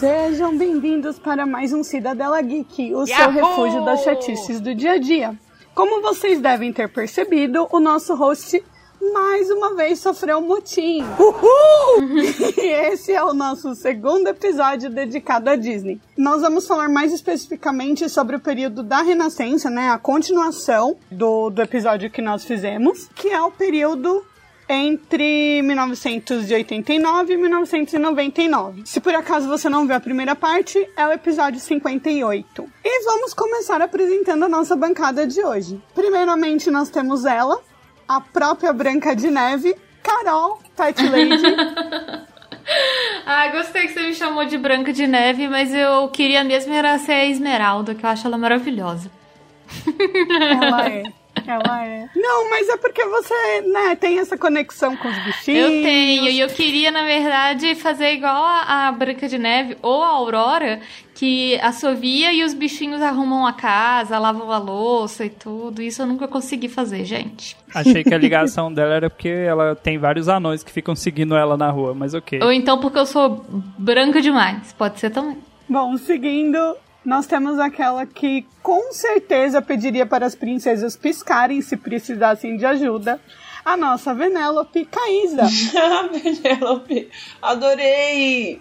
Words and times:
Sejam 0.00 0.56
bem-vindos 0.56 1.18
para 1.18 1.44
mais 1.44 1.74
um 1.74 1.84
Cidadela 1.84 2.40
Geek, 2.40 2.94
o 2.94 3.06
seu 3.06 3.30
refúgio 3.30 3.84
das 3.84 4.02
chatices 4.02 4.58
do 4.58 4.74
dia 4.74 4.92
a 4.92 4.98
dia. 4.98 5.38
Como 5.74 6.00
vocês 6.00 6.40
devem 6.40 6.72
ter 6.72 6.88
percebido, 6.88 7.68
o 7.70 7.78
nosso 7.78 8.14
host 8.14 8.64
mais 9.12 9.50
uma 9.50 9.74
vez 9.74 9.98
sofreu 9.98 10.38
um 10.38 10.46
motim. 10.46 11.04
Uhul! 11.18 12.02
e 12.56 12.66
esse 12.66 13.12
é 13.12 13.22
o 13.22 13.34
nosso 13.34 13.74
segundo 13.74 14.26
episódio 14.28 14.88
dedicado 14.88 15.50
à 15.50 15.56
Disney. 15.56 16.00
Nós 16.16 16.40
vamos 16.40 16.66
falar 16.66 16.88
mais 16.88 17.12
especificamente 17.12 18.08
sobre 18.08 18.36
o 18.36 18.40
período 18.40 18.82
da 18.82 19.02
Renascença, 19.02 19.68
né? 19.68 19.90
A 19.90 19.98
continuação 19.98 20.96
do, 21.10 21.50
do 21.50 21.60
episódio 21.60 22.10
que 22.10 22.22
nós 22.22 22.42
fizemos, 22.42 23.06
que 23.14 23.28
é 23.28 23.42
o 23.42 23.50
período 23.50 24.24
entre 24.70 25.60
1989 25.62 27.32
e 27.32 27.36
1999. 27.36 28.82
Se 28.84 29.00
por 29.00 29.12
acaso 29.12 29.48
você 29.48 29.68
não 29.68 29.84
viu 29.84 29.96
a 29.96 30.00
primeira 30.00 30.36
parte, 30.36 30.88
é 30.96 31.04
o 31.06 31.12
episódio 31.12 31.58
58. 31.58 32.72
E 32.84 33.04
vamos 33.04 33.34
começar 33.34 33.82
apresentando 33.82 34.44
a 34.44 34.48
nossa 34.48 34.76
bancada 34.76 35.26
de 35.26 35.44
hoje. 35.44 35.82
Primeiramente, 35.92 36.70
nós 36.70 36.88
temos 36.88 37.24
ela, 37.24 37.60
a 38.06 38.20
própria 38.20 38.72
Branca 38.72 39.14
de 39.16 39.28
Neve, 39.28 39.74
Carol, 40.04 40.60
Pet 40.76 41.02
Lady. 41.04 41.42
ah, 43.26 43.48
gostei 43.48 43.88
que 43.88 43.94
você 43.94 44.02
me 44.02 44.14
chamou 44.14 44.44
de 44.44 44.56
Branca 44.56 44.92
de 44.92 45.06
Neve, 45.06 45.48
mas 45.48 45.74
eu 45.74 46.08
queria 46.10 46.44
mesmo 46.44 46.72
era 46.72 46.96
ser 46.98 47.12
a 47.12 47.26
Esmeralda, 47.26 47.92
que 47.92 48.06
eu 48.06 48.10
acho 48.10 48.24
ela 48.24 48.38
maravilhosa. 48.38 49.10
Ela 50.62 50.88
é. 50.88 51.02
Ela 51.46 51.86
é. 51.86 52.08
Não, 52.14 52.50
mas 52.50 52.68
é 52.68 52.76
porque 52.76 53.04
você, 53.04 53.60
né, 53.62 53.96
tem 53.96 54.18
essa 54.18 54.36
conexão 54.36 54.96
com 54.96 55.08
os 55.08 55.18
bichinhos. 55.24 55.70
Eu 55.70 55.82
tenho, 55.82 56.28
e 56.28 56.40
eu 56.40 56.48
queria, 56.48 56.90
na 56.90 57.04
verdade, 57.04 57.74
fazer 57.74 58.12
igual 58.12 58.44
a, 58.44 58.88
a 58.88 58.92
Branca 58.92 59.28
de 59.28 59.38
Neve 59.38 59.76
ou 59.82 60.02
a 60.02 60.08
Aurora, 60.08 60.80
que 61.14 61.58
assovia 61.60 62.32
e 62.32 62.44
os 62.44 62.54
bichinhos 62.54 63.02
arrumam 63.02 63.46
a 63.46 63.52
casa, 63.52 64.18
lavam 64.18 64.50
a 64.50 64.58
louça 64.58 65.24
e 65.24 65.30
tudo. 65.30 65.82
Isso 65.82 66.02
eu 66.02 66.06
nunca 66.06 66.28
consegui 66.28 66.68
fazer, 66.68 67.04
gente. 67.04 67.56
Achei 67.74 68.04
que 68.04 68.14
a 68.14 68.18
ligação 68.18 68.72
dela 68.74 68.94
era 68.94 69.10
porque 69.10 69.28
ela 69.28 69.74
tem 69.74 69.98
vários 69.98 70.28
anões 70.28 70.62
que 70.62 70.70
ficam 70.70 70.94
seguindo 70.94 71.36
ela 71.36 71.56
na 71.56 71.70
rua, 71.70 71.94
mas 71.94 72.14
ok. 72.14 72.40
Ou 72.42 72.52
então 72.52 72.78
porque 72.78 72.98
eu 72.98 73.06
sou 73.06 73.44
branca 73.78 74.20
demais, 74.20 74.72
pode 74.72 75.00
ser 75.00 75.10
também. 75.10 75.38
Bom, 75.68 75.96
seguindo 75.96 76.76
nós 77.04 77.26
temos 77.26 77.58
aquela 77.58 78.04
que 78.04 78.46
com 78.62 78.92
certeza 78.92 79.62
pediria 79.62 80.04
para 80.04 80.26
as 80.26 80.34
princesas 80.34 80.96
piscarem 80.96 81.62
se 81.62 81.76
precisassem 81.76 82.56
de 82.56 82.66
ajuda. 82.66 83.20
A 83.64 83.76
nossa 83.76 84.14
Venélope 84.14 84.86
Caísa. 84.86 85.44
Venélope, 86.12 87.10
adorei! 87.42 88.60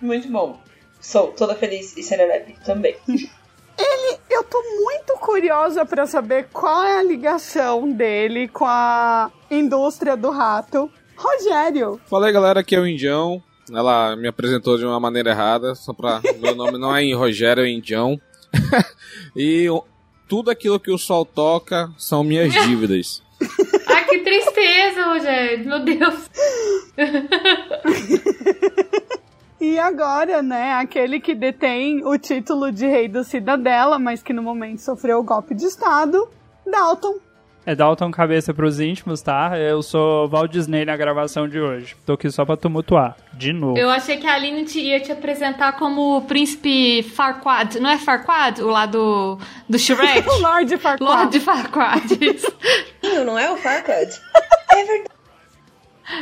Muito 0.00 0.28
bom. 0.28 0.60
Sou 1.00 1.28
toda 1.28 1.54
feliz 1.54 1.96
e 1.96 2.02
serelepe 2.02 2.56
também. 2.64 2.96
Ele, 3.78 4.18
eu 4.28 4.44
tô 4.44 4.62
muito 4.82 5.14
curiosa 5.14 5.86
para 5.86 6.06
saber 6.06 6.48
qual 6.52 6.84
é 6.84 6.98
a 6.98 7.02
ligação 7.02 7.90
dele 7.90 8.46
com 8.48 8.66
a 8.66 9.30
indústria 9.50 10.16
do 10.16 10.30
rato. 10.30 10.90
Rogério. 11.16 12.00
Fala 12.06 12.26
aí, 12.26 12.32
galera, 12.32 12.60
aqui 12.60 12.76
é 12.76 12.80
o 12.80 12.86
Indião. 12.86 13.42
Ela 13.72 14.16
me 14.16 14.28
apresentou 14.28 14.76
de 14.76 14.84
uma 14.84 15.00
maneira 15.00 15.30
errada, 15.30 15.74
só 15.74 15.92
pra. 15.92 16.20
meu 16.40 16.54
nome 16.54 16.78
não 16.78 16.94
é 16.94 17.02
em 17.02 17.14
Rogério, 17.14 17.64
é 17.64 17.70
Indião. 17.70 18.20
e 19.36 19.66
tudo 20.28 20.50
aquilo 20.50 20.80
que 20.80 20.90
o 20.90 20.98
sol 20.98 21.24
toca 21.24 21.90
são 21.98 22.24
minhas 22.24 22.52
dívidas. 22.52 23.22
Ai, 23.88 24.04
que 24.04 24.18
tristeza, 24.18 25.04
Rogério. 25.04 25.66
Meu 25.66 25.84
Deus. 25.84 26.30
E 29.60 29.78
agora, 29.78 30.42
né, 30.42 30.72
aquele 30.72 31.20
que 31.20 31.34
detém 31.34 32.02
o 32.04 32.16
título 32.16 32.72
de 32.72 32.86
rei 32.86 33.08
do 33.08 33.22
Cidadela, 33.22 33.98
mas 33.98 34.22
que 34.22 34.32
no 34.32 34.42
momento 34.42 34.80
sofreu 34.80 35.18
o 35.18 35.22
golpe 35.22 35.54
de 35.54 35.66
Estado, 35.66 36.26
Dalton 36.66 37.18
é 37.70 37.74
Dalton 37.74 38.10
Cabeça 38.10 38.52
pros 38.52 38.80
íntimos, 38.80 39.22
tá? 39.22 39.56
Eu 39.56 39.80
sou 39.80 40.28
Walt 40.28 40.50
Disney 40.50 40.84
na 40.84 40.96
gravação 40.96 41.48
de 41.48 41.60
hoje. 41.60 41.94
Tô 42.04 42.14
aqui 42.14 42.28
só 42.28 42.44
pra 42.44 42.56
tumultuar. 42.56 43.16
De 43.32 43.52
novo. 43.52 43.78
Eu 43.78 43.88
achei 43.88 44.16
que 44.16 44.26
a 44.26 44.34
Aline 44.34 44.64
te, 44.64 44.80
ia 44.80 44.98
te 44.98 45.12
apresentar 45.12 45.72
como 45.72 46.16
o 46.16 46.22
príncipe 46.22 47.04
Farquaad. 47.14 47.78
Não 47.78 47.88
é 47.88 47.96
Farquaad? 47.96 48.60
O 48.62 48.66
lá 48.66 48.86
do, 48.86 49.38
do 49.68 49.78
Shrek? 49.78 50.26
Lord 50.42 50.76
Farquaad. 50.78 51.02
Lord 51.02 51.40
Farquaad, 51.40 52.18
isso. 52.20 52.52
não 53.24 53.38
é 53.38 53.50
o 53.50 53.56
Farquaad? 53.56 54.10
É 54.72 54.84
verdade. 54.84 55.10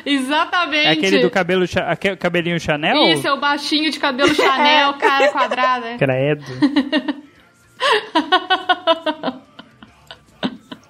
Exatamente. 0.06 0.86
É 0.86 0.90
aquele 0.92 1.18
do 1.20 1.30
cabelo, 1.30 1.66
aquele 1.86 2.16
cabelinho 2.16 2.58
Chanel? 2.58 2.96
Isso, 3.08 3.28
é 3.28 3.32
o 3.32 3.38
baixinho 3.38 3.90
de 3.90 3.98
cabelo 3.98 4.34
Chanel, 4.34 4.94
cara 5.00 5.28
quadrada. 5.28 5.98
Credo. 5.98 6.44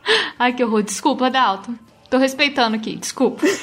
Ai, 0.38 0.52
que 0.52 0.64
horror. 0.64 0.82
Desculpa, 0.82 1.30
Dalton. 1.30 1.74
Tô 2.10 2.18
respeitando 2.18 2.76
aqui, 2.76 2.96
desculpa. 2.96 3.44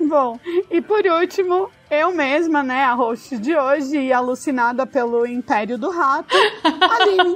Bom, 0.00 0.38
e 0.70 0.80
por 0.80 1.04
último, 1.06 1.70
eu 1.90 2.14
mesma, 2.14 2.62
né, 2.62 2.84
a 2.84 2.94
host 2.94 3.38
de 3.38 3.56
hoje 3.56 3.96
e 3.98 4.12
alucinada 4.12 4.86
pelo 4.86 5.26
Império 5.26 5.78
do 5.78 5.90
Rato, 5.90 6.34
Aline. 6.64 7.34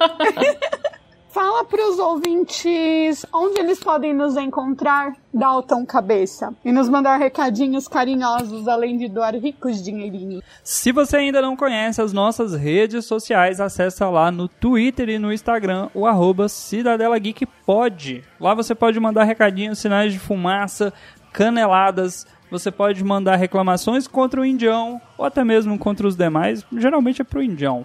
Fala 1.30 1.64
para 1.64 1.88
os 1.88 1.96
ouvintes 2.00 3.24
onde 3.32 3.60
eles 3.60 3.78
podem 3.78 4.12
nos 4.12 4.36
encontrar, 4.36 5.12
Dalton 5.32 5.86
Cabeça, 5.86 6.52
e 6.64 6.72
nos 6.72 6.88
mandar 6.88 7.18
recadinhos 7.18 7.86
carinhosos, 7.86 8.66
além 8.66 8.98
de 8.98 9.08
doar 9.08 9.36
ricos 9.36 9.80
dinheirinhos. 9.80 10.42
Se 10.64 10.90
você 10.90 11.18
ainda 11.18 11.40
não 11.40 11.54
conhece 11.54 12.02
as 12.02 12.12
nossas 12.12 12.52
redes 12.52 13.04
sociais, 13.04 13.60
acessa 13.60 14.10
lá 14.10 14.32
no 14.32 14.48
Twitter 14.48 15.08
e 15.08 15.20
no 15.20 15.32
Instagram 15.32 15.88
o 15.94 16.04
arroba 16.04 16.48
Cidadela 16.48 17.16
Geek 17.16 17.46
Pod. 17.64 18.24
Lá 18.40 18.52
você 18.52 18.74
pode 18.74 18.98
mandar 18.98 19.22
recadinhos, 19.22 19.78
sinais 19.78 20.12
de 20.12 20.18
fumaça, 20.18 20.92
caneladas, 21.32 22.26
você 22.50 22.72
pode 22.72 23.04
mandar 23.04 23.36
reclamações 23.36 24.08
contra 24.08 24.40
o 24.40 24.44
Indião 24.44 25.00
ou 25.16 25.24
até 25.24 25.44
mesmo 25.44 25.78
contra 25.78 26.08
os 26.08 26.16
demais, 26.16 26.66
geralmente 26.72 27.22
é 27.22 27.24
pro 27.24 27.40
Indião. 27.40 27.84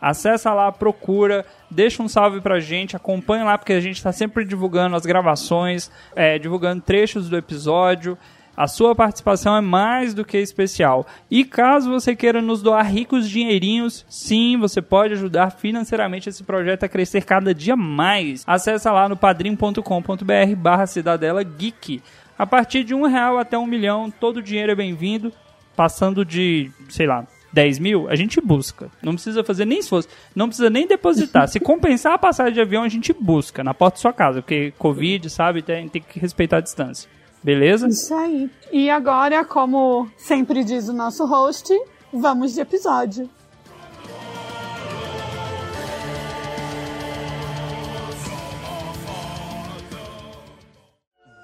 Acessa 0.00 0.52
lá, 0.52 0.70
procura, 0.70 1.44
deixa 1.70 2.02
um 2.02 2.08
salve 2.08 2.40
pra 2.40 2.60
gente, 2.60 2.96
acompanha 2.96 3.44
lá, 3.44 3.58
porque 3.58 3.72
a 3.72 3.80
gente 3.80 3.96
está 3.96 4.12
sempre 4.12 4.44
divulgando 4.44 4.96
as 4.96 5.06
gravações, 5.06 5.90
é, 6.14 6.38
divulgando 6.38 6.82
trechos 6.82 7.28
do 7.28 7.36
episódio. 7.36 8.16
A 8.56 8.66
sua 8.66 8.94
participação 8.94 9.54
é 9.54 9.60
mais 9.60 10.14
do 10.14 10.24
que 10.24 10.38
especial. 10.38 11.06
E 11.30 11.44
caso 11.44 11.90
você 11.90 12.16
queira 12.16 12.40
nos 12.40 12.62
doar 12.62 12.86
ricos 12.86 13.28
dinheirinhos, 13.28 14.06
sim, 14.08 14.56
você 14.56 14.80
pode 14.80 15.12
ajudar 15.12 15.50
financeiramente 15.50 16.30
esse 16.30 16.42
projeto 16.42 16.84
a 16.84 16.88
crescer 16.88 17.24
cada 17.24 17.52
dia 17.52 17.76
mais. 17.76 18.42
Acesse 18.46 18.88
lá 18.88 19.08
no 19.10 19.16
padrim.com.br 19.16 20.56
barra 20.56 20.86
Cidadela 20.86 21.42
Geek. 21.42 22.02
A 22.38 22.46
partir 22.46 22.82
de 22.82 22.94
um 22.94 23.06
real 23.06 23.38
até 23.38 23.58
um 23.58 23.66
milhão, 23.66 24.10
todo 24.10 24.38
o 24.38 24.42
dinheiro 24.42 24.72
é 24.72 24.74
bem-vindo, 24.74 25.32
passando 25.74 26.24
de, 26.24 26.70
sei 26.88 27.06
lá, 27.06 27.26
10 27.56 27.78
mil, 27.78 28.06
a 28.06 28.14
gente 28.14 28.38
busca. 28.38 28.90
Não 29.02 29.14
precisa 29.14 29.42
fazer 29.42 29.64
nem 29.64 29.78
esforço. 29.78 30.10
Não 30.34 30.46
precisa 30.46 30.68
nem 30.68 30.86
depositar. 30.86 31.48
Se 31.48 31.58
compensar 31.58 32.12
a 32.12 32.18
passagem 32.18 32.52
de 32.52 32.60
avião, 32.60 32.82
a 32.82 32.88
gente 32.88 33.14
busca 33.14 33.64
na 33.64 33.72
porta 33.72 33.96
da 33.96 34.02
sua 34.02 34.12
casa. 34.12 34.42
Porque 34.42 34.74
Covid, 34.78 35.30
sabe, 35.30 35.62
tem, 35.62 35.88
tem 35.88 36.02
que 36.02 36.20
respeitar 36.20 36.58
a 36.58 36.60
distância. 36.60 37.08
Beleza? 37.42 37.88
Isso 37.88 38.14
aí. 38.14 38.50
E 38.70 38.90
agora, 38.90 39.42
como 39.42 40.06
sempre 40.18 40.62
diz 40.62 40.86
o 40.90 40.92
nosso 40.92 41.24
host, 41.24 41.72
vamos 42.12 42.52
de 42.52 42.60
episódio. 42.60 43.26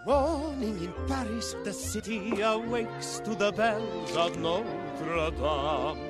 Morning 0.04 0.82
in 0.82 0.92
Paris, 1.06 1.54
the 1.62 1.72
city 1.72 2.42
awakes 2.42 3.20
to 3.20 3.36
the 3.36 3.52
bells 3.52 4.16
of 4.16 4.36
Notre 4.36 5.30
Dame. 5.30 6.00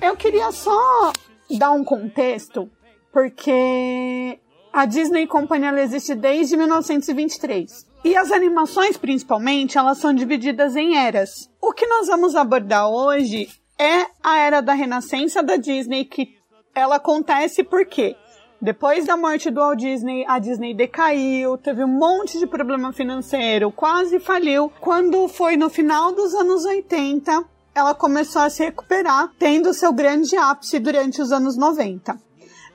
Eu 0.00 0.16
queria 0.16 0.52
só 0.52 1.12
dar 1.58 1.72
um 1.72 1.82
contexto, 1.82 2.70
porque 3.12 4.38
a 4.72 4.86
Disney 4.86 5.26
Company 5.26 5.66
ela 5.66 5.80
existe 5.80 6.14
desde 6.14 6.56
1923. 6.56 7.84
E 8.04 8.16
as 8.16 8.30
animações, 8.30 8.96
principalmente, 8.96 9.76
elas 9.76 9.98
são 9.98 10.14
divididas 10.14 10.76
em 10.76 10.96
eras. 10.96 11.50
O 11.60 11.72
que 11.72 11.84
nós 11.84 12.06
vamos 12.06 12.36
abordar 12.36 12.88
hoje 12.88 13.48
é 13.76 14.06
a 14.22 14.38
era 14.38 14.60
da 14.60 14.72
renascença 14.72 15.42
da 15.42 15.56
Disney, 15.56 16.04
que 16.04 16.36
ela 16.72 16.94
acontece 16.96 17.64
porque 17.64 18.14
depois 18.60 19.06
da 19.06 19.16
morte 19.16 19.50
do 19.50 19.60
Walt 19.60 19.78
Disney, 19.78 20.24
a 20.26 20.38
Disney 20.38 20.74
decaiu, 20.74 21.58
teve 21.58 21.84
um 21.84 21.88
monte 21.88 22.38
de 22.38 22.46
problema 22.46 22.92
financeiro, 22.92 23.70
quase 23.70 24.18
faliu. 24.18 24.72
Quando 24.80 25.28
foi 25.28 25.56
no 25.56 25.68
final 25.68 26.12
dos 26.12 26.34
anos 26.34 26.64
80, 26.64 27.44
ela 27.74 27.94
começou 27.94 28.42
a 28.42 28.50
se 28.50 28.64
recuperar, 28.64 29.30
tendo 29.38 29.74
seu 29.74 29.92
grande 29.92 30.36
ápice 30.36 30.78
durante 30.78 31.20
os 31.20 31.30
anos 31.32 31.56
90. 31.56 32.16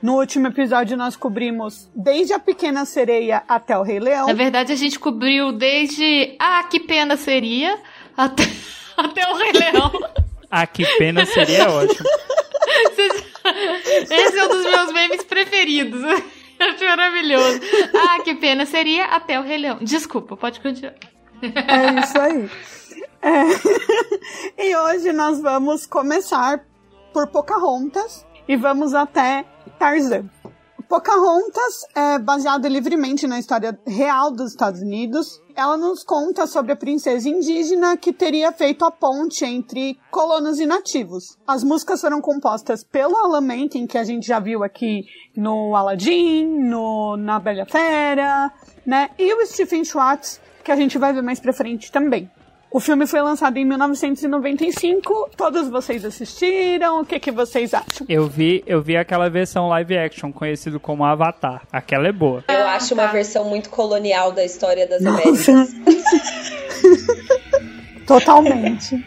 No 0.01 0.18
último 0.18 0.48
episódio 0.48 0.98
nós 0.98 1.16
cobrimos 1.16 1.89
desde 1.95 2.33
a 2.33 2.39
Pequena 2.39 2.86
Sereia 2.86 3.44
até 3.48 3.78
o 3.78 3.83
Rei 3.83 4.00
Leão. 4.00 4.28
Na 4.28 4.33
verdade, 4.33 4.72
a 4.72 4.75
gente 4.75 5.00
cobriu 5.00 5.51
desde 5.51 6.36
Ah, 6.39 6.63
que 6.63 6.80
pena 6.80 7.16
seria 7.18 7.78
até, 8.18 8.44
até 8.98 9.28
o 9.31 9.36
Rei 9.36 9.51
Leão. 9.51 9.92
Ah, 10.50 10.66
que 10.66 10.86
pena 10.98 11.25
seria 11.25 11.69
ótimo. 11.72 12.10
Esse 14.09 14.38
é 14.38 14.45
um 14.45 14.49
dos 14.49 14.63
meus 14.63 14.93
memes 14.93 15.23
preferidos. 15.23 16.01
Acho 16.59 16.85
maravilhoso. 16.85 17.59
Ah, 17.95 18.19
que 18.23 18.35
pena 18.35 18.65
seria 18.65 19.05
até 19.05 19.39
o 19.39 19.43
Rei 19.43 19.57
Leão. 19.57 19.79
Desculpa, 19.81 20.38
pode 20.38 20.59
continuar. 20.59 20.93
É 21.41 21.99
isso 21.99 22.19
aí. 22.19 22.49
É. 23.23 24.63
E 24.63 24.75
hoje 24.75 25.11
nós 25.11 25.41
vamos 25.41 25.88
começar 25.88 26.63
por 27.11 27.27
Pocahontas 27.27 28.25
e 28.47 28.55
vamos 28.55 28.93
até 28.93 29.45
Tarzan. 29.79 30.29
Pocahontas 30.91 31.85
é 31.95 32.19
baseado 32.19 32.67
livremente 32.67 33.25
na 33.25 33.39
história 33.39 33.79
real 33.88 34.29
dos 34.29 34.51
Estados 34.51 34.81
Unidos. 34.81 35.41
Ela 35.55 35.77
nos 35.77 36.03
conta 36.03 36.45
sobre 36.45 36.73
a 36.73 36.75
princesa 36.75 37.29
indígena 37.29 37.95
que 37.95 38.11
teria 38.11 38.51
feito 38.51 38.83
a 38.83 38.91
ponte 38.91 39.45
entre 39.45 39.97
colonos 40.11 40.59
e 40.59 40.65
nativos. 40.65 41.38
As 41.47 41.63
músicas 41.63 42.01
foram 42.01 42.19
compostas 42.19 42.83
pelo 42.83 43.15
Alan 43.15 43.47
que 43.88 43.97
a 43.97 44.03
gente 44.03 44.27
já 44.27 44.38
viu 44.41 44.65
aqui 44.65 45.05
no 45.33 45.73
Aladdin, 45.77 46.45
no 46.45 47.15
Na 47.15 47.39
Bela 47.39 47.65
Fera, 47.65 48.51
né? 48.85 49.11
E 49.17 49.33
o 49.33 49.45
Stephen 49.45 49.85
Schwartz, 49.85 50.41
que 50.61 50.73
a 50.73 50.75
gente 50.75 50.97
vai 50.97 51.13
ver 51.13 51.21
mais 51.21 51.39
pra 51.39 51.53
frente 51.53 51.89
também. 51.89 52.29
O 52.73 52.79
filme 52.79 53.06
foi 53.06 53.21
lançado 53.21 53.57
em 53.57 53.65
1995. 53.65 55.31
Todos 55.35 55.68
vocês 55.69 56.06
assistiram? 56.06 57.01
O 57.01 57.06
que, 57.06 57.19
que 57.19 57.29
vocês 57.29 57.73
acham? 57.73 58.06
Eu 58.07 58.27
vi, 58.27 58.63
eu 58.65 58.81
vi 58.81 58.95
aquela 58.95 59.29
versão 59.29 59.68
live 59.68 59.97
action, 59.97 60.31
conhecido 60.31 60.79
como 60.79 61.03
Avatar. 61.03 61.63
Aquela 61.69 62.07
é 62.07 62.13
boa. 62.13 62.45
Eu 62.47 62.65
acho 62.68 62.94
uma 62.94 63.07
versão 63.07 63.44
muito 63.44 63.69
colonial 63.69 64.31
da 64.31 64.45
história 64.45 64.88
das 64.88 65.06
Américas. 65.06 65.75
Totalmente. 68.07 69.03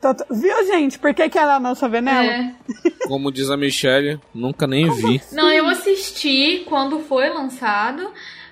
Tota- 0.00 0.26
Viu, 0.30 0.66
gente? 0.66 0.98
Por 0.98 1.12
que, 1.12 1.28
que 1.28 1.38
ela 1.38 1.54
é 1.54 1.56
a 1.56 1.60
nossa 1.60 1.88
Venela? 1.88 2.24
É. 2.24 2.54
Como 3.06 3.30
diz 3.32 3.50
a 3.50 3.56
Michelle, 3.56 4.18
nunca 4.34 4.66
nem 4.66 4.90
vi. 4.90 5.20
Não, 5.32 5.50
eu 5.52 5.66
assisti 5.66 6.64
quando 6.68 7.00
foi 7.00 7.28
lançado, 7.28 8.10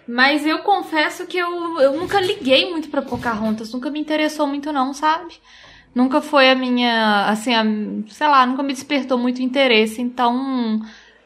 mas 0.09 0.47
eu 0.47 0.61
confesso 0.61 1.27
que 1.27 1.37
eu, 1.37 1.79
eu 1.81 1.93
nunca 1.93 2.19
liguei 2.19 2.71
muito 2.71 2.89
pra 2.89 3.03
Pocahontas, 3.03 3.71
nunca 3.75 3.91
me 3.91 4.01
interessou 4.01 4.47
muito 4.47 4.73
não, 4.73 4.95
sabe? 4.95 5.35
Nunca 5.95 6.23
foi 6.23 6.49
a 6.49 6.55
minha, 6.55 7.27
assim, 7.29 7.55
a, 7.55 7.63
sei 8.11 8.27
lá, 8.27 8.47
nunca 8.47 8.63
me 8.63 8.73
despertou 8.73 9.19
muito 9.19 9.43
interesse, 9.43 10.01
então 10.01 10.81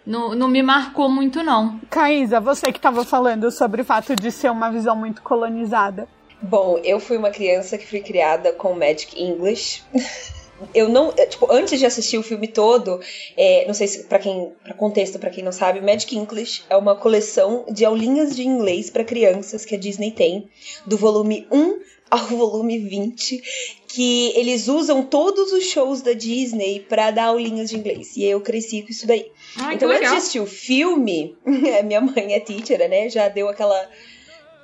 não, 0.04 0.34
não 0.34 0.48
me 0.48 0.62
marcou 0.62 1.08
muito 1.08 1.44
não. 1.44 1.80
Caísa, 1.88 2.40
você 2.40 2.72
que 2.72 2.78
estava 2.78 3.04
falando 3.04 3.52
sobre 3.52 3.82
o 3.82 3.84
fato 3.84 4.16
de 4.16 4.32
ser 4.32 4.50
uma 4.50 4.68
visão 4.68 4.96
muito 4.96 5.22
colonizada. 5.22 6.08
Bom, 6.40 6.80
eu 6.82 6.98
fui 6.98 7.16
uma 7.16 7.30
criança 7.30 7.78
que 7.78 7.86
fui 7.86 8.00
criada 8.00 8.52
com 8.52 8.74
Magic 8.74 9.22
English. 9.22 9.84
Eu 10.74 10.88
não, 10.88 11.12
eh, 11.16 11.26
tipo, 11.26 11.50
antes 11.50 11.78
de 11.78 11.86
assistir 11.86 12.18
o 12.18 12.22
filme 12.22 12.48
todo, 12.48 13.00
é, 13.36 13.64
não 13.66 13.74
sei 13.74 13.86
se 13.86 14.04
para 14.04 14.18
quem, 14.18 14.52
para 14.62 14.74
contexto, 14.74 15.18
pra 15.18 15.30
quem 15.30 15.42
não 15.44 15.52
sabe, 15.52 15.80
Magic 15.80 16.16
English 16.16 16.62
é 16.68 16.76
uma 16.76 16.96
coleção 16.96 17.64
de 17.70 17.84
aulinhas 17.84 18.34
de 18.34 18.46
inglês 18.46 18.90
para 18.90 19.04
crianças 19.04 19.64
que 19.64 19.74
a 19.74 19.78
Disney 19.78 20.10
tem, 20.10 20.48
do 20.86 20.96
volume 20.96 21.46
1 21.50 21.80
ao 22.10 22.26
volume 22.28 22.78
20, 22.78 23.42
que 23.88 24.32
eles 24.36 24.68
usam 24.68 25.02
todos 25.02 25.52
os 25.52 25.64
shows 25.64 26.02
da 26.02 26.12
Disney 26.12 26.80
pra 26.80 27.10
dar 27.10 27.24
aulinhas 27.26 27.70
de 27.70 27.76
inglês. 27.76 28.16
E 28.16 28.24
eu 28.24 28.40
cresci 28.40 28.82
com 28.82 28.90
isso 28.90 29.06
daí. 29.06 29.30
Ai, 29.56 29.74
então, 29.74 29.88
antes 29.90 30.10
de 30.10 30.16
assistir 30.16 30.40
o 30.40 30.46
filme, 30.46 31.36
minha 31.84 32.00
mãe 32.00 32.34
é 32.34 32.40
teacher, 32.40 32.78
né? 32.88 33.08
Já 33.08 33.28
deu 33.28 33.48
aquela 33.48 33.88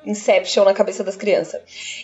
Inception 0.07 0.65
na 0.65 0.73
cabeça 0.73 1.05
das 1.05 1.17
crianças. 1.17 1.61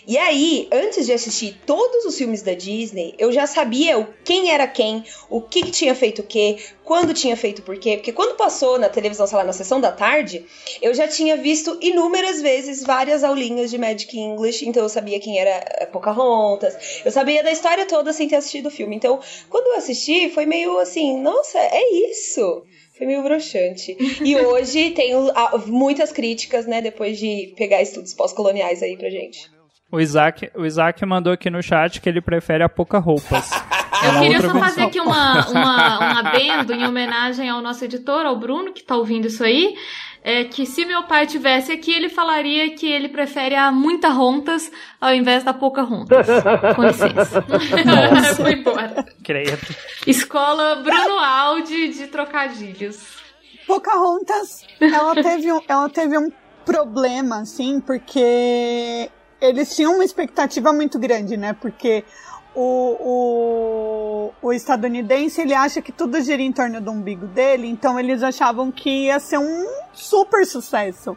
E 0.07 0.19
aí, 0.19 0.69
antes 0.73 1.07
de 1.07 1.13
assistir 1.13 1.59
todos 1.65 2.05
os 2.05 2.19
filmes 2.19 2.43
da 2.43 2.53
Disney, 2.53 3.15
eu 3.19 3.33
já 3.33 3.47
sabia 3.47 4.07
quem 4.25 4.51
era 4.51 4.67
quem, 4.67 5.05
o 5.31 5.41
que, 5.41 5.63
que 5.63 5.71
tinha 5.71 5.95
feito 5.95 6.21
o 6.21 6.25
quê, 6.25 6.59
quando 6.85 7.15
tinha 7.15 7.37
feito 7.37 7.63
por 7.63 7.79
quê. 7.79 7.97
Porque 7.97 8.13
quando 8.13 8.37
passou 8.37 8.79
na 8.79 8.89
televisão, 8.89 9.27
sei 9.27 9.39
lá, 9.39 9.45
na 9.45 9.53
sessão 9.53 9.81
da 9.81 9.91
tarde, 9.91 10.45
eu 10.83 10.93
já 10.93 11.09
tinha 11.09 11.37
visto 11.37 11.79
inúmeras 11.81 12.43
vezes 12.43 12.83
várias 12.83 13.25
aulinhas 13.25 13.71
de 13.71 13.79
Magic 13.79 14.19
English, 14.19 14.67
então 14.69 14.83
eu 14.83 14.89
sabia 14.89 15.21
quem 15.21 15.39
era 15.39 15.51
eh, 15.51 15.87
Pocahontas, 15.87 17.01
eu 17.05 17.11
sabia 17.11 17.43
da 17.43 17.53
história 17.53 17.87
toda 17.87 18.13
sem 18.13 18.29
ter 18.29 18.37
assistido 18.37 18.67
o 18.67 18.71
filme. 18.71 18.97
Então, 18.97 19.21
quando 19.49 19.69
eu 19.69 19.77
assisti, 19.77 20.31
foi 20.31 20.47
meio 20.47 20.79
assim, 20.79 21.19
nossa, 21.21 21.59
é 21.59 22.11
isso. 22.11 22.65
Foi 22.97 23.07
meio 23.07 23.23
broxante. 23.23 23.97
E 24.23 24.37
hoje 24.37 24.91
tenho 24.91 25.31
ah, 25.35 25.59
muitas 25.67 26.13
críticas, 26.13 26.67
né, 26.67 26.81
depois 26.81 27.19
de 27.19 27.53
pegar 27.57 27.83
estudos 27.83 28.15
pós-coloniais 28.15 28.83
aí 28.83 28.97
pra 28.97 29.11
gente. 29.11 29.51
O 29.91 30.01
Isaac, 30.01 30.51
o 30.55 30.65
Isaac 30.65 31.05
mandou 31.05 31.33
aqui 31.33 31.51
no 31.51 31.63
chat 31.63 32.01
que 32.01 32.09
ele 32.09 32.21
prefere 32.21 32.63
a 32.63 32.69
pouca 32.69 32.99
roupas. 32.99 33.51
É 34.03 34.07
Eu 34.07 34.11
uma 34.11 34.21
queria 34.23 34.41
só 34.41 34.49
fazer 34.49 34.61
versão. 34.61 34.87
aqui 34.89 35.01
uma, 35.01 35.49
uma, 35.49 35.99
um 36.01 36.19
adendo 36.19 36.73
em 36.75 36.85
homenagem 36.85 37.49
ao 37.49 37.63
nosso 37.63 37.85
editor, 37.85 38.27
ao 38.27 38.37
Bruno, 38.37 38.73
que 38.73 38.83
tá 38.83 38.97
ouvindo 38.97 39.29
isso 39.29 39.43
aí. 39.45 39.73
É 40.27 40.43
que 40.43 40.65
se 40.65 40.87
meu 40.87 41.03
pai 41.03 41.27
tivesse 41.27 41.71
aqui, 41.71 41.93
ele 41.93 42.09
falaria 42.09 42.75
que 42.75 42.91
ele 42.91 43.11
prefere 43.11 43.55
a 43.55 43.71
muita 43.71 44.09
rontas 44.09 44.73
ao 44.99 45.13
invés 45.13 45.45
da 45.45 45.53
pouca 45.53 45.83
rontas. 45.83 46.27
Com 46.75 46.83
licença. 46.83 47.45
Foi 48.35 48.53
embora. 48.57 49.05
Credo. 49.23 49.59
Escola 50.07 50.77
Bruno 50.77 51.19
Aldi 51.19 51.89
de 51.89 52.07
trocadilhos. 52.07 53.23
Pocahontas, 53.67 54.67
ela 54.81 55.15
teve 55.15 55.53
um, 55.53 55.61
ela 55.69 55.89
teve 55.91 56.17
um 56.17 56.31
problema, 56.65 57.41
assim, 57.41 57.79
porque 57.81 59.11
eles 59.41 59.77
tinham 59.77 59.95
uma 59.95 60.05
expectativa 60.05 60.73
muito 60.73 60.99
grande, 60.99 61.37
né? 61.37 61.53
Porque 61.53 62.03
o, 62.55 64.31
o, 64.41 64.47
o 64.49 64.53
estadunidense, 64.53 65.41
ele 65.41 65.55
acha 65.55 65.83
que 65.83 65.91
tudo 65.93 66.21
gira 66.21 66.41
em 66.41 66.53
torno 66.53 66.81
do 66.81 66.91
umbigo 66.91 67.27
dele, 67.27 67.67
então 67.67 67.99
eles 67.99 68.23
achavam 68.23 68.71
que 68.71 69.07
ia 69.07 69.19
ser 69.19 69.39
um 69.39 69.67
super 69.93 70.47
sucesso. 70.47 71.17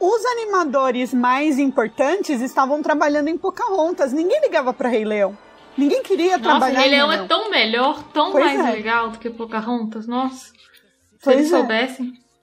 Os 0.00 0.24
animadores 0.26 1.12
mais 1.12 1.58
importantes 1.58 2.40
estavam 2.40 2.80
trabalhando 2.82 3.28
em 3.28 3.36
Pocahontas, 3.36 4.12
ninguém 4.12 4.40
ligava 4.40 4.72
pra 4.72 4.88
Rei 4.88 5.04
Leão. 5.04 5.36
Ninguém 5.76 6.02
queria 6.02 6.38
Nossa, 6.38 6.42
trabalhar 6.42 6.80
Rei 6.80 6.88
em 6.88 6.90
Leão 6.92 7.08
Rei 7.08 7.18
é 7.18 7.26
tão 7.26 7.50
melhor, 7.50 8.02
tão 8.12 8.32
Pois 8.32 8.44
mais 8.44 8.60
é. 8.60 8.70
legal 8.72 9.10
do 9.10 9.18
que 9.18 9.30
Pocahontas. 9.30 10.06
Nossa. 10.06 10.46
Se 10.46 10.54
Pois 11.24 11.36
eles 11.38 11.52
é. 11.52 11.58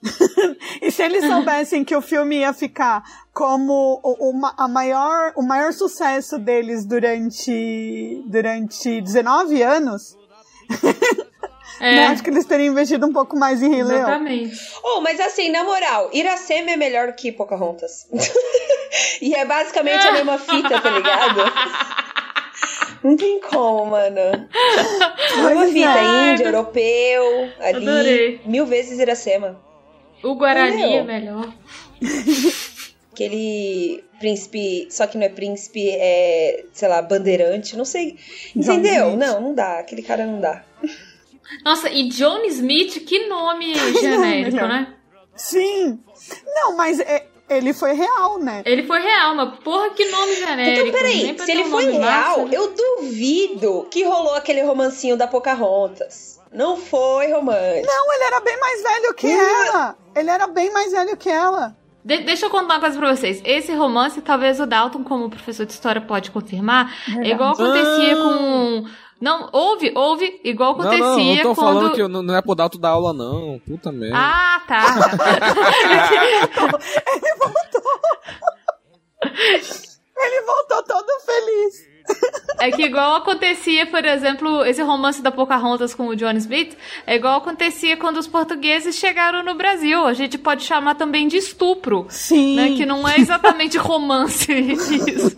E 0.82 0.92
se 0.92 1.04
eles 1.04 1.26
soubessem 1.26 1.84
que 1.84 1.96
o 1.96 2.02
filme 2.02 2.38
ia 2.38 2.54
ficar 2.54 3.04
como 3.34 4.00
o, 4.04 4.30
o 4.30 4.46
a 4.58 4.68
maior, 4.68 5.34
o 5.36 5.42
maior 5.42 5.74
sucesso 5.74 6.38
deles 6.38 6.86
durante, 6.86 8.24
durante 8.28 9.02
19 9.02 9.64
anos, 9.64 10.18
É, 11.80 11.96
né, 11.96 12.08
acho 12.08 12.24
que 12.24 12.30
eles 12.30 12.46
teriam 12.46 12.72
investido 12.72 13.06
um 13.06 13.12
pouco 13.12 13.36
mais 13.38 13.62
em 13.62 13.70
Rei 13.70 13.84
Leão. 13.84 14.00
exatamente. 14.00 14.56
Oh, 14.84 15.02
mas 15.02 15.20
assim, 15.20 15.50
na 15.50 15.64
moral, 15.64 16.10
Iracema 16.14 16.72
é 16.72 16.78
melhor 16.78 17.12
que 17.14 17.32
Pocahontas. 17.32 18.08
e 19.22 19.36
é 19.36 19.44
basicamente 19.44 20.08
a 20.08 20.14
mesma 20.14 20.38
fita, 20.38 20.80
tá 20.80 20.90
ligado? 20.90 21.42
Não 23.04 23.18
tem 23.18 23.40
como, 23.42 23.88
mano. 23.88 24.16
Mesma 25.36 25.52
Pois 25.54 25.74
fita, 25.74 26.00
é. 26.00 26.32
índio, 26.32 26.46
europeu, 26.46 27.50
ali. 27.60 27.90
Adorei. 27.90 28.42
Mil 28.46 28.66
vezes 28.66 28.98
Iracema. 28.98 29.65
O 30.26 30.36
Guarani 30.36 30.82
é 30.96 31.04
melhor. 31.04 31.54
Aquele 33.14 34.04
príncipe, 34.20 34.88
só 34.90 35.08
que 35.08 35.18
não 35.18 35.26
é 35.26 35.30
príncipe, 35.30 35.90
é, 35.90 36.66
sei 36.74 36.88
lá, 36.90 37.02
bandeirante, 37.02 37.78
não 37.78 37.86
sei. 37.86 38.18
Entendeu? 38.56 39.16
Não, 39.16 39.40
não 39.40 39.54
dá. 39.54 39.80
Aquele 39.80 40.02
cara 40.02 40.26
não 40.26 40.42
dá. 40.42 40.64
Nossa, 41.64 41.90
e 41.90 42.10
John 42.10 42.44
Smith, 42.46 43.06
que 43.06 43.28
nome 43.28 43.74
genérico, 44.02 44.56
Melhor. 44.56 44.68
né? 44.68 44.94
Sim. 45.36 46.00
Não, 46.46 46.76
mas 46.76 47.00
é- 47.00 47.28
ele 47.48 47.72
foi 47.74 47.94
real, 47.94 48.40
né? 48.40 48.64
Ele 48.66 48.84
foi 48.84 49.00
real, 49.00 49.36
mas 49.36 49.60
porra, 49.60 49.92
que 49.92 50.06
nome 50.10 50.36
genérico. 50.36 50.88
Então, 50.88 50.92
peraí, 51.00 51.38
se 51.40 51.52
ele 51.52 51.64
um 51.64 51.70
foi 51.70 51.92
real, 51.92 52.42
massa. 52.42 52.56
eu 52.56 52.74
duvido 52.76 53.88
que 53.92 54.04
rolou 54.04 54.34
aquele 54.34 54.62
romancinho 54.64 55.16
da 55.16 55.28
Pocahontas. 55.28 56.40
Não 56.56 56.78
foi 56.78 57.32
romance. 57.32 57.82
Não, 57.86 58.14
ele 58.14 58.24
era 58.24 58.40
bem 58.40 58.60
mais 58.60 58.82
velho 58.82 59.14
que 59.14 59.32
ela. 59.32 59.96
Ele 60.16 60.30
era 60.30 60.48
bem 60.48 60.72
mais 60.72 60.92
velho 60.92 61.18
que 61.18 61.30
ela. 61.30 61.76
De- 62.04 62.20
deixa 62.24 62.46
eu 62.46 62.50
contar 62.50 62.76
uma 62.76 62.80
coisa 62.80 62.98
pra 63.00 63.16
vocês. 63.16 63.42
Esse 63.44 63.74
romance, 63.74 64.22
talvez 64.22 64.60
o 64.60 64.66
Dalton, 64.66 65.04
como 65.04 65.30
professor 65.30 65.66
de 65.66 65.74
história, 65.74 66.02
pode 66.02 66.32
confirmar. 66.32 66.94
É 67.24 67.30
igual 67.30 67.54
acontecia 67.54 68.16
com 68.16 68.86
Não, 69.20 69.50
houve, 69.52 69.92
houve, 69.96 70.40
igual 70.44 70.74
Não, 70.78 70.82
acontecia 70.82 71.06
não, 71.08 71.18
não 71.18 71.38
tô 71.38 71.56
quando... 71.56 71.74
falando 71.74 71.94
que 71.96 72.02
eu- 72.02 72.10
não 72.10 72.22
não 72.22 72.36
é 72.36 72.42
pro 72.42 72.56
Dalto 72.56 72.78
dar 72.78 72.90
aula, 72.90 73.12
não. 73.12 73.60
Puta 73.68 73.92
merda. 73.92 74.16
Ah, 74.18 74.62
tá. 74.68 74.86
Ele 80.18 80.42
voltou 80.42 80.84
todo 80.84 81.08
feliz. 81.26 81.95
É 82.60 82.72
que 82.72 82.84
igual 82.84 83.16
acontecia, 83.16 83.86
por 83.86 84.04
exemplo, 84.06 84.66
esse 84.66 84.82
romance 84.82 85.22
da 85.22 85.32
Pocahontas 85.32 85.94
com 85.94 86.08
o 86.08 86.16
John 86.16 86.32
Smith, 86.38 86.76
é 87.06 87.16
igual 87.16 87.38
acontecia 87.38 87.98
quando 87.98 88.18
os 88.18 88.28
portugueses 88.28 88.96
chegaram 88.96 89.44
no 89.44 89.56
Brasil. 89.56 90.06
A 90.06 90.14
gente 90.14 90.38
pode 90.38 90.64
chamar 90.64 90.96
também 90.96 91.28
de 91.28 91.38
estupro, 91.38 92.06
Sim. 92.10 92.56
né? 92.56 92.76
Que 92.76 92.86
não 92.86 93.08
é 93.08 93.18
exatamente 93.20 93.78
romance 93.78 94.52
isso. 94.54 95.38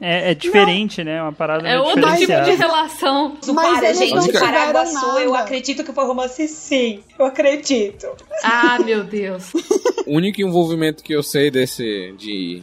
É, 0.00 0.30
é 0.30 0.34
diferente, 0.34 1.04
né? 1.04 1.20
Uma 1.20 1.32
parada 1.32 1.68
É 1.68 1.78
outro 1.78 2.10
tipo 2.16 2.42
de 2.42 2.52
relação. 2.52 3.36
Mas 3.52 3.78
Para, 3.78 3.86
eles 3.88 3.98
gente, 3.98 4.14
não 4.14 4.40
Paraguaçu, 4.40 5.18
eu 5.18 5.34
acredito 5.34 5.84
que 5.84 5.92
foi 5.92 6.06
romance 6.06 6.48
sim. 6.48 7.00
Eu 7.18 7.26
acredito. 7.26 8.06
Ah, 8.42 8.78
meu 8.78 9.04
Deus. 9.04 9.52
O 10.06 10.16
único 10.16 10.40
envolvimento 10.40 11.02
que 11.04 11.14
eu 11.14 11.22
sei 11.22 11.50
desse 11.50 12.14
de, 12.16 12.62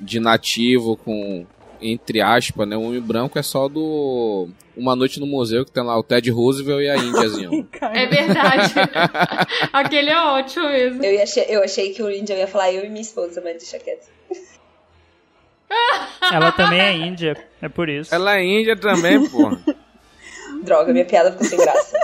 de 0.00 0.18
nativo 0.18 0.96
com, 0.96 1.46
entre 1.82 2.20
aspas, 2.20 2.68
né, 2.68 2.76
o 2.76 2.82
homem 2.82 3.00
branco 3.00 3.38
é 3.38 3.42
só 3.42 3.68
do 3.68 4.48
Uma 4.76 4.94
Noite 4.94 5.18
no 5.18 5.26
Museu, 5.26 5.64
que 5.64 5.72
tem 5.72 5.82
lá 5.82 5.98
o 5.98 6.02
Ted 6.02 6.30
Roosevelt 6.30 6.82
e 6.82 6.88
a 6.88 6.96
Índiazinha. 6.96 7.50
É 7.82 8.06
verdade. 8.06 8.72
Aquele 9.72 10.10
é 10.10 10.18
ótimo 10.18 10.68
mesmo. 10.68 11.04
Eu, 11.04 11.12
ia 11.12 11.22
achei, 11.24 11.44
eu 11.48 11.62
achei 11.62 11.92
que 11.92 12.02
o 12.02 12.10
Índia 12.10 12.34
ia 12.34 12.46
falar 12.46 12.72
eu 12.72 12.84
e 12.84 12.88
minha 12.88 13.02
esposa, 13.02 13.40
mas 13.42 13.58
deixa 13.58 13.78
quieto. 13.78 14.06
Ela 16.32 16.52
também 16.52 16.80
é 16.80 16.94
índia, 16.94 17.36
é 17.60 17.68
por 17.68 17.88
isso. 17.88 18.14
Ela 18.14 18.36
é 18.36 18.44
índia 18.44 18.76
também, 18.76 19.28
pô. 19.28 19.50
Droga, 20.62 20.92
minha 20.92 21.04
piada 21.04 21.32
ficou 21.32 21.46
sem 21.46 21.58
graça. 21.58 21.98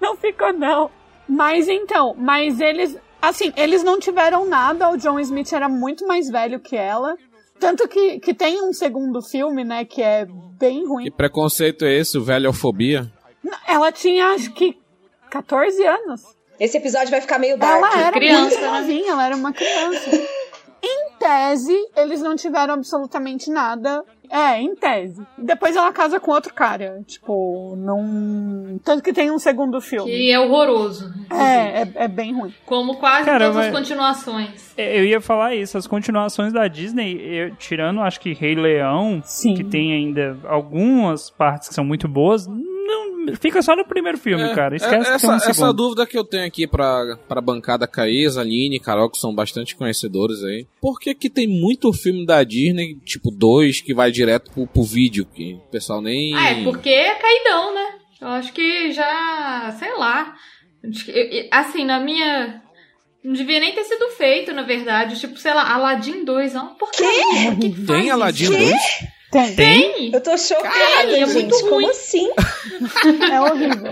Não 0.00 0.16
ficou, 0.16 0.52
não. 0.52 0.90
Mas 1.28 1.68
então, 1.68 2.14
mas 2.16 2.60
eles. 2.60 2.96
Assim, 3.20 3.52
eles 3.56 3.82
não 3.82 4.00
tiveram 4.00 4.48
nada. 4.48 4.88
O 4.90 4.96
John 4.96 5.20
Smith 5.20 5.52
era 5.52 5.68
muito 5.68 6.06
mais 6.06 6.30
velho 6.30 6.58
que 6.58 6.76
ela. 6.76 7.16
Tanto 7.60 7.86
que, 7.86 8.18
que 8.20 8.32
tem 8.34 8.62
um 8.66 8.72
segundo 8.72 9.20
filme, 9.22 9.62
né? 9.64 9.84
Que 9.84 10.02
é 10.02 10.26
bem 10.58 10.80
Que 10.80 10.86
ruim. 10.88 11.10
preconceito 11.12 11.84
é 11.84 11.94
esse, 11.94 12.16
o 12.18 12.24
velhofobia? 12.24 13.10
Ela 13.68 13.92
tinha, 13.92 14.28
acho 14.28 14.52
que, 14.52 14.76
14 15.30 15.86
anos. 15.86 16.22
Esse 16.58 16.78
episódio 16.78 17.10
vai 17.10 17.20
ficar 17.20 17.38
meio 17.38 17.58
dark. 17.58 17.76
Ela 17.76 18.00
era 18.00 18.12
Criança, 18.12 18.58
muito 18.58 18.60
né? 18.60 18.80
novinha, 18.80 19.12
ela 19.12 19.26
era 19.26 19.36
uma 19.36 19.52
criança. 19.52 20.10
Em 20.82 21.10
tese, 21.18 21.76
eles 21.94 22.20
não 22.22 22.34
tiveram 22.34 22.74
absolutamente 22.74 23.50
nada. 23.50 24.02
É, 24.30 24.60
em 24.60 24.74
tese. 24.76 25.20
Depois 25.36 25.74
ela 25.74 25.92
casa 25.92 26.20
com 26.20 26.30
outro 26.30 26.54
cara. 26.54 27.00
Tipo, 27.06 27.74
não. 27.76 28.78
Tanto 28.84 29.02
que 29.02 29.12
tem 29.12 29.30
um 29.30 29.38
segundo 29.40 29.80
filme. 29.80 30.10
Que 30.10 30.30
é 30.30 30.38
horroroso. 30.38 31.12
É, 31.30 31.82
é, 31.82 31.92
é 32.04 32.08
bem 32.08 32.32
ruim. 32.32 32.54
Como 32.64 32.96
quase 32.96 33.24
Cara, 33.24 33.46
todas 33.46 33.56
as 33.56 33.66
mas- 33.72 33.76
continuações. 33.78 34.74
Eu 34.78 35.04
ia 35.04 35.20
falar 35.20 35.54
isso, 35.54 35.76
as 35.76 35.86
continuações 35.86 36.52
da 36.52 36.66
Disney, 36.68 37.18
eu- 37.20 37.56
tirando 37.56 38.00
acho 38.00 38.20
que 38.20 38.32
Rei 38.32 38.54
Leão, 38.54 39.20
Sim. 39.24 39.54
que 39.54 39.64
tem 39.64 39.92
ainda 39.92 40.38
algumas 40.48 41.28
partes 41.28 41.68
que 41.68 41.74
são 41.74 41.84
muito 41.84 42.06
boas, 42.08 42.46
fica 43.38 43.62
só 43.62 43.76
no 43.76 43.84
primeiro 43.84 44.18
filme, 44.18 44.42
É, 44.44 44.54
cara. 44.54 44.76
Esquece 44.76 44.94
é, 44.94 44.98
que 44.98 45.04
tem 45.04 45.14
essa, 45.14 45.48
um 45.48 45.50
essa 45.50 45.72
dúvida 45.72 46.06
que 46.06 46.16
eu 46.16 46.24
tenho 46.24 46.46
aqui 46.46 46.66
pra, 46.66 47.18
pra 47.28 47.40
bancada 47.40 47.86
Caís, 47.86 48.36
Aline 48.36 48.76
e 48.76 48.80
Carol, 48.80 49.10
que 49.10 49.18
são 49.18 49.34
bastante 49.34 49.76
conhecedores 49.76 50.42
aí. 50.44 50.66
Por 50.80 50.98
que 50.98 51.14
que 51.14 51.28
tem 51.30 51.46
muito 51.46 51.92
filme 51.92 52.24
da 52.26 52.42
Disney, 52.42 52.96
tipo 53.04 53.30
dois, 53.30 53.80
que 53.80 53.94
vai 53.94 54.10
direto 54.10 54.50
pro, 54.50 54.66
pro 54.66 54.82
vídeo, 54.82 55.26
que 55.26 55.54
o 55.54 55.70
pessoal 55.70 56.00
nem... 56.00 56.34
Ah, 56.34 56.50
é 56.50 56.64
porque 56.64 56.88
é 56.88 57.14
caidão, 57.14 57.74
né? 57.74 57.86
Eu 58.20 58.28
acho 58.28 58.52
que 58.52 58.92
já, 58.92 59.74
sei 59.78 59.96
lá. 59.96 60.34
Assim, 61.50 61.84
na 61.84 61.98
minha. 62.00 62.62
Não 63.24 63.32
devia 63.32 63.60
nem 63.60 63.74
ter 63.74 63.84
sido 63.84 64.08
feito, 64.10 64.52
na 64.52 64.62
verdade. 64.62 65.18
Tipo, 65.18 65.38
sei 65.38 65.52
lá, 65.54 65.74
Aladdin 65.74 66.24
2 66.24 66.54
é 66.54 66.58
uma 66.58 66.74
porcaria. 66.74 67.12
Por 67.54 67.58
que 67.60 67.86
Tem 67.86 68.04
isso? 68.04 68.12
Aladdin 68.12 68.50
Quê? 68.50 68.56
2? 68.58 68.72
Tem. 69.30 69.54
Tem! 69.54 70.12
Eu 70.12 70.20
tô 70.20 70.36
chocada, 70.36 70.68
Caralho, 70.68 71.14
é 71.14 71.26
gente. 71.26 71.32
muito 71.34 71.56
ruim. 71.60 71.70
Como 71.70 71.90
assim? 71.90 72.28
É 73.32 73.40
horrível. 73.40 73.90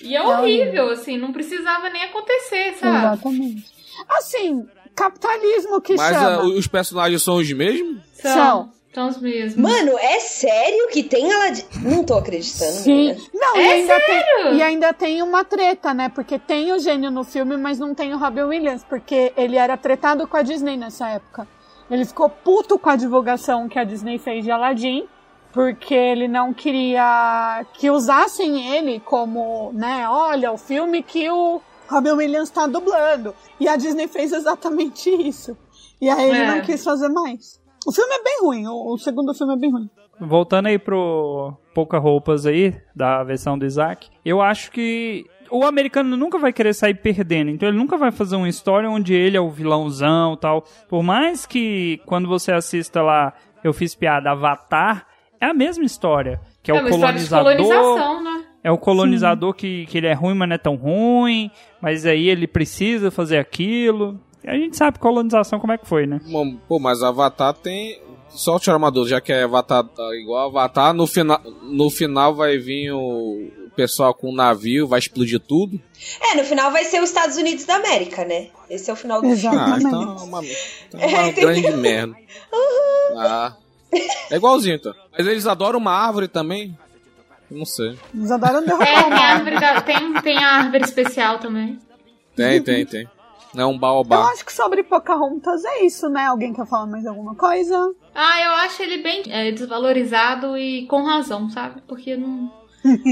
E 0.00 0.14
é 0.14 0.22
horrível, 0.22 0.90
assim, 0.90 1.16
não 1.16 1.32
precisava 1.32 1.88
nem 1.90 2.04
acontecer, 2.04 2.74
sabe? 2.78 2.96
Exatamente. 2.98 3.64
Assim, 4.08 4.66
capitalismo 4.94 5.80
que 5.80 5.94
Mas 5.96 6.14
chama. 6.14 6.28
ah, 6.42 6.44
os 6.44 6.66
personagens 6.66 7.22
são 7.22 7.36
os 7.36 7.50
mesmos? 7.52 7.98
São. 8.14 8.70
São 8.94 9.08
os 9.08 9.20
mesmos. 9.20 9.56
Mano, 9.56 9.98
é 9.98 10.20
sério 10.20 10.88
que 10.90 11.02
tem 11.02 11.30
Aladdin? 11.30 11.64
Não 11.82 12.02
tô 12.04 12.14
acreditando. 12.14 12.72
Sim. 12.72 12.90
menina. 13.08 13.20
Não, 13.34 13.56
e, 13.56 13.60
É 13.60 13.72
ainda 13.72 14.00
tem, 14.00 14.20
sério? 14.20 14.54
e 14.54 14.62
ainda 14.62 14.92
tem 14.94 15.22
uma 15.22 15.44
treta, 15.44 15.92
né? 15.92 16.08
Porque 16.08 16.38
tem 16.38 16.72
o 16.72 16.78
gênio 16.78 17.10
no 17.10 17.22
filme, 17.24 17.56
mas 17.58 17.78
não 17.78 17.94
tem 17.94 18.14
o 18.14 18.18
Robin 18.18 18.42
Williams, 18.42 18.84
porque 18.88 19.32
ele 19.36 19.56
era 19.56 19.76
tretado 19.76 20.26
com 20.26 20.36
a 20.36 20.42
Disney 20.42 20.76
nessa 20.78 21.08
época. 21.10 21.46
Ele 21.90 22.04
ficou 22.04 22.28
puto 22.28 22.78
com 22.78 22.90
a 22.90 22.96
divulgação 22.96 23.68
que 23.68 23.78
a 23.78 23.84
Disney 23.84 24.18
fez 24.18 24.44
de 24.44 24.50
Aladdin, 24.50 25.06
porque 25.52 25.94
ele 25.94 26.28
não 26.28 26.52
queria 26.52 27.64
que 27.74 27.90
usassem 27.90 28.74
ele 28.76 29.00
como, 29.00 29.70
né, 29.72 30.06
olha, 30.08 30.52
o 30.52 30.58
filme 30.58 31.02
que 31.02 31.30
o 31.30 31.60
Robin 31.88 32.10
Williams 32.12 32.50
tá 32.50 32.66
dublando. 32.66 33.34
E 33.60 33.68
a 33.68 33.76
Disney 33.76 34.08
fez 34.08 34.32
exatamente 34.32 35.08
isso. 35.10 35.56
E 36.00 36.08
aí 36.10 36.28
ele 36.28 36.38
É. 36.38 36.46
não 36.56 36.60
quis 36.62 36.82
fazer 36.84 37.08
mais. 37.08 37.60
O 37.86 37.92
filme 37.92 38.12
é 38.14 38.22
bem 38.22 38.38
ruim, 38.42 38.66
o, 38.66 38.92
o 38.92 38.98
segundo 38.98 39.32
filme 39.32 39.54
é 39.54 39.56
bem 39.56 39.70
ruim. 39.70 39.88
Voltando 40.20 40.66
aí 40.66 40.78
pro 40.78 41.54
Pouca 41.74 41.98
Roupas 41.98 42.46
aí, 42.46 42.74
da 42.94 43.22
versão 43.22 43.56
do 43.58 43.64
Isaac, 43.66 44.08
eu 44.24 44.40
acho 44.42 44.70
que 44.72 45.24
o 45.50 45.64
americano 45.64 46.16
nunca 46.16 46.38
vai 46.38 46.52
querer 46.52 46.74
sair 46.74 46.94
perdendo, 46.94 47.50
então 47.50 47.68
ele 47.68 47.78
nunca 47.78 47.96
vai 47.96 48.10
fazer 48.10 48.36
uma 48.36 48.48
história 48.48 48.88
onde 48.88 49.14
ele 49.14 49.36
é 49.36 49.40
o 49.40 49.50
vilãozão 49.50 50.34
e 50.34 50.36
tal. 50.36 50.64
Por 50.88 51.02
mais 51.02 51.46
que 51.46 52.00
quando 52.06 52.28
você 52.28 52.52
assista 52.52 53.02
lá, 53.02 53.32
eu 53.62 53.72
fiz 53.72 53.94
piada, 53.94 54.30
Avatar, 54.30 55.06
é 55.40 55.46
a 55.46 55.54
mesma 55.54 55.84
história. 55.84 56.40
Que 56.62 56.70
é, 56.70 56.74
é 56.74 56.78
o 56.78 56.82
uma 56.82 56.90
colonizador. 56.90 57.56
colonização, 57.56 58.22
né? 58.22 58.44
É 58.62 58.70
o 58.70 58.78
colonizador 58.78 59.54
que, 59.54 59.86
que 59.86 59.98
ele 59.98 60.08
é 60.08 60.12
ruim, 60.12 60.34
mas 60.34 60.48
não 60.48 60.54
é 60.54 60.58
tão 60.58 60.74
ruim, 60.74 61.50
mas 61.80 62.04
aí 62.04 62.28
ele 62.28 62.48
precisa 62.48 63.10
fazer 63.10 63.38
aquilo. 63.38 64.18
E 64.42 64.50
a 64.50 64.54
gente 64.54 64.76
sabe 64.76 64.98
colonização 64.98 65.60
como 65.60 65.72
é 65.72 65.78
que 65.78 65.86
foi, 65.86 66.06
né? 66.06 66.20
Bom, 66.30 66.56
Pô, 66.68 66.78
mas 66.78 67.02
Avatar 67.02 67.54
tem... 67.54 68.00
Só 68.28 68.56
o 68.56 68.60
Tiramador, 68.60 69.06
já 69.06 69.20
que 69.20 69.32
é 69.32 69.44
Avatar 69.44 69.84
tá 69.84 70.02
igual 70.16 70.48
Avatar, 70.48 70.92
no, 70.92 71.06
fina... 71.06 71.40
no 71.62 71.88
final 71.88 72.34
vai 72.34 72.58
vir 72.58 72.92
o 72.92 73.48
pessoal 73.76 74.14
com 74.14 74.30
o 74.30 74.34
navio, 74.34 74.88
vai 74.88 74.98
explodir 74.98 75.38
tudo. 75.38 75.80
É, 76.20 76.34
no 76.36 76.44
final 76.44 76.70
vai 76.72 76.84
ser 76.84 77.00
os 77.02 77.08
Estados 77.10 77.36
Unidos 77.36 77.64
da 77.64 77.76
América, 77.76 78.24
né? 78.24 78.48
Esse 78.70 78.90
é 78.90 78.92
o 78.92 78.96
final 78.96 79.20
do 79.20 79.28
Exato. 79.28 79.56
filme. 79.56 79.72
Ah, 79.72 79.78
então 79.78 80.02
é 80.02 80.22
uma, 80.22 80.42
então 80.88 81.00
é 81.00 81.06
uma 81.06 81.30
grande 81.32 81.70
merda. 81.76 82.16
Ah, 83.16 83.54
é 84.30 84.36
igualzinho, 84.36 84.76
então. 84.76 84.94
Mas 85.16 85.26
eles 85.26 85.46
adoram 85.46 85.78
uma 85.78 85.92
árvore 85.92 86.28
também? 86.28 86.76
Não 87.50 87.64
sei. 87.64 87.96
Eles 88.14 88.30
adoram 88.30 88.62
derrubar 88.66 88.88
É, 88.88 88.94
tem 89.02 89.06
uma 89.06 89.16
a 89.16 89.24
árvore, 89.34 89.60
da- 89.60 89.80
tem, 89.82 90.12
tem 90.22 90.38
a 90.38 90.48
árvore 90.48 90.84
especial 90.84 91.38
também. 91.38 91.78
Tem, 92.34 92.60
tem, 92.62 92.84
tem. 92.84 93.08
Não 93.54 93.62
é 93.62 93.66
um 93.68 93.72
Eu 93.74 93.78
baobá. 93.78 94.24
acho 94.32 94.44
que 94.44 94.52
sobre 94.52 94.82
Pocahontas 94.82 95.64
é 95.64 95.84
isso, 95.86 96.08
né? 96.10 96.26
Alguém 96.26 96.52
quer 96.52 96.66
falar 96.66 96.86
mais 96.86 97.06
alguma 97.06 97.34
coisa? 97.34 97.94
Ah, 98.14 98.42
eu 98.44 98.50
acho 98.50 98.82
ele 98.82 98.98
bem 99.02 99.22
é, 99.28 99.50
desvalorizado 99.52 100.58
e 100.58 100.86
com 100.86 101.02
razão, 101.04 101.48
sabe? 101.48 101.80
Porque 101.88 102.16
não. 102.16 102.52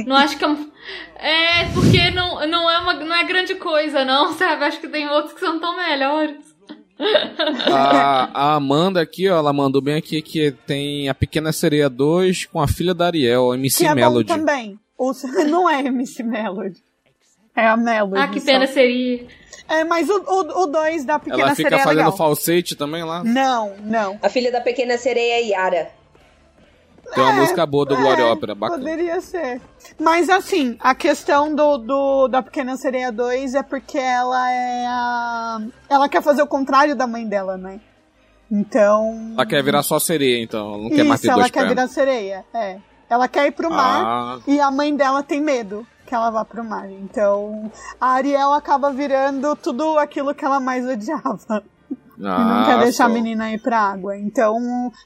Não 0.06 0.16
acho 0.16 0.36
que 0.38 0.44
é 0.44 0.48
um. 0.48 0.70
É, 1.16 1.64
porque 1.72 2.10
não, 2.10 2.46
não, 2.46 2.70
é 2.70 2.78
uma, 2.78 2.94
não 2.94 3.14
é 3.14 3.24
grande 3.24 3.54
coisa, 3.54 4.04
não, 4.04 4.32
sabe? 4.34 4.64
Acho 4.64 4.80
que 4.80 4.88
tem 4.88 5.08
outros 5.08 5.32
que 5.34 5.40
são 5.40 5.58
tão 5.58 5.76
melhores. 5.76 6.36
A, 7.66 8.30
a 8.32 8.54
Amanda 8.54 9.00
aqui, 9.00 9.28
ó, 9.28 9.38
ela 9.38 9.52
mandou 9.52 9.82
bem 9.82 9.96
aqui 9.96 10.22
que 10.22 10.52
tem 10.66 11.08
a 11.08 11.14
Pequena 11.14 11.52
Sereia 11.52 11.88
2 11.90 12.46
com 12.46 12.60
a 12.60 12.68
filha 12.68 12.94
da 12.94 13.06
Ariel, 13.06 13.50
a 13.50 13.54
MC 13.56 13.78
que 13.84 13.90
é 13.90 13.94
Melody. 13.94 14.28
bom 14.28 14.38
também. 14.38 14.78
O, 14.96 15.12
não 15.48 15.68
é 15.68 15.80
MC 15.80 16.22
Melody. 16.22 16.80
É 17.56 17.66
a 17.66 17.76
Melody. 17.76 18.18
Ah, 18.22 18.28
que 18.28 18.40
só. 18.40 18.46
pena 18.46 18.66
seria. 18.66 19.26
É, 19.68 19.82
mas 19.82 20.08
o 20.10 20.66
2 20.66 21.04
da 21.04 21.18
Pequena 21.18 21.42
Ela 21.42 21.54
fica 21.54 21.68
Sereia 21.70 21.80
é 21.80 21.84
fazendo 21.84 21.98
legal. 21.98 22.16
falsete 22.16 22.76
também 22.76 23.02
lá. 23.02 23.24
Não, 23.24 23.74
não. 23.82 24.18
A 24.22 24.28
filha 24.28 24.52
da 24.52 24.60
pequena 24.60 24.98
sereia 24.98 25.40
é 25.40 25.46
Yara. 25.48 25.90
Tem 27.12 27.22
uma 27.22 27.32
música 27.32 27.66
boa 27.66 27.84
do 27.84 27.96
Glória 27.96 28.22
É, 28.22 28.26
Ópera, 28.26 28.54
bacana. 28.54 28.78
Poderia 28.78 29.20
ser. 29.20 29.60
Mas 30.00 30.28
assim, 30.30 30.76
a 30.80 30.94
questão 30.94 31.54
do, 31.54 31.78
do 31.78 32.28
da 32.28 32.42
Pequena 32.42 32.76
Sereia 32.76 33.10
2 33.12 33.54
é 33.54 33.62
porque 33.62 33.98
ela 33.98 34.50
é 34.50 34.86
a. 34.86 35.60
Ela 35.88 36.08
quer 36.08 36.22
fazer 36.22 36.42
o 36.42 36.46
contrário 36.46 36.96
da 36.96 37.06
mãe 37.06 37.26
dela, 37.26 37.56
né? 37.56 37.80
Então. 38.50 39.32
Ela 39.34 39.46
quer 39.46 39.62
virar 39.62 39.82
só 39.82 39.98
sereia, 39.98 40.42
então. 40.42 40.74
Ela 40.74 40.82
não 40.82 40.90
quer 40.90 41.04
mais 41.04 41.20
Isso, 41.20 41.22
ter 41.22 41.28
ela 41.32 41.40
dois 41.42 41.50
quer 41.50 41.60
pés. 41.60 41.68
virar 41.68 41.88
sereia. 41.88 42.44
É. 42.54 42.78
Ela 43.08 43.28
quer 43.28 43.46
ir 43.46 43.52
pro 43.52 43.70
mar 43.70 44.04
Ah, 44.04 44.38
e 44.46 44.58
a 44.60 44.70
mãe 44.70 44.94
dela 44.96 45.22
tem 45.22 45.40
medo 45.40 45.86
que 46.06 46.14
ela 46.14 46.30
vá 46.30 46.44
pro 46.44 46.64
mar. 46.64 46.90
Então, 46.90 47.70
a 48.00 48.08
Ariel 48.12 48.52
acaba 48.52 48.90
virando 48.90 49.54
tudo 49.56 49.98
aquilo 49.98 50.34
que 50.34 50.44
ela 50.44 50.60
mais 50.60 50.86
odiava. 50.88 51.62
E 52.18 52.22
não 52.22 52.64
quer 52.66 52.78
deixar 52.78 53.04
só. 53.04 53.04
a 53.04 53.08
menina 53.08 53.52
ir 53.52 53.60
pra 53.60 53.78
água. 53.78 54.16
Então. 54.16 54.58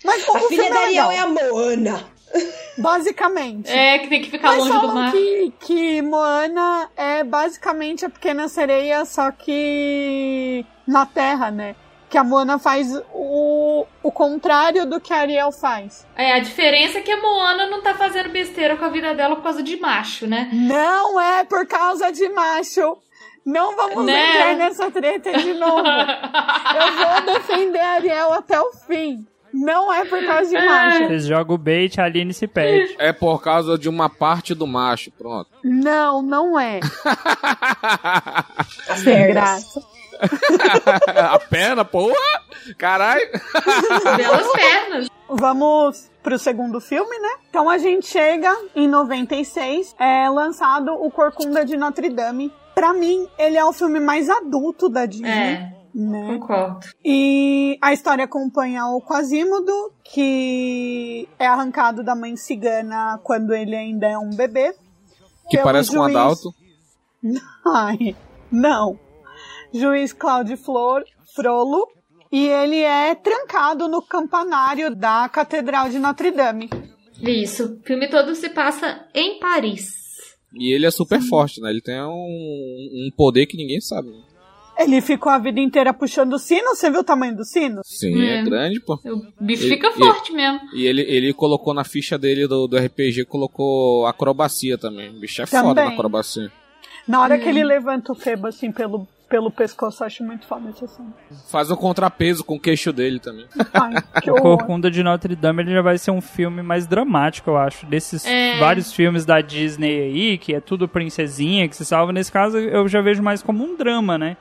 Mas 0.04 0.26
o 0.28 0.36
A 0.36 0.40
filha 0.40 0.64
filme 0.64 0.70
da 0.70 0.80
é 0.80 0.84
Ariel 0.84 1.10
é 1.10 1.18
a 1.18 1.26
Moana. 1.26 2.04
Basicamente. 2.76 3.70
É, 3.70 3.98
que 3.98 4.08
tem 4.08 4.22
que 4.22 4.30
ficar 4.30 4.48
Mas 4.48 4.58
longe 4.66 4.80
do 4.86 4.88
mar. 4.94 5.12
que, 5.12 5.52
que 5.60 6.02
Moana 6.02 6.90
é 6.96 7.24
basicamente 7.24 8.04
a 8.04 8.10
pequena 8.10 8.48
sereia, 8.48 9.04
só 9.04 9.30
que 9.30 10.64
na 10.86 11.06
Terra, 11.06 11.50
né? 11.50 11.74
Que 12.10 12.16
a 12.16 12.24
Moana 12.24 12.58
faz 12.58 12.88
o, 13.12 13.84
o 14.02 14.12
contrário 14.12 14.86
do 14.86 14.98
que 15.00 15.12
a 15.12 15.18
Ariel 15.18 15.52
faz. 15.52 16.06
É, 16.16 16.32
a 16.34 16.38
diferença 16.38 16.98
é 16.98 17.02
que 17.02 17.10
a 17.10 17.20
Moana 17.20 17.66
não 17.66 17.82
tá 17.82 17.94
fazendo 17.94 18.30
besteira 18.30 18.76
com 18.76 18.84
a 18.84 18.88
vida 18.88 19.14
dela 19.14 19.36
por 19.36 19.42
causa 19.42 19.62
de 19.62 19.76
macho, 19.78 20.26
né? 20.26 20.48
Não 20.52 21.20
é 21.20 21.44
por 21.44 21.66
causa 21.66 22.10
de 22.10 22.28
macho. 22.30 22.96
Não 23.50 23.74
vamos 23.74 24.04
Né? 24.04 24.30
entrar 24.30 24.56
nessa 24.56 24.90
treta 24.90 25.32
de 25.38 25.54
novo. 25.54 25.80
Eu 25.88 26.92
vou 26.96 27.34
defender 27.34 27.80
a 27.80 27.92
Ariel 27.92 28.34
até 28.34 28.60
o 28.60 28.70
fim. 28.86 29.26
Não 29.54 29.90
é 29.90 30.04
por 30.04 30.22
causa 30.26 30.50
de 30.50 30.66
macho. 30.66 31.06
Vocês 31.06 31.24
jogam 31.26 31.54
o 31.54 31.58
bait, 31.58 31.98
a 31.98 32.04
Aline 32.04 32.34
se 32.34 32.46
perde. 32.46 32.94
É 32.98 33.10
por 33.14 33.42
causa 33.42 33.78
de 33.78 33.88
uma 33.88 34.10
parte 34.10 34.54
do 34.54 34.66
macho, 34.66 35.10
pronto. 35.12 35.48
Não, 35.64 36.20
não 36.20 36.60
é. 36.60 36.80
Sem 39.02 39.28
graça. 39.28 39.80
a 41.32 41.38
perna, 41.38 41.84
porra! 41.84 42.14
Caralho! 42.76 43.22
Belas 44.16 44.52
pernas. 44.52 45.08
Vamos 45.30 46.10
pro 46.22 46.38
segundo 46.38 46.80
filme, 46.80 47.18
né? 47.18 47.28
Então 47.48 47.70
a 47.70 47.78
gente 47.78 48.06
chega 48.06 48.54
em 48.74 48.88
96, 48.88 49.94
é 49.98 50.28
lançado 50.28 50.92
o 50.92 51.10
Corcunda 51.10 51.64
de 51.64 51.76
Notre 51.76 52.10
Dame. 52.10 52.52
Pra 52.78 52.92
mim, 52.94 53.26
ele 53.36 53.56
é 53.56 53.64
o 53.64 53.72
filme 53.72 53.98
mais 53.98 54.30
adulto 54.30 54.88
da 54.88 55.04
Disney. 55.04 55.28
É, 55.28 55.72
Né? 55.94 56.38
concordo. 56.38 56.86
E 57.04 57.76
a 57.82 57.92
história 57.92 58.24
acompanha 58.24 58.84
o 58.86 59.00
Quasimodo, 59.02 59.72
que 60.04 61.28
é 61.40 61.46
arrancado 61.46 62.04
da 62.04 62.14
mãe 62.14 62.36
cigana 62.36 63.18
quando 63.24 63.52
ele 63.52 63.74
ainda 63.74 64.06
é 64.06 64.16
um 64.16 64.30
bebê. 64.30 64.74
Que 65.50 65.58
parece 65.58 65.90
com 65.90 66.02
um 66.02 66.04
juiz- 66.04 66.16
adulto. 66.16 66.50
Ai, 67.66 68.14
não. 68.52 68.96
Juiz 69.74 70.12
Cláudio 70.12 70.56
Flor, 70.56 71.02
Frolo. 71.34 71.88
E 72.30 72.46
ele 72.46 72.80
é 72.82 73.14
trancado 73.14 73.88
no 73.88 74.02
campanário 74.02 74.94
da 74.94 75.28
Catedral 75.30 75.88
de 75.88 75.98
Notre 75.98 76.30
Dame. 76.30 76.68
Isso. 77.22 77.78
O 77.80 77.86
filme 77.86 78.08
todo 78.08 78.34
se 78.34 78.50
passa 78.50 79.06
em 79.14 79.40
Paris. 79.40 79.97
E 80.54 80.72
ele 80.74 80.86
é 80.86 80.90
super 80.90 81.20
forte, 81.20 81.60
né? 81.60 81.70
Ele 81.70 81.80
tem 81.80 82.00
um, 82.00 82.08
um 82.10 83.10
poder 83.16 83.46
que 83.46 83.56
ninguém 83.56 83.80
sabe. 83.80 84.08
né? 84.08 84.16
Ele 84.78 85.00
ficou 85.00 85.30
a 85.32 85.38
vida 85.38 85.58
inteira 85.60 85.92
puxando 85.92 86.34
o 86.34 86.38
sino. 86.38 86.68
Você 86.74 86.88
viu 86.90 87.00
o 87.00 87.04
tamanho 87.04 87.36
do 87.36 87.44
sino? 87.44 87.80
Sim, 87.84 88.22
é, 88.22 88.38
É. 88.38 88.42
grande, 88.44 88.80
pô. 88.80 88.94
O 89.04 89.44
bicho 89.44 89.64
Ele- 89.64 89.74
fica 89.74 89.88
ele- 89.88 89.96
forte 89.96 90.32
mesmo. 90.32 90.60
E 90.72 90.86
ele, 90.86 91.02
ele 91.02 91.32
colocou 91.34 91.74
na 91.74 91.82
ficha 91.84 92.16
dele 92.16 92.46
do, 92.46 92.68
do 92.68 92.76
RPG, 92.78 93.24
colocou 93.24 94.06
acrobacia 94.06 94.78
também. 94.78 95.10
O 95.10 95.18
bicho 95.20 95.42
é 95.42 95.46
foda 95.46 95.62
Também. 95.74 95.84
na 95.86 95.90
acrobacia. 95.92 96.50
Na 97.08 97.20
hora 97.22 97.38
que 97.38 97.48
ele 97.48 97.64
levanta 97.64 98.12
o 98.12 98.14
febo 98.14 98.46
assim 98.46 98.70
pelo, 98.70 99.06
pelo 99.28 99.50
pescoço, 99.50 100.02
eu 100.02 100.06
acho 100.06 100.24
muito 100.24 100.46
foda 100.46 100.70
essa 100.70 100.86
cena. 100.86 101.12
Faz 101.50 101.70
um 101.70 101.76
contrapeso 101.76 102.42
com 102.44 102.56
o 102.56 102.60
queixo 102.60 102.92
dele 102.92 103.20
também. 103.20 103.46
Ai, 103.74 103.94
que 104.22 104.30
O. 104.30 104.34
Corcunda 104.40 104.90
de 104.90 105.02
Notre 105.02 105.36
Dame 105.36 105.62
ele 105.62 105.72
já 105.72 105.82
vai 105.82 105.98
ser 105.98 106.10
um 106.10 106.20
filme 106.20 106.62
mais 106.62 106.86
dramático, 106.86 107.50
eu 107.50 107.56
acho. 107.56 107.84
Desses 107.86 108.24
É. 108.26 108.58
vários 108.58 108.92
filmes 108.92 109.24
da 109.24 109.40
Disney 109.40 110.00
aí, 110.00 110.38
que 110.38 110.54
é 110.54 110.60
tudo 110.60 110.88
princesinha, 110.88 111.68
que 111.68 111.76
se 111.76 111.84
salva. 111.84 112.12
Nesse 112.12 112.32
caso, 112.32 112.58
eu 112.58 112.88
já 112.88 113.00
vejo 113.00 113.22
mais 113.22 113.42
como 113.42 113.62
um 113.64 113.76
drama, 113.76 114.16
né? 114.16 114.36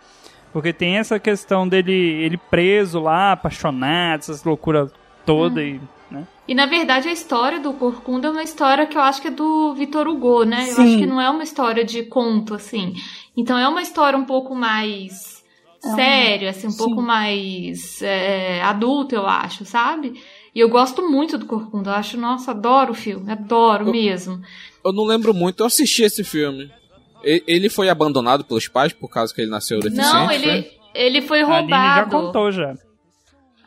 Porque 0.54 0.72
tem 0.72 0.98
essa 0.98 1.20
questão 1.20 1.68
dele 1.68 1.92
ele 1.94 2.38
preso 2.38 3.00
lá, 3.02 3.34
apaixonado, 3.34 4.20
essas 4.22 4.44
loucuras 4.44 4.92
todas 5.26 5.64
e. 5.64 5.82
Né? 6.10 6.26
E 6.48 6.56
na 6.56 6.66
verdade 6.66 7.10
a 7.10 7.12
história 7.12 7.60
do 7.60 7.74
Corcunda 7.74 8.30
é 8.30 8.32
uma 8.32 8.42
história 8.42 8.88
que 8.88 8.98
eu 8.98 9.02
acho 9.02 9.22
que 9.22 9.28
é 9.28 9.32
do 9.32 9.74
Vitor 9.74 10.08
Hugo, 10.08 10.46
né? 10.46 10.62
Eu 10.70 10.76
Sim. 10.76 10.84
acho 10.88 10.98
que 11.00 11.06
não 11.06 11.20
é 11.20 11.30
uma 11.30 11.44
história 11.44 11.84
de 11.84 12.04
conto, 12.04 12.54
assim. 12.56 12.94
Então 13.38 13.58
é 13.58 13.68
uma 13.68 13.82
história 13.82 14.18
um 14.18 14.26
pouco 14.26 14.56
mais 14.56 15.38
séria, 15.96 16.50
assim, 16.50 16.68
um 16.68 16.72
sim. 16.72 16.78
pouco 16.78 17.02
mais 17.02 18.02
é, 18.02 18.62
adulta, 18.64 19.16
eu 19.16 19.28
acho, 19.28 19.64
sabe? 19.64 20.20
E 20.54 20.60
eu 20.60 20.68
gosto 20.68 21.08
muito 21.08 21.38
do 21.38 21.46
Corcunda. 21.46 21.92
Eu 21.92 21.96
acho, 21.96 22.18
nossa, 22.18 22.50
adoro 22.52 22.92
o 22.92 22.96
filme, 22.96 23.32
adoro 23.32 23.86
Eu- 23.88 23.92
mesmo. 23.92 24.42
Eu 24.84 24.92
não 24.92 25.04
lembro 25.06 25.34
muito, 25.34 25.62
eu 25.62 25.68
assisti 25.68 26.04
esse 26.04 26.24
filme. 26.24 26.72
Ele 27.24 27.70
foi 27.70 27.90
abandonado 27.90 28.44
pelos 28.44 28.68
pais 28.68 28.94
por 28.94 29.10
causa 29.10 29.34
que 29.34 29.42
ele 29.42 29.52
nasceu 29.52 29.80
deficiente? 29.80 30.14
Não, 30.14 30.26
foi? 30.26 30.36
ele, 30.36 30.72
ele 30.94 31.22
foi 31.22 31.42
A 31.42 31.58
Aline 31.58 31.70
já 31.70 32.04
roubado. 32.04 32.10
contou 32.12 32.52
já. 32.52 32.74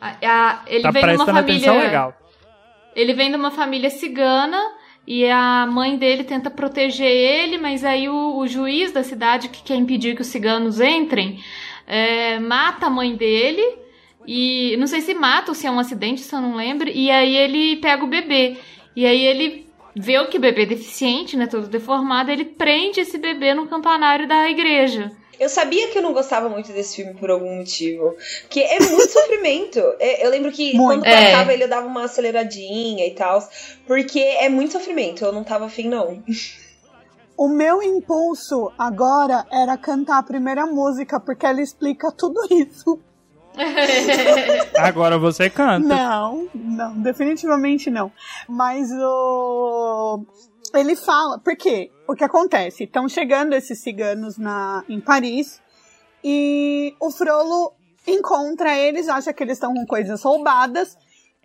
A- 0.01 0.17
a- 0.23 0.63
ele 0.67 0.83
tá 0.83 0.91
vem 0.91 1.07
de 1.07 1.15
uma 1.17 1.27
família. 1.27 1.73
legal. 1.73 2.15
Ele 2.97 3.13
vem 3.13 3.31
de 3.31 3.37
uma 3.37 3.51
família 3.51 3.91
cigana 3.91 4.61
e 5.07 5.29
a 5.29 5.67
mãe 5.67 5.97
dele 5.97 6.25
tenta 6.25 6.51
proteger 6.51 7.11
ele, 7.11 7.59
mas 7.59 7.85
aí 7.85 8.09
o, 8.09 8.39
o 8.39 8.47
juiz 8.47 8.93
da 8.93 9.03
cidade 9.03 9.49
que 9.49 9.63
quer 9.63 9.77
impedir 9.77 10.15
que 10.15 10.23
os 10.23 10.29
ciganos 10.29 10.81
entrem 10.81 11.41
é, 11.87 12.39
mata 12.39 12.87
a 12.87 12.91
mãe 12.91 13.17
dele 13.17 13.63
e 14.27 14.77
não 14.79 14.87
sei 14.87 15.01
se 15.01 15.13
mata 15.15 15.51
ou 15.51 15.55
se 15.55 15.67
é 15.67 15.71
um 15.71 15.79
acidente, 15.79 16.21
se 16.21 16.35
eu 16.35 16.41
não 16.41 16.55
lembro. 16.55 16.89
E 16.89 17.11
aí 17.11 17.37
ele 17.37 17.77
pega 17.77 18.05
o 18.05 18.09
bebê 18.09 18.59
e 18.95 19.05
aí 19.05 19.21
ele 19.25 19.67
vê 19.97 20.19
o 20.19 20.29
que 20.29 20.39
o 20.39 20.41
bebê 20.41 20.63
é 20.63 20.67
deficiente, 20.67 21.37
né, 21.37 21.47
todo 21.47 21.67
deformado, 21.67 22.31
ele 22.31 22.45
prende 22.45 23.01
esse 23.01 23.19
bebê 23.19 23.55
no 23.55 23.67
campanário 23.67 24.29
da 24.29 24.49
igreja. 24.49 25.11
Eu 25.41 25.49
sabia 25.49 25.89
que 25.89 25.97
eu 25.97 26.03
não 26.03 26.13
gostava 26.13 26.51
muito 26.51 26.71
desse 26.71 26.97
filme 26.97 27.15
por 27.15 27.31
algum 27.31 27.57
motivo. 27.57 28.15
Que 28.51 28.61
é 28.63 28.79
muito 28.79 29.09
sofrimento. 29.11 29.81
É, 29.99 30.25
Eu 30.25 30.31
lembro 30.31 30.53
que 30.53 30.77
Muito. 30.77 31.01
quando 31.01 31.07
É. 31.07 31.33
passava 31.33 31.53
ele 31.55 31.65
eu 31.65 31.69
dava 31.69 31.87
uma 31.87 32.05
aceleradinha 32.05 33.07
e 33.07 33.15
tal. 33.15 33.43
Porque 33.87 34.21
é 34.21 34.51
muito 34.51 34.73
sofrimento. 34.73 35.25
Eu 35.25 35.33
não 35.33 35.43
tava 35.43 35.65
afim, 35.65 35.89
não. 35.89 36.23
O 37.39 37.49
meu 37.49 37.83
impulso 37.83 38.71
agora 38.79 39.47
era 39.51 39.79
cantar 39.79 40.19
a 40.19 40.23
primeira 40.23 40.67
música, 40.67 41.19
porque 41.19 41.47
ela 41.47 41.63
explica 41.63 42.13
tudo 42.13 42.39
isso. 42.51 43.01
Agora 44.79 45.19
você 45.19 45.51
canta. 45.51 45.87
Não, 45.87 46.49
não, 46.55 47.01
definitivamente 47.01 47.91
não. 47.91 48.13
Mas 48.49 48.91
o. 48.93 50.25
Ele 50.75 50.95
fala, 50.95 51.39
porque 51.39 51.91
o 52.07 52.15
que 52.15 52.25
acontece? 52.25 52.85
Estão 52.85 53.09
chegando 53.09 53.55
esses 53.55 53.83
ciganos 53.83 54.39
na, 54.39 54.85
em 54.89 55.01
Paris 55.01 55.61
e 56.23 56.95
o 57.01 57.11
Frollo 57.11 57.73
encontra 58.07 58.77
eles, 58.77 59.09
acha 59.09 59.33
que 59.33 59.43
eles 59.43 59.57
estão 59.57 59.75
com 59.75 59.87
coisas 59.87 60.23
roubadas 60.23 60.97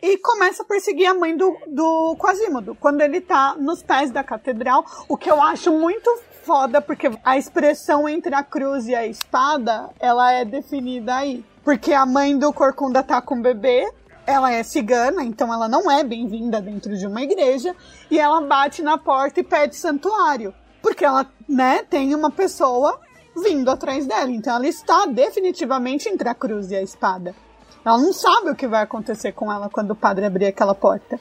e 0.02 0.18
começa 0.18 0.64
a 0.64 0.66
perseguir 0.66 1.08
a 1.08 1.14
mãe 1.14 1.36
do, 1.36 1.58
do 1.68 2.16
Quasimodo 2.18 2.76
quando 2.76 3.02
ele 3.02 3.22
tá 3.22 3.56
nos 3.58 3.82
pés 3.82 4.12
da 4.12 4.24
catedral, 4.24 4.86
o 5.08 5.18
que 5.18 5.30
eu 5.30 5.42
acho 5.42 5.72
muito 5.72 6.10
foda, 6.44 6.80
porque 6.80 7.10
a 7.24 7.38
expressão 7.38 8.08
entre 8.08 8.36
a 8.36 8.44
cruz 8.44 8.88
e 8.88 8.94
a 8.94 9.08
espada, 9.08 9.90
ela 10.00 10.32
é 10.32 10.46
definida 10.46 11.16
aí. 11.16 11.44
Porque 11.64 11.92
a 11.92 12.06
mãe 12.06 12.38
do 12.38 12.54
Corcunda 12.54 13.02
tá 13.02 13.20
com 13.20 13.40
o 13.40 13.42
bebê, 13.42 13.92
ela 14.26 14.52
é 14.52 14.64
cigana, 14.64 15.24
então 15.24 15.54
ela 15.54 15.68
não 15.68 15.90
é 15.90 16.04
bem-vinda 16.04 16.62
dentro 16.62 16.98
de 16.98 17.06
uma 17.06 17.22
igreja, 17.22 17.76
e 18.10 18.20
ela 18.20 18.42
bate 18.42 18.82
na 18.82 18.98
porta 18.98 19.40
e 19.40 19.44
pede 19.44 19.76
santuário. 19.76 20.54
Porque 20.82 21.04
ela, 21.06 21.26
né, 21.48 21.84
tem 21.84 22.14
uma 22.14 22.32
pessoa 22.32 23.00
vindo 23.36 23.70
atrás 23.70 24.06
dela. 24.06 24.32
Então 24.32 24.56
ela 24.56 24.68
está 24.68 25.06
definitivamente 25.06 26.08
entre 26.10 26.30
a 26.30 26.34
cruz 26.34 26.72
e 26.72 26.76
a 26.76 26.82
espada. 26.82 27.36
Ela 27.84 27.98
não 27.98 28.14
sabe 28.14 28.50
o 28.50 28.56
que 28.56 28.68
vai 28.68 28.82
acontecer 28.82 29.32
com 29.32 29.52
ela 29.52 29.70
quando 29.70 29.92
o 29.92 29.96
padre 29.96 30.26
abrir 30.26 30.48
aquela 30.48 30.74
porta. 30.74 31.20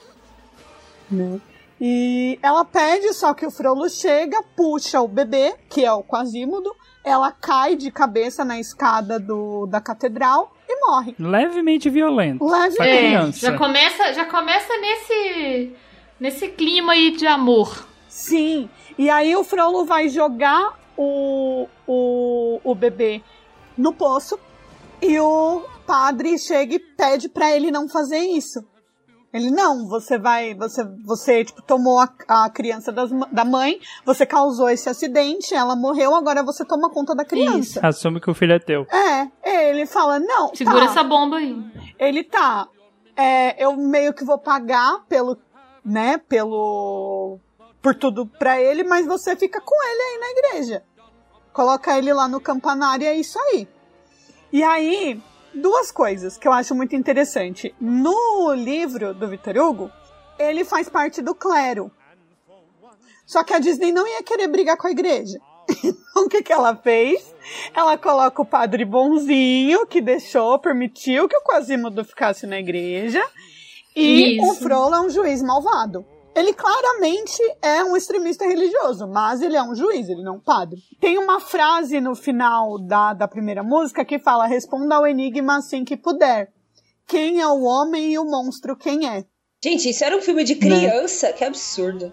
Né? 1.11 1.41
E 1.81 2.39
ela 2.43 2.65
pede, 2.65 3.13
só 3.13 3.35
que 3.35 3.45
o 3.45 3.51
Frollo 3.51 3.89
chega, 3.91 4.43
puxa 4.57 5.01
o 5.01 5.09
bebê, 5.09 5.55
que 5.69 5.85
é 5.85 5.93
o 5.93 6.03
Quasímodo, 6.03 6.75
ela 7.03 7.31
cai 7.31 7.77
de 7.77 7.91
cabeça 7.91 8.45
na 8.45 8.59
escada 8.59 9.19
do, 9.19 9.67
da 9.67 9.81
catedral 9.81 10.54
e 10.69 10.81
morre. 10.87 11.15
Levemente 11.19 11.89
violento. 11.91 12.45
Leve 12.45 12.77
Pra 12.77 12.87
É, 12.87 12.99
criança. 12.99 13.39
já 13.51 13.59
começa, 13.59 14.13
já 14.13 14.25
começa 14.25 14.77
nesse 14.79 15.73
nesse 16.21 16.49
clima 16.49 16.93
aí 16.93 17.11
de 17.11 17.27
amor. 17.27 17.87
Sim. 18.09 18.69
E 18.97 19.11
aí 19.11 19.35
o 19.37 19.43
Frollo 19.45 19.85
vai 19.85 20.09
jogar 20.09 20.79
o, 20.97 21.67
o, 21.87 22.61
o 22.63 22.75
bebê 22.75 23.21
no 23.77 23.93
poço 23.93 24.39
e 25.03 25.19
o 25.19 25.63
padre 25.87 26.39
chega 26.39 26.77
e 26.77 26.79
pede 26.79 27.29
pra 27.29 27.51
ele 27.55 27.71
não 27.71 27.89
fazer 27.89 28.19
isso. 28.19 28.65
Ele, 29.35 29.51
não, 29.51 29.89
você 29.89 30.17
vai, 30.17 30.55
você, 30.55 30.85
você 31.05 31.45
tipo, 31.45 31.61
tomou 31.61 31.99
a, 31.99 32.09
a 32.29 32.49
criança 32.49 32.93
das 32.93 33.11
da 33.33 33.45
mãe, 33.45 33.81
você 34.07 34.25
causou 34.25 34.71
esse 34.71 34.89
acidente, 34.89 35.53
ela 35.53 35.75
morreu, 35.75 36.15
agora 36.15 36.41
você 36.45 36.65
toma 36.65 36.89
conta 36.89 37.17
da 37.17 37.25
criança. 37.25 37.85
Assume 37.85 38.21
que 38.21 38.31
o 38.31 38.35
filho 38.35 38.53
é 38.53 38.61
teu. 38.61 38.87
É, 38.93 39.29
ele 39.71 39.87
fala, 39.87 40.21
não, 40.21 40.55
Segura 40.55 40.85
tá. 40.85 40.85
essa 40.85 41.03
bomba 41.03 41.39
aí. 41.39 41.57
Ele 41.99 42.23
tá. 42.23 42.69
é, 43.17 43.61
eu 43.61 43.77
meio 43.77 44.15
que 44.15 44.25
vou 44.25 44.39
pagar 44.39 45.05
pelo, 45.09 45.37
né, 45.85 46.17
pelo. 46.17 47.41
por 47.83 47.97
tudo 47.97 48.27
pra 48.27 48.61
ele, 48.61 48.85
mas 48.85 49.05
você 49.05 49.35
fica 49.35 49.61
com 49.61 49.75
ele 49.85 50.03
aí 50.03 50.19
na 50.21 50.31
igreja. 50.31 50.85
Coloca 51.53 51.99
ele 51.99 52.13
lá 52.13 52.29
no 52.29 52.41
campanário 52.41 53.05
e 53.05 53.09
é 53.09 53.17
isso 53.17 53.37
aí. 53.37 53.67
E 54.53 54.63
aí, 54.63 55.21
duas 55.55 55.91
coisas 55.91 56.37
que 56.37 56.47
eu 56.47 56.53
acho 56.53 56.75
muito 56.75 56.95
interessante. 56.97 57.75
No 57.81 58.53
livro 58.55 59.15
do 59.15 59.29
Vitor 59.29 59.57
Hugo, 59.57 59.91
ele 60.39 60.65
faz 60.65 60.89
parte 60.89 61.23
do 61.23 61.35
clero. 61.35 61.91
Só 63.27 63.43
que 63.43 63.55
a 63.55 63.59
Disney 63.59 63.93
não 63.93 64.07
ia 64.07 64.23
querer 64.23 64.49
brigar 64.49 64.77
com 64.77 64.87
a 64.87 64.91
igreja. 64.91 65.39
Então, 66.15 66.27
o 66.27 66.29
que, 66.29 66.45
que 66.45 66.53
ela 66.53 66.77
fez? 66.77 67.35
Ela 67.75 67.99
coloca 67.99 68.41
o 68.41 68.47
padre 68.47 68.85
bonzinho, 68.85 69.85
que 69.85 70.01
deixou, 70.01 70.61
permitiu 70.61 71.29
que 71.29 71.37
o 71.37 71.43
Quasimodo 71.43 72.05
ficasse 72.05 72.47
na 72.47 72.61
igreja, 72.61 73.21
e 73.97 74.39
Isso. 74.39 74.49
o 74.49 74.55
Frollo 74.55 74.95
é 74.95 75.01
um 75.01 75.11
juiz 75.11 75.43
malvado. 75.43 76.07
Ele 76.35 76.53
claramente 76.53 77.41
é 77.63 77.85
um 77.85 77.97
extremista 77.97 78.45
religioso, 78.45 79.07
mas 79.07 79.41
ele 79.41 79.57
é 79.57 79.63
um 79.63 79.75
juiz, 79.75 80.09
ele 80.09 80.23
não 80.23 80.35
é 80.35 80.37
um 80.37 80.41
padre. 80.41 80.81
Tem 81.01 81.17
uma 81.17 81.41
frase 81.41 82.01
no 82.01 82.15
final 82.15 82.79
da, 82.79 83.15
da 83.15 83.29
primeira 83.29 83.63
música 83.63 84.05
que 84.05 84.19
fala: 84.19 84.47
Responda 84.47 84.97
ao 84.97 85.07
enigma 85.07 85.59
assim 85.59 85.85
que 85.85 85.97
puder. 85.97 86.53
Quem 87.07 87.41
é 87.41 87.47
o 87.47 87.63
homem 87.63 88.13
e 88.13 88.19
o 88.19 88.25
monstro 88.25 88.77
quem 88.77 89.09
é? 89.09 89.25
Gente, 89.63 89.89
isso 89.89 90.05
era 90.05 90.17
um 90.17 90.21
filme 90.21 90.45
de 90.45 90.57
criança? 90.57 91.33
Que 91.33 91.45
absurdo. 91.45 92.13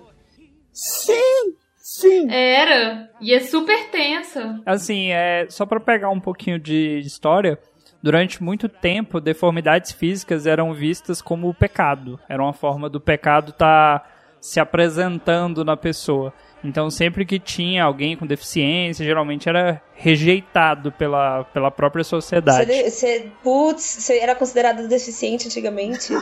Sim! 0.71 1.55
Sim! 1.75 2.31
Era. 2.31 3.10
E 3.19 3.34
é 3.34 3.39
super 3.41 3.89
tensa. 3.89 4.62
Assim, 4.65 5.12
é, 5.12 5.47
só 5.49 5.65
pra 5.65 5.79
pegar 5.79 6.10
um 6.10 6.19
pouquinho 6.19 6.57
de 6.57 6.99
história, 6.99 7.60
durante 8.01 8.41
muito 8.41 8.69
tempo, 8.69 9.19
deformidades 9.19 9.91
físicas 9.91 10.45
eram 10.47 10.73
vistas 10.73 11.21
como 11.21 11.49
o 11.49 11.53
pecado. 11.53 12.17
Era 12.29 12.41
uma 12.41 12.53
forma 12.53 12.89
do 12.89 13.01
pecado 13.01 13.49
estar 13.51 14.11
se 14.41 14.60
apresentando 14.60 15.63
na 15.63 15.77
pessoa. 15.77 16.34
Então, 16.63 16.91
sempre 16.91 17.25
que 17.25 17.39
tinha 17.39 17.84
alguém 17.84 18.15
com 18.15 18.25
deficiência, 18.27 19.04
geralmente 19.06 19.49
era 19.49 19.82
rejeitado 19.95 20.91
pela, 20.91 21.43
pela 21.45 21.71
própria 21.71 22.04
sociedade. 22.04 22.71
Você, 22.71 22.89
você, 22.89 23.32
putz, 23.43 23.84
você 23.84 24.19
era 24.19 24.36
considerado 24.36 24.88
deficiente 24.88 25.47
antigamente? 25.47 26.13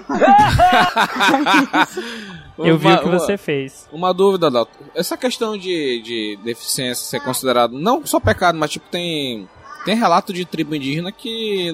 Eu 2.57 2.77
vi 2.77 2.87
Uma- 2.87 2.95
o 2.95 2.99
que 2.99 3.05
uma- 3.05 3.19
você 3.19 3.37
fez. 3.37 3.87
Uma 3.91 4.13
dúvida, 4.13 4.49
Dalton. 4.51 4.85
Essa 4.95 5.17
questão 5.17 5.57
de, 5.57 6.01
de 6.01 6.39
deficiência 6.43 7.05
ser 7.05 7.19
considerado 7.21 7.71
não 7.77 8.05
só 8.05 8.19
pecado, 8.19 8.57
mas 8.57 8.71
tipo, 8.71 8.87
tem. 8.89 9.47
Tem 9.85 9.95
relato 9.95 10.33
de 10.33 10.43
tribo 10.43 10.75
indígena 10.75 11.09
que 11.11 11.71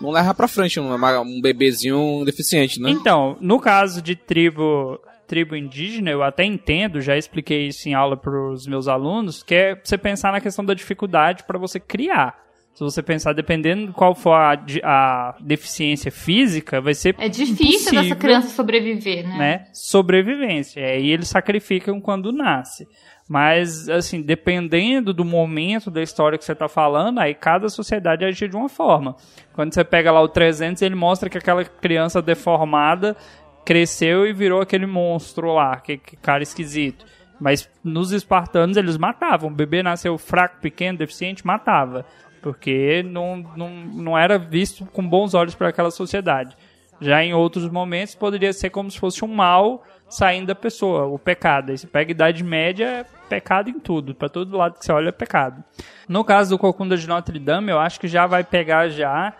não 0.00 0.10
leva 0.10 0.32
pra 0.32 0.46
frente 0.46 0.78
um, 0.78 0.94
um 0.94 1.40
bebezinho 1.40 2.24
deficiente, 2.24 2.80
né? 2.80 2.90
Então, 2.90 3.36
no 3.40 3.58
caso 3.58 4.00
de 4.00 4.14
tribo 4.14 5.00
tribo 5.26 5.56
indígena, 5.56 6.10
eu 6.10 6.22
até 6.22 6.44
entendo, 6.44 7.00
já 7.00 7.16
expliquei 7.16 7.68
isso 7.68 7.88
em 7.88 7.94
aula 7.94 8.16
para 8.16 8.50
os 8.50 8.66
meus 8.66 8.88
alunos, 8.88 9.42
que 9.42 9.54
é 9.54 9.80
você 9.82 9.98
pensar 9.98 10.32
na 10.32 10.40
questão 10.40 10.64
da 10.64 10.74
dificuldade 10.74 11.44
para 11.44 11.58
você 11.58 11.78
criar. 11.80 12.44
Se 12.74 12.82
você 12.82 13.00
pensar, 13.04 13.32
dependendo 13.32 13.86
de 13.86 13.92
qual 13.92 14.16
for 14.16 14.32
a, 14.32 14.60
a 14.82 15.36
deficiência 15.40 16.10
física, 16.10 16.80
vai 16.80 16.92
ser 16.92 17.14
É 17.18 17.28
difícil 17.28 17.92
dessa 17.92 18.16
criança 18.16 18.48
sobreviver, 18.48 19.28
né? 19.28 19.38
né? 19.38 19.66
Sobrevivência. 19.72 20.80
E 20.80 20.84
aí 20.84 21.10
eles 21.10 21.28
sacrificam 21.28 22.00
quando 22.00 22.32
nasce. 22.32 22.84
Mas, 23.28 23.88
assim, 23.88 24.20
dependendo 24.20 25.14
do 25.14 25.24
momento 25.24 25.90
da 25.90 26.02
história 26.02 26.36
que 26.36 26.44
você 26.44 26.52
está 26.52 26.68
falando, 26.68 27.20
aí 27.20 27.32
cada 27.32 27.68
sociedade 27.68 28.24
agia 28.24 28.48
de 28.48 28.56
uma 28.56 28.68
forma. 28.68 29.16
Quando 29.54 29.72
você 29.72 29.84
pega 29.84 30.12
lá 30.12 30.20
o 30.20 30.28
300, 30.28 30.82
ele 30.82 30.96
mostra 30.96 31.30
que 31.30 31.38
aquela 31.38 31.64
criança 31.64 32.20
deformada 32.20 33.16
cresceu 33.64 34.26
e 34.26 34.32
virou 34.32 34.60
aquele 34.60 34.86
monstro 34.86 35.52
lá, 35.54 35.76
que, 35.76 35.96
que 35.96 36.16
cara 36.16 36.42
esquisito. 36.42 37.04
Mas 37.40 37.68
nos 37.82 38.12
espartanos 38.12 38.76
eles 38.76 38.96
matavam. 38.96 39.50
O 39.50 39.54
bebê 39.54 39.82
nasceu 39.82 40.16
fraco, 40.16 40.60
pequeno, 40.60 40.98
deficiente, 40.98 41.46
matava. 41.46 42.04
Porque 42.40 43.02
não, 43.02 43.36
não, 43.56 43.70
não 43.70 44.18
era 44.18 44.38
visto 44.38 44.84
com 44.86 45.06
bons 45.06 45.34
olhos 45.34 45.54
para 45.54 45.68
aquela 45.68 45.90
sociedade. 45.90 46.56
Já 47.00 47.24
em 47.24 47.34
outros 47.34 47.68
momentos 47.68 48.14
poderia 48.14 48.52
ser 48.52 48.70
como 48.70 48.90
se 48.90 48.98
fosse 48.98 49.24
um 49.24 49.28
mal 49.28 49.82
saindo 50.08 50.46
da 50.46 50.54
pessoa, 50.54 51.06
o 51.06 51.18
pecado. 51.18 51.70
Aí 51.70 51.78
você 51.78 51.86
pega 51.86 52.12
Idade 52.12 52.44
Média, 52.44 52.86
é 52.86 53.04
pecado 53.28 53.68
em 53.68 53.80
tudo. 53.80 54.14
Para 54.14 54.28
todo 54.28 54.56
lado 54.56 54.78
que 54.78 54.84
você 54.84 54.92
olha 54.92 55.08
é 55.08 55.12
pecado. 55.12 55.64
No 56.08 56.22
caso 56.22 56.50
do 56.50 56.58
Cocunda 56.58 56.96
de 56.96 57.08
Notre 57.08 57.38
Dame, 57.38 57.72
eu 57.72 57.80
acho 57.80 57.98
que 57.98 58.06
já 58.06 58.26
vai 58.26 58.44
pegar 58.44 58.88
já 58.88 59.34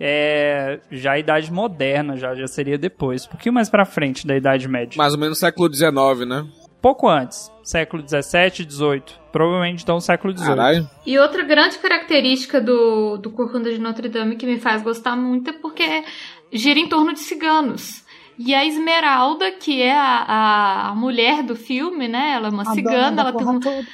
é, 0.00 0.80
já 0.90 1.12
a 1.12 1.18
Idade 1.18 1.52
Moderna, 1.52 2.16
já, 2.16 2.34
já 2.34 2.46
seria 2.46 2.78
depois. 2.78 3.26
Um 3.26 3.28
pouquinho 3.28 3.54
mais 3.54 3.68
pra 3.68 3.84
frente 3.84 4.26
da 4.26 4.34
Idade 4.34 4.66
Média. 4.66 4.96
Mais 4.96 5.12
ou 5.12 5.18
menos 5.18 5.38
século 5.38 5.72
XIX, 5.72 6.26
né? 6.26 6.46
Pouco 6.80 7.06
antes. 7.06 7.52
Século 7.62 8.02
17, 8.02 8.64
18. 8.64 9.20
Provavelmente 9.30 9.82
então 9.82 10.00
século 10.00 10.32
18. 10.32 10.56
Caralho. 10.56 10.90
E 11.04 11.18
outra 11.18 11.42
grande 11.42 11.78
característica 11.78 12.60
do, 12.60 13.18
do 13.18 13.30
Corcunda 13.30 13.70
de 13.70 13.78
Notre 13.78 14.08
Dame 14.08 14.36
que 14.36 14.46
me 14.46 14.58
faz 14.58 14.82
gostar 14.82 15.14
muito 15.14 15.50
é 15.50 15.52
porque 15.52 16.02
gira 16.50 16.80
em 16.80 16.88
torno 16.88 17.12
de 17.12 17.20
ciganos. 17.20 18.02
E 18.38 18.54
a 18.54 18.64
Esmeralda, 18.64 19.52
que 19.52 19.82
é 19.82 19.92
a, 19.92 20.88
a, 20.88 20.94
mulher 20.94 21.42
do 21.42 21.54
filme, 21.54 22.08
né? 22.08 22.32
Ela 22.36 22.48
é 22.48 22.50
uma 22.50 22.62
A 22.62 22.72
cigana, 22.72 23.20
ela 23.20 23.32
tem 23.34 23.46
um, 23.46 23.60
toda. 23.60 23.86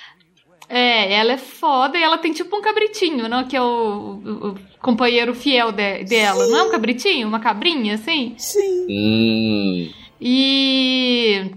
É, 0.68 1.12
ela 1.14 1.32
é 1.32 1.36
foda 1.38 1.96
e 1.96 2.02
ela 2.02 2.18
tem 2.18 2.32
tipo 2.32 2.56
um 2.56 2.60
cabritinho, 2.60 3.28
né? 3.28 3.46
Que 3.48 3.56
é 3.56 3.62
o, 3.62 3.64
o- 3.64 4.48
o 4.50 4.58
companheiro 4.80 5.32
fiel 5.34 5.70
de- 5.70 6.04
dela. 6.04 6.46
Não 6.48 6.58
é 6.58 6.62
um 6.64 6.70
cabritinho? 6.70 7.28
Uma 7.28 7.38
cabrinha, 7.40 7.94
assim? 7.94 8.34
Sim. 8.36 8.86
Hum. 8.90 9.90
E. 10.20 11.50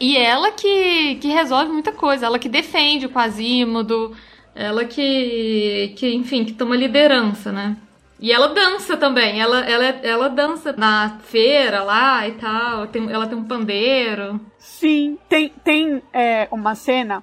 E 0.00 0.16
ela 0.16 0.50
que, 0.50 1.14
que 1.16 1.28
resolve 1.28 1.72
muita 1.72 1.92
coisa. 1.92 2.26
Ela 2.26 2.38
que 2.38 2.48
defende 2.48 3.06
o 3.06 3.10
Quasímodo. 3.10 4.14
Ela 4.54 4.84
que. 4.84 5.94
que 5.96 6.12
enfim, 6.14 6.44
que 6.44 6.52
toma 6.52 6.76
liderança, 6.76 7.50
né? 7.52 7.76
E 8.20 8.30
ela 8.32 8.48
dança 8.48 8.96
também. 8.96 9.40
Ela, 9.40 9.60
ela, 9.60 9.84
ela 9.84 10.28
dança 10.28 10.74
na 10.76 11.18
feira 11.24 11.82
lá 11.82 12.26
e 12.28 12.32
tal. 12.32 12.86
Tem, 12.88 13.10
ela 13.10 13.26
tem 13.26 13.36
um 13.38 13.44
pandeiro. 13.44 14.40
Sim, 14.58 15.18
tem, 15.28 15.50
tem 15.64 16.02
é, 16.12 16.48
uma 16.50 16.74
cena. 16.74 17.22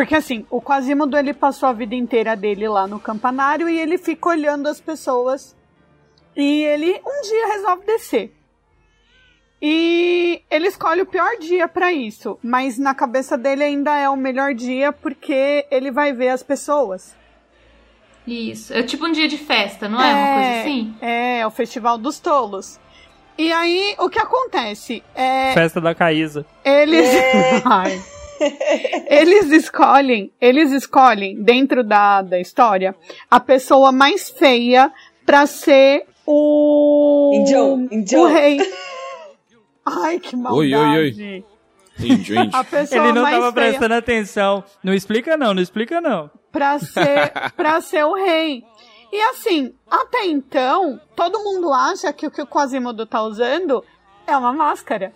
Porque 0.00 0.14
assim, 0.14 0.46
o 0.48 0.62
Quasimodo 0.62 1.14
ele 1.14 1.34
passou 1.34 1.68
a 1.68 1.74
vida 1.74 1.94
inteira 1.94 2.34
dele 2.34 2.66
lá 2.66 2.86
no 2.86 2.98
campanário 2.98 3.68
e 3.68 3.78
ele 3.78 3.98
fica 3.98 4.30
olhando 4.30 4.66
as 4.66 4.80
pessoas. 4.80 5.54
E 6.34 6.64
ele 6.64 6.98
um 7.04 7.20
dia 7.20 7.46
resolve 7.48 7.84
descer. 7.84 8.34
E 9.60 10.40
ele 10.50 10.68
escolhe 10.68 11.02
o 11.02 11.06
pior 11.06 11.36
dia 11.38 11.68
pra 11.68 11.92
isso, 11.92 12.38
mas 12.42 12.78
na 12.78 12.94
cabeça 12.94 13.36
dele 13.36 13.62
ainda 13.62 13.94
é 13.94 14.08
o 14.08 14.16
melhor 14.16 14.54
dia 14.54 14.90
porque 14.90 15.66
ele 15.70 15.90
vai 15.90 16.14
ver 16.14 16.30
as 16.30 16.42
pessoas. 16.42 17.14
Isso. 18.26 18.72
É 18.72 18.82
tipo 18.82 19.04
um 19.04 19.12
dia 19.12 19.28
de 19.28 19.36
festa, 19.36 19.86
não 19.86 20.02
é? 20.02 20.14
Uma 20.14 20.34
coisa 20.34 20.60
assim? 20.62 20.94
É, 21.02 21.40
é 21.40 21.46
o 21.46 21.50
Festival 21.50 21.98
dos 21.98 22.18
Tolos. 22.18 22.80
E 23.36 23.52
aí, 23.52 23.94
o 23.98 24.08
que 24.08 24.18
acontece? 24.18 25.02
É, 25.14 25.52
Festa 25.52 25.78
da 25.78 25.94
Caísa. 25.94 26.46
Eles. 26.64 27.06
Ai. 27.66 28.02
Eles 29.06 29.50
escolhem, 29.50 30.32
eles 30.40 30.72
escolhem 30.72 31.42
dentro 31.42 31.84
da, 31.84 32.22
da 32.22 32.40
história 32.40 32.94
a 33.30 33.38
pessoa 33.38 33.92
mais 33.92 34.30
feia 34.30 34.92
pra 35.26 35.46
ser 35.46 36.06
o. 36.26 37.44
O 38.16 38.26
rei. 38.26 38.58
Ai, 39.84 40.18
que 40.18 40.36
maldade. 40.36 40.74
Oi, 40.74 40.74
oi, 40.74 40.98
oi. 40.98 41.44
Índio, 41.98 42.36
índio. 42.36 42.58
Ele 42.92 43.12
não 43.12 43.22
mais 43.22 43.36
tava 43.36 43.52
feia 43.52 43.68
prestando 43.68 43.94
atenção. 43.94 44.64
Não 44.82 44.94
explica 44.94 45.36
não, 45.36 45.52
não 45.52 45.62
explica 45.62 46.00
não. 46.00 46.30
pra 46.50 46.78
ser, 46.78 47.32
pra 47.56 47.80
ser 47.80 48.04
o 48.04 48.14
rei. 48.14 48.64
E 49.12 49.20
assim, 49.22 49.74
até 49.90 50.24
então, 50.26 51.00
todo 51.16 51.42
mundo 51.42 51.72
acha 51.72 52.12
que 52.12 52.26
o 52.26 52.30
que 52.30 52.40
o 52.40 52.46
Quasimodo 52.46 53.04
tá 53.04 53.20
usando 53.22 53.84
é 54.26 54.36
uma 54.36 54.52
máscara. 54.52 55.12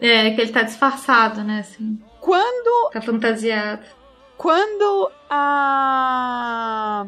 É, 0.00 0.30
que 0.30 0.40
ele 0.40 0.52
tá 0.52 0.62
disfarçado, 0.62 1.42
né? 1.42 1.60
Assim. 1.60 1.98
Quando 2.20 2.90
Tá 2.92 3.00
fantasiado. 3.00 3.86
Quando 4.36 5.10
a, 5.30 7.06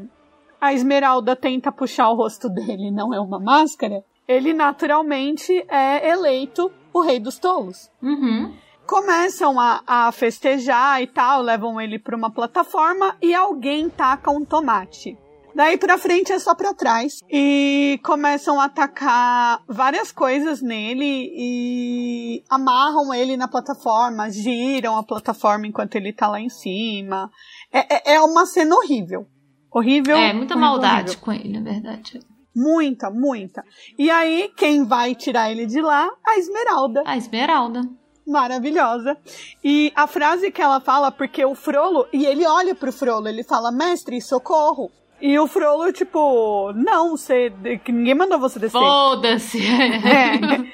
a 0.61 0.72
Esmeralda 0.72 1.37
tenta 1.37 1.70
puxar 1.70 2.09
o 2.09 2.14
rosto 2.14 2.48
dele 2.48 2.90
não 2.90 3.12
é 3.12 3.20
uma 3.20 3.38
máscara, 3.38 4.03
ele 4.27 4.55
naturalmente 4.55 5.53
é 5.68 6.11
eleito 6.11 6.72
o 6.92 7.01
rei 7.01 7.20
dos 7.20 7.38
tolos. 7.38 7.90
Uhum. 8.03 8.55
Começam 8.87 9.61
a, 9.61 9.83
a 9.87 10.12
festejar 10.12 11.03
e 11.03 11.07
tal, 11.07 11.42
levam 11.42 11.79
ele 11.79 11.98
para 11.98 12.16
uma 12.16 12.31
plataforma 12.31 13.16
e 13.20 13.35
alguém 13.35 13.90
taca 13.90 14.31
um 14.31 14.44
tomate. 14.44 15.18
Daí 15.55 15.77
pra 15.77 15.99
frente 15.99 16.33
é 16.33 16.39
só 16.39 16.55
pra 16.55 16.75
trás. 16.75 17.21
E 17.31 17.99
começam 18.05 18.61
a 18.61 18.65
atacar 18.65 19.63
várias 19.69 20.13
coisas 20.13 20.63
nele 20.63 21.05
e 21.35 22.45
amarram 22.49 23.13
ele 23.13 23.37
na 23.37 23.49
plataforma, 23.49 24.31
giram 24.31 24.97
a 24.97 25.03
plataforma 25.03 25.67
enquanto 25.67 25.97
ele 25.97 26.13
tá 26.13 26.29
lá 26.29 26.41
em 26.41 26.49
cima. 26.49 27.31
É, 27.73 28.13
é, 28.13 28.15
é 28.15 28.21
uma 28.21 28.47
cena 28.47 28.75
horrível. 28.77 29.27
Horrível. 29.71 30.17
É, 30.17 30.33
muita 30.33 30.55
horrível, 30.55 30.59
maldade 30.59 31.11
horrível. 31.11 31.25
com 31.25 31.33
ele, 31.33 31.59
na 31.59 31.61
verdade. 31.61 32.21
Muita, 32.55 33.11
muita. 33.11 33.63
E 33.99 34.11
aí, 34.11 34.51
quem 34.57 34.85
vai 34.85 35.15
tirar 35.15 35.51
ele 35.51 35.67
de 35.67 35.81
lá? 35.81 36.09
A 36.27 36.39
Esmeralda 36.39 37.03
A 37.07 37.17
Esmeralda. 37.17 37.83
maravilhosa. 38.27 39.17
E 39.63 39.93
a 39.95 40.07
frase 40.07 40.51
que 40.51 40.61
ela 40.61 40.81
fala, 40.81 41.11
porque 41.13 41.45
o 41.45 41.55
Frolo, 41.55 42.07
e 42.13 42.27
ele 42.27 42.47
olha 42.47 42.75
pro 42.75 42.93
Frolo, 42.93 43.29
ele 43.29 43.45
fala, 43.45 43.71
mestre, 43.71 44.21
socorro. 44.21 44.91
E 45.21 45.39
o 45.39 45.47
Frolo, 45.49 45.93
tipo, 45.93 46.73
não, 46.75 47.17
você, 47.17 47.53
que 47.85 47.91
ninguém 47.91 48.15
mandou 48.15 48.39
você 48.39 48.59
descer. 48.59 48.79
Foda-se. 48.79 49.59
É. 49.67 50.71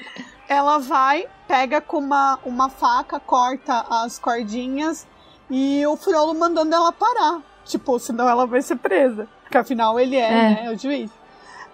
ela 0.47 0.77
vai, 0.77 1.25
pega 1.47 1.81
com 1.81 1.97
uma, 1.97 2.39
uma 2.45 2.69
faca, 2.69 3.19
corta 3.19 3.85
as 3.89 4.19
cordinhas 4.19 5.07
e 5.49 5.85
o 5.87 5.97
Frollo 5.97 6.33
mandando 6.35 6.75
ela 6.75 6.91
parar. 6.91 7.41
Tipo, 7.65 7.97
senão 7.97 8.29
ela 8.29 8.45
vai 8.45 8.61
ser 8.61 8.75
presa. 8.75 9.27
Porque 9.41 9.57
afinal 9.57 9.99
ele 9.99 10.15
é, 10.15 10.29
É. 10.29 10.63
né, 10.63 10.71
o 10.71 10.77
juiz. 10.77 11.09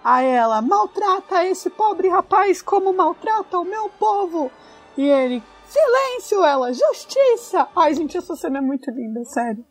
Aí 0.03 0.25
ela, 0.27 0.61
maltrata 0.61 1.45
esse 1.45 1.69
pobre 1.69 2.07
rapaz 2.07 2.61
como 2.61 2.93
maltrata 2.93 3.59
o 3.59 3.65
meu 3.65 3.89
povo. 3.89 4.49
E 4.97 5.03
ele, 5.07 5.43
silêncio, 5.67 6.43
ela, 6.43 6.73
justiça. 6.73 7.67
Ai, 7.75 7.93
gente, 7.93 8.17
essa 8.17 8.35
cena 8.35 8.59
é 8.59 8.61
muito 8.61 8.89
linda, 8.91 9.23
sério. 9.25 9.65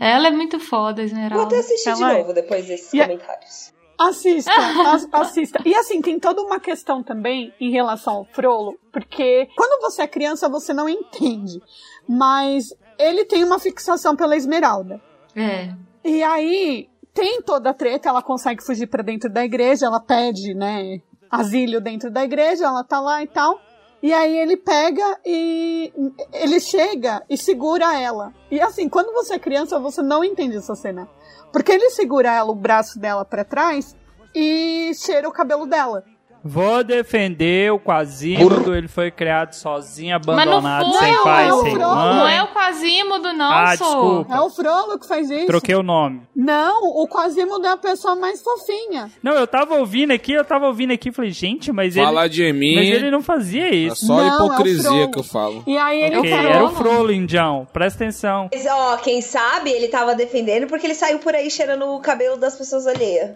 É, 0.00 0.12
ela 0.12 0.28
é 0.28 0.30
muito 0.30 0.60
foda, 0.60 0.96
Vou 0.96 1.04
Esmeralda. 1.06 1.44
até 1.46 1.58
assistir 1.58 1.94
de 1.94 2.02
Ela 2.02 2.12
é. 2.14 2.18
novo 2.18 2.32
depois 2.34 2.66
desses 2.66 2.92
a- 3.00 3.04
comentários. 3.06 3.72
Assista, 3.98 4.50
as- 4.92 5.08
assista. 5.12 5.60
E 5.64 5.74
assim, 5.74 6.00
tem 6.02 6.18
toda 6.18 6.42
uma 6.42 6.58
questão 6.60 7.02
também 7.02 7.52
em 7.60 7.70
relação 7.70 8.16
ao 8.16 8.24
Frollo, 8.24 8.78
porque 8.92 9.48
quando 9.56 9.80
você 9.80 10.02
é 10.02 10.06
criança 10.08 10.48
você 10.48 10.72
não 10.74 10.88
entende, 10.88 11.60
mas 12.08 12.74
ele 12.98 13.24
tem 13.24 13.44
uma 13.44 13.58
fixação 13.58 14.16
pela 14.16 14.36
Esmeralda. 14.36 15.00
É. 15.36 15.72
E 16.04 16.22
aí 16.22 16.88
tem 17.14 17.40
toda 17.42 17.70
a 17.70 17.74
treta, 17.74 18.08
ela 18.08 18.22
consegue 18.22 18.62
fugir 18.64 18.86
pra 18.88 19.02
dentro 19.02 19.30
da 19.30 19.44
igreja, 19.44 19.86
ela 19.86 20.00
pede, 20.00 20.52
né, 20.54 21.00
asilo 21.30 21.80
dentro 21.80 22.10
da 22.10 22.24
igreja, 22.24 22.64
ela 22.66 22.82
tá 22.84 23.00
lá 23.00 23.22
e 23.22 23.26
tal. 23.26 23.60
E 24.02 24.12
aí 24.12 24.36
ele 24.36 24.56
pega 24.56 25.20
e 25.24 25.92
ele 26.32 26.58
chega 26.58 27.22
e 27.30 27.36
segura 27.36 27.96
ela. 27.96 28.34
E 28.50 28.60
assim, 28.60 28.88
quando 28.88 29.12
você 29.12 29.34
é 29.34 29.38
criança, 29.38 29.78
você 29.78 30.02
não 30.02 30.24
entende 30.24 30.56
essa 30.56 30.74
cena. 30.74 31.08
Porque 31.52 31.70
ele 31.70 31.90
segura 31.90 32.32
ela, 32.32 32.50
o 32.50 32.54
braço 32.54 32.98
dela 32.98 33.24
pra 33.24 33.44
trás 33.44 33.94
e 34.34 34.90
cheira 34.94 35.28
o 35.28 35.32
cabelo 35.32 35.66
dela. 35.66 36.04
Vou 36.44 36.82
defender 36.82 37.72
o 37.72 37.78
Quasimodo, 37.78 38.74
ele 38.74 38.88
foi 38.88 39.10
criado 39.10 39.52
sozinho, 39.52 40.16
abandonado, 40.16 40.90
foi, 40.90 40.98
sem 40.98 41.12
não, 41.12 41.22
pai, 41.24 41.48
é 41.48 41.52
o 41.52 41.60
sem 41.62 41.74
Frollo, 41.74 41.94
Não 41.94 42.14
mãe. 42.24 42.36
é 42.36 42.42
o 42.42 42.48
Quasimodo, 42.48 43.32
não, 43.32 43.52
Ah, 43.52 43.76
sou. 43.76 43.86
desculpa. 43.86 44.34
É 44.34 44.40
o 44.40 44.50
Frollo 44.50 44.98
que 44.98 45.06
faz 45.06 45.30
isso. 45.30 45.46
Troquei 45.46 45.74
o 45.74 45.82
nome. 45.82 46.22
Não, 46.34 46.82
o 46.84 47.06
Quasimodo 47.06 47.66
é 47.66 47.70
a 47.70 47.76
pessoa 47.76 48.16
mais 48.16 48.42
fofinha. 48.42 49.10
Não, 49.22 49.32
eu 49.34 49.46
tava 49.46 49.76
ouvindo 49.76 50.12
aqui, 50.12 50.32
eu 50.32 50.44
tava 50.44 50.66
ouvindo 50.66 50.92
aqui 50.92 51.10
e 51.10 51.12
falei, 51.12 51.30
gente, 51.30 51.70
mas 51.72 51.96
ele, 51.96 52.04
Fala 52.06 52.28
de 52.28 52.52
mim, 52.52 52.74
mas 52.74 52.88
ele 52.88 53.10
não 53.10 53.22
fazia 53.22 53.68
é 53.68 53.74
isso. 53.74 54.06
só 54.06 54.16
Não, 54.16 54.24
é 54.24 54.34
hipocrisia 54.46 54.82
Frollo. 54.90 55.10
que 55.12 55.18
eu 55.18 55.24
falo. 55.24 55.62
E 55.66 55.76
aí 55.78 56.02
ele 56.02 56.18
Ok, 56.18 56.30
falou- 56.30 56.46
era 56.50 56.64
o 56.64 56.70
Frollo, 56.70 57.12
Indião. 57.12 57.66
Presta 57.72 58.02
atenção. 58.02 58.48
Mas, 58.52 58.66
ó, 58.66 58.96
quem 58.96 59.20
sabe 59.22 59.70
ele 59.70 59.88
tava 59.88 60.14
defendendo 60.14 60.66
porque 60.66 60.86
ele 60.86 60.94
saiu 60.94 61.18
por 61.20 61.34
aí 61.34 61.50
cheirando 61.50 61.86
o 61.86 62.00
cabelo 62.00 62.36
das 62.36 62.56
pessoas 62.56 62.86
alheias. 62.86 63.30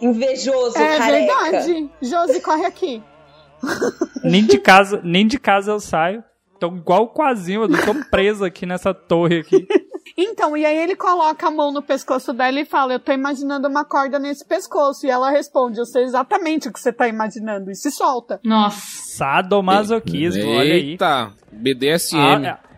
Invejoso, 0.00 0.76
É 0.78 0.98
careca. 0.98 1.34
verdade. 1.50 1.90
Josi, 2.02 2.40
corre 2.40 2.66
aqui. 2.66 3.02
Nem 4.22 4.44
de 4.44 4.58
casa, 4.58 5.00
nem 5.02 5.26
de 5.26 5.38
casa 5.38 5.72
eu 5.72 5.80
saio. 5.80 6.22
Tô 6.60 6.68
igual 6.68 7.04
o 7.04 7.08
Quasimodo, 7.08 7.76
tô 7.84 7.94
preso 8.10 8.44
aqui 8.44 8.64
nessa 8.66 8.94
torre 8.94 9.40
aqui. 9.40 9.66
Então, 10.16 10.56
e 10.56 10.64
aí 10.64 10.76
ele 10.76 10.94
coloca 10.94 11.48
a 11.48 11.50
mão 11.50 11.72
no 11.72 11.82
pescoço 11.82 12.32
dela 12.32 12.60
e 12.60 12.64
fala: 12.64 12.92
Eu 12.94 13.00
tô 13.00 13.10
imaginando 13.10 13.66
uma 13.66 13.84
corda 13.84 14.18
nesse 14.18 14.44
pescoço. 14.44 15.06
E 15.06 15.10
ela 15.10 15.30
responde: 15.30 15.80
Eu 15.80 15.86
sei 15.86 16.04
exatamente 16.04 16.68
o 16.68 16.72
que 16.72 16.78
você 16.78 16.92
tá 16.92 17.08
imaginando. 17.08 17.70
E 17.70 17.74
se 17.74 17.90
solta. 17.90 18.38
Nossa. 18.44 18.78
Sadomasoquismo, 19.16 20.42
olha 20.50 20.74
aí. 20.74 20.90
Eita, 20.90 21.32
BDSM. 21.50 22.46
Ah, 22.46 22.58
é. 22.60 22.73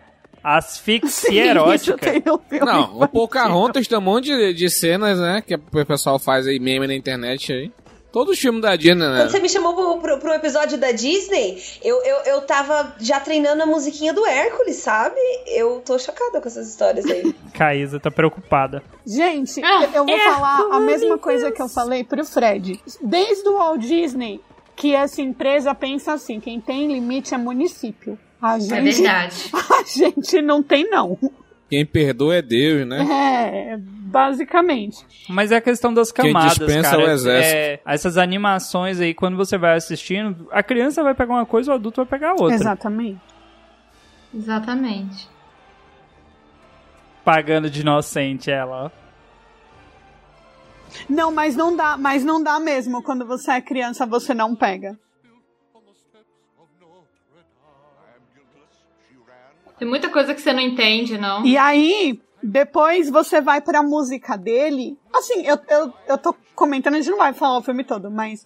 Asfixia 0.55 1.29
Sim, 1.29 1.37
erótica. 1.39 1.75
isso 1.75 1.97
tem 1.97 2.23
no 2.25 2.39
filme 2.39 2.65
Não, 2.65 2.99
o. 3.01 3.07
Pocahontas 3.07 3.87
tem 3.87 3.97
um 3.97 4.01
monte 4.01 4.25
de, 4.25 4.53
de 4.53 4.69
cenas, 4.69 5.19
né? 5.19 5.41
Que 5.45 5.55
o 5.55 5.85
pessoal 5.85 6.17
faz 6.17 6.47
aí 6.47 6.59
meme 6.59 6.87
na 6.87 6.95
internet 6.95 7.51
aí. 7.51 7.71
Todos 8.13 8.33
os 8.35 8.39
filmes 8.39 8.61
da 8.61 8.75
Disney, 8.75 8.95
né? 9.05 9.17
Quando 9.19 9.31
você 9.31 9.39
me 9.41 9.49
chamou 9.49 9.75
pro, 9.75 9.97
pro, 9.99 10.19
pro 10.19 10.33
episódio 10.33 10.77
da 10.77 10.91
Disney, 10.93 11.61
eu, 11.83 12.01
eu, 12.03 12.15
eu 12.25 12.41
tava 12.41 12.95
já 12.99 13.19
treinando 13.19 13.61
a 13.61 13.65
musiquinha 13.65 14.13
do 14.13 14.25
Hércules, 14.25 14.77
sabe? 14.77 15.19
Eu 15.47 15.81
tô 15.85 15.99
chocada 15.99 16.39
com 16.41 16.47
essas 16.47 16.69
histórias 16.69 17.05
aí. 17.05 17.35
Caísa 17.53 17.99
tá 17.99 18.09
preocupada. 18.09 18.81
Gente, 19.05 19.61
Ah, 19.63 19.83
eu- 19.83 19.89
eu 19.93 20.05
vou 20.05 20.15
é, 20.17 20.33
falar 20.33 20.59
a 20.71 20.79
mesma 20.79 21.17
coisa 21.17 21.51
que 21.51 21.61
eu 21.61 21.67
falei 21.67 22.03
pro 22.05 22.23
Fred. 22.25 22.79
Desde 23.01 23.47
o 23.49 23.57
Walt 23.57 23.81
Disney, 23.81 24.39
que 24.75 24.95
essa 24.95 25.21
empresa 25.21 25.75
pensa 25.75 26.13
assim: 26.13 26.39
quem 26.39 26.61
tem 26.61 26.87
limite 26.91 27.33
é 27.35 27.37
município. 27.37 28.17
A 28.41 28.57
É 28.57 28.59
gente, 28.59 28.83
verdade. 29.01 29.35
a 29.53 29.83
gente 29.83 30.41
não 30.41 30.61
tem, 30.63 30.89
não. 30.89 31.17
Quem 31.69 31.85
perdoa 31.85 32.35
é 32.35 32.41
Deus, 32.41 32.87
né? 32.87 33.05
É, 33.73 33.77
basicamente. 33.77 35.05
Mas 35.27 35.51
é 35.51 35.57
a 35.57 35.61
questão 35.61 35.93
das 35.93 36.11
Quem 36.11 36.31
camadas, 36.31 36.57
dispensa 36.57 36.91
cara. 36.91 37.01
é 37.01 37.05
o 37.05 37.11
exército. 37.11 37.55
É, 37.55 37.79
essas 37.85 38.17
animações 38.17 39.01
aí, 39.01 39.13
quando 39.13 39.35
você 39.35 39.57
vai 39.57 39.75
assistindo, 39.75 40.47
a 40.51 40.63
criança 40.63 41.03
vai 41.03 41.13
pegar 41.13 41.33
uma 41.33 41.45
coisa, 41.45 41.71
o 41.71 41.75
adulto 41.75 41.97
vai 42.05 42.19
pegar 42.19 42.33
outra. 42.33 42.55
Exatamente. 42.55 43.19
Exatamente. 44.33 45.27
Pagando 47.25 47.69
de 47.69 47.81
inocente 47.81 48.49
ela, 48.49 48.85
ó. 48.85 48.89
Não, 51.09 51.31
mas 51.31 51.55
não 51.55 51.75
dá, 51.75 51.97
mas 51.97 52.23
não 52.23 52.41
dá 52.41 52.59
mesmo. 52.59 53.03
Quando 53.03 53.25
você 53.25 53.51
é 53.51 53.61
criança, 53.61 54.05
você 54.05 54.33
não 54.33 54.55
pega. 54.55 54.97
Tem 59.77 59.87
muita 59.87 60.09
coisa 60.09 60.33
que 60.33 60.41
você 60.41 60.53
não 60.53 60.61
entende, 60.61 61.17
não. 61.17 61.45
E 61.45 61.57
aí, 61.57 62.19
depois 62.41 63.09
você 63.09 63.41
vai 63.41 63.61
pra 63.61 63.83
música 63.83 64.37
dele. 64.37 64.97
Assim, 65.13 65.45
eu, 65.45 65.57
eu, 65.69 65.93
eu 66.07 66.17
tô 66.17 66.35
comentando, 66.55 66.95
a 66.95 66.97
gente 66.97 67.11
não 67.11 67.17
vai 67.17 67.33
falar 67.33 67.57
o 67.57 67.63
filme 67.63 67.83
todo, 67.83 68.09
mas. 68.09 68.45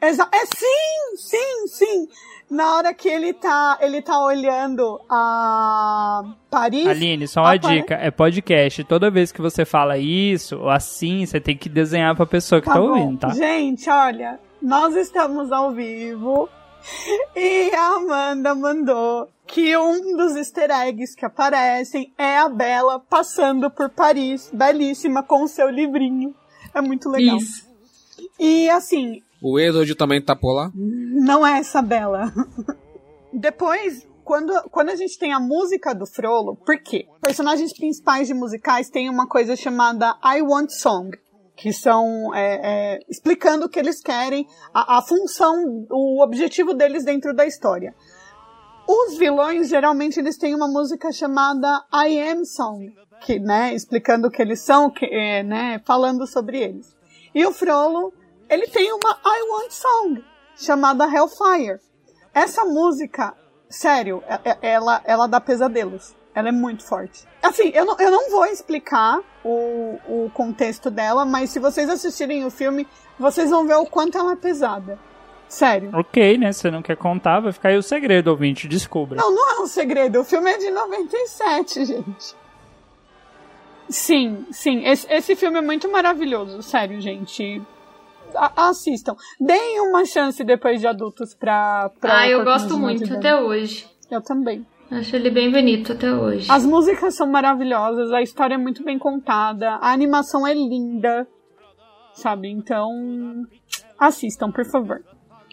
Exa 0.00 0.28
é 0.32 0.46
sim, 0.46 1.16
sim, 1.16 1.66
sim. 1.66 2.08
Na 2.50 2.76
hora 2.76 2.94
que 2.94 3.08
ele 3.08 3.34
tá, 3.34 3.76
ele 3.80 4.00
tá 4.00 4.24
olhando 4.24 5.00
a 5.08 6.22
Paris. 6.48 6.86
Aline, 6.86 7.28
só 7.28 7.42
uma 7.42 7.56
dica, 7.58 7.94
é 7.94 8.10
podcast. 8.10 8.84
Toda 8.84 9.10
vez 9.10 9.30
que 9.30 9.40
você 9.42 9.64
fala 9.64 9.98
isso, 9.98 10.56
ou 10.56 10.70
assim, 10.70 11.26
você 11.26 11.40
tem 11.40 11.56
que 11.56 11.68
desenhar 11.68 12.16
pra 12.16 12.24
pessoa 12.24 12.60
que 12.60 12.66
tá, 12.66 12.74
Tá 12.74 12.80
ouvindo, 12.80 13.18
tá? 13.18 13.30
Gente, 13.30 13.90
olha, 13.90 14.40
nós 14.62 14.96
estamos 14.96 15.52
ao 15.52 15.72
vivo 15.72 16.48
e 17.36 17.74
a 17.74 17.94
Amanda 17.96 18.54
mandou 18.54 19.28
que 19.46 19.76
um 19.76 20.16
dos 20.16 20.36
easter 20.36 20.70
eggs 20.70 21.14
que 21.16 21.24
aparecem 21.24 22.12
é 22.18 22.38
a 22.38 22.48
Bela 22.48 23.00
passando 23.00 23.70
por 23.70 23.88
Paris, 23.90 24.50
belíssima, 24.52 25.22
com 25.22 25.42
o 25.42 25.48
seu 25.48 25.68
livrinho. 25.70 26.34
É 26.74 26.80
muito 26.80 27.08
legal. 27.08 27.36
Isso. 27.36 27.66
E 28.38 28.68
assim, 28.68 29.22
O 29.42 29.58
Edward 29.58 29.94
também 29.94 30.22
tá 30.22 30.36
por 30.36 30.52
lá. 30.52 30.70
não 30.74 31.46
é 31.46 31.58
essa 31.58 31.80
Bela. 31.80 32.32
Depois, 33.32 34.06
quando, 34.24 34.52
quando 34.70 34.90
a 34.90 34.96
gente 34.96 35.18
tem 35.18 35.32
a 35.32 35.40
música 35.40 35.94
do 35.94 36.06
Frollo, 36.06 36.56
por 36.56 36.78
quê? 36.82 37.06
Personagens 37.20 37.72
principais 37.72 38.28
de 38.28 38.34
musicais 38.34 38.90
têm 38.90 39.08
uma 39.08 39.26
coisa 39.26 39.56
chamada 39.56 40.16
I 40.22 40.42
Want 40.42 40.70
Song, 40.70 41.16
que 41.58 41.72
são 41.72 42.32
é, 42.32 42.60
é, 42.62 43.00
explicando 43.08 43.66
o 43.66 43.68
que 43.68 43.80
eles 43.80 44.00
querem, 44.00 44.46
a, 44.72 44.98
a 44.98 45.02
função, 45.02 45.86
o 45.90 46.22
objetivo 46.22 46.72
deles 46.72 47.04
dentro 47.04 47.34
da 47.34 47.44
história. 47.44 47.94
Os 48.86 49.18
vilões, 49.18 49.68
geralmente, 49.68 50.20
eles 50.20 50.38
têm 50.38 50.54
uma 50.54 50.68
música 50.68 51.10
chamada 51.10 51.84
I 51.92 52.20
Am 52.30 52.44
Song, 52.44 52.94
que, 53.20 53.40
né, 53.40 53.74
explicando 53.74 54.28
o 54.28 54.30
que 54.30 54.40
eles 54.40 54.64
são, 54.64 54.88
que, 54.88 55.04
é, 55.04 55.42
né, 55.42 55.82
falando 55.84 56.28
sobre 56.28 56.60
eles. 56.60 56.96
E 57.34 57.44
o 57.44 57.52
Frollo, 57.52 58.12
ele 58.48 58.68
tem 58.68 58.92
uma 58.92 59.18
I 59.26 59.42
Want 59.50 59.72
Song, 59.72 60.24
chamada 60.56 61.04
Hellfire. 61.04 61.80
Essa 62.32 62.64
música, 62.64 63.36
sério, 63.68 64.22
é- 64.28 64.50
é- 64.50 64.58
ela, 64.74 65.02
ela 65.04 65.26
dá 65.26 65.40
pesadelos. 65.40 66.14
Ela 66.38 66.50
é 66.50 66.52
muito 66.52 66.84
forte. 66.84 67.24
Assim, 67.42 67.70
eu 67.74 67.84
não, 67.84 67.96
eu 67.98 68.10
não 68.10 68.30
vou 68.30 68.46
explicar 68.46 69.18
o, 69.44 69.98
o 70.06 70.30
contexto 70.32 70.88
dela, 70.90 71.24
mas 71.24 71.50
se 71.50 71.58
vocês 71.58 71.88
assistirem 71.90 72.44
o 72.44 72.50
filme, 72.50 72.86
vocês 73.18 73.50
vão 73.50 73.66
ver 73.66 73.74
o 73.74 73.86
quanto 73.86 74.16
ela 74.16 74.32
é 74.32 74.36
pesada. 74.36 74.98
Sério. 75.48 75.90
Ok, 75.94 76.38
né? 76.38 76.52
Você 76.52 76.70
não 76.70 76.82
quer 76.82 76.96
contar, 76.96 77.40
vai 77.40 77.50
ficar 77.52 77.70
aí 77.70 77.76
o 77.78 77.82
segredo, 77.82 78.28
ouvinte. 78.28 78.68
Descubra. 78.68 79.16
Não, 79.16 79.34
não 79.34 79.50
é 79.50 79.60
um 79.62 79.66
segredo. 79.66 80.20
O 80.20 80.24
filme 80.24 80.50
é 80.50 80.58
de 80.58 80.70
97, 80.70 81.84
gente. 81.86 82.36
Sim, 83.88 84.46
sim. 84.50 84.84
Esse, 84.84 85.06
esse 85.10 85.34
filme 85.34 85.58
é 85.58 85.62
muito 85.62 85.90
maravilhoso. 85.90 86.62
Sério, 86.62 87.00
gente. 87.00 87.62
A- 88.34 88.68
assistam. 88.68 89.16
Deem 89.40 89.80
uma 89.80 90.04
chance 90.04 90.44
depois 90.44 90.80
de 90.80 90.86
adultos 90.86 91.34
pra. 91.34 91.90
pra 92.00 92.18
Ah, 92.20 92.28
eu 92.28 92.44
gosto 92.44 92.78
muito 92.78 93.12
até 93.14 93.34
hoje. 93.34 93.88
Eu 94.10 94.20
também. 94.20 94.66
Acho 94.90 95.16
ele 95.16 95.30
bem 95.30 95.50
bonito 95.50 95.92
até 95.92 96.12
hoje. 96.14 96.50
As 96.50 96.64
músicas 96.64 97.14
são 97.14 97.26
maravilhosas, 97.26 98.10
a 98.12 98.22
história 98.22 98.54
é 98.54 98.58
muito 98.58 98.82
bem 98.82 98.98
contada, 98.98 99.72
a 99.76 99.92
animação 99.92 100.46
é 100.46 100.54
linda. 100.54 101.26
Sabe? 102.14 102.48
Então. 102.50 102.90
Assistam, 103.98 104.50
por 104.50 104.64
favor. 104.64 105.02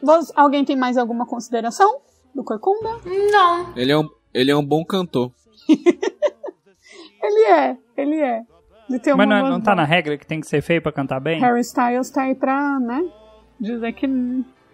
Vos- 0.01 0.31
Alguém 0.35 0.63
tem 0.63 0.75
mais 0.75 0.97
alguma 0.97 1.25
consideração 1.25 1.99
do 2.33 2.43
Corcunda? 2.43 2.89
Não. 3.31 3.73
Ele 3.75 3.91
é 3.91 3.97
um, 3.97 4.07
ele 4.33 4.51
é 4.51 4.55
um 4.55 4.65
bom 4.65 4.83
cantor. 4.85 5.31
Ele 7.23 7.45
é, 7.45 7.77
ele 7.97 8.21
é. 8.21 8.41
Ele 8.87 8.99
tem 8.99 9.15
Mas 9.15 9.27
não, 9.27 9.39
voz 9.39 9.49
não 9.51 9.59
tá 9.59 9.71
boa. 9.71 9.77
na 9.77 9.83
regra 9.83 10.15
que 10.15 10.27
tem 10.27 10.39
que 10.39 10.45
ser 10.47 10.61
feio 10.61 10.79
pra 10.79 10.91
cantar 10.91 11.19
bem? 11.19 11.39
Harry 11.41 11.61
Styles 11.61 12.11
tá 12.11 12.21
aí 12.21 12.35
pra, 12.35 12.79
né? 12.79 13.01
Dizer 13.59 13.93
que. 13.93 14.05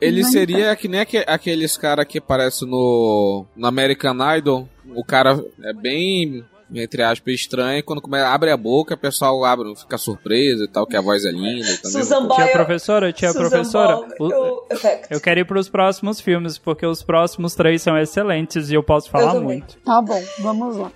Ele 0.01 0.23
Não 0.23 0.31
seria 0.31 0.75
que 0.75 0.87
nem 0.87 0.99
aque- 1.01 1.23
aqueles 1.27 1.77
cara 1.77 2.03
que 2.03 2.17
aparecem 2.17 2.67
no, 2.67 3.45
no 3.55 3.67
American 3.67 4.15
Idol. 4.35 4.67
O 4.95 5.03
cara 5.05 5.41
é 5.63 5.71
bem, 5.73 6.43
entre 6.73 7.03
aspas, 7.03 7.35
estranho. 7.35 7.77
e 7.79 7.83
Quando 7.83 8.01
come- 8.01 8.19
abre 8.19 8.49
a 8.49 8.57
boca, 8.57 8.95
o 8.95 8.97
pessoal 8.97 9.45
abre, 9.45 9.75
fica 9.75 9.97
surpreso 9.99 10.63
e 10.63 10.67
tal, 10.67 10.87
que 10.87 10.97
a 10.97 11.01
voz 11.01 11.23
é 11.23 11.31
linda. 11.31 11.69
e 11.69 11.77
tal. 11.77 11.91
Susan 11.91 12.27
Tia 12.27 12.27
Boyle. 12.27 12.51
professora, 12.51 13.13
tia 13.13 13.31
Susan 13.31 13.39
professora, 13.47 13.97
o- 14.19 14.63
eu 15.09 15.21
quero 15.21 15.39
ir 15.41 15.45
pros 15.45 15.69
próximos 15.69 16.19
filmes, 16.19 16.57
porque 16.57 16.85
os 16.85 17.03
próximos 17.03 17.53
três 17.53 17.81
são 17.83 17.95
excelentes 17.97 18.71
e 18.71 18.73
eu 18.73 18.81
posso 18.81 19.09
falar 19.09 19.33
também. 19.33 19.43
muito. 19.59 19.77
Tá 19.85 20.01
bom, 20.01 20.21
vamos 20.39 20.77
lá. 20.77 20.91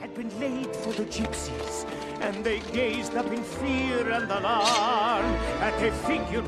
had 0.00 0.10
been 0.16 0.28
laid 0.38 0.68
for 0.84 0.94
the 0.94 1.02
gypsies, 1.10 1.84
and 2.22 2.42
they 2.44 2.60
gazed 2.72 3.12
up 3.18 3.28
in 3.34 3.42
fear 3.42 4.12
and 4.14 4.30
alarm 4.32 5.24
at 5.60 5.74
a 5.82 5.90
figure. 6.06 6.44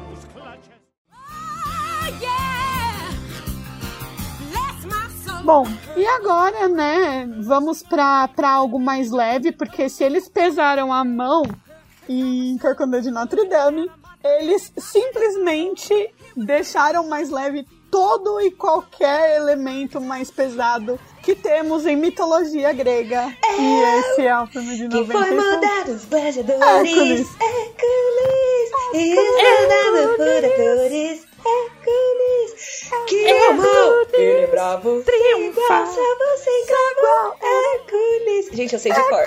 Bom, 5.44 5.66
e 5.96 6.06
agora, 6.06 6.68
né, 6.68 7.26
vamos 7.40 7.82
pra, 7.82 8.28
pra 8.28 8.50
algo 8.50 8.78
mais 8.78 9.10
leve, 9.10 9.50
porque 9.50 9.88
se 9.88 10.04
eles 10.04 10.28
pesaram 10.28 10.92
a 10.92 11.02
mão 11.02 11.42
em 12.06 12.58
Corcunda 12.58 13.00
de 13.00 13.10
Notre 13.10 13.48
Dame, 13.48 13.90
eles 14.22 14.70
simplesmente 14.76 16.12
deixaram 16.36 17.08
mais 17.08 17.30
leve 17.30 17.66
todo 17.90 18.40
e 18.42 18.50
qualquer 18.50 19.36
elemento 19.36 20.00
mais 20.00 20.30
pesado 20.30 21.00
que 21.22 21.34
temos 21.34 21.86
em 21.86 21.96
mitologia 21.96 22.72
grega. 22.74 23.34
E 23.58 23.80
esse 23.98 24.26
é 24.26 24.38
o 24.38 24.46
filme 24.48 24.76
de 24.76 24.88
Quem 24.88 25.06
foi 25.06 25.30
96. 25.30 25.34
mandado 25.34 25.92
os 25.92 26.04
gladiadores? 26.04 26.60
Hércules. 26.62 27.28
Hércules. 27.40 28.68
E 28.94 29.14
mandado 29.14 30.16
por 30.16 30.26
Hércules. 30.26 30.92
Hércules. 30.92 31.27
Que 33.06 33.26
amou. 33.48 34.06
Ele 34.12 34.42
é 34.42 34.46
bravo. 34.48 35.02
Triunfa. 35.02 35.86
Sabor 35.86 36.38
sem 36.38 36.66
cravo. 36.66 37.34
Hércules. 37.42 38.48
Gente, 38.52 38.72
eu 38.74 38.78
sei 38.78 38.92
de 38.92 39.02
cor. 39.08 39.24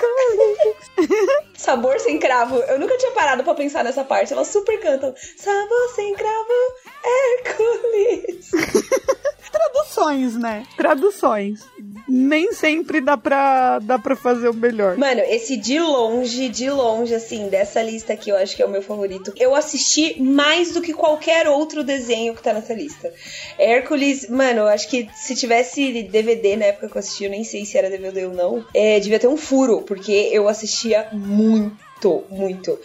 Sabor 1.56 1.98
sem 2.00 2.18
cravo. 2.18 2.56
Eu 2.58 2.78
nunca 2.78 2.96
tinha 2.98 3.12
parado 3.12 3.42
pra 3.42 3.54
pensar 3.54 3.82
nessa 3.82 4.04
parte. 4.04 4.32
Elas 4.32 4.48
super 4.48 4.78
cantam. 4.80 5.14
Sabor 5.36 5.88
sem 5.94 6.14
cravo. 6.14 6.74
Hércules. 7.04 8.50
Traduções, 9.52 10.36
né? 10.36 10.64
Traduções. 10.76 11.60
Nem 12.08 12.52
sempre 12.52 13.00
dá 13.00 13.16
pra, 13.16 13.78
dá 13.78 13.98
pra 13.98 14.16
fazer 14.16 14.48
o 14.48 14.54
melhor. 14.54 14.96
Mano, 14.96 15.20
esse 15.20 15.56
de 15.56 15.78
longe, 15.78 16.48
de 16.48 16.70
longe, 16.70 17.14
assim, 17.14 17.48
dessa 17.48 17.82
lista 17.82 18.14
aqui, 18.14 18.30
eu 18.30 18.36
acho 18.36 18.56
que 18.56 18.62
é 18.62 18.66
o 18.66 18.70
meu 18.70 18.82
favorito. 18.82 19.32
Eu 19.36 19.54
assisti 19.54 20.20
mais 20.20 20.72
do 20.72 20.80
que 20.80 20.92
qualquer 20.92 21.46
outro 21.46 21.84
desenho 21.84 22.34
que 22.34 22.42
tá 22.42 22.52
nessa 22.52 22.74
lista. 22.74 23.12
Hércules, 23.58 24.28
mano, 24.28 24.60
eu 24.60 24.68
acho 24.68 24.88
que 24.88 25.08
se 25.14 25.34
tivesse 25.34 26.02
DVD 26.04 26.56
na 26.56 26.66
época 26.66 26.88
que 26.88 26.96
eu 26.96 27.00
assisti, 27.00 27.24
eu 27.24 27.30
nem 27.30 27.44
sei 27.44 27.64
se 27.64 27.76
era 27.76 27.90
DVD 27.90 28.26
ou 28.26 28.32
não, 28.32 28.64
é, 28.74 28.98
devia 28.98 29.18
ter 29.18 29.28
um 29.28 29.36
furo, 29.36 29.82
porque 29.82 30.30
eu 30.32 30.48
assistia 30.48 31.08
muito, 31.12 32.24
muito. 32.30 32.78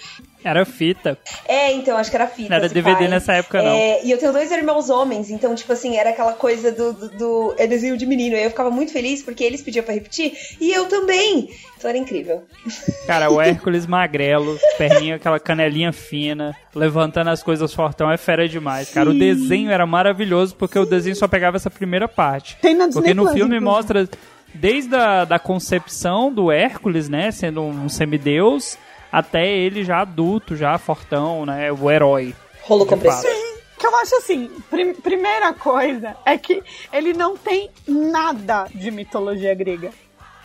Era 0.50 0.66
fita. 0.66 1.18
É, 1.48 1.72
então, 1.74 1.98
acho 1.98 2.10
que 2.10 2.16
era 2.16 2.28
fita. 2.28 2.50
Não 2.50 2.56
era 2.58 2.70
DVD 2.70 2.98
pai. 3.00 3.08
nessa 3.08 3.34
época, 3.34 3.62
não. 3.62 3.72
É, 3.72 4.04
e 4.06 4.12
eu 4.12 4.18
tenho 4.18 4.32
dois 4.32 4.52
irmãos 4.52 4.90
homens, 4.90 5.30
então, 5.30 5.54
tipo 5.56 5.72
assim, 5.74 5.98
era 5.98 6.10
aquela 6.12 6.34
coisa 6.34 6.72
do, 6.72 6.94
do, 6.94 7.10
do- 7.18 7.56
é 7.58 7.68
desenho 7.68 7.98
de 7.98 8.06
menino. 8.06 8.36
E 8.36 8.44
eu 8.44 8.50
ficava 8.50 8.72
muito 8.72 8.92
feliz 8.92 9.22
porque 9.22 9.44
eles 9.44 9.62
pediam 9.62 9.84
pra 9.84 9.94
repetir 9.94 10.34
e 10.60 10.72
eu 10.72 10.86
também. 10.86 11.50
Então 11.78 11.90
era 11.90 11.98
incrível. 11.98 12.44
Cara, 13.06 13.30
o 13.32 13.40
Hércules 13.42 13.86
magrelo, 13.86 14.58
perninha, 14.78 15.16
aquela 15.16 15.40
canelinha 15.40 15.92
fina, 15.94 16.56
levantando 16.74 17.30
as 17.30 17.44
coisas 17.44 17.74
fortão, 17.74 18.12
é 18.12 18.18
fera 18.18 18.48
demais, 18.48 18.90
cara. 18.90 19.10
O 19.10 19.18
desenho 19.18 19.70
era 19.72 19.86
maravilhoso 19.86 20.56
porque 20.56 20.78
o 20.80 20.86
desenho 20.86 21.16
só 21.16 21.28
pegava 21.28 21.58
essa 21.58 21.70
primeira 21.70 22.08
parte. 22.08 22.58
Tem 22.62 22.74
na 22.74 22.86
Disney 22.88 23.02
Porque 23.02 23.14
no 23.14 23.24
Plus, 23.24 23.34
filme 23.36 23.58
inclusive. 23.58 23.66
mostra 23.78 24.10
desde 24.54 24.96
a 24.96 25.24
da 25.26 25.38
concepção 25.38 26.32
do 26.34 26.52
Hércules, 26.52 27.10
né, 27.10 27.30
sendo 27.32 27.62
um 27.62 27.88
semideus, 27.90 28.78
até 29.12 29.48
ele 29.48 29.84
já 29.84 30.00
adulto, 30.02 30.56
já 30.56 30.78
fortão, 30.78 31.46
né, 31.46 31.72
o 31.72 31.90
herói. 31.90 32.36
Rolo 32.62 32.86
compressor. 32.86 33.24
fato. 33.24 33.48
Que 33.80 33.86
eu 33.86 33.96
acho 33.98 34.16
assim, 34.18 34.50
prim- 34.70 34.94
primeira 34.96 35.54
coisa 35.54 36.16
é 36.26 36.36
que 36.38 36.64
ele 36.92 37.14
não 37.14 37.38
tem 37.38 37.70
nada 37.88 38.66
de 38.74 38.90
mitologia 38.90 39.54
grega. 39.54 39.92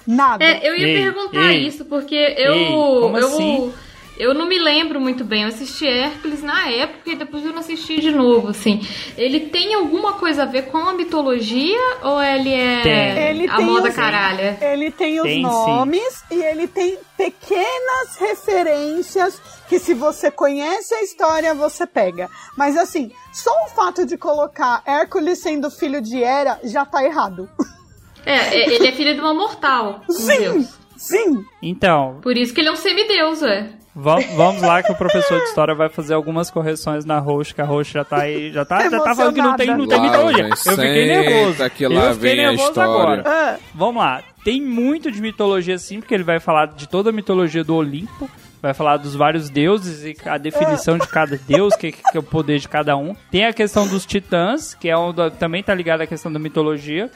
Nada. 0.07 0.45
É, 0.45 0.69
eu 0.69 0.77
ia 0.77 0.87
Ei, 0.89 1.03
perguntar 1.03 1.53
ei, 1.53 1.67
isso, 1.67 1.85
porque 1.87 2.15
eu. 2.15 2.53
ei, 2.55 2.67
como 2.67 3.19
eu, 3.19 3.27
assim? 3.29 3.73
Eu 4.19 4.35
não 4.35 4.47
me 4.47 4.59
lembro 4.59 5.01
muito 5.01 5.25
bem. 5.25 5.43
Eu 5.43 5.49
assisti 5.49 5.87
Hércules 5.87 6.43
na 6.43 6.69
época 6.71 7.11
e 7.11 7.15
depois 7.17 7.45
eu 7.45 7.53
não 7.53 7.59
assisti 7.61 8.01
de 8.01 8.11
novo, 8.13 8.49
assim. 8.49 8.81
Ele 9.17 9.41
tem 9.41 9.75
alguma 9.75 10.15
coisa 10.15 10.43
a 10.43 10.47
ver 10.47 10.67
com 10.67 10.79
a 10.79 10.93
mitologia 10.93 11.79
ou 12.03 12.23
ele 12.23 12.53
é 12.53 12.83
Tem. 12.83 13.19
Ele 13.29 13.49
a 13.51 13.57
tem 13.57 13.67
moda 13.67 13.89
os- 13.89 13.95
caralha? 13.95 14.59
Ele 14.61 14.91
tem 14.91 15.17
os 15.19 15.25
Tem, 15.25 15.37
sim. 15.37 15.43
nomes 15.43 16.25
e 16.31 16.35
ele 16.43 16.67
tem 16.69 16.99
pequenas 17.17 18.17
referências 18.19 19.41
que 19.69 19.79
se 19.79 19.95
você 19.95 20.31
conhece 20.31 20.95
a 20.95 21.03
história, 21.03 21.55
você 21.55 21.87
pega. 21.87 22.29
Mas 22.57 22.77
assim, 22.77 23.11
só 23.33 23.51
o 23.65 23.69
fato 23.71 24.05
de 24.07 24.17
colocar 24.17 24.83
Hércules 24.87 25.39
sendo 25.39 25.71
filho 25.71 26.01
de 26.01 26.23
Hera 26.23 26.61
já 26.65 26.85
tá 26.85 27.05
errado. 27.05 27.49
É, 28.25 28.37
é, 28.55 28.75
ele 28.77 28.87
é 28.87 28.93
filho 28.93 29.15
de 29.15 29.21
uma 29.21 29.35
mortal. 29.35 30.01
Sim. 30.09 30.39
deus. 30.39 30.79
Sim, 30.97 31.45
Então, 31.61 32.21
Por 32.23 32.37
isso 32.37 32.55
que 32.55 32.61
ele 32.61 32.69
é 32.69 32.73
um 32.73 32.77
semideus, 32.77 33.43
ué. 33.43 33.71
Va- 33.95 34.19
vamos 34.37 34.63
lá 34.63 34.83
que 34.83 34.91
o 34.93 34.95
professor 34.95 35.39
de 35.39 35.45
história 35.45 35.75
vai 35.75 35.89
fazer 35.89 36.15
algumas 36.15 36.51
correções 36.51 37.05
na 37.05 37.19
Roxa, 37.19 37.55
que 37.55 37.61
a 37.61 37.65
Roxa 37.65 37.93
já 38.01 38.05
tá 38.05 38.19
aí, 38.23 38.53
já 38.53 38.65
tá, 38.65 38.89
já 38.89 39.01
tá 39.03 39.15
falando 39.15 39.35
que 39.35 39.43
não 39.43 39.57
tem, 39.57 39.67
não 39.77 39.87
tem 39.87 40.01
mitologia. 40.01 40.49
Eu 40.49 40.57
fiquei 40.57 41.07
nervoso. 41.07 41.71
que 41.71 41.87
lá 41.87 42.05
eu 42.07 42.15
fiquei 42.15 42.31
vem 42.37 42.45
a 42.45 42.49
nervoso 42.51 42.69
história. 42.69 42.93
agora. 42.93 43.23
Ah, 43.27 43.57
Vamos 43.75 44.03
lá. 44.03 44.23
Tem 44.45 44.61
muito 44.61 45.11
de 45.11 45.21
mitologia 45.23 45.79
sim, 45.79 46.01
porque 46.01 46.13
ele 46.15 46.25
vai 46.25 46.41
falar 46.41 46.67
de 46.67 46.89
toda 46.89 47.11
a 47.11 47.13
mitologia 47.13 47.63
do 47.63 47.77
Olimpo. 47.77 48.29
Vai 48.61 48.75
falar 48.75 48.97
dos 48.97 49.15
vários 49.17 49.51
deuses 49.51 50.05
e 50.05 50.17
a 50.29 50.39
definição 50.39 50.97
de 50.97 51.07
cada 51.09 51.37
deus, 51.49 51.75
que, 51.75 51.91
que 51.91 52.01
é 52.17 52.19
o 52.19 52.23
poder 52.23 52.59
de 52.61 52.69
cada 52.69 52.97
um. 52.97 53.15
Tem 53.31 53.45
a 53.45 53.53
questão 53.53 53.87
dos 53.89 54.07
titãs, 54.07 54.73
que 54.75 54.89
é 54.89 54.95
da- 55.13 55.31
também 55.31 55.63
tá 55.65 55.75
ligado 55.75 56.01
à 56.03 56.07
questão 56.07 56.33
da 56.33 56.39
mitologia, 56.39 57.11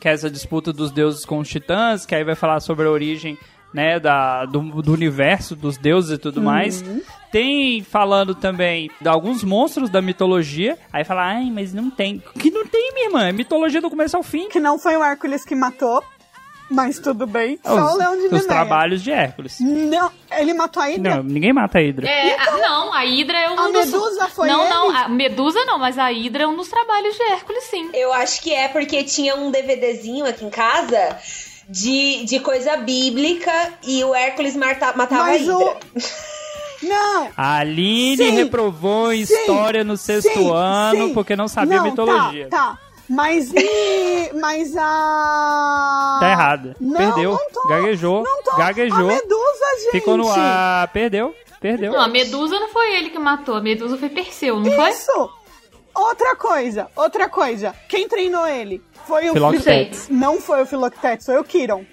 que 0.00 0.08
é 0.08 0.12
essa 0.12 0.30
disputa 0.30 0.72
dos 0.72 0.90
deuses 0.90 1.24
com 1.26 1.38
os 1.40 1.48
titãs, 1.48 2.06
que 2.06 2.14
aí 2.14 2.24
vai 2.24 2.34
falar 2.34 2.60
sobre 2.60 2.86
a 2.86 2.90
origem 2.90 3.36
né, 3.72 3.98
da, 4.00 4.44
do, 4.46 4.60
do 4.82 4.92
universo, 4.92 5.54
dos 5.56 5.76
deuses 5.76 6.12
e 6.12 6.18
tudo 6.18 6.40
mais. 6.40 6.84
Tem 7.30 7.82
falando 7.82 8.34
também 8.34 8.90
de 9.00 9.08
alguns 9.08 9.44
monstros 9.44 9.90
da 9.90 10.00
mitologia. 10.00 10.78
Aí 10.92 11.04
fala, 11.04 11.26
ai, 11.26 11.50
mas 11.52 11.74
não 11.74 11.90
tem. 11.90 12.22
Que 12.38 12.50
não 12.50 12.66
tem, 12.66 12.92
minha 12.94 13.06
irmã. 13.06 13.28
É 13.28 13.32
mitologia 13.32 13.80
do 13.80 13.90
começo 13.90 14.16
ao 14.16 14.22
fim. 14.22 14.48
que 14.48 14.58
não 14.60 14.78
foi 14.78 14.96
o 14.96 15.04
Hércules 15.04 15.44
que 15.44 15.54
matou, 15.54 16.02
mas 16.70 16.98
tudo 16.98 17.26
bem. 17.26 17.58
Só 17.62 17.92
o 17.92 17.96
Leão 17.98 18.12
de 18.16 18.18
os 18.24 18.30
Nemeia. 18.32 18.46
trabalhos 18.48 19.02
de 19.02 19.10
Hércules. 19.12 19.58
Não, 19.60 20.10
ele 20.32 20.54
matou 20.54 20.82
a 20.82 20.90
Hidra? 20.90 21.16
Não, 21.16 21.22
ninguém 21.22 21.52
mata 21.52 21.76
a 21.78 21.82
Hidra. 21.82 22.08
É, 22.08 22.34
a- 22.40 22.56
não, 22.56 22.94
a 22.94 23.04
Hidra 23.04 23.38
é 23.38 23.50
um 23.50 23.52
Então, 23.52 23.64
A 23.66 23.72
dos... 23.72 23.84
Medusa 23.92 24.28
foi 24.28 24.48
Não, 24.48 24.60
ele? 24.62 24.70
não, 24.70 24.96
a 24.96 25.08
Medusa 25.10 25.64
não, 25.66 25.78
mas 25.78 25.98
a 25.98 26.10
Hidra 26.10 26.44
é 26.44 26.46
um 26.46 26.56
dos 26.56 26.68
trabalhos 26.68 27.14
de 27.14 27.22
Hércules, 27.24 27.64
sim. 27.64 27.90
Eu 27.92 28.10
acho 28.14 28.40
que 28.42 28.54
é 28.54 28.68
porque 28.68 29.04
tinha 29.04 29.36
um 29.36 29.50
DVDzinho 29.50 30.24
aqui 30.24 30.46
em 30.46 30.50
casa 30.50 31.18
de, 31.68 32.24
de 32.24 32.40
coisa 32.40 32.76
bíblica 32.78 33.52
e 33.86 34.02
o 34.04 34.14
Hércules 34.14 34.56
matava 34.56 34.96
Mas 34.96 35.48
a 35.48 35.56
o- 35.56 35.60
Hidra. 35.62 35.76
Não, 36.80 37.28
A 37.36 37.56
Aline 37.58 38.16
Sim, 38.18 38.30
reprovou 38.30 39.12
em 39.12 39.26
sim, 39.26 39.34
história 39.34 39.82
no 39.82 39.96
sexto 39.96 40.32
sim, 40.32 40.48
ano 40.54 41.08
sim. 41.08 41.12
porque 41.14 41.34
não 41.34 41.48
sabia 41.48 41.78
Não, 41.78 41.84
mitologia. 41.84 42.46
Tá, 42.48 42.56
tá. 42.56 42.78
Mas 43.08 43.52
e. 43.52 44.30
Mas 44.40 44.76
a. 44.76 46.18
Tá 46.20 46.30
errada. 46.30 46.76
Não, 46.80 46.96
Perdeu. 46.96 47.32
não 47.32 47.50
tô, 47.50 47.68
Gaguejou. 47.68 48.22
Não 48.22 48.42
tô. 48.44 48.56
Gaguejou. 48.56 48.96
A 49.10 49.14
Medusa, 49.14 49.64
gente. 49.82 49.90
Ficou 49.90 50.16
no 50.16 50.30
ar. 50.30 50.86
Perdeu. 50.92 51.34
Perdeu. 51.60 51.90
Não, 51.92 52.00
a 52.00 52.06
Medusa 52.06 52.60
não 52.60 52.68
foi 52.68 52.94
ele 52.94 53.10
que 53.10 53.18
matou, 53.18 53.56
a 53.56 53.60
Medusa 53.60 53.96
foi 53.98 54.08
Perseu, 54.10 54.60
não 54.60 54.70
foi? 54.70 54.90
Isso! 54.90 55.30
Outra 55.98 56.36
coisa, 56.36 56.86
outra 56.94 57.28
coisa. 57.28 57.74
Quem 57.88 58.08
treinou 58.08 58.46
ele? 58.46 58.80
Foi 59.06 59.28
o 59.28 59.32
Filoctetes. 59.32 60.06
Fil- 60.06 60.16
Não 60.16 60.40
foi 60.40 60.62
o 60.62 60.66
Filoctetes, 60.66 61.26
foi 61.26 61.36
o 61.38 61.44
Kiron. 61.44 61.84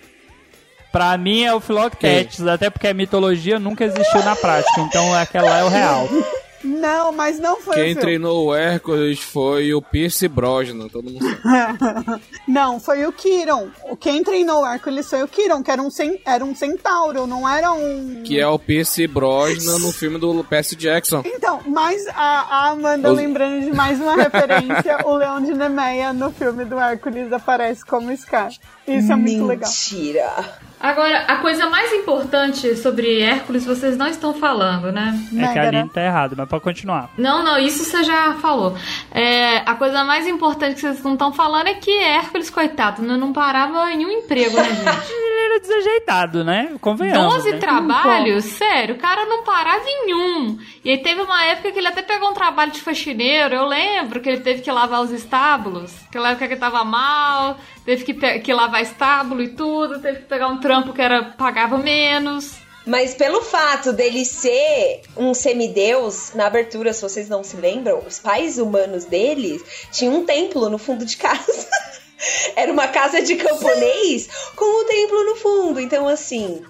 Pra 0.91 1.18
mim 1.18 1.43
é 1.43 1.53
o 1.53 1.60
Philoctetes, 1.60 2.45
até 2.45 2.70
porque 2.70 2.88
a 2.88 2.93
mitologia 2.93 3.60
nunca 3.60 3.84
existiu 3.84 4.24
na 4.24 4.36
prática, 4.36 4.80
então 4.82 5.14
aquela 5.16 5.58
é 5.60 5.64
o 5.64 5.68
real. 5.70 6.08
Não, 6.66 7.11
mas 7.11 7.39
não 7.39 7.61
foi 7.61 7.76
Quem 7.76 7.93
o 7.93 7.99
treinou 7.99 8.47
o 8.47 8.55
Hércules 8.55 9.20
foi 9.20 9.74
o 9.74 9.82
Pierce 9.82 10.28
Brosnan, 10.28 10.88
todo 10.88 11.09
mundo 11.11 11.24
sabe. 11.24 12.22
Não, 12.47 12.80
foi 12.80 13.05
o 13.05 13.11
Kiron. 13.11 13.70
O- 13.89 13.95
Quem 13.95 14.24
treinou 14.24 14.61
o 14.61 14.66
Hércules 14.66 15.07
foi 15.09 15.22
o 15.24 15.28
Kiron, 15.28 15.61
que 15.63 15.70
era 15.72 15.82
um, 15.82 15.89
cen... 15.91 16.20
era 16.26 16.43
um 16.43 16.55
centauro, 16.55 17.28
não 17.28 17.47
era 17.47 17.72
um. 17.72 18.24
Que 18.24 18.39
é 18.39 18.47
o 18.47 18.57
Pierce 18.57 19.05
Brosnan 19.07 19.80
no 19.80 19.91
filme 19.91 20.18
do 20.18 20.43
Percy 20.43 20.76
Jackson. 20.76 21.22
Então, 21.26 21.61
mas 21.68 22.05
a, 22.07 22.13
a 22.16 22.70
Amanda 22.70 23.11
Os- 23.11 23.18
lembrando 23.18 23.63
de 23.66 23.72
mais 23.74 23.99
uma 23.99 24.16
referência, 24.22 24.97
o 25.05 25.16
Leão 25.16 25.41
de 25.41 25.53
Nemeia 25.53 26.13
no 26.13 26.32
filme 26.32 26.66
do 26.66 26.80
Hércules 26.80 27.32
aparece 27.32 27.86
como 27.86 28.16
Scar. 28.18 28.49
Isso 28.88 29.11
é 29.11 29.16
muito 29.16 29.45
legal. 29.45 29.70
Mentira. 29.70 30.59
Agora, 30.86 31.25
a 31.27 31.38
coisa 31.38 31.67
mais 31.67 31.91
importante 31.93 32.75
sobre 32.75 33.19
Hércules 33.19 33.65
vocês 33.65 33.97
não 33.97 34.05
estão 34.05 34.36
falando, 34.36 34.91
né? 34.91 35.19
É 35.36 35.47
que 35.47 35.57
a. 35.57 35.67
Aline 35.67 35.89
tá 35.89 36.03
errada, 36.03 36.36
mas 36.38 36.47
pode 36.47 36.63
continuar. 36.63 37.09
Não, 37.17 37.43
não, 37.43 37.57
isso 37.57 37.83
você 37.83 38.03
já 38.03 38.36
falou. 38.36 38.77
É, 39.11 39.63
a 39.65 39.73
coisa 39.73 40.03
mais 40.03 40.27
importante 40.27 40.75
que 40.75 40.81
vocês 40.81 41.01
não 41.01 41.13
estão 41.13 41.33
falando 41.33 41.69
é 41.69 41.73
que 41.73 41.91
Hércules, 41.91 42.51
coitado, 42.51 43.01
não, 43.01 43.17
não 43.17 43.33
parava 43.33 43.91
em 43.91 44.05
um 44.05 44.11
emprego, 44.11 44.55
né, 44.57 44.75
gente? 44.75 45.09
Ele 45.11 45.53
era 45.53 45.59
desajeitado, 45.59 46.43
né? 46.43 46.75
Convenhamos. 46.79 47.33
12 47.33 47.51
né? 47.53 47.57
trabalhos? 47.57 48.45
Sério, 48.45 48.93
o 48.93 48.99
cara 48.99 49.25
não 49.25 49.43
parava 49.43 49.86
em 49.88 50.13
um. 50.13 50.59
E 50.83 50.91
aí 50.91 50.97
teve 50.99 51.19
uma 51.19 51.45
época 51.45 51.71
que 51.71 51.79
ele 51.79 51.88
até 51.88 52.03
pegou 52.03 52.29
um 52.29 52.33
trabalho 52.33 52.71
de 52.71 52.79
faxineiro. 52.79 53.55
Eu 53.55 53.65
lembro 53.65 54.21
que 54.21 54.29
ele 54.29 54.41
teve 54.41 54.61
que 54.61 54.71
lavar 54.71 55.01
os 55.01 55.11
estábulos. 55.11 55.91
Aquela 56.07 56.29
época 56.29 56.47
que 56.47 56.53
ele 56.53 56.59
tava 56.59 56.83
mal, 56.83 57.57
teve 57.86 58.03
que, 58.03 58.39
que 58.39 58.53
lavar 58.53 58.81
estábulo 58.81 59.41
e 59.41 59.49
tudo, 59.49 59.99
teve 60.01 60.19
que 60.19 60.25
pegar 60.25 60.47
um 60.47 60.59
trampo 60.59 60.93
que 60.93 61.01
era 61.01 61.23
pagava 61.23 61.77
menos. 61.77 62.55
Mas 62.86 63.15
pelo 63.15 63.41
fato 63.41 63.91
dele 63.93 64.23
ser 64.23 65.01
um 65.17 65.33
semideus, 65.33 66.33
na 66.36 66.45
abertura, 66.45 66.93
se 66.93 67.01
vocês 67.01 67.27
não 67.27 67.43
se 67.43 67.57
lembram, 67.57 68.03
os 68.05 68.19
pais 68.19 68.59
humanos 68.59 69.05
deles 69.05 69.63
tinham 69.91 70.15
um 70.15 70.25
templo 70.25 70.69
no 70.69 70.77
fundo 70.77 71.03
de 71.03 71.17
casa. 71.17 71.67
Era 72.55 72.71
uma 72.71 72.88
casa 72.88 73.21
de 73.21 73.36
camponês 73.36 74.29
com 74.55 74.83
um 74.83 74.88
templo 74.88 75.23
no 75.25 75.36
fundo. 75.36 75.79
Então, 75.79 76.07
assim, 76.07 76.63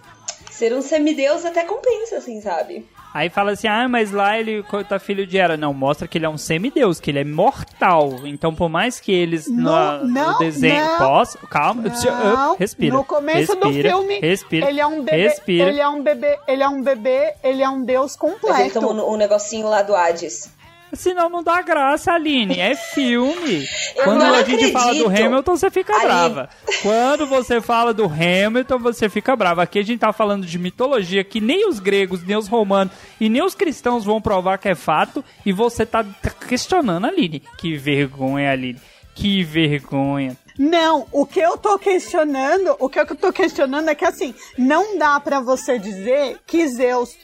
ser 0.49 0.73
um 0.73 0.81
semideus 0.81 1.43
até 1.43 1.63
compensa, 1.63 2.17
assim, 2.17 2.41
sabe? 2.41 2.85
Aí 3.15 3.29
fala 3.29 3.53
assim, 3.53 3.65
ah, 3.69 3.87
mas 3.87 4.11
lá 4.11 4.37
ele 4.37 4.61
tá 4.89 4.99
filho 4.99 5.25
de 5.25 5.37
Hera. 5.37 5.55
Não, 5.55 5.73
mostra 5.73 6.05
que 6.05 6.17
ele 6.17 6.25
é 6.25 6.29
um 6.29 6.37
semideus, 6.37 6.99
que 6.99 7.09
ele 7.11 7.19
é 7.19 7.23
mortal. 7.23 8.11
Então, 8.25 8.53
por 8.53 8.67
mais 8.67 8.99
que 8.99 9.09
eles 9.09 9.47
no, 9.47 9.55
Não, 9.63 9.99
no 9.99 10.07
não, 10.13 10.37
desenho... 10.37 10.83
não. 10.83 10.97
Posso? 10.97 11.37
Calma. 11.47 11.83
Não, 11.83 12.57
respira. 12.57 12.93
No 12.93 13.05
começo 13.05 13.55
do 13.55 13.67
respira, 13.67 13.89
filme, 13.89 14.19
Respira. 14.19 14.69
ele 14.69 14.81
é 14.81 14.85
um 14.85 15.01
bebê, 15.01 15.23
Respira. 15.29 15.69
ele 15.69 15.79
é 15.79 15.87
um 15.87 16.03
bebê, 16.03 16.39
ele 16.45 16.61
é 16.63 16.67
um 16.67 16.83
bebê, 16.83 17.33
ele 17.41 17.63
é 17.63 17.69
um 17.69 17.85
deus 17.85 18.17
Mas 18.21 18.31
ele 18.33 18.41
completo. 18.41 18.79
tomou 18.81 19.13
um 19.13 19.15
negocinho 19.15 19.69
lá 19.69 19.81
do 19.81 19.95
Hades. 19.95 20.49
Senão 20.93 21.29
não 21.29 21.43
dá 21.43 21.61
graça, 21.61 22.13
Aline. 22.13 22.59
É 22.59 22.75
filme. 22.75 23.65
Eu 23.95 24.03
Quando 24.03 24.23
a 24.23 24.43
gente 24.43 24.71
fala 24.71 24.93
do. 24.93 25.07
Hamilton, 25.07 25.55
você 25.57 25.69
fica 25.69 25.93
Aline. 25.93 26.05
brava. 26.07 26.49
Quando 26.81 27.25
você 27.27 27.59
fala 27.59 27.93
do 27.93 28.05
Hamilton, 28.05 28.79
você 28.79 29.09
fica 29.09 29.35
brava. 29.35 29.63
Aqui 29.63 29.79
a 29.79 29.83
gente 29.83 29.99
tá 29.99 30.13
falando 30.13 30.45
de 30.45 30.57
mitologia 30.57 31.23
que 31.23 31.41
nem 31.41 31.67
os 31.67 31.79
gregos, 31.79 32.23
nem 32.23 32.37
os 32.37 32.47
romanos 32.47 32.93
e 33.19 33.29
nem 33.29 33.43
os 33.43 33.55
cristãos 33.55 34.05
vão 34.05 34.21
provar 34.21 34.57
que 34.57 34.69
é 34.69 34.75
fato. 34.75 35.23
E 35.45 35.51
você 35.51 35.85
tá 35.85 36.03
tá 36.03 36.29
questionando, 36.29 37.05
Aline. 37.05 37.41
Que 37.57 37.75
vergonha, 37.75 38.51
Aline. 38.51 38.79
Que 39.13 39.43
vergonha. 39.43 40.37
Não, 40.57 41.05
o 41.11 41.25
que 41.25 41.39
eu 41.39 41.57
tô 41.57 41.77
questionando, 41.77 42.75
o 42.79 42.87
que 42.87 42.99
eu 42.99 43.05
tô 43.15 43.31
questionando 43.33 43.89
é 43.89 43.95
que 43.95 44.05
assim, 44.05 44.33
não 44.57 44.97
dá 44.97 45.19
pra 45.19 45.39
você 45.41 45.77
dizer 45.77 46.37
que 46.47 46.65
Zeus 46.67 47.15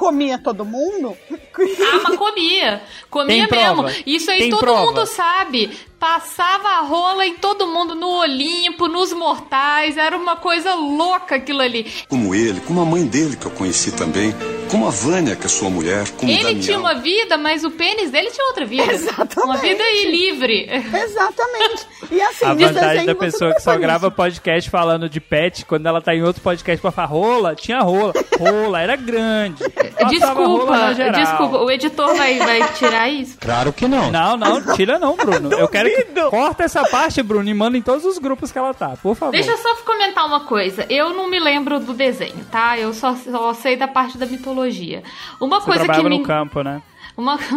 comia 0.00 0.38
todo 0.38 0.64
mundo. 0.64 1.14
Ah, 1.32 2.00
mas 2.04 2.16
comia. 2.16 2.82
Comia 3.10 3.46
Tem 3.46 3.46
prova. 3.46 3.82
mesmo. 3.82 4.02
Isso 4.06 4.30
aí 4.30 4.38
Tem 4.38 4.50
todo 4.50 4.60
prova. 4.60 4.86
mundo 4.86 5.06
sabe. 5.06 5.70
Passava 6.00 6.66
a 6.66 6.80
rola 6.80 7.26
em 7.26 7.34
todo 7.34 7.66
mundo, 7.66 7.94
no 7.94 8.08
Olimpo, 8.08 8.88
nos 8.88 9.12
mortais. 9.12 9.98
Era 9.98 10.16
uma 10.16 10.34
coisa 10.34 10.74
louca 10.74 11.34
aquilo 11.36 11.60
ali. 11.60 11.92
Como 12.08 12.34
ele, 12.34 12.58
como 12.62 12.80
a 12.80 12.86
mãe 12.86 13.04
dele 13.04 13.36
que 13.36 13.44
eu 13.44 13.50
conheci 13.50 13.92
também, 13.92 14.34
como 14.70 14.86
a 14.86 14.90
Vânia, 14.90 15.36
que 15.36 15.44
é 15.44 15.48
sua 15.48 15.68
mulher, 15.68 16.08
como 16.16 16.32
Ele 16.32 16.42
Daniel. 16.42 16.62
tinha 16.62 16.78
uma 16.78 16.94
vida, 16.94 17.36
mas 17.36 17.64
o 17.64 17.70
pênis 17.70 18.10
dele 18.10 18.30
tinha 18.30 18.46
outra 18.46 18.64
vida. 18.64 18.90
Exatamente. 18.90 19.40
Uma 19.44 19.56
vida 19.58 19.82
aí 19.84 20.10
livre. 20.10 20.70
Exatamente. 20.72 21.86
E 22.10 22.20
assim, 22.22 22.44
A 22.46 22.54
vantagem 22.54 23.04
da 23.04 23.14
pessoa 23.14 23.54
que 23.54 23.60
só 23.60 23.76
grava 23.76 24.10
podcast 24.10 24.70
falando 24.70 25.06
de 25.06 25.20
pet, 25.20 25.66
quando 25.66 25.86
ela 25.86 26.00
tá 26.00 26.14
em 26.14 26.22
outro 26.22 26.40
podcast 26.40 26.80
pra 26.80 26.90
falar 26.90 27.08
rola, 27.08 27.54
tinha 27.54 27.80
rola. 27.80 28.14
Rola, 28.38 28.80
era 28.80 28.96
grande. 28.96 29.62
Rola 29.62 30.10
Desculpa, 30.10 30.94
geral. 30.94 31.20
desculpa. 31.20 31.58
O 31.58 31.70
editor 31.70 32.14
vai, 32.16 32.38
vai 32.38 32.72
tirar 32.72 33.08
isso? 33.10 33.36
Claro 33.38 33.70
que 33.70 33.86
não. 33.86 34.10
Não, 34.10 34.36
não, 34.38 34.74
tira 34.74 34.98
não, 34.98 35.14
Bruno. 35.14 35.52
Eu 35.52 35.68
quero 35.68 35.89
corta 36.30 36.64
essa 36.64 36.82
parte, 36.88 37.22
Bruno, 37.22 37.48
e 37.48 37.54
manda 37.54 37.76
em 37.76 37.82
todos 37.82 38.04
os 38.04 38.18
grupos 38.18 38.50
que 38.52 38.58
ela 38.58 38.72
tá, 38.74 38.96
por 39.02 39.14
favor. 39.14 39.32
Deixa 39.32 39.50
eu 39.50 39.58
só 39.58 39.74
comentar 39.76 40.26
uma 40.26 40.40
coisa. 40.40 40.86
Eu 40.88 41.10
não 41.10 41.28
me 41.28 41.38
lembro 41.38 41.80
do 41.80 41.92
desenho, 41.92 42.44
tá? 42.50 42.78
Eu 42.78 42.92
só, 42.92 43.14
só 43.14 43.54
sei 43.54 43.76
da 43.76 43.88
parte 43.88 44.18
da 44.18 44.26
mitologia. 44.26 45.02
Uma 45.40 45.60
Você 45.60 45.66
coisa 45.66 45.88
que 45.92 46.02
me 46.02 46.18
no 46.18 46.22
campo, 46.22 46.62
né? 46.62 46.82
Uma... 47.16 47.38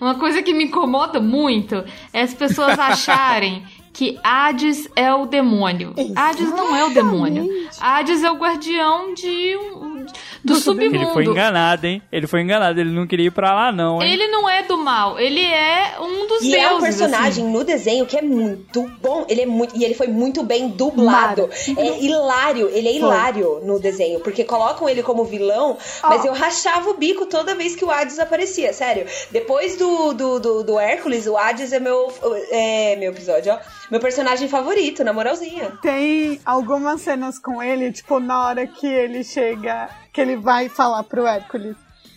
Uma 0.00 0.14
coisa 0.14 0.42
que 0.42 0.52
me 0.54 0.64
incomoda 0.64 1.20
muito 1.20 1.84
é 2.12 2.22
as 2.22 2.34
pessoas 2.34 2.78
acharem 2.80 3.64
que 3.92 4.18
Hades 4.22 4.88
é 4.94 5.12
o 5.14 5.24
demônio. 5.24 5.94
Hades 6.14 6.50
não 6.50 6.76
é 6.76 6.84
o 6.84 6.90
demônio. 6.90 7.48
Hades 7.80 8.22
é 8.22 8.30
o 8.30 8.36
guardião 8.36 9.14
de 9.14 9.56
um- 9.56 9.95
do, 10.44 10.54
submundo. 10.56 10.94
Ele 10.96 11.06
foi 11.06 11.24
enganado, 11.24 11.86
hein? 11.86 12.02
Ele 12.10 12.26
foi 12.26 12.40
enganado, 12.42 12.80
ele 12.80 12.90
não 12.90 13.06
queria 13.06 13.26
ir 13.26 13.30
pra 13.30 13.54
lá, 13.54 13.72
não, 13.72 14.02
hein? 14.02 14.12
Ele 14.12 14.26
não 14.28 14.48
é 14.48 14.62
do 14.62 14.76
mal, 14.78 15.18
ele 15.18 15.44
é 15.44 15.94
um 16.00 16.26
dos 16.26 16.42
E 16.42 16.50
deuses. 16.50 16.56
é 16.64 16.74
um 16.74 16.80
personagem 16.80 17.44
assim. 17.44 17.52
no 17.52 17.64
desenho 17.64 18.06
que 18.06 18.16
é 18.16 18.22
muito 18.22 18.82
bom. 19.00 19.24
Ele 19.28 19.42
é 19.42 19.46
muito. 19.46 19.76
E 19.76 19.84
ele 19.84 19.94
foi 19.94 20.06
muito 20.08 20.42
bem 20.42 20.68
dublado. 20.68 21.48
É 21.76 22.00
hilário. 22.02 22.68
Ele 22.72 22.88
é 22.88 22.94
hilário 22.96 23.60
no 23.64 23.78
desenho. 23.78 24.20
Porque 24.20 24.44
colocam 24.44 24.88
ele 24.88 25.02
como 25.02 25.24
vilão, 25.24 25.76
mas 26.02 26.24
eu 26.24 26.32
rachava 26.32 26.90
o 26.90 26.94
bico 26.94 27.26
toda 27.26 27.54
vez 27.54 27.74
que 27.76 27.84
o 27.84 27.90
Hades 27.90 28.18
aparecia. 28.18 28.72
Sério. 28.72 29.06
Depois 29.30 29.76
do, 29.76 30.12
do, 30.12 30.38
do, 30.40 30.62
do 30.64 30.78
Hércules, 30.78 31.26
o 31.26 31.36
Hades 31.36 31.72
é 31.72 31.80
meu. 31.80 32.12
É 32.50 32.96
meu 32.96 33.10
episódio, 33.12 33.52
ó. 33.52 33.58
Meu 33.90 34.00
personagem 34.00 34.48
favorito, 34.48 35.04
na 35.04 35.12
moralzinha. 35.12 35.72
Tem 35.82 36.40
algumas 36.44 37.00
cenas 37.02 37.38
com 37.38 37.62
ele, 37.62 37.92
tipo, 37.92 38.18
na 38.18 38.46
hora 38.46 38.66
que 38.66 38.86
ele 38.86 39.22
chega, 39.22 39.88
que 40.16 40.20
ele 40.22 40.36
vai 40.36 40.70
falar 40.70 41.02
pro 41.04 41.26
Hércules, 41.26 41.76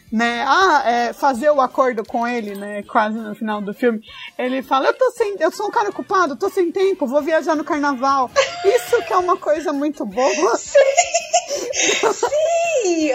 né? 0.10 0.46
Ah, 0.48 0.84
é, 0.86 1.12
fazer 1.12 1.50
o 1.50 1.60
acordo 1.60 2.02
com 2.06 2.26
ele, 2.26 2.56
né? 2.56 2.82
Quase 2.84 3.18
no 3.18 3.36
final 3.36 3.60
do 3.62 3.74
filme. 3.74 4.00
Ele 4.38 4.64
fala, 4.64 4.88
eu 4.88 4.94
tô 4.94 5.12
sem. 5.12 5.36
Eu 5.38 5.52
sou 5.52 5.68
um 5.68 5.70
cara 5.70 5.90
ocupado, 5.90 6.38
tô 6.38 6.50
sem 6.50 6.72
tempo, 6.72 7.06
vou 7.06 7.22
viajar 7.22 7.58
no 7.58 7.64
carnaval. 7.66 8.32
Isso 8.64 9.04
que 9.04 9.12
é 9.12 9.18
uma 9.18 9.36
coisa 9.36 9.74
muito 9.74 10.06
boa. 10.06 10.56
Sim! 10.56 10.72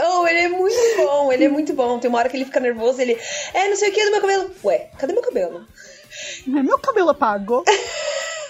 Oh, 0.06 0.26
ele 0.28 0.40
é 0.40 0.48
muito 0.48 0.76
bom, 0.98 1.32
ele 1.32 1.44
é 1.44 1.48
muito 1.48 1.72
bom. 1.72 1.98
Tem 1.98 2.10
uma 2.10 2.18
hora 2.18 2.28
que 2.28 2.36
ele 2.36 2.44
fica 2.44 2.60
nervoso, 2.60 3.00
ele. 3.00 3.18
É, 3.54 3.66
não 3.66 3.76
sei 3.76 3.88
o 3.88 3.92
que 3.92 4.04
do 4.04 4.10
meu 4.10 4.20
cabelo. 4.20 4.50
Ué, 4.64 4.90
cadê 4.98 5.14
meu 5.14 5.22
cabelo? 5.22 5.66
Meu 6.46 6.78
cabelo 6.78 7.08
apagou. 7.08 7.64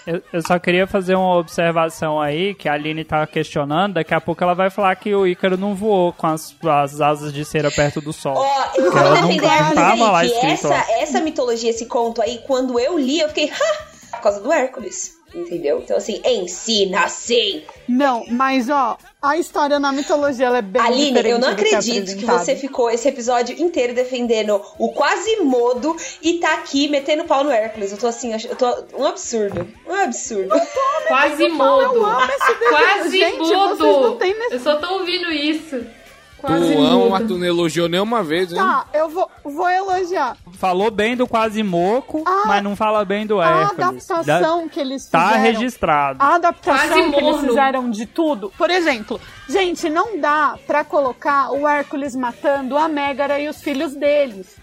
Eu, 0.06 0.22
eu 0.32 0.42
só 0.42 0.58
queria 0.58 0.86
fazer 0.86 1.14
uma 1.14 1.36
observação 1.36 2.20
aí, 2.20 2.54
que 2.54 2.68
a 2.68 2.74
Aline 2.74 3.04
tá 3.04 3.26
questionando, 3.26 3.94
daqui 3.94 4.12
a 4.12 4.20
pouco 4.20 4.44
ela 4.44 4.54
vai 4.54 4.68
falar 4.68 4.94
que 4.96 5.14
o 5.14 5.26
Ícaro 5.26 5.56
não 5.56 5.74
voou 5.74 6.12
com 6.12 6.26
as, 6.26 6.54
as 6.62 7.00
asas 7.00 7.32
de 7.32 7.44
cera 7.44 7.70
perto 7.70 8.00
do 8.00 8.12
sol. 8.12 8.34
Ó, 8.36 8.64
eu 8.76 8.84
Porque 8.84 8.98
ela 8.98 9.14
vou 9.14 9.22
não 9.22 9.28
defender 9.28 9.46
a 9.46 10.18
aí, 10.18 10.28
que 10.28 10.34
escrito, 10.34 10.52
essa, 10.52 10.68
ó. 10.68 11.02
essa 11.02 11.20
mitologia, 11.20 11.70
esse 11.70 11.86
conto 11.86 12.20
aí, 12.20 12.42
quando 12.46 12.78
eu 12.78 12.98
li, 12.98 13.20
eu 13.20 13.28
fiquei, 13.28 13.50
ha! 13.50 13.94
Por 14.12 14.20
causa 14.20 14.40
do 14.40 14.52
Hércules. 14.52 15.12
Entendeu? 15.34 15.80
Então, 15.82 15.96
assim, 15.96 16.22
ensina 16.24 17.08
sim. 17.08 17.62
Não, 17.88 18.24
mas 18.28 18.70
ó, 18.70 18.96
a 19.20 19.36
história 19.36 19.80
na 19.80 19.90
mitologia 19.90 20.46
ela 20.46 20.58
é 20.58 20.62
bem 20.62 20.80
Aline, 20.80 21.28
eu 21.28 21.38
não 21.40 21.54
que 21.56 21.62
é 21.64 21.66
acredito 21.74 21.94
que 22.06 22.12
apresentado. 22.12 22.44
você 22.44 22.54
ficou 22.56 22.88
esse 22.88 23.08
episódio 23.08 23.60
inteiro 23.60 23.92
defendendo 23.94 24.62
o 24.78 24.92
quase 24.92 25.36
modo 25.40 25.96
e 26.22 26.34
tá 26.34 26.54
aqui 26.54 26.88
metendo 26.88 27.24
pau 27.24 27.42
no 27.42 27.50
Hércules. 27.50 27.90
Eu 27.90 27.98
tô 27.98 28.06
assim, 28.06 28.32
eu 28.32 28.54
tô 28.56 28.84
um 28.96 29.04
absurdo. 29.04 29.66
Um 29.88 29.94
absurdo. 29.94 30.54
Quase 31.08 31.36
desenho. 31.36 31.56
Quase 32.70 33.18
Gente, 33.18 33.38
nesse- 34.34 34.54
Eu 34.54 34.60
só 34.60 34.76
tô 34.76 34.94
ouvindo 34.94 35.30
isso. 35.32 35.84
Tu 36.44 36.52
Quase 36.52 36.74
ama, 36.74 37.08
mas 37.10 37.20
mudo. 37.22 37.34
tu 37.34 37.38
não 37.38 37.46
elogiou 37.46 37.88
nenhuma 37.88 38.22
vez, 38.22 38.52
hein? 38.52 38.58
Tá, 38.58 38.84
eu 38.92 39.08
vou, 39.08 39.30
vou 39.42 39.68
elogiar. 39.68 40.36
Falou 40.58 40.90
bem 40.90 41.16
do 41.16 41.26
Quasimoco, 41.26 42.22
mas 42.46 42.62
não 42.62 42.76
fala 42.76 43.04
bem 43.04 43.26
do 43.26 43.40
A 43.40 43.48
Hércules. 43.48 44.10
adaptação 44.10 44.68
que 44.68 44.78
eles 44.78 45.06
Tá 45.06 45.28
fizeram. 45.28 45.42
registrado. 45.42 46.18
A 46.22 46.34
adaptação 46.34 46.88
Quase 46.88 47.10
que 47.10 47.16
eles 47.16 47.32
morno. 47.34 47.48
fizeram 47.48 47.90
de 47.90 48.06
tudo. 48.06 48.52
Por 48.58 48.68
exemplo, 48.70 49.20
gente, 49.48 49.88
não 49.88 50.20
dá 50.20 50.58
pra 50.66 50.84
colocar 50.84 51.50
o 51.52 51.66
Hércules 51.66 52.14
matando 52.14 52.76
a 52.76 52.88
Mégara 52.88 53.38
e 53.40 53.48
os 53.48 53.62
filhos 53.62 53.94
deles. 53.94 54.56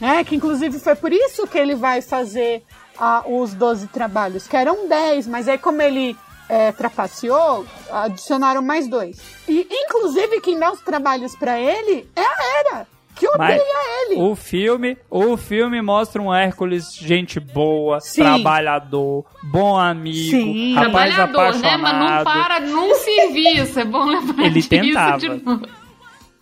Né? 0.00 0.24
Que 0.24 0.36
inclusive 0.36 0.78
foi 0.78 0.94
por 0.94 1.12
isso 1.12 1.46
que 1.46 1.56
ele 1.56 1.74
vai 1.74 2.02
fazer 2.02 2.62
ah, 2.98 3.22
os 3.26 3.54
12 3.54 3.86
trabalhos, 3.88 4.46
que 4.46 4.56
eram 4.56 4.88
10, 4.88 5.26
mas 5.26 5.48
aí 5.48 5.56
como 5.56 5.80
ele 5.80 6.16
é, 6.48 6.72
trapaceou, 6.72 7.66
adicionaram 7.90 8.62
mais 8.62 8.88
dois. 8.88 9.18
E 9.48 9.66
inclusive 9.70 10.40
quem 10.40 10.58
dá 10.58 10.70
os 10.72 10.80
trabalhos 10.80 11.34
pra 11.36 11.58
ele 11.60 12.08
é 12.14 12.20
a 12.20 12.70
Hera, 12.72 12.86
que 13.14 13.26
Mas 13.38 13.56
odeia 13.56 14.06
ele. 14.10 14.20
o 14.22 14.34
filme, 14.36 14.96
o 15.10 15.36
filme 15.36 15.80
mostra 15.82 16.20
um 16.20 16.32
Hércules 16.32 16.94
gente 16.94 17.40
boa, 17.40 17.98
Sim. 18.00 18.22
trabalhador, 18.22 19.24
bom 19.42 19.76
amigo, 19.76 20.30
Sim. 20.30 20.74
rapaz 20.74 21.14
Trabalhador, 21.14 21.58
né? 21.60 21.76
Mas 21.76 21.92
não 21.94 22.06
apaixonado, 22.06 22.24
para 22.24 22.60
num 22.60 22.94
serviço. 22.94 23.80
É 23.80 23.84
bom 23.84 24.04
lembrar 24.04 24.44
Ele 24.44 24.54
disso 24.54 24.68
tentava. 24.68 25.18
de 25.18 25.28
novo. 25.28 25.66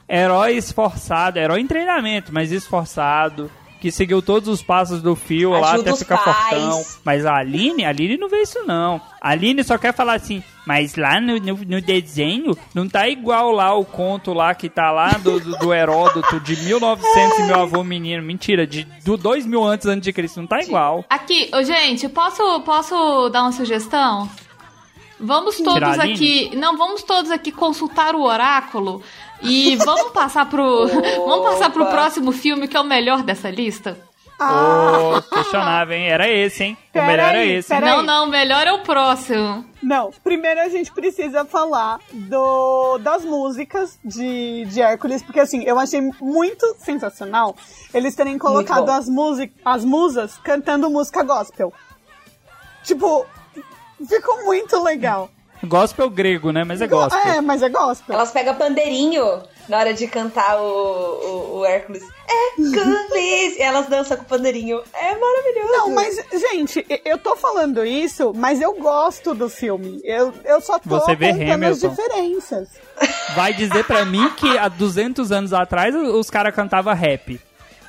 herói 0.09 0.57
esforçado, 0.57 1.39
herói 1.39 1.61
em 1.61 1.67
treinamento, 1.67 2.33
mas 2.33 2.51
esforçado, 2.53 3.51
que 3.85 3.93
seguiu 3.93 4.23
todos 4.23 4.49
os 4.49 4.63
passos 4.63 5.03
do 5.03 5.15
fio 5.15 5.51
lá 5.51 5.75
até 5.75 5.95
ficar 5.95 6.17
pais. 6.17 6.35
fortão. 6.49 6.83
Mas 7.05 7.27
a 7.27 7.35
Aline, 7.37 7.85
a 7.85 7.91
Aline 7.91 8.17
não 8.17 8.31
vê 8.31 8.41
isso 8.41 8.65
não. 8.65 8.99
A 9.21 9.33
Aline 9.33 9.63
só 9.63 9.77
quer 9.77 9.93
falar 9.93 10.15
assim, 10.15 10.43
mas 10.67 10.95
lá 10.97 11.21
no, 11.21 11.39
no, 11.39 11.55
no 11.55 11.83
desenho 11.83 12.57
não 12.75 12.89
tá 12.89 13.07
igual 13.11 13.53
lá 13.53 13.75
o 13.75 13.85
conto 13.85 14.33
lá 14.33 14.55
que 14.55 14.71
tá 14.71 14.91
lá 14.91 15.11
do, 15.19 15.39
do, 15.39 15.59
do 15.59 15.75
Heródoto 15.75 16.41
de 16.41 16.57
1900 16.65 17.39
e 17.41 17.43
meu 17.43 17.61
avô 17.61 17.85
menino. 17.85 18.23
Mentira, 18.23 18.67
de 18.67 18.85
do 19.05 19.19
2000 19.19 19.63
antes 19.63 19.87
antes 19.87 20.05
de 20.05 20.15
Cristo, 20.15 20.41
não 20.41 20.47
tá 20.47 20.63
igual. 20.63 21.05
Aqui, 21.11 21.51
ô, 21.53 21.63
gente, 21.63 22.09
posso, 22.09 22.63
posso 22.63 23.29
dar 23.29 23.43
uma 23.43 23.53
sugestão? 23.53 24.31
Vamos 25.21 25.59
todos 25.59 25.99
aqui. 25.99 26.57
Não, 26.57 26.79
vamos 26.79 27.03
todos 27.03 27.31
aqui 27.31 27.53
consultar 27.53 28.15
o 28.15 28.23
oráculo 28.23 29.03
e 29.45 29.77
vamos 29.77 30.13
passar 30.13 30.49
pro. 30.49 30.87
vamos 31.27 31.51
passar 31.51 31.71
pro 31.71 31.87
próximo 31.87 32.33
filme 32.33 32.67
que 32.67 32.77
é 32.77 32.81
o 32.81 32.85
melhor 32.85 33.23
dessa 33.23 33.51
lista? 33.51 33.97
Ô, 34.41 35.23
questionável, 35.23 35.97
hein? 35.97 36.09
Era 36.09 36.29
esse, 36.29 36.65
hein? 36.65 36.79
O 36.91 36.93
Pera 36.93 37.07
melhor 37.07 37.35
aí, 37.35 37.51
é 37.51 37.59
esse. 37.59 37.81
não, 37.81 38.01
aí. 38.01 38.07
não, 38.07 38.25
o 38.25 38.29
melhor 38.29 38.67
é 38.67 38.73
o 38.73 38.81
próximo. 38.81 39.65
Não, 39.81 40.11
primeiro 40.25 40.61
a 40.61 40.69
gente 40.69 40.91
precisa 40.93 41.45
falar 41.45 42.01
do, 42.13 42.99
das 42.99 43.25
músicas 43.25 43.99
de, 44.05 44.65
de 44.65 44.83
Hércules, 44.83 45.23
porque 45.23 45.39
assim, 45.39 45.63
eu 45.63 45.79
achei 45.79 46.01
muito 46.21 46.75
sensacional 46.79 47.55
eles 47.93 48.17
terem 48.17 48.37
colocado 48.37 48.89
as, 48.91 49.09
music, 49.09 49.55
as 49.65 49.85
musas 49.85 50.37
cantando 50.39 50.91
música 50.91 51.23
gospel. 51.23 51.73
Tipo, 52.83 53.25
ficou 54.07 54.45
muito 54.45 54.83
legal. 54.83 55.31
Gospel 55.63 56.11
grego, 56.11 56.51
né? 56.51 56.65
Mas 56.65 56.81
é 56.81 56.87
gospel. 56.87 57.33
É, 57.33 57.41
mas 57.41 57.63
é 57.63 57.69
gospel. 57.69 58.15
Elas 58.15 58.31
pegam 58.31 58.55
pandeirinho 58.55 59.43
na 59.69 59.79
hora 59.79 59.95
de 59.95 60.07
cantar 60.07 60.61
o, 60.61 60.65
o, 60.65 61.59
o 61.59 61.65
Hércules. 61.65 62.03
Hércules! 62.29 63.57
e 63.57 63.63
elas 63.63 63.87
dançam 63.87 64.17
com 64.17 64.25
o 64.25 64.27
pandeirinho. 64.27 64.83
É 64.93 65.17
maravilhoso. 65.17 65.73
Não, 65.73 65.91
mas, 65.95 66.17
gente, 66.33 66.85
eu 67.05 67.19
tô 67.19 67.37
falando 67.37 67.85
isso, 67.85 68.33
mas 68.35 68.61
eu 68.61 68.75
gosto 68.75 69.35
do 69.35 69.49
filme. 69.49 70.01
Eu, 70.05 70.33
eu 70.45 70.61
só 70.61 70.79
tô 70.79 71.01
Você 71.01 71.15
vê 71.15 71.31
apontando 71.31 71.67
as 71.67 71.81
diferenças. 71.81 72.69
Vai 73.35 73.53
dizer 73.53 73.85
pra 73.85 74.05
mim 74.05 74.31
que 74.37 74.59
há 74.59 74.69
200 74.69 75.33
anos 75.33 75.53
atrás 75.53 75.95
os 75.95 76.29
caras 76.31 76.55
cantavam 76.55 76.95
rap. 76.95 77.41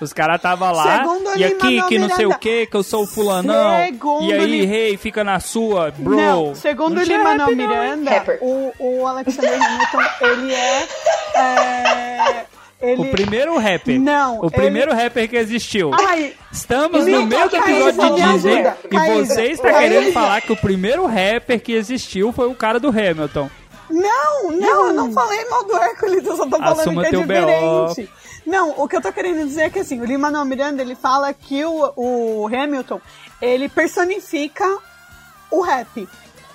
Os 0.05 0.13
caras 0.13 0.39
tava 0.41 0.71
lá 0.71 0.99
Segundo 1.03 1.37
e 1.37 1.43
aqui 1.43 1.81
que 1.87 1.97
não 1.99 2.07
sei 2.09 2.25
o 2.25 2.29
Miranda. 2.29 2.37
que, 2.39 2.65
que 2.67 2.75
eu 2.77 2.83
sou 2.83 3.03
o 3.03 3.07
fulanão. 3.07 3.75
Segundo 3.85 4.23
e 4.29 4.33
aí, 4.33 4.45
Lin- 4.45 4.65
rei, 4.65 4.97
fica 4.97 5.23
na 5.23 5.39
sua, 5.39 5.91
bro. 5.97 6.15
Não, 6.15 6.55
segundo 6.55 6.95
Não 6.95 7.01
o 7.01 7.49
hein? 7.49 7.55
Miranda, 7.55 8.11
Rapper. 8.11 8.37
o, 8.41 8.71
o 8.79 9.07
Alexander 9.07 9.53
Hamilton, 9.61 10.01
ele 10.21 10.53
é... 10.53 10.87
é, 11.35 12.45
ele... 12.81 13.01
O 13.01 13.11
primeiro 13.11 13.57
rapper. 13.57 13.99
Não, 13.99 14.39
O 14.41 14.51
primeiro 14.51 14.93
rapper 14.93 15.27
que 15.29 15.35
existiu. 15.37 15.91
Ai, 15.93 16.33
Estamos 16.51 17.05
no 17.07 17.25
meio 17.25 17.49
do 17.49 17.57
Caísa, 17.57 17.89
episódio 17.89 18.03
me 18.03 18.21
de 18.21 18.33
Disney 18.33 18.53
ajuda. 18.59 18.77
e 18.83 18.87
Caísa, 18.89 19.33
você 19.33 19.41
está 19.51 19.71
Caísa. 19.71 19.79
querendo 19.81 20.13
falar 20.13 20.41
que 20.41 20.51
o 20.51 20.57
primeiro 20.57 21.05
rapper 21.05 21.59
que 21.59 21.73
existiu 21.73 22.31
foi 22.31 22.47
o 22.47 22.55
cara 22.55 22.79
do 22.79 22.89
Hamilton. 22.89 23.49
Não, 23.89 24.51
não, 24.51 24.87
eu 24.87 24.93
não 24.93 25.11
falei 25.13 25.45
mal 25.47 25.63
do 25.63 25.75
Hércules, 25.77 26.25
eu 26.25 26.35
só 26.35 26.45
tô 26.47 26.57
falando 26.57 26.79
Assuma 26.79 27.01
que 27.03 27.15
é 27.15 27.19
diferente. 27.19 28.09
Não, 28.45 28.71
o 28.77 28.87
que 28.87 28.95
eu 28.95 29.01
tô 29.01 29.11
querendo 29.11 29.45
dizer 29.47 29.61
é 29.63 29.69
que 29.69 29.79
assim, 29.79 29.99
o 29.99 30.05
Lin-Manuel 30.05 30.45
Miranda, 30.45 30.81
ele 30.81 30.95
fala 30.95 31.33
que 31.33 31.63
o, 31.65 31.93
o 31.95 32.47
Hamilton, 32.47 33.01
ele 33.41 33.67
personifica 33.67 34.65
o 35.51 35.61
rap. 35.61 36.07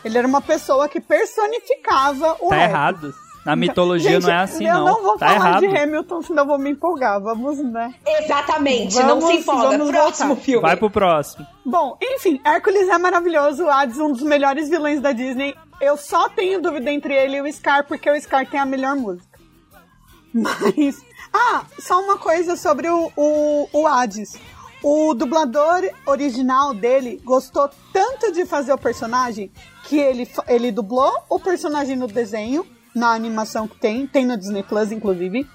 Ele 0.05 0.17
era 0.19 0.27
uma 0.27 0.41
pessoa 0.41 0.89
que 0.89 1.01
personificava 1.01 2.37
o 2.41 2.49
Tá 2.49 2.57
rap. 2.57 2.71
errado. 2.71 3.15
Na 3.45 3.57
mitologia 3.57 4.11
Gente, 4.21 4.25
não 4.25 4.31
é 4.31 4.37
assim, 4.37 4.67
eu 4.69 4.75
não. 4.75 4.85
não 4.85 5.03
vou 5.03 5.19
tá 5.19 5.29
falar 5.29 5.49
errado. 5.49 5.61
de 5.61 5.77
Hamilton, 5.77 6.23
senão 6.23 6.43
eu 6.43 6.47
vou 6.47 6.59
me 6.59 6.71
empolgar. 6.71 7.19
Vamos, 7.23 7.59
né? 7.59 7.95
Exatamente, 8.07 8.95
Vamos- 8.97 9.25
não 9.25 9.31
se 9.31 9.37
empolga. 9.39 9.79
vamos 9.79 9.91
Próximo 9.91 10.29
voltar. 10.29 10.43
filme. 10.45 10.61
Vai 10.63 10.77
pro 10.77 10.91
próximo. 10.91 11.47
Bom, 11.65 11.97
enfim, 12.03 12.39
Hércules 12.45 12.87
é 12.89 12.99
maravilhoso, 12.99 13.67
Hades, 13.69 13.99
um 13.99 14.13
dos 14.13 14.21
melhores 14.23 14.69
vilões 14.69 15.01
da 15.01 15.13
Disney. 15.13 15.55
Eu 15.81 15.97
só 15.97 16.29
tenho 16.29 16.61
dúvida 16.61 16.91
entre 16.91 17.15
ele 17.15 17.39
e 17.39 17.41
o 17.41 17.51
Scar, 17.51 17.87
porque 17.87 18.11
o 18.11 18.21
Scar 18.21 18.47
tem 18.47 18.61
a 18.61 18.67
melhor 18.67 18.95
música. 18.95 19.39
Mas. 20.35 21.03
Ah, 21.33 21.65
só 21.79 22.01
uma 22.01 22.19
coisa 22.19 22.57
sobre 22.57 22.89
o, 22.89 23.11
o, 23.17 23.69
o 23.73 23.87
Hades. 23.87 24.39
O 24.83 25.15
dublador 25.15 25.83
original 26.07 26.73
dele 26.73 27.21
gostou 27.23 27.69
tanto 27.93 28.33
de 28.33 28.47
fazer 28.47 28.73
o 28.73 28.79
personagem 28.79 29.53
que 29.85 29.99
ele, 29.99 30.29
ele 30.49 30.73
dublou 30.73 31.13
o 31.29 31.39
personagem 31.39 31.97
no 31.97 32.07
desenho, 32.07 32.67
na 32.95 33.13
animação 33.13 33.69
que 33.69 33.79
tem, 33.79 34.07
tem 34.07 34.25
no 34.25 34.37
Disney 34.37 34.63
Plus, 34.63 34.91
inclusive, 34.91 35.47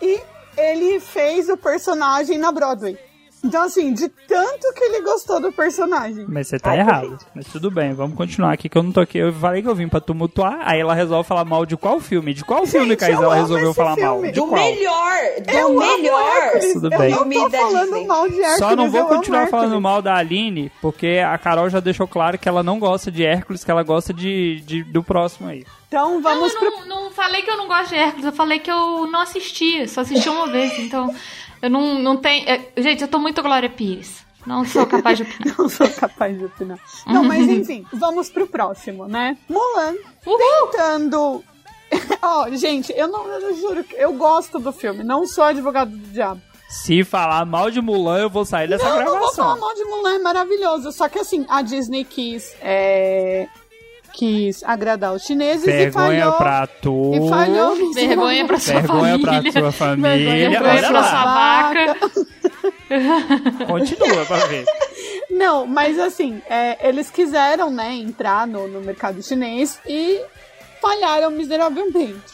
e 0.00 0.20
ele 0.56 1.00
fez 1.00 1.48
o 1.48 1.56
personagem 1.56 2.38
na 2.38 2.50
Broadway. 2.50 2.98
Então, 3.44 3.62
assim, 3.64 3.92
de 3.92 4.08
tanto 4.08 4.72
que 4.74 4.84
ele 4.84 5.00
gostou 5.02 5.40
do 5.40 5.50
personagem. 5.52 6.24
Mas 6.28 6.46
você 6.46 6.58
tá 6.60 6.70
Ai, 6.70 6.78
errado. 6.78 7.18
Mas 7.34 7.46
tudo 7.48 7.70
bem, 7.72 7.92
vamos 7.92 8.16
continuar 8.16 8.52
aqui 8.52 8.68
que 8.68 8.78
eu 8.78 8.82
não 8.84 8.92
tô 8.92 9.00
aqui. 9.00 9.18
Eu 9.18 9.32
falei 9.32 9.60
que 9.62 9.68
eu 9.68 9.74
vim 9.74 9.88
pra 9.88 10.00
tumultuar, 10.00 10.60
aí 10.62 10.78
ela 10.80 10.94
resolve 10.94 11.26
falar 11.28 11.44
mal 11.44 11.66
de 11.66 11.76
qual 11.76 11.98
filme? 11.98 12.32
De 12.34 12.44
qual 12.44 12.64
filme, 12.66 12.96
Caís, 12.96 13.16
eu 13.16 13.24
ela 13.24 13.34
resolveu 13.34 13.74
falar 13.74 13.96
mal? 13.96 14.14
filme. 14.16 14.28
De 14.32 14.40
Do 14.40 14.46
qual? 14.46 14.60
melhor! 14.64 15.16
Do 15.44 15.50
Eu 15.50 15.68
melhor! 15.78 16.52
Tudo 16.72 16.86
eu 16.92 16.98
bem. 16.98 17.10
não 17.10 17.18
Filme 17.18 17.34
tô 17.40 17.50
falando 17.50 18.06
mal 18.06 18.28
de 18.28 18.34
Hércules. 18.40 18.58
Só 18.58 18.76
não 18.76 18.90
vou 18.90 19.00
eu 19.00 19.06
continuar 19.06 19.48
falando 19.48 19.80
mal 19.80 20.00
da 20.00 20.14
Aline, 20.14 20.70
porque 20.80 21.20
a 21.26 21.36
Carol 21.36 21.68
já 21.68 21.80
deixou 21.80 22.06
claro 22.06 22.38
que 22.38 22.48
ela 22.48 22.62
não 22.62 22.78
gosta 22.78 23.10
de 23.10 23.24
Hércules, 23.24 23.64
que 23.64 23.70
ela 23.70 23.82
gosta 23.82 24.14
de, 24.14 24.60
de- 24.64 24.84
do 24.84 25.02
próximo 25.02 25.48
aí. 25.48 25.64
Então 25.88 26.22
vamos 26.22 26.54
não, 26.54 26.60
pro. 26.60 26.68
eu 26.70 26.86
não, 26.86 27.04
não 27.04 27.10
falei 27.10 27.42
que 27.42 27.50
eu 27.50 27.56
não 27.58 27.66
gosto 27.68 27.90
de 27.90 27.96
Hércules, 27.96 28.24
eu 28.24 28.32
falei 28.32 28.58
que 28.60 28.70
eu 28.70 29.06
não 29.10 29.20
assisti, 29.20 29.86
só 29.86 30.00
assisti 30.00 30.26
uma 30.28 30.46
vez, 30.46 30.78
então 30.78 31.14
eu 31.62 31.70
não, 31.70 31.98
não 31.98 32.16
tenho. 32.16 32.48
é, 32.48 32.60
gente, 32.78 33.02
eu 33.02 33.08
tô 33.08 33.18
muito 33.18 33.42
Glória 33.42 33.70
Pires. 33.70 34.22
Não 34.44 34.64
sou 34.64 34.84
capaz 34.86 35.18
de 35.18 35.22
opinar. 35.22 35.54
Não 35.58 35.68
sou 35.68 35.88
capaz 35.88 36.36
de 36.36 36.44
opinar. 36.44 36.78
Não, 37.06 37.22
mas 37.22 37.46
enfim, 37.48 37.86
vamos 37.92 38.28
pro 38.28 38.44
próximo, 38.46 39.06
né? 39.06 39.36
Mulan 39.48 39.94
Uhul! 40.26 40.38
tentando. 40.68 41.44
Ó, 42.20 42.50
gente, 42.50 42.92
eu 42.96 43.06
não 43.06 43.24
eu 43.28 43.54
juro 43.56 43.84
que 43.84 43.94
eu 43.94 44.12
gosto 44.14 44.58
do 44.58 44.72
filme, 44.72 45.04
não 45.04 45.26
sou 45.26 45.44
advogado 45.44 45.90
do 45.90 46.08
diabo. 46.08 46.40
Se 46.68 47.04
falar 47.04 47.44
mal 47.44 47.70
de 47.70 47.82
Mulan, 47.82 48.20
eu 48.22 48.30
vou 48.30 48.46
sair 48.46 48.66
dessa 48.66 48.82
não, 48.82 49.04
não 49.04 49.18
vou 49.20 49.32
falar 49.34 49.54
gravação. 49.54 49.60
mal 49.60 49.74
de 49.74 49.84
Mulan, 49.84 50.14
é 50.14 50.18
maravilhoso. 50.18 50.90
Só 50.90 51.06
que 51.06 51.18
assim, 51.18 51.44
a 51.48 51.60
Disney 51.60 52.02
quis. 52.02 52.56
É, 52.62 53.46
quis 54.12 54.62
agradar 54.64 55.14
os 55.14 55.22
chineses 55.22 55.66
e 55.66 55.70
Vergonha 55.70 56.22
falhou. 56.24 56.32
pra 56.38 56.66
tu. 56.66 57.12
E 57.14 57.28
falhou. 57.28 57.92
Vergonha 57.94 58.46
pra 58.46 58.58
sua 58.60 58.74
Vergonha 58.74 59.18
pra 59.18 59.32
família. 59.32 59.52
sua 59.52 59.72
família. 59.72 60.50
Vergonha 60.50 60.60
pra 60.60 60.70
Olha 60.70 60.80
Vergonha 60.80 60.92
pra 60.92 61.02
sua 61.02 61.10
sua 61.10 61.24
vaca. 61.34 61.96
Continua 63.66 64.24
pra 64.26 64.36
ver. 64.46 64.64
Não, 65.30 65.66
mas 65.66 65.98
assim, 65.98 66.40
é, 66.48 66.88
eles 66.88 67.10
quiseram, 67.10 67.70
né, 67.70 67.94
entrar 67.94 68.46
no, 68.46 68.68
no 68.68 68.80
mercado 68.80 69.22
chinês 69.22 69.80
e 69.86 70.20
falharam 70.80 71.30
miseravelmente. 71.30 72.32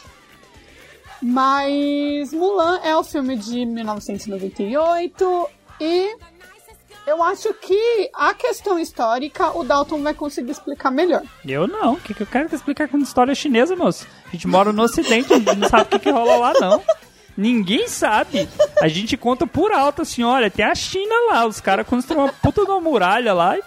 Mas 1.21 2.31
Mulan 2.33 2.79
é 2.83 2.95
o 2.95 3.03
filme 3.03 3.35
de 3.35 3.65
1998 3.65 5.47
e 5.81 6.15
eu 7.09 7.23
acho 7.23 7.51
que 7.55 8.09
a 8.13 8.33
questão 8.35 8.77
histórica 8.77 9.57
o 9.57 9.63
Dalton 9.63 10.01
vai 10.03 10.13
conseguir 10.13 10.51
explicar 10.51 10.91
melhor. 10.91 11.23
Eu 11.45 11.67
não. 11.67 11.93
O 11.93 11.97
que, 11.99 12.13
que 12.13 12.21
eu 12.21 12.27
quero 12.27 12.53
explicar 12.53 12.87
com 12.87 12.99
história 12.99 13.33
chinesa, 13.33 13.75
moço? 13.75 14.05
A 14.27 14.31
gente 14.31 14.47
mora 14.47 14.71
no 14.71 14.83
ocidente, 14.83 15.33
a 15.33 15.37
gente 15.37 15.55
não 15.55 15.67
sabe 15.67 15.83
o 15.83 15.85
que, 15.87 15.99
que 15.99 16.11
rola 16.11 16.37
lá, 16.37 16.53
não. 16.59 16.83
Ninguém 17.35 17.87
sabe. 17.87 18.47
A 18.79 18.87
gente 18.87 19.17
conta 19.17 19.47
por 19.47 19.71
alto, 19.71 20.03
assim, 20.03 20.23
olha, 20.23 20.51
tem 20.51 20.65
a 20.65 20.75
China 20.75 21.15
lá, 21.31 21.47
os 21.47 21.59
caras 21.59 21.87
constroem 21.87 22.25
uma 22.25 22.33
puta 22.33 22.63
de 22.63 22.69
uma 22.69 22.79
muralha 22.79 23.33
lá 23.33 23.57
e... 23.57 23.63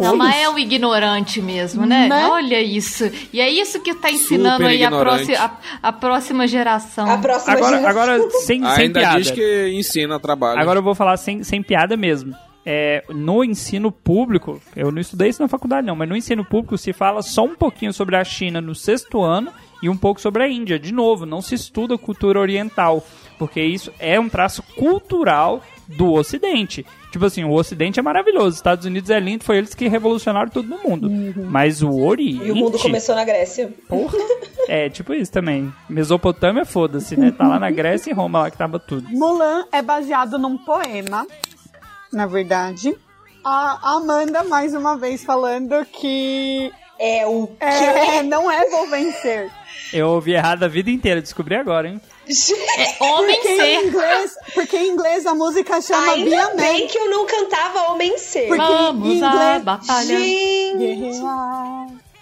Não, 0.00 0.16
mas 0.16 0.36
é 0.36 0.48
o 0.48 0.56
ignorante 0.56 1.42
mesmo, 1.42 1.84
né? 1.84 2.06
Né? 2.06 2.28
Olha 2.28 2.62
isso. 2.62 3.10
E 3.32 3.40
é 3.40 3.50
isso 3.50 3.80
que 3.80 3.92
tá 3.92 4.12
ensinando 4.12 4.58
Super 4.58 4.68
aí 4.68 4.84
a, 4.84 5.44
a, 5.44 5.88
a 5.88 5.92
próxima 5.92 6.46
geração. 6.46 7.10
A 7.10 7.18
próxima 7.18 7.52
Agora, 7.54 7.76
geração. 7.78 8.02
agora 8.02 8.30
sem, 8.30 8.60
sem 8.60 8.64
Ainda 8.64 9.00
piada. 9.00 9.20
diz 9.20 9.30
que 9.32 9.72
ensina 9.74 10.20
trabalho. 10.20 10.60
Agora 10.60 10.78
eu 10.78 10.82
vou 10.84 10.94
falar 10.94 11.16
sem, 11.16 11.42
sem 11.42 11.60
piada 11.60 11.96
mesmo. 11.96 12.32
É, 12.64 13.02
no 13.08 13.42
ensino 13.42 13.90
público, 13.90 14.60
eu 14.76 14.92
não 14.92 15.00
estudei 15.00 15.28
isso 15.28 15.42
na 15.42 15.48
faculdade 15.48 15.86
não, 15.86 15.96
mas 15.96 16.08
no 16.08 16.16
ensino 16.16 16.44
público 16.44 16.78
se 16.78 16.92
fala 16.92 17.20
só 17.20 17.44
um 17.44 17.56
pouquinho 17.56 17.92
sobre 17.92 18.14
a 18.14 18.22
China 18.22 18.60
no 18.60 18.74
sexto 18.74 19.20
ano 19.20 19.52
e 19.82 19.88
um 19.88 19.96
pouco 19.96 20.20
sobre 20.20 20.44
a 20.44 20.48
Índia. 20.48 20.78
De 20.78 20.92
novo, 20.92 21.26
não 21.26 21.42
se 21.42 21.56
estuda 21.56 21.98
cultura 21.98 22.38
oriental, 22.38 23.04
porque 23.36 23.60
isso 23.60 23.92
é 23.98 24.18
um 24.20 24.28
traço 24.28 24.62
cultural 24.76 25.60
do 25.88 26.12
Ocidente. 26.12 26.86
Tipo 27.10 27.26
assim, 27.26 27.42
o 27.42 27.52
Ocidente 27.52 27.98
é 27.98 28.02
maravilhoso, 28.02 28.48
os 28.48 28.54
Estados 28.54 28.86
Unidos 28.86 29.10
é 29.10 29.18
lindo, 29.18 29.42
foi 29.42 29.58
eles 29.58 29.74
que 29.74 29.88
revolucionaram 29.88 30.48
tudo 30.48 30.68
no 30.68 30.78
mundo. 30.88 31.10
Mas 31.50 31.82
o 31.82 31.90
Oriente... 32.00 32.46
E 32.46 32.52
o 32.52 32.56
mundo 32.56 32.78
começou 32.78 33.14
na 33.16 33.24
Grécia. 33.24 33.74
Porra. 33.88 34.16
É, 34.68 34.88
tipo 34.88 35.12
isso 35.12 35.32
também. 35.32 35.72
Mesopotâmia, 35.90 36.64
foda-se, 36.64 37.18
né? 37.18 37.32
Tá 37.32 37.48
lá 37.48 37.58
na 37.58 37.70
Grécia 37.70 38.10
e 38.10 38.14
Roma 38.14 38.42
lá 38.42 38.50
que 38.50 38.56
tava 38.56 38.78
tudo. 38.78 39.08
Mulan 39.10 39.64
é 39.72 39.82
baseado 39.82 40.38
num 40.38 40.56
poema, 40.56 41.26
na 42.12 42.26
verdade. 42.26 42.96
A 43.44 43.94
Amanda, 43.96 44.44
mais 44.44 44.72
uma 44.74 44.96
vez, 44.96 45.24
falando 45.24 45.84
que 45.86 46.70
É 46.98 47.26
o 47.26 47.48
é, 47.58 48.22
não 48.22 48.50
é 48.50 48.68
Vou 48.70 48.86
Vencer. 48.88 49.50
Eu 49.92 50.08
ouvi 50.10 50.32
errado 50.32 50.62
a 50.62 50.68
vida 50.68 50.90
inteira, 50.90 51.20
descobri 51.20 51.54
agora, 51.54 51.88
hein? 51.88 52.00
É 52.28 53.02
homem 53.04 53.34
Porque 53.36 53.48
em, 53.52 53.56
ser. 53.58 53.84
inglês, 53.86 54.32
porque 54.54 54.76
em 54.76 54.90
inglês 54.92 55.26
a 55.26 55.34
música 55.34 55.80
chama 55.80 56.14
Be 56.16 56.34
a 56.34 56.46
Ainda 56.46 56.54
bem 56.54 56.82
Man. 56.82 56.86
que 56.88 56.96
eu 56.98 57.10
não 57.10 57.26
cantava 57.26 57.90
Homem 57.92 58.16
Ser. 58.16 58.46
Porque 58.46 58.62
Vamos 58.62 59.08
em 59.08 59.22
à 59.22 59.28
inglês... 59.28 59.62
batalha. 59.64 60.18
Gente, 60.18 61.20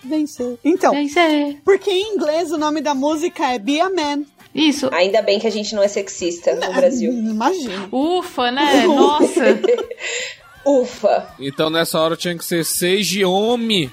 vencer. 0.03 0.59
Então, 0.64 0.93
Vencer. 0.93 1.59
porque 1.64 1.91
em 1.91 2.14
inglês 2.14 2.51
o 2.51 2.57
nome 2.57 2.80
da 2.80 2.95
música 2.95 3.53
é 3.53 3.59
Be 3.59 3.80
a 3.80 3.91
Man. 3.91 4.24
Isso. 4.55 4.88
ainda 4.92 5.22
bem 5.22 5.38
que 5.38 5.46
a 5.46 5.51
gente 5.51 5.74
não 5.74 5.82
é 5.82 5.88
sexista 5.88 6.55
no 6.55 6.72
Brasil. 6.72 7.12
Imagina. 7.12 7.88
Ufa, 7.92 8.51
né? 8.51 8.84
Nossa. 8.86 9.61
Ufa. 10.66 11.34
Então 11.38 11.70
nessa 11.70 11.98
hora 11.98 12.16
tinha 12.16 12.36
que 12.36 12.44
ser 12.44 12.64
seja 12.64 13.26
homem. 13.28 13.90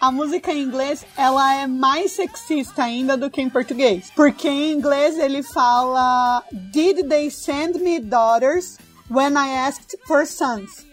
A 0.00 0.10
música 0.10 0.50
em 0.50 0.62
inglês, 0.62 1.04
ela 1.14 1.54
é 1.56 1.66
mais 1.66 2.12
sexista 2.12 2.84
ainda 2.84 3.18
do 3.18 3.30
que 3.30 3.42
em 3.42 3.50
português. 3.50 4.10
Porque 4.16 4.48
em 4.48 4.72
inglês 4.72 5.18
ele 5.18 5.42
fala 5.42 6.42
Did 6.50 7.06
they 7.06 7.30
send 7.30 7.78
me 7.80 8.00
daughters 8.00 8.78
when 9.10 9.34
I 9.34 9.50
asked 9.66 9.98
for 10.06 10.26
sons? 10.26 10.86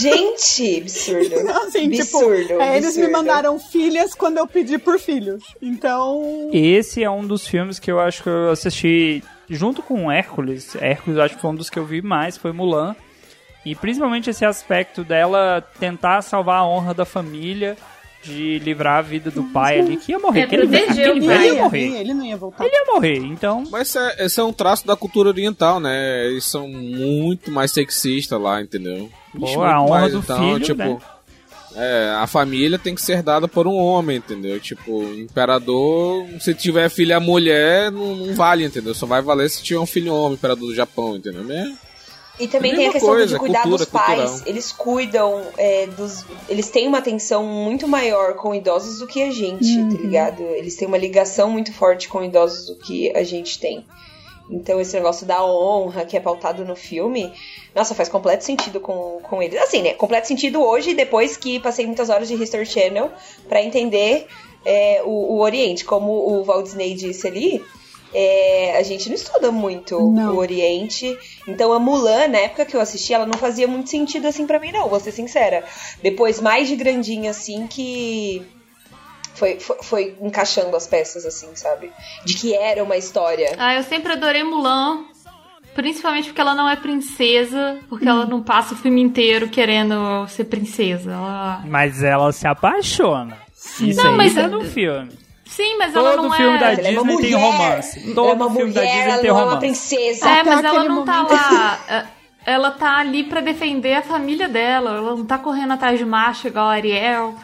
Gente, 0.00 0.80
absurdo. 0.80 1.50
Assim, 1.62 1.86
absurdo, 1.86 2.46
tipo, 2.46 2.60
é, 2.60 2.76
eles 2.76 2.96
me 2.96 3.08
mandaram 3.08 3.58
filhas 3.58 4.14
quando 4.14 4.38
eu 4.38 4.46
pedi 4.46 4.78
por 4.78 4.98
filhos. 4.98 5.42
Então, 5.62 6.50
Esse 6.52 7.02
é 7.02 7.10
um 7.10 7.26
dos 7.26 7.46
filmes 7.46 7.78
que 7.78 7.90
eu 7.90 8.00
acho 8.00 8.22
que 8.22 8.28
eu 8.28 8.50
assisti 8.50 9.22
junto 9.48 9.82
com 9.82 10.10
Hércules. 10.10 10.74
Hércules 10.76 11.16
eu 11.16 11.22
acho 11.22 11.36
que 11.36 11.40
foi 11.40 11.50
um 11.50 11.54
dos 11.54 11.70
que 11.70 11.78
eu 11.78 11.84
vi 11.84 12.02
mais, 12.02 12.36
foi 12.36 12.52
Mulan. 12.52 12.94
E 13.64 13.74
principalmente 13.74 14.30
esse 14.30 14.44
aspecto 14.44 15.04
dela 15.04 15.62
tentar 15.78 16.22
salvar 16.22 16.60
a 16.60 16.66
honra 16.66 16.94
da 16.94 17.04
família, 17.04 17.76
de 18.22 18.58
livrar 18.58 18.98
a 18.98 19.02
vida 19.02 19.30
do 19.30 19.44
pai 19.44 19.78
ali, 19.80 19.96
que 19.96 20.12
ia 20.12 20.18
morrer. 20.18 20.40
É, 20.40 20.46
proteger 20.46 21.08
o 21.08 21.10
aquele 21.12 21.26
velho 21.26 21.40
ele 21.40 21.46
ia 21.46 21.54
ia, 21.54 21.62
morrer. 21.62 21.88
vir, 21.88 21.96
ele 21.96 22.14
não 22.14 22.24
ia 22.24 22.36
voltar. 22.36 22.64
Ele 22.64 22.74
ia 22.74 22.84
morrer, 22.86 23.16
então. 23.18 23.64
Mas 23.70 23.88
esse 23.88 23.98
é, 23.98 24.26
esse 24.26 24.40
é 24.40 24.44
um 24.44 24.52
traço 24.52 24.86
da 24.86 24.96
cultura 24.96 25.28
oriental, 25.28 25.78
né? 25.80 26.26
Eles 26.26 26.44
são 26.44 26.68
muito 26.68 27.50
mais 27.50 27.70
sexistas 27.70 28.40
lá, 28.40 28.60
entendeu? 28.60 29.08
Pô, 29.38 29.62
a 29.62 29.82
honra 29.82 30.00
mais, 30.00 30.12
do 30.12 30.18
então, 30.18 30.38
filho, 30.38 30.60
tipo, 30.60 30.78
né? 30.78 30.98
É, 31.76 32.14
a 32.18 32.26
família 32.26 32.78
tem 32.78 32.94
que 32.94 33.00
ser 33.00 33.22
dada 33.22 33.46
por 33.46 33.66
um 33.66 33.76
homem, 33.76 34.16
entendeu? 34.16 34.58
Tipo, 34.58 35.04
imperador, 35.14 36.26
se 36.40 36.52
tiver 36.52 36.88
filha 36.88 37.20
mulher, 37.20 37.92
não, 37.92 38.16
não 38.16 38.34
vale, 38.34 38.64
entendeu? 38.64 38.94
Só 38.94 39.06
vai 39.06 39.22
valer 39.22 39.48
se 39.48 39.62
tiver 39.62 39.78
um 39.78 39.86
filho 39.86 40.12
homem, 40.12 40.34
imperador 40.34 40.68
do 40.68 40.74
Japão, 40.74 41.16
entendeu? 41.16 41.48
É, 41.50 41.72
E 42.38 42.46
também 42.46 42.74
tem 42.74 42.86
a 42.86 42.92
questão 42.92 43.10
coisa, 43.10 43.26
de 43.26 43.38
cuidar 43.38 43.62
cultura, 43.62 43.84
dos 43.84 43.92
pais. 43.92 44.30
cultural. 44.30 44.42
Eles 44.46 44.72
cuidam 44.72 45.42
é, 45.56 45.86
dos. 45.86 46.24
Eles 46.48 46.70
têm 46.70 46.86
uma 46.86 46.98
atenção 46.98 47.44
muito 47.44 47.88
maior 47.88 48.34
com 48.34 48.54
idosos 48.54 49.00
do 49.00 49.06
que 49.06 49.22
a 49.22 49.30
gente, 49.30 49.76
tá 49.76 50.00
ligado? 50.00 50.42
Eles 50.42 50.76
têm 50.76 50.86
uma 50.86 50.98
ligação 50.98 51.50
muito 51.50 51.72
forte 51.72 52.08
com 52.08 52.22
idosos 52.22 52.66
do 52.66 52.76
que 52.76 53.10
a 53.16 53.24
gente 53.24 53.58
tem. 53.58 53.84
Então 54.50 54.80
esse 54.80 54.94
negócio 54.94 55.26
da 55.26 55.44
honra 55.44 56.04
que 56.04 56.16
é 56.16 56.20
pautado 56.20 56.64
no 56.64 56.74
filme, 56.74 57.32
nossa, 57.74 57.94
faz 57.94 58.08
completo 58.08 58.44
sentido 58.44 58.80
com, 58.80 59.20
com 59.22 59.42
eles. 59.42 59.60
Assim, 59.60 59.82
né? 59.82 59.94
Completo 59.94 60.26
sentido 60.26 60.62
hoje, 60.62 60.94
depois 60.94 61.36
que 61.36 61.60
passei 61.60 61.86
muitas 61.86 62.08
horas 62.08 62.28
de 62.28 62.34
History 62.34 62.66
Channel 62.66 63.10
pra 63.48 63.62
entender 63.62 64.26
é, 64.64 65.02
o, 65.04 65.34
o 65.34 65.40
Oriente. 65.40 65.84
Como 65.84 66.12
o 66.12 66.44
Walt 66.44 66.64
Disney 66.64 66.94
disse 66.94 67.26
ali, 67.26 67.64
é, 68.14 68.76
a 68.78 68.82
gente 68.82 69.08
não 69.08 69.14
estuda 69.14 69.50
muito 69.52 69.98
Não. 70.10 70.34
o 70.34 70.38
Oriente. 70.38 71.16
Então 71.46 71.72
a 71.72 71.78
Mulan, 71.78 72.28
na 72.28 72.38
época 72.38 72.64
que 72.64 72.74
eu 72.76 72.80
assisti, 72.80 73.12
ela 73.12 73.26
não 73.26 73.38
fazia 73.38 73.66
muito 73.68 73.90
sentido 73.90 74.26
assim 74.26 74.46
pra 74.46 74.58
mim, 74.58 74.72
não, 74.72 74.88
vou 74.88 74.98
ser 75.00 75.12
sincera. 75.12 75.64
Depois, 76.02 76.40
mais 76.40 76.68
de 76.68 76.76
grandinha, 76.76 77.30
assim, 77.30 77.66
que. 77.66 78.42
Foi, 79.34 79.60
foi, 79.60 79.76
foi 79.82 80.16
encaixando 80.20 80.76
as 80.76 80.86
peças, 80.86 81.24
assim, 81.24 81.48
sabe? 81.54 81.92
De 82.24 82.34
que 82.34 82.54
era 82.54 82.82
uma 82.82 82.96
história. 82.96 83.54
Ah, 83.56 83.74
eu 83.74 83.82
sempre 83.84 84.12
adorei 84.12 84.42
Mulan. 84.42 85.04
Principalmente 85.74 86.26
porque 86.26 86.40
ela 86.40 86.56
não 86.56 86.68
é 86.68 86.74
princesa, 86.74 87.78
porque 87.88 88.08
ela 88.08 88.26
não 88.26 88.42
passa 88.42 88.74
o 88.74 88.76
filme 88.76 89.00
inteiro 89.00 89.48
querendo 89.48 90.26
ser 90.26 90.44
princesa. 90.46 91.12
Ela... 91.12 91.62
Mas 91.68 92.02
ela 92.02 92.32
se 92.32 92.48
apaixona. 92.48 93.38
Isso 93.80 94.02
Não, 94.02 94.10
aí 94.12 94.16
mas- 94.16 94.34
tá 94.34 94.48
no 94.48 94.64
filme. 94.64 95.10
Sim, 95.48 95.76
mas 95.78 95.94
ela 95.96 96.10
Todo 96.12 96.22
não 96.24 96.32
filme 96.32 96.56
é. 96.56 96.58
da 96.60 96.72
Ela 96.72 96.80
é 96.88 96.90
uma 97.00 97.02
Disney 97.02 97.16
tem 97.16 97.32
mulher. 97.32 97.52
romance. 97.52 97.98
ela 98.04 98.14
Todo 98.14 98.28
é 98.30 98.34
uma 98.34 98.50
filme 98.54 98.72
da 98.72 98.80
mulher, 98.80 98.92
Disney 98.94 99.10
ela 99.10 99.18
tem 99.20 99.30
não 99.30 99.36
é 99.38 99.42
uma 99.42 99.44
romance. 99.54 99.60
princesa. 99.66 100.28
É, 100.28 100.42
mas 100.44 100.64
ela 100.64 100.84
não 100.84 101.04
tá 101.04 101.12
momento. 101.14 101.32
lá. 101.32 101.78
é, 101.88 102.04
Ela 102.46 102.70
tá 102.70 102.96
ali 102.98 103.24
pra 103.24 103.40
defender 103.40 103.94
a 103.94 104.02
família 104.02 104.48
dela. 104.48 104.90
Ela 104.96 105.16
não 105.16 105.24
tá 105.26 105.38
correndo 105.38 105.72
atrás 105.72 105.98
de 105.98 106.04
macho 106.04 106.48
igual 106.48 106.66
a 106.68 106.72
Ariel. 106.72 107.34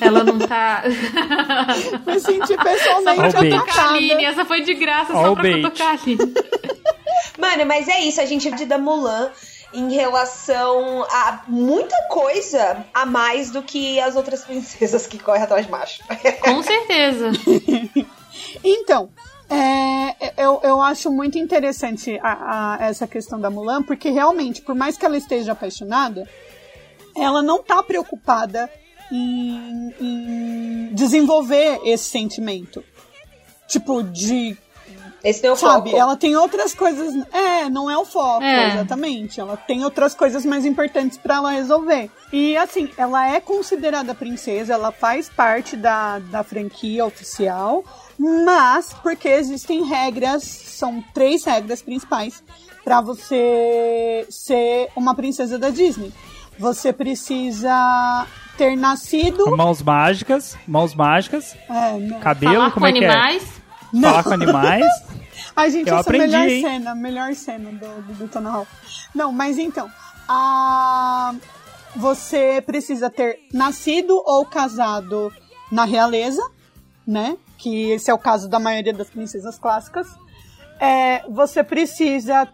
Ela 0.00 0.24
não 0.24 0.38
tá. 0.38 0.82
Me 2.06 2.18
senti 2.20 2.54
só 2.54 2.62
pessoalmente 2.62 3.30
pra 3.30 3.40
bait. 3.40 3.54
tocar 3.58 3.78
a 3.86 3.88
Aline. 3.90 4.24
Essa 4.24 4.44
foi 4.44 4.62
de 4.62 4.74
graça, 4.74 5.12
Ó 5.14 5.22
só 5.22 5.32
o 5.32 5.34
pra 5.34 5.42
bait. 5.44 5.62
tocar 5.62 5.86
a 5.86 5.90
Aline. 5.92 6.34
Mano, 7.38 7.66
mas 7.66 7.88
é 7.88 8.00
isso, 8.00 8.20
a 8.20 8.26
gente 8.26 8.50
de 8.52 8.64
da 8.66 8.76
Mulan 8.78 9.30
em 9.72 9.92
relação 9.92 11.04
a 11.04 11.42
muita 11.46 11.96
coisa 12.08 12.84
a 12.92 13.06
mais 13.06 13.50
do 13.50 13.62
que 13.62 14.00
as 14.00 14.16
outras 14.16 14.42
princesas 14.44 15.06
que 15.06 15.18
correm 15.18 15.42
atrás 15.42 15.64
de 15.66 15.70
macho. 15.72 16.02
Com 16.42 16.62
certeza. 16.62 17.30
Então, 18.64 19.10
é, 19.48 20.32
eu, 20.42 20.60
eu 20.62 20.80
acho 20.80 21.10
muito 21.10 21.36
interessante 21.38 22.18
a- 22.22 22.76
a- 22.78 22.86
essa 22.86 23.06
questão 23.06 23.40
da 23.40 23.50
Mulan, 23.50 23.82
porque 23.82 24.08
realmente, 24.10 24.62
por 24.62 24.74
mais 24.74 24.96
que 24.96 25.04
ela 25.04 25.16
esteja 25.16 25.52
apaixonada, 25.52 26.28
ela 27.16 27.42
não 27.42 27.62
tá 27.62 27.82
preocupada 27.82 28.70
em, 29.10 29.94
em 30.00 30.88
desenvolver 30.94 31.80
esse 31.84 32.04
sentimento. 32.04 32.82
Tipo, 33.68 34.02
de 34.02 34.56
Esse 35.22 35.42
não 35.42 35.50
é 35.50 35.52
o 35.52 35.56
Sabe, 35.56 35.90
foco. 35.90 36.00
ela 36.02 36.16
tem 36.16 36.34
outras 36.36 36.74
coisas. 36.74 37.14
É, 37.32 37.68
não 37.68 37.90
é 37.90 37.96
o 37.98 38.04
foco, 38.04 38.42
É. 38.42 38.70
exatamente. 38.74 39.38
Ela 39.40 39.56
tem 39.56 39.84
outras 39.84 40.14
coisas 40.14 40.44
mais 40.46 40.64
importantes 40.64 41.18
pra 41.18 41.36
ela 41.36 41.50
resolver. 41.50 42.10
E 42.32 42.56
assim, 42.56 42.88
ela 42.96 43.28
é 43.30 43.40
considerada 43.40 44.14
princesa, 44.14 44.72
ela 44.74 44.90
faz 44.92 45.28
parte 45.28 45.76
da, 45.76 46.18
da 46.20 46.42
franquia 46.42 47.04
oficial, 47.04 47.84
mas 48.18 48.94
porque 49.02 49.28
existem 49.28 49.84
regras, 49.84 50.42
são 50.44 51.02
três 51.12 51.44
regras 51.44 51.82
principais 51.82 52.42
pra 52.82 53.00
você 53.00 54.26
ser 54.30 54.88
uma 54.96 55.14
princesa 55.14 55.58
da 55.58 55.68
Disney. 55.70 56.12
Você 56.58 56.92
precisa 56.92 58.26
ter 58.56 58.76
nascido. 58.76 59.54
Mãos 59.56 59.82
mágicas, 59.82 60.56
mãos 60.66 60.94
mágicas, 60.94 61.54
É, 61.68 61.98
não. 61.98 62.20
cabelo, 62.20 62.54
Falar 62.54 62.70
como 62.72 62.84
com 62.84 62.86
é 62.86 62.92
que 62.92 63.04
animais. 63.04 63.59
É? 63.94 64.00
Falar 64.00 64.24
com 64.24 64.32
animais. 64.32 64.86
Ai, 65.56 65.70
gente, 65.70 65.88
Eu 65.88 65.96
essa 65.96 66.10
é 66.10 66.12
a 66.12 66.16
aprendi, 66.16 66.26
melhor 66.26 66.48
hein? 66.48 66.62
cena, 66.62 66.94
melhor 66.94 67.34
cena 67.34 67.72
do, 67.72 68.02
do, 68.02 68.14
do 68.14 68.28
Tona 68.28 68.50
Hall. 68.50 68.66
Não, 69.14 69.32
mas 69.32 69.58
então, 69.58 69.90
a... 70.28 71.34
você 71.96 72.62
precisa 72.64 73.10
ter 73.10 73.40
nascido 73.52 74.22
ou 74.24 74.44
casado 74.46 75.32
na 75.70 75.84
realeza, 75.84 76.42
né? 77.06 77.36
Que 77.58 77.90
esse 77.90 78.10
é 78.10 78.14
o 78.14 78.18
caso 78.18 78.48
da 78.48 78.58
maioria 78.58 78.92
das 78.92 79.10
princesas 79.10 79.58
clássicas. 79.58 80.06
É, 80.78 81.22
você 81.28 81.62
precisa 81.62 82.48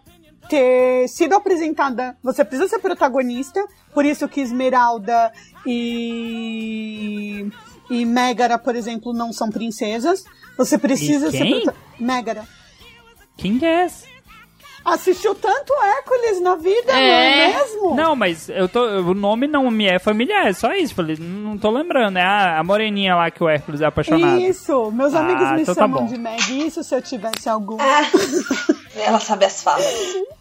ter 0.49 1.07
sido 1.07 1.33
apresentada, 1.33 2.17
você 2.23 2.43
precisa 2.43 2.69
ser 2.69 2.79
protagonista, 2.79 3.65
por 3.93 4.05
isso 4.05 4.27
que 4.27 4.41
Esmeralda 4.41 5.31
e 5.65 7.49
e 7.89 8.05
Megara, 8.05 8.57
por 8.57 8.75
exemplo, 8.75 9.13
não 9.13 9.31
são 9.31 9.49
princesas. 9.49 10.25
Você 10.57 10.77
precisa 10.77 11.31
ser 11.31 11.63
Megara. 11.99 12.45
Quem 13.37 13.59
que 13.59 13.65
é 13.65 13.85
esse? 13.85 14.16
Assistiu 14.93 15.35
tanto 15.35 15.73
Hércules 15.83 16.41
na 16.41 16.55
vida, 16.55 16.93
não 16.93 16.99
É. 16.99 17.43
é 17.51 17.57
mesmo? 17.57 17.95
Não, 17.95 18.15
mas 18.15 18.47
eu 18.47 18.69
tô, 18.69 18.81
o 19.01 19.13
nome 19.13 19.45
não 19.45 19.69
me 19.69 19.85
é 19.85 19.99
familiar, 19.99 20.47
é 20.47 20.53
só 20.53 20.73
isso. 20.73 20.95
Falei, 20.95 21.17
não 21.19 21.57
tô 21.57 21.69
lembrando. 21.69 22.17
É 22.17 22.23
a, 22.23 22.59
a 22.59 22.63
moreninha 22.63 23.13
lá 23.15 23.29
que 23.29 23.43
o 23.43 23.49
Hércules 23.49 23.81
é 23.81 23.85
apaixonado. 23.85 24.39
Isso, 24.39 24.89
meus 24.91 25.13
Ah, 25.13 25.19
amigos 25.19 25.51
me 25.51 25.61
então 25.63 25.75
tá 25.75 25.81
chamam 25.81 26.01
bom. 26.03 26.07
de 26.07 26.17
Meg. 26.17 26.65
Isso 26.67 26.81
se 26.83 26.95
eu 26.95 27.01
tivesse 27.01 27.49
algum. 27.49 27.75
Ah, 27.81 28.01
ela 28.95 29.19
sabe 29.19 29.43
as 29.45 29.61
falas. 29.61 29.85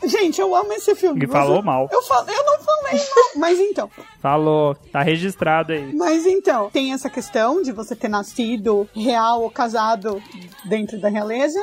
Gente, 0.05 0.41
eu 0.41 0.55
amo 0.55 0.73
esse 0.75 0.95
filme. 0.95 1.23
E 1.23 1.27
Você- 1.27 1.33
falou 1.33 1.63
mal. 1.63 1.89
Eu, 1.91 2.01
fal... 2.03 2.25
eu 2.29 2.45
não 2.45 2.59
falei 2.61 2.93
mal. 2.99 3.25
Mas 3.37 3.59
então, 3.59 3.91
Falou, 4.21 4.75
tá 4.93 5.03
registrado 5.03 5.73
aí. 5.73 5.93
mas 5.95 6.25
então, 6.25 6.71
tem 6.71 6.93
essa 6.93 7.11
questão 7.11 7.63
de 7.63 7.73
você 7.73 7.95
ter 7.97 8.09
nascido 8.09 8.89
real 8.95 9.43
ou 9.43 9.51
casado 9.51 10.23
dentro 10.65 11.01
da 11.01 11.09
realeza. 11.09 11.63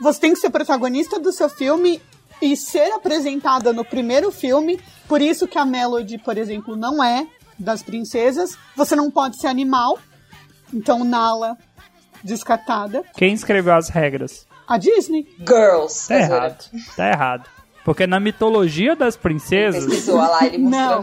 Você 0.00 0.20
tem 0.20 0.32
que 0.32 0.38
ser 0.38 0.50
protagonista 0.50 1.18
do 1.18 1.32
seu 1.32 1.48
filme 1.48 2.00
e 2.40 2.56
ser 2.56 2.92
apresentada 2.92 3.72
no 3.72 3.84
primeiro 3.84 4.30
filme. 4.30 4.80
Por 5.06 5.20
isso 5.20 5.46
que 5.48 5.58
a 5.58 5.64
Melody, 5.64 6.18
por 6.18 6.36
exemplo, 6.38 6.76
não 6.76 7.02
é 7.02 7.26
das 7.58 7.82
princesas. 7.82 8.56
Você 8.76 8.94
não 8.94 9.10
pode 9.10 9.40
ser 9.40 9.48
animal. 9.48 9.98
Então, 10.72 11.04
Nala, 11.04 11.56
descartada. 12.22 13.02
Quem 13.16 13.32
escreveu 13.32 13.74
as 13.74 13.88
regras? 13.88 14.46
A 14.66 14.76
Disney. 14.76 15.26
Girls. 15.38 16.08
Tá 16.08 16.16
errado. 16.16 16.64
Tá 16.94 17.08
errado. 17.08 17.48
Porque 17.84 18.06
na 18.06 18.20
mitologia 18.20 18.94
das 18.94 19.16
princesas. 19.16 19.84
Pesquisou 19.84 20.16
lá, 20.16 20.44
ele 20.44 20.58
Não, 20.58 21.02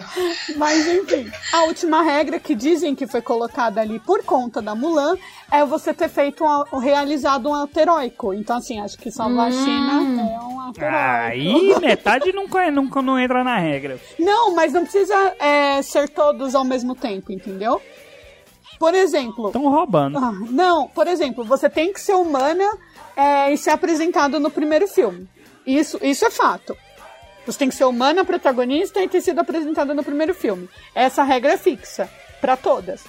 mas 0.58 0.88
enfim. 0.88 1.30
A 1.52 1.64
última 1.64 2.04
regra 2.04 2.40
que 2.40 2.54
dizem 2.54 2.94
que 2.94 3.08
foi 3.08 3.22
colocada 3.22 3.82
ali 3.82 4.00
por 4.00 4.24
conta 4.24 4.62
da 4.62 4.76
Mulan 4.76 5.18
é 5.52 5.66
você 5.66 5.94
ter 5.94 6.10
feito 6.10 6.44
um, 6.44 6.78
realizado 6.78 7.50
um 7.50 7.56
ato 7.56 7.80
heróico. 7.80 8.34
Então, 8.34 8.58
assim, 8.58 8.80
acho 8.80 8.98
que 8.98 9.10
salvar 9.10 9.48
a 9.48 9.52
China 9.52 10.22
é 10.22 10.40
um 10.40 10.62
ato 10.62 10.80
heróico. 10.80 10.96
Aí 10.96 11.80
metade 11.80 12.32
nunca, 12.32 12.70
nunca 12.70 13.02
não 13.02 13.20
entra 13.20 13.44
na 13.44 13.58
regra. 13.58 14.00
Não, 14.20 14.54
mas 14.54 14.74
não 14.74 14.84
precisa 14.84 15.16
é, 15.40 15.82
ser 15.82 16.10
todos 16.10 16.54
ao 16.54 16.64
mesmo 16.64 16.94
tempo, 16.96 17.32
entendeu? 17.32 17.82
Por 18.78 18.94
exemplo. 18.94 19.48
Estão 19.48 19.70
roubando. 19.70 20.18
Ah, 20.18 20.34
não, 20.50 20.88
por 20.88 21.08
exemplo, 21.08 21.44
você 21.44 21.70
tem 21.70 21.92
que 21.94 22.00
ser 22.00 22.14
humana 22.14 22.66
é, 23.16 23.52
e 23.54 23.58
ser 23.58 23.72
apresentado 23.72 24.40
no 24.40 24.52
primeiro 24.52 24.88
filme. 24.88 25.28
Isso, 25.66 26.00
isso 26.02 26.26
é 26.26 26.32
fato. 26.32 26.78
Você 27.46 27.60
tem 27.60 27.70
que 27.70 27.76
ser 27.76 27.86
humana, 27.86 28.26
protagonista 28.26 29.02
e 29.02 29.08
ter 29.08 29.22
sido 29.22 29.40
apresentada 29.40 29.94
no 29.94 30.04
primeiro 30.04 30.34
filme. 30.34 30.70
Essa 30.94 31.24
regra 31.24 31.54
é 31.54 31.58
fixa 31.58 32.10
para 32.42 32.58
todas. 32.58 33.04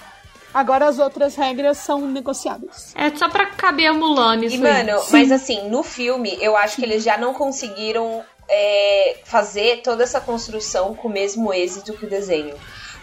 Agora 0.53 0.87
as 0.87 0.97
outras 0.99 1.35
regras 1.35 1.77
são 1.79 2.01
negociáveis. 2.07 2.93
É 2.95 3.09
só 3.15 3.29
pra 3.29 3.47
caber 3.47 3.87
a 3.87 3.93
Mulan 3.93 4.43
isso 4.45 4.55
E, 4.55 4.67
aí. 4.67 4.85
mano, 4.85 5.03
mas 5.11 5.31
assim, 5.31 5.69
no 5.69 5.83
filme, 5.83 6.37
eu 6.39 6.55
acho 6.55 6.77
que 6.77 6.83
eles 6.83 7.03
já 7.03 7.17
não 7.17 7.33
conseguiram 7.33 8.23
é, 8.49 9.17
fazer 9.25 9.81
toda 9.83 10.03
essa 10.03 10.21
construção 10.21 10.95
com 10.95 11.07
o 11.07 11.11
mesmo 11.11 11.53
êxito 11.53 11.93
que 11.93 12.05
o 12.05 12.09
desenho. 12.09 12.55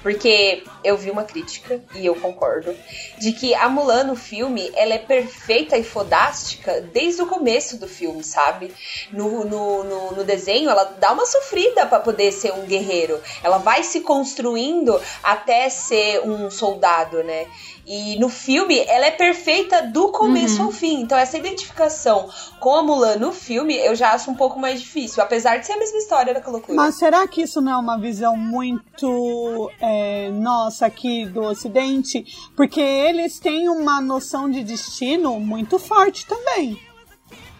Porque 0.04 0.62
eu 0.84 0.98
vi 0.98 1.10
uma 1.10 1.24
crítica, 1.24 1.82
e 1.94 2.04
eu 2.04 2.14
concordo, 2.14 2.76
de 3.16 3.32
que 3.32 3.54
a 3.54 3.70
Mulan 3.70 4.04
no 4.04 4.14
filme, 4.14 4.70
ela 4.76 4.92
é 4.92 4.98
perfeita 4.98 5.78
e 5.78 5.82
fodástica 5.82 6.82
desde 6.92 7.22
o 7.22 7.26
começo 7.26 7.78
do 7.78 7.88
filme, 7.88 8.22
sabe? 8.22 8.70
No, 9.10 9.46
no, 9.46 9.82
no, 9.82 10.10
no 10.12 10.22
desenho, 10.22 10.68
ela 10.68 10.84
dá 10.84 11.10
uma 11.10 11.24
sofrida 11.24 11.86
pra 11.86 12.00
poder 12.00 12.32
ser 12.32 12.52
um 12.52 12.66
guerreiro. 12.66 13.18
Ela 13.42 13.56
vai 13.56 13.82
se 13.82 14.00
construindo 14.00 15.00
até 15.22 15.70
ser 15.70 16.20
um 16.20 16.50
soldado, 16.50 17.24
né? 17.24 17.46
E 17.86 18.18
no 18.18 18.28
filme, 18.28 18.78
ela 18.78 19.06
é 19.06 19.10
perfeita 19.10 19.82
do 19.82 20.08
começo 20.08 20.62
ao 20.62 20.70
fim. 20.70 21.02
Então, 21.02 21.18
essa 21.18 21.36
identificação 21.36 22.28
com 22.58 22.74
a 22.74 22.82
Mulan 22.82 23.16
no 23.16 23.32
filme, 23.32 23.76
eu 23.76 23.94
já 23.94 24.12
acho 24.12 24.30
um 24.30 24.34
pouco 24.34 24.58
mais 24.58 24.80
difícil. 24.80 25.22
Apesar 25.22 25.58
de 25.58 25.66
ser 25.66 25.72
a 25.72 25.78
mesma 25.78 25.98
história 25.98 26.32
da 26.32 26.48
loucura. 26.48 26.76
Mas 26.76 26.98
será 26.98 27.26
que 27.28 27.42
isso 27.42 27.60
não 27.60 27.72
é 27.72 27.76
uma 27.76 27.98
visão 27.98 28.36
muito 28.36 29.70
é, 29.80 30.30
nossa 30.30 30.86
aqui 30.86 31.26
do 31.26 31.42
Ocidente? 31.42 32.24
Porque 32.56 32.80
eles 32.80 33.38
têm 33.38 33.68
uma 33.68 34.00
noção 34.00 34.48
de 34.50 34.64
destino 34.64 35.38
muito 35.38 35.78
forte 35.78 36.26
também. 36.26 36.78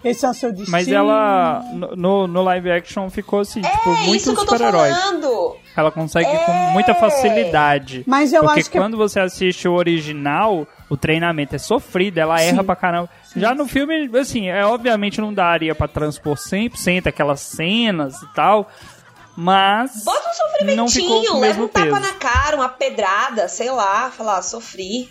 Esse 0.05 0.27
é 0.27 0.29
o 0.31 0.35
seu 0.35 0.51
destino. 0.51 0.71
Mas 0.71 0.87
ela, 0.89 1.63
no- 1.97 2.27
no, 2.27 2.43
live 2.43 2.71
action, 2.71 3.09
ficou 3.09 3.41
assim, 3.41 3.63
tipo, 3.63 3.89
É 3.91 3.97
muito 4.07 4.17
isso 4.17 4.35
que 4.35 4.41
eu 4.41 4.45
tô 4.47 4.53
super-herói. 4.53 4.91
falando. 4.91 5.57
Ela 5.77 5.91
consegue 5.91 6.31
com 6.45 6.53
É. 6.53 6.71
muita 6.73 6.95
facilidade. 6.95 8.05
Mas 8.07 8.33
eu 8.33 8.43
Porque 8.43 8.61
acho 8.61 8.71
que- 8.71 8.79
quando 8.79 8.97
você 8.97 9.19
assiste 9.19 9.67
o 9.67 9.73
original, 9.73 10.67
o 10.91 10.97
treinamento 10.97 11.57
é 11.57 11.59
sofrido, 11.59 12.19
ela 12.19 12.41
erra 12.41 12.63
pra 12.63 12.77
caramba. 12.77 13.09
Já 13.35 13.55
no 13.55 13.67
filme, 13.67 14.09
assim, 14.19 14.49
é, 14.49 14.65
obviamente 14.65 15.21
não 15.21 15.33
daria 15.35 15.75
pra 15.75 15.89
transpor 15.89 16.37
100% 16.37 17.09
aquelas 17.09 17.41
cenas 17.41 18.23
e 18.23 18.35
tal, 18.35 18.69
mas 19.37 20.05
Bota 20.05 20.21
um 20.63 20.77
não 20.77 20.87
ficou 20.89 21.09
com 21.09 21.23
sofrimentinho, 21.25 21.33
o 21.37 21.41
leva 21.41 21.47
mesmo 21.47 21.65
um 21.65 21.69
tapa 21.69 21.87
peso. 21.87 22.01
na 22.01 22.13
cara, 22.13 22.57
uma 22.57 22.69
pedrada, 22.69 23.49
sei 23.49 23.71
lá, 23.71 24.11
falar, 24.11 24.43
sofri. 24.43 25.09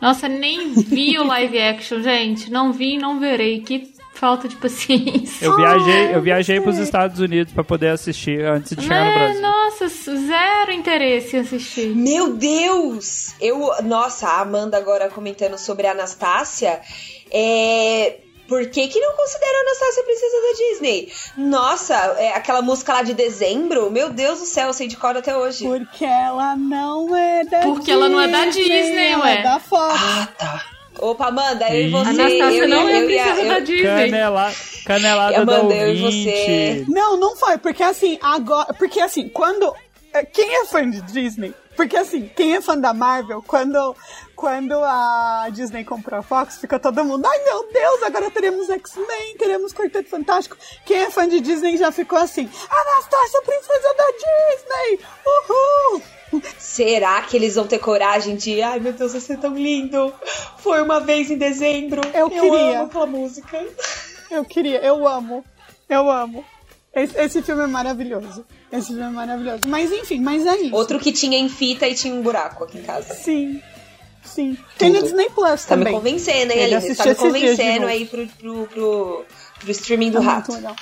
Nossa, 0.00 0.28
nem 0.28 0.72
vi 0.74 1.18
o 1.18 1.24
live 1.26 1.58
action, 1.58 2.02
gente. 2.02 2.50
Não 2.50 2.72
vi 2.72 2.94
e 2.94 2.98
não 2.98 3.18
verei. 3.20 3.60
Que 3.60 3.92
falta 4.20 4.46
de 4.46 4.56
paciência. 4.56 5.44
Eu 5.46 5.56
viajei, 5.56 6.14
eu 6.14 6.20
viajei 6.20 6.58
você. 6.58 6.62
pros 6.62 6.78
Estados 6.78 7.18
Unidos 7.18 7.52
pra 7.54 7.64
poder 7.64 7.88
assistir 7.88 8.44
antes 8.44 8.76
de 8.76 8.82
chegar 8.82 9.04
no 9.04 9.10
É, 9.10 9.18
Brasil. 9.18 9.40
nossa, 9.40 9.88
zero 9.88 10.72
interesse 10.72 11.36
em 11.36 11.40
assistir. 11.40 11.86
Meu 11.96 12.34
Deus! 12.34 13.34
Eu, 13.40 13.70
nossa, 13.82 14.26
a 14.28 14.40
Amanda 14.42 14.76
agora 14.76 15.08
comentando 15.08 15.56
sobre 15.56 15.86
a 15.86 15.92
Anastácia, 15.92 16.80
é... 17.32 18.18
Por 18.46 18.66
que, 18.68 18.88
que 18.88 18.98
não 18.98 19.14
considera 19.16 19.58
a 19.58 19.60
Anastácia 19.60 20.02
princesa 20.02 20.36
da 20.42 20.58
Disney? 20.58 21.12
Nossa, 21.36 21.94
é 22.18 22.34
aquela 22.34 22.60
música 22.60 22.92
lá 22.94 23.02
de 23.04 23.14
dezembro, 23.14 23.88
meu 23.92 24.10
Deus 24.10 24.40
do 24.40 24.44
céu, 24.44 24.66
eu 24.66 24.72
sei 24.72 24.88
de 24.88 24.96
cor 24.96 25.16
até 25.16 25.36
hoje. 25.36 25.64
Porque 25.64 26.04
ela 26.04 26.56
não 26.56 27.14
é 27.16 27.44
da 27.44 27.60
Porque 27.60 27.92
ela 27.92 28.08
não 28.08 28.20
é 28.20 28.26
da 28.26 28.46
Disney, 28.46 29.12
ela 29.12 29.22
ué. 29.24 29.38
É 29.38 29.42
da 29.44 29.60
Fox. 29.60 29.94
Ah, 30.02 30.28
tá. 30.36 30.64
Opa, 31.00 31.26
Amanda, 31.28 31.66
eu 31.74 31.86
e 31.86 31.90
você. 31.90 32.10
Anastácia 32.10 32.58
eu, 32.58 32.68
não 32.68 32.82
eu, 32.82 32.88
é 32.88 33.00
ia- 33.00 33.04
princesa 33.06 33.40
eu- 33.42 33.48
da 33.48 33.58
Disney. 33.60 33.84
Canela, 34.10 34.52
canelada 34.84 35.44
da 35.46 35.52
eu 35.58 35.94
e 35.94 36.02
ouvinte. 36.04 36.30
você. 36.30 36.84
Não, 36.88 37.16
não 37.16 37.36
foi, 37.36 37.58
porque 37.58 37.82
assim, 37.82 38.18
agora. 38.22 38.72
Porque 38.74 39.00
assim, 39.00 39.28
quando. 39.28 39.74
é, 40.12 40.24
Quem 40.24 40.56
é 40.56 40.66
fã 40.66 40.88
de 40.88 41.00
Disney? 41.02 41.54
Porque 41.76 41.96
assim, 41.96 42.30
quem 42.36 42.56
é 42.56 42.60
fã 42.60 42.76
da 42.76 42.92
Marvel, 42.92 43.42
quando, 43.46 43.96
quando 44.36 44.74
a 44.84 45.48
Disney 45.50 45.82
comprou 45.82 46.18
a 46.18 46.22
Fox, 46.22 46.58
fica 46.58 46.78
todo 46.78 47.02
mundo, 47.04 47.24
ai 47.24 47.38
meu 47.44 47.66
Deus, 47.72 48.02
agora 48.02 48.30
teremos 48.30 48.68
X-Men, 48.68 49.36
teremos 49.38 49.72
Quarteto 49.72 50.10
Fantástico. 50.10 50.58
Quem 50.84 50.98
é 51.04 51.10
fã 51.10 51.26
de 51.26 51.40
Disney 51.40 51.78
já 51.78 51.90
ficou 51.90 52.18
assim, 52.18 52.50
Anastácia, 52.68 53.40
princesa 53.46 53.94
da 53.96 54.06
Disney! 54.10 55.00
Uhul! 55.24 56.02
Será 56.58 57.22
que 57.22 57.36
eles 57.36 57.54
vão 57.56 57.66
ter 57.66 57.78
coragem 57.78 58.36
de. 58.36 58.60
Ai, 58.62 58.78
meu 58.80 58.92
Deus, 58.92 59.12
vai 59.12 59.20
ser 59.20 59.38
tão 59.38 59.54
lindo! 59.56 60.12
Foi 60.58 60.80
uma 60.82 61.00
vez 61.00 61.30
em 61.30 61.36
dezembro. 61.36 62.00
Eu 62.14 62.28
queria. 62.30 62.78
amo 62.78 62.84
aquela 62.84 63.06
música. 63.06 63.66
Eu 64.30 64.44
queria, 64.44 64.78
eu 64.84 65.08
amo. 65.08 65.44
Eu 65.88 66.08
amo. 66.08 66.44
Esse, 66.94 67.18
esse 67.18 67.42
filme 67.42 67.64
é 67.64 67.66
maravilhoso. 67.66 68.46
Esse 68.70 68.86
filme 68.88 69.02
é 69.02 69.08
maravilhoso. 69.08 69.62
Mas 69.66 69.90
enfim, 69.90 70.20
mas 70.20 70.46
é 70.46 70.56
isso. 70.56 70.74
Outro 70.76 71.00
que 71.00 71.10
tinha 71.10 71.36
em 71.36 71.48
fita 71.48 71.88
e 71.88 71.96
tinha 71.96 72.14
um 72.14 72.22
buraco 72.22 72.62
aqui 72.62 72.78
em 72.78 72.82
casa. 72.82 73.12
Sim. 73.12 73.60
Sim. 74.22 74.56
Tem 74.78 74.88
no 74.90 74.96
Tudo. 74.98 75.06
Disney 75.06 75.28
Plus 75.30 75.64
Tá 75.64 75.76
me 75.76 75.82
também. 75.84 75.92
convencendo, 75.98 76.52
hein, 76.52 76.62
Aline? 76.76 76.94
Tá 76.94 77.04
me 77.06 77.14
convencendo 77.16 77.86
aí 77.86 78.06
pro, 78.06 78.24
pro, 78.28 78.66
pro, 78.68 79.24
pro 79.58 79.70
streaming 79.72 80.12
do 80.12 80.18
É 80.18 80.20
muito 80.20 80.32
rato. 80.32 80.52
legal. 80.52 80.76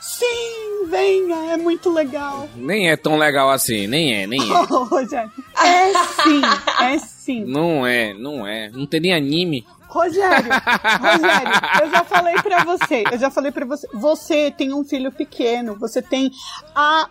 Sim, 0.00 0.86
venha, 0.88 1.52
é 1.52 1.56
muito 1.56 1.92
legal. 1.92 2.48
Nem 2.56 2.90
é 2.90 2.96
tão 2.96 3.18
legal 3.18 3.50
assim, 3.50 3.86
nem 3.86 4.14
é, 4.22 4.26
nem 4.26 4.40
é. 4.40 4.54
Oh, 4.70 4.84
Rogério. 4.84 5.30
É 5.58 5.92
sim, 6.22 6.40
é 6.80 6.98
sim. 6.98 7.44
Não 7.44 7.86
é, 7.86 8.14
não 8.14 8.46
é. 8.46 8.70
Não 8.70 8.86
tem 8.86 9.00
nem 9.00 9.14
anime. 9.14 9.66
Rogério, 9.88 10.48
Rogério, 11.02 11.52
eu 11.82 11.90
já 11.90 12.04
falei 12.04 12.34
pra 12.36 12.64
você, 12.64 13.02
eu 13.10 13.18
já 13.18 13.28
falei 13.28 13.50
pra 13.50 13.66
você, 13.66 13.88
você 13.92 14.50
tem 14.52 14.72
um 14.72 14.84
filho 14.84 15.10
pequeno, 15.10 15.74
você 15.74 16.00
tem 16.00 16.30
a 16.76 17.08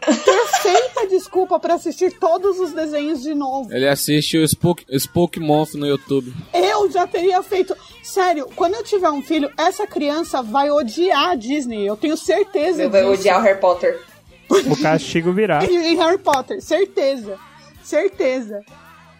perfeita 0.00 1.06
desculpa 1.08 1.58
pra 1.58 1.74
assistir 1.74 2.18
todos 2.18 2.58
os 2.58 2.72
desenhos 2.72 3.22
de 3.22 3.34
novo. 3.34 3.72
Ele 3.72 3.88
assiste 3.88 4.38
o 4.38 4.44
Spook, 4.44 4.84
Spook 4.98 5.38
Month 5.38 5.74
no 5.74 5.86
YouTube. 5.86 6.32
Eu 6.52 6.90
já 6.90 7.06
teria 7.06 7.42
feito. 7.42 7.76
Sério, 8.02 8.48
quando 8.56 8.74
eu 8.74 8.82
tiver 8.82 9.10
um 9.10 9.22
filho, 9.22 9.50
essa 9.56 9.86
criança 9.86 10.42
vai 10.42 10.70
odiar 10.70 11.30
a 11.30 11.34
Disney. 11.34 11.86
Eu 11.86 11.96
tenho 11.96 12.16
certeza 12.16 12.82
Ele 12.82 12.90
vai 12.90 13.04
odiar 13.04 13.40
o 13.40 13.42
Harry 13.42 13.60
Potter. 13.60 14.00
O 14.48 14.80
castigo 14.80 15.32
virá. 15.32 15.60
E 15.68 15.92
e 15.92 15.96
Harry 15.96 16.18
Potter, 16.18 16.60
certeza. 16.60 17.38
Certeza. 17.82 18.64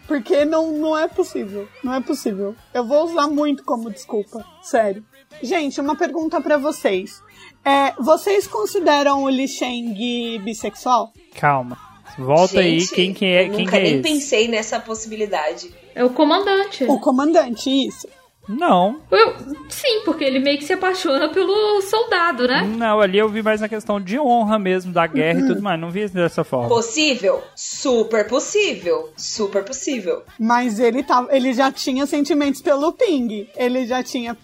Porque 0.07 0.43
não, 0.43 0.71
não 0.71 0.97
é 0.97 1.07
possível. 1.07 1.67
Não 1.83 1.93
é 1.93 2.01
possível. 2.01 2.55
Eu 2.73 2.85
vou 2.85 3.05
usar 3.05 3.27
muito 3.27 3.63
como 3.63 3.89
desculpa. 3.89 4.45
Sério. 4.61 5.05
Gente, 5.41 5.79
uma 5.79 5.95
pergunta 5.95 6.41
pra 6.41 6.57
vocês. 6.57 7.21
É, 7.63 7.93
vocês 8.01 8.47
consideram 8.47 9.23
o 9.23 9.29
Li 9.29 9.47
Sheng 9.47 10.39
bissexual? 10.39 11.11
Calma. 11.35 11.77
Volta 12.17 12.59
aí, 12.59 12.79
Gente, 12.81 12.93
quem 12.93 13.13
que 13.13 13.25
é, 13.25 13.43
eu 13.47 13.51
quem 13.51 13.65
nunca 13.65 13.71
que 13.71 13.77
é 13.77 13.81
nem 13.83 13.93
esse? 13.93 14.03
pensei 14.03 14.47
nessa 14.47 14.79
possibilidade. 14.79 15.73
É 15.95 16.03
o 16.03 16.09
comandante. 16.09 16.83
O 16.85 16.99
comandante, 16.99 17.69
isso. 17.69 18.07
Não, 18.49 18.99
Eu- 19.11 19.35
sim, 19.69 20.01
porque 20.03 20.23
ele 20.23 20.39
meio 20.39 20.57
que 20.57 20.65
se 20.65 20.73
apaixona 20.73 21.29
pelo 21.29 21.79
soldado, 21.83 22.47
né? 22.47 22.63
não, 22.63 22.99
ali 22.99 23.19
eu 23.19 23.29
vi 23.29 23.41
mais 23.43 23.61
na 23.61 23.69
questão 23.69 24.01
de 24.01 24.19
honra 24.19 24.57
mesmo, 24.57 24.91
da 24.91 25.05
guerra 25.05 25.39
e 25.41 25.47
tudo 25.47 25.61
mais, 25.61 25.79
não 25.79 25.91
vi 25.91 26.07
dessa 26.09 26.43
forma. 26.43 26.67
Possível? 26.67 27.41
Super 27.55 28.27
possível. 28.27 29.09
Super 29.15 29.63
possível. 29.63 30.23
Mas 30.39 30.79
ele, 30.79 31.03
tá, 31.03 31.25
ele 31.29 31.53
já 31.53 31.71
tinha 31.71 32.05
sentimentos 32.07 32.61
pelo 32.61 32.91
Ping. 32.91 33.47
Ele 33.55 33.85
já 33.85 34.01
tinha. 34.03 34.35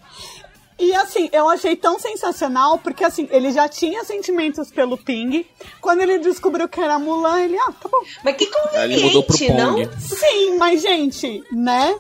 E 0.80 0.94
assim, 0.94 1.28
eu 1.32 1.50
achei 1.50 1.76
tão 1.76 2.00
sensacional, 2.00 2.78
porque 2.78 3.04
assim, 3.04 3.28
ele 3.32 3.52
já 3.52 3.68
tinha 3.68 4.04
sentimentos 4.04 4.70
pelo 4.70 4.98
Ping. 4.98 5.46
Quando 5.82 6.02
ele 6.02 6.20
descobriu 6.20 6.68
que 6.70 6.80
era 6.80 7.00
Mulan, 7.00 7.42
ele, 7.42 7.58
ah, 7.58 7.72
tá 7.72 7.90
bom. 7.90 8.04
Mas 8.24 8.36
que 8.36 8.50
Aí 8.76 8.94
ele 8.94 9.04
mudou 9.04 9.24
pro 9.24 9.38
conveniente, 9.38 9.58
não? 9.58 9.74
Pong. 9.74 10.02
Sim, 10.02 10.58
mas 10.58 10.82
gente, 10.82 11.44
né? 11.52 11.98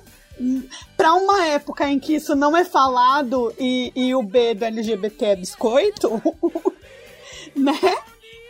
Pra 0.95 1.13
uma 1.13 1.47
época 1.47 1.89
em 1.89 1.99
que 1.99 2.15
isso 2.15 2.36
não 2.36 2.55
é 2.55 2.63
falado 2.63 3.51
e, 3.59 3.91
e 3.95 4.13
o 4.13 4.21
B 4.21 4.53
do 4.53 4.65
LGBT 4.65 5.25
é 5.25 5.36
biscoito, 5.36 6.21
né? 7.57 7.80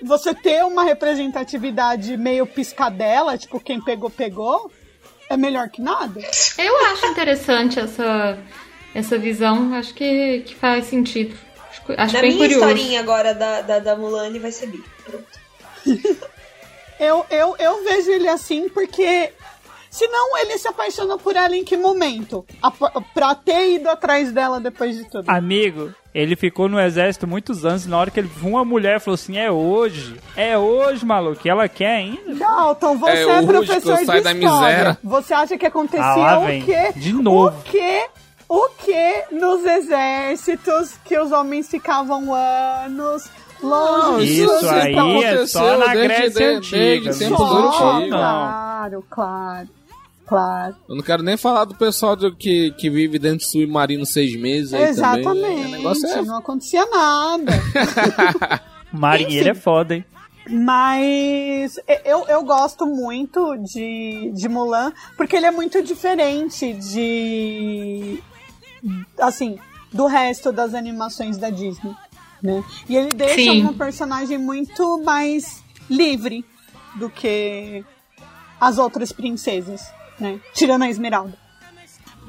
Você 0.04 0.34
ter 0.36 0.64
uma 0.66 0.84
representatividade 0.84 2.18
meio 2.18 2.46
piscadela, 2.46 3.38
tipo, 3.38 3.60
quem 3.60 3.82
pegou, 3.82 4.10
pegou, 4.10 4.70
é 5.30 5.38
melhor 5.38 5.70
que 5.70 5.82
nada. 5.82 6.20
Eu 6.58 6.86
acho 6.88 7.06
interessante 7.08 7.80
essa, 7.80 8.38
essa 9.00 9.18
visão. 9.18 9.74
Acho 9.74 9.94
que, 9.94 10.42
que 10.46 10.56
faz 10.56 10.86
sentido. 10.86 11.36
Acho 11.70 11.82
Acho 11.98 12.14
Na 12.16 12.22
bem 12.22 12.32
minha 12.36 12.48
curioso. 12.48 12.66
historinha 12.70 13.00
agora 13.00 13.34
da, 13.34 13.62
da, 13.62 13.80
da 13.80 13.96
Mulan, 13.96 14.38
vai 14.40 14.52
ser 14.52 14.68
bi. 14.68 14.84
Pronto. 15.06 15.26
Eu, 17.00 17.24
eu, 17.30 17.56
eu 17.60 17.84
vejo 17.84 18.10
ele 18.10 18.28
assim 18.28 18.68
porque. 18.70 19.32
Senão 19.90 20.36
ele 20.40 20.58
se 20.58 20.68
apaixonou 20.68 21.18
por 21.20 21.36
ela 21.36 21.56
em 21.56 21.64
que 21.64 21.78
momento? 21.78 22.44
A, 22.62 22.72
pra 22.72 23.36
ter 23.36 23.76
ido 23.76 23.88
atrás 23.88 24.32
dela 24.32 24.60
depois 24.60 24.98
de 24.98 25.06
tudo. 25.10 25.30
Amigo, 25.30 25.94
ele 26.14 26.36
ficou 26.36 26.68
no 26.68 26.80
exército 26.80 27.26
muitos 27.28 27.64
anos. 27.66 27.86
e 27.86 27.90
Na 27.90 27.98
hora 28.00 28.10
que 28.12 28.20
ele 28.20 28.28
viu 28.36 28.50
uma 28.50 28.66
mulher, 28.66 29.00
falou 29.00 29.14
assim: 29.14 29.38
É 29.38 29.50
hoje. 29.52 30.20
É 30.36 30.58
hoje, 30.58 31.06
maluco. 31.06 31.40
E 31.46 31.50
ela 31.50 31.70
quer 31.70 31.98
ainda. 31.98 32.34
Dalton, 32.34 32.98
você 32.98 33.12
É 33.12 33.22
é, 33.30 33.42
professor 33.44 33.96
de 33.96 34.02
história. 34.02 34.34
miséria. 34.34 34.98
Você 35.04 35.34
acha 35.36 35.56
que 35.58 35.66
acontecia 35.68 36.04
Ah, 36.04 36.40
o 36.40 36.66
quê? 36.66 36.94
De 36.96 37.14
novo. 37.14 37.60
O 37.60 37.64
quê? 37.64 38.08
O 38.50 38.70
quê 38.78 39.26
nos 39.32 39.66
exércitos 39.66 40.92
que 41.04 41.18
os 41.20 41.32
homens 41.32 41.68
ficavam 41.70 42.34
anos 42.34 43.30
longe 43.62 44.44
Isso 44.44 44.70
aí 44.70 44.96
é 45.24 45.46
só 45.48 45.78
na 45.78 45.94
Grécia 45.94 46.30
desde 46.30 46.76
Antiga. 46.76 47.14
tempos 47.14 47.40
não 47.40 47.72
Só. 47.74 48.08
Claro, 48.08 49.06
claro, 49.10 49.68
claro. 50.26 50.76
Eu 50.88 50.96
não 50.96 51.04
quero 51.04 51.24
nem 51.24 51.36
falar 51.36 51.66
do 51.66 51.76
pessoal 51.76 52.16
do- 52.16 52.34
que, 52.36 52.72
que 52.72 52.90
vive 52.90 53.20
dentro 53.20 53.40
do 53.40 53.52
submarino 53.52 54.06
seis 54.06 54.34
meses 54.40 54.74
aí 54.74 54.94
também. 54.94 55.20
Exatamente. 55.22 55.68
O 55.68 55.72
negócio 55.72 56.08
é... 56.08 56.22
Não 56.22 56.38
acontecia 56.38 56.86
nada. 56.86 57.52
Marinheiro 58.94 59.50
é 59.50 59.54
foda, 59.54 59.96
hein? 59.96 60.06
Mas 60.50 61.78
eu, 62.06 62.26
eu 62.30 62.42
gosto 62.44 62.86
muito 62.86 63.58
de, 63.58 64.32
de 64.34 64.48
Mulan, 64.48 64.94
porque 65.18 65.36
ele 65.36 65.46
é 65.46 65.52
muito 65.52 65.82
diferente 65.84 66.74
de. 66.74 68.24
Assim, 69.20 69.58
do 69.92 70.06
resto 70.06 70.52
das 70.52 70.74
animações 70.74 71.38
da 71.38 71.50
Disney. 71.50 71.96
Né? 72.42 72.64
E 72.88 72.96
ele 72.96 73.10
deixa 73.10 73.36
Sim. 73.36 73.62
uma 73.62 73.74
personagem 73.74 74.38
muito 74.38 75.04
mais 75.04 75.64
livre 75.90 76.46
do 76.96 77.10
que 77.10 77.84
as 78.60 78.78
outras 78.78 79.12
princesas, 79.12 79.82
né? 80.20 80.40
Tirando 80.54 80.84
a 80.84 80.90
Esmeralda. 80.90 81.38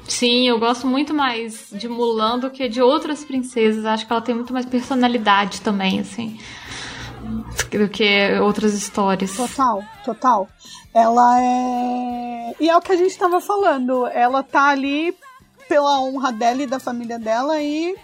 Sim, 0.07 0.47
eu 0.47 0.59
gosto 0.59 0.87
muito 0.87 1.13
mais 1.13 1.69
de 1.71 1.87
Mulan 1.87 2.39
do 2.39 2.49
que 2.49 2.67
de 2.67 2.81
outras 2.81 3.23
princesas. 3.23 3.85
Acho 3.85 4.07
que 4.07 4.11
ela 4.11 4.21
tem 4.21 4.33
muito 4.33 4.51
mais 4.51 4.65
personalidade 4.65 5.61
também, 5.61 5.99
assim. 5.99 6.39
Do 7.71 7.87
que 7.87 8.39
outras 8.39 8.73
histórias. 8.73 9.35
Total, 9.35 9.83
total. 10.03 10.49
Ela 10.93 11.39
é. 11.41 12.55
E 12.59 12.69
é 12.69 12.75
o 12.75 12.81
que 12.81 12.91
a 12.91 12.95
gente 12.95 13.15
tava 13.17 13.39
falando. 13.39 14.07
Ela 14.07 14.41
tá 14.41 14.69
ali 14.69 15.15
pela 15.69 16.01
honra 16.01 16.33
dela 16.33 16.63
e 16.63 16.67
da 16.67 16.79
família 16.79 17.19
dela 17.19 17.61
e 17.61 17.95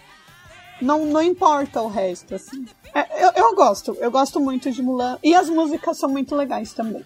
não, 0.79 1.05
não 1.05 1.21
importa 1.21 1.81
o 1.81 1.87
resto, 1.87 2.35
assim. 2.35 2.65
É, 2.93 3.25
eu, 3.25 3.31
eu 3.35 3.55
gosto, 3.55 3.97
eu 3.99 4.11
gosto 4.11 4.39
muito 4.39 4.71
de 4.71 4.81
Mulan. 4.81 5.17
E 5.23 5.33
as 5.33 5.49
músicas 5.49 5.97
são 5.97 6.07
muito 6.07 6.35
legais 6.35 6.73
também, 6.73 7.03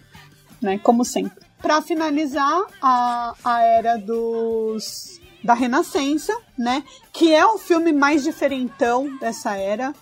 né? 0.60 0.78
Como 0.78 1.04
sempre. 1.04 1.44
Pra 1.58 1.80
finalizar 1.80 2.62
a, 2.80 3.34
a 3.44 3.62
era 3.62 3.96
dos. 3.96 5.18
Da 5.42 5.54
Renascença, 5.54 6.36
né? 6.58 6.84
Que 7.10 7.34
é 7.34 7.46
o 7.46 7.56
filme 7.56 7.92
mais 7.92 8.22
diferentão 8.22 9.16
dessa 9.18 9.56
era. 9.56 9.94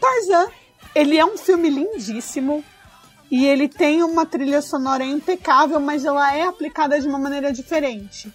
Tarzan. 0.00 0.48
Ele 0.94 1.16
é 1.16 1.24
um 1.24 1.38
filme 1.38 1.70
lindíssimo. 1.70 2.64
E 3.30 3.46
ele 3.46 3.68
tem 3.68 4.02
uma 4.02 4.26
trilha 4.26 4.60
sonora 4.60 5.04
impecável, 5.04 5.80
mas 5.80 6.04
ela 6.04 6.34
é 6.34 6.42
aplicada 6.42 7.00
de 7.00 7.06
uma 7.06 7.18
maneira 7.18 7.50
diferente 7.52 8.30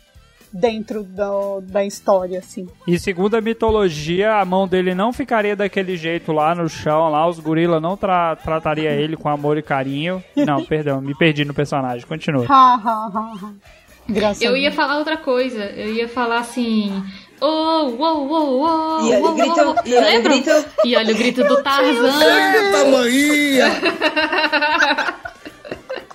dentro 0.60 1.04
do, 1.04 1.62
da 1.62 1.86
história, 1.86 2.40
assim. 2.40 2.68
E 2.88 3.00
segundo 3.00 3.36
a 3.36 3.42
mitologia, 3.42 4.36
a 4.36 4.46
mão 4.46 4.68
dele 4.68 4.94
não 4.96 5.14
ficaria 5.14 5.56
daquele 5.56 5.96
jeito 5.96 6.32
lá 6.32 6.54
no 6.56 6.68
chão, 6.68 7.10
lá 7.10 7.28
os 7.28 7.40
gorilas 7.40 7.82
não 7.82 7.96
tra 7.96 8.36
trataria 8.36 8.92
ele 8.92 9.16
com 9.16 9.30
amor 9.30 9.58
e 9.58 9.62
carinho. 9.62 10.24
Não, 10.36 10.64
perdão, 10.66 11.02
me 11.02 11.16
perdi 11.16 11.46
no 11.46 11.54
personagem. 11.54 12.06
Continua. 12.08 12.46
Ha, 12.48 12.76
ha, 12.76 13.12
ha, 13.14 13.34
ha. 13.42 13.54
Graças 14.10 14.42
Eu 14.42 14.56
ia 14.56 14.72
falar 14.72 14.98
outra 14.98 15.18
coisa. 15.18 15.66
Eu 15.66 15.94
ia 15.94 16.08
falar 16.08 16.40
assim. 16.40 17.04
Oh, 17.40 17.94
oh, 18.00 18.28
oh, 18.30 18.64
oh, 18.64 19.06
E 19.06 19.14
olha 19.14 19.22
o 19.22 19.30
oh, 19.30 19.34
grito, 19.36 19.54
oh, 19.60 19.76
e 19.88 19.94
olha 19.96 20.02
o 20.02 20.06
lembra? 20.06 20.32
grito. 20.34 20.66
E 20.86 20.96
olha 20.96 21.14
o 21.14 21.18
grito 21.18 21.44
do 21.44 21.62
Tarzan. 21.62 22.12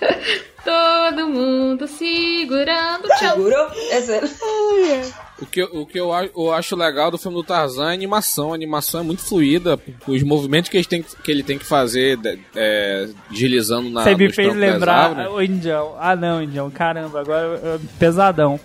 Todo 0.65 1.29
mundo 1.29 1.89
segurando 1.89 3.07
o 3.07 3.19
chão. 3.19 3.31
Segurou? 3.37 3.69
Essa... 3.91 4.21
O 5.41 5.47
que, 5.47 5.63
o 5.63 5.85
que 5.85 5.99
eu, 5.99 6.11
eu 6.37 6.53
acho 6.53 6.77
legal 6.77 7.11
do 7.11 7.19
filme 7.19 7.37
do 7.37 7.43
Tarzan 7.43 7.87
é 7.87 7.91
a 7.91 7.93
animação. 7.93 8.53
A 8.53 8.55
animação 8.55 9.01
é 9.01 9.03
muito 9.03 9.23
fluida. 9.23 9.79
Os 10.07 10.23
movimentos 10.23 10.71
que 10.71 10.77
ele 10.77 10.85
tem, 10.85 11.03
que 11.03 11.31
ele 11.31 11.43
tem 11.43 11.59
que 11.59 11.65
fazer 11.65 12.17
é, 12.55 13.09
deslizando 13.29 13.91
na 13.91 14.05
Você 14.05 14.15
me 14.15 14.33
fez 14.33 14.55
lembrar 14.55 15.19
árvores. 15.19 15.33
o 15.33 15.43
Indião. 15.43 15.97
Ah, 15.99 16.15
não, 16.15 16.41
Indião. 16.41 16.71
Caramba, 16.71 17.21
agora 17.21 17.61
é 17.65 17.79
pesadão. 17.99 18.61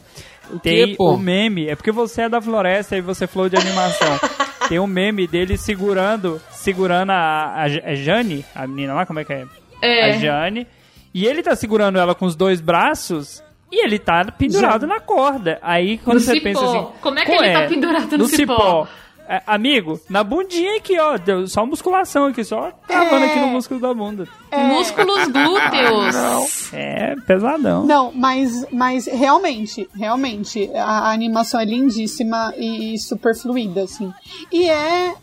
O 0.52 0.60
Tem 0.60 0.90
quê, 0.90 0.96
pô? 0.96 1.14
o 1.14 1.18
meme, 1.18 1.68
é 1.68 1.76
porque 1.76 1.92
você 1.92 2.22
é 2.24 2.30
da 2.30 2.40
floresta 2.40 2.96
e 2.96 3.02
você 3.02 3.26
falou 3.26 3.50
de 3.50 3.58
animação. 3.58 4.20
Tem 4.70 4.80
um 4.80 4.88
meme 4.88 5.28
dele 5.28 5.58
segurando, 5.58 6.42
segurando 6.52 7.12
a, 7.12 7.54
a, 7.56 7.64
a 7.64 7.96
Jane, 7.96 8.46
a 8.54 8.68
menina 8.68 8.94
lá, 8.94 9.06
como 9.06 9.20
é 9.20 9.26
que 9.26 9.34
é? 9.34 9.46
É. 9.82 10.12
A 10.12 10.18
Jane. 10.18 10.68
E 11.14 11.26
ele 11.26 11.42
tá 11.44 11.56
segurando 11.56 11.98
ela 11.98 12.14
com 12.16 12.26
os 12.26 12.36
dois 12.36 12.62
braços 12.62 13.44
e 13.72 13.84
ele 13.84 13.98
tá 14.00 14.24
pendurado 14.26 14.86
na 14.88 15.00
corda. 15.00 15.60
Aí 15.62 15.98
quando 16.00 16.16
No 16.20 16.24
você 16.24 16.32
cipó. 16.34 16.44
pensa 16.44 16.66
assim. 16.66 16.88
Como 17.02 17.20
é 17.20 17.26
que 17.26 17.32
"Qual 17.32 17.44
ele 17.44 17.54
tá 17.54 17.68
pendurado 17.68 18.18
no 18.18 18.28
cipó?" 18.28 18.88
É, 19.30 19.42
amigo, 19.46 20.00
na 20.10 20.24
bundinha 20.24 20.78
aqui, 20.78 20.98
ó. 20.98 21.18
Deu 21.18 21.46
só 21.48 21.66
musculação 21.66 22.28
aqui, 22.28 22.46
só 22.46 22.72
travando 22.88 23.26
É. 23.26 23.28
aqui 23.30 23.40
no 23.42 23.48
músculo 23.48 23.78
da 23.82 23.94
bunda. 23.94 24.26
Músculos 24.54 25.28
glúteos. 25.28 26.72
É 26.74 27.14
pesadão. 27.28 27.86
Não, 27.86 28.10
mas, 28.14 28.66
mas 28.72 29.06
realmente, 29.06 29.86
realmente, 29.94 30.72
a, 30.74 31.10
a 31.10 31.12
animação 31.12 31.60
é 31.60 31.66
lindíssima 31.66 32.54
e 32.58 32.98
super 33.00 33.36
fluida, 33.36 33.82
assim. 33.84 34.14
E 34.50 34.70
é 34.70 35.14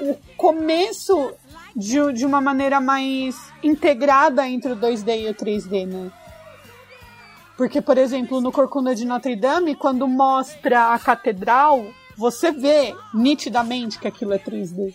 o 0.00 0.16
começo 0.38 1.32
de, 1.74 2.12
de 2.12 2.26
uma 2.26 2.40
maneira 2.40 2.80
mais 2.80 3.36
integrada 3.62 4.48
entre 4.48 4.72
o 4.72 4.76
2D 4.76 5.22
e 5.22 5.28
o 5.28 5.34
3D, 5.34 5.86
né? 5.86 6.10
Porque, 7.56 7.80
por 7.82 7.98
exemplo, 7.98 8.40
no 8.40 8.50
Corcunda 8.50 8.94
de 8.94 9.04
Notre 9.04 9.36
Dame, 9.36 9.74
quando 9.74 10.08
mostra 10.08 10.94
a 10.94 10.98
catedral, 10.98 11.84
você 12.16 12.50
vê 12.50 12.94
nitidamente 13.12 13.98
que 13.98 14.08
aquilo 14.08 14.32
é 14.32 14.38
3D. 14.38 14.94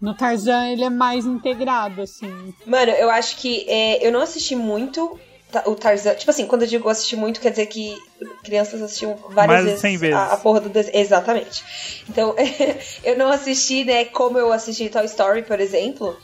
No 0.00 0.14
Tarzan, 0.14 0.68
ele 0.68 0.84
é 0.84 0.90
mais 0.90 1.26
integrado, 1.26 2.02
assim. 2.02 2.54
Mano, 2.66 2.92
eu 2.92 3.10
acho 3.10 3.36
que 3.36 3.64
é, 3.68 4.06
eu 4.06 4.12
não 4.12 4.20
assisti 4.20 4.54
muito 4.54 5.18
o 5.66 5.74
Tarzan. 5.74 6.14
Tipo 6.14 6.30
assim, 6.30 6.46
quando 6.46 6.62
eu 6.62 6.68
digo 6.68 6.88
assistir 6.88 7.16
muito, 7.16 7.40
quer 7.40 7.50
dizer 7.50 7.66
que 7.66 7.96
crianças 8.44 8.82
assistiam 8.82 9.16
várias 9.30 9.46
Mais 9.46 9.64
vezes, 9.64 9.80
100 9.80 9.96
vezes. 9.96 10.16
A, 10.16 10.34
a 10.34 10.36
porra 10.36 10.60
do 10.60 10.68
desenho. 10.68 10.96
Exatamente. 10.96 11.64
Então, 12.08 12.34
eu 13.02 13.16
não 13.16 13.30
assisti, 13.30 13.84
né, 13.84 14.04
como 14.06 14.38
eu 14.38 14.52
assisti 14.52 14.88
Toy 14.88 15.06
Story, 15.06 15.42
por 15.42 15.60
exemplo. 15.60 16.16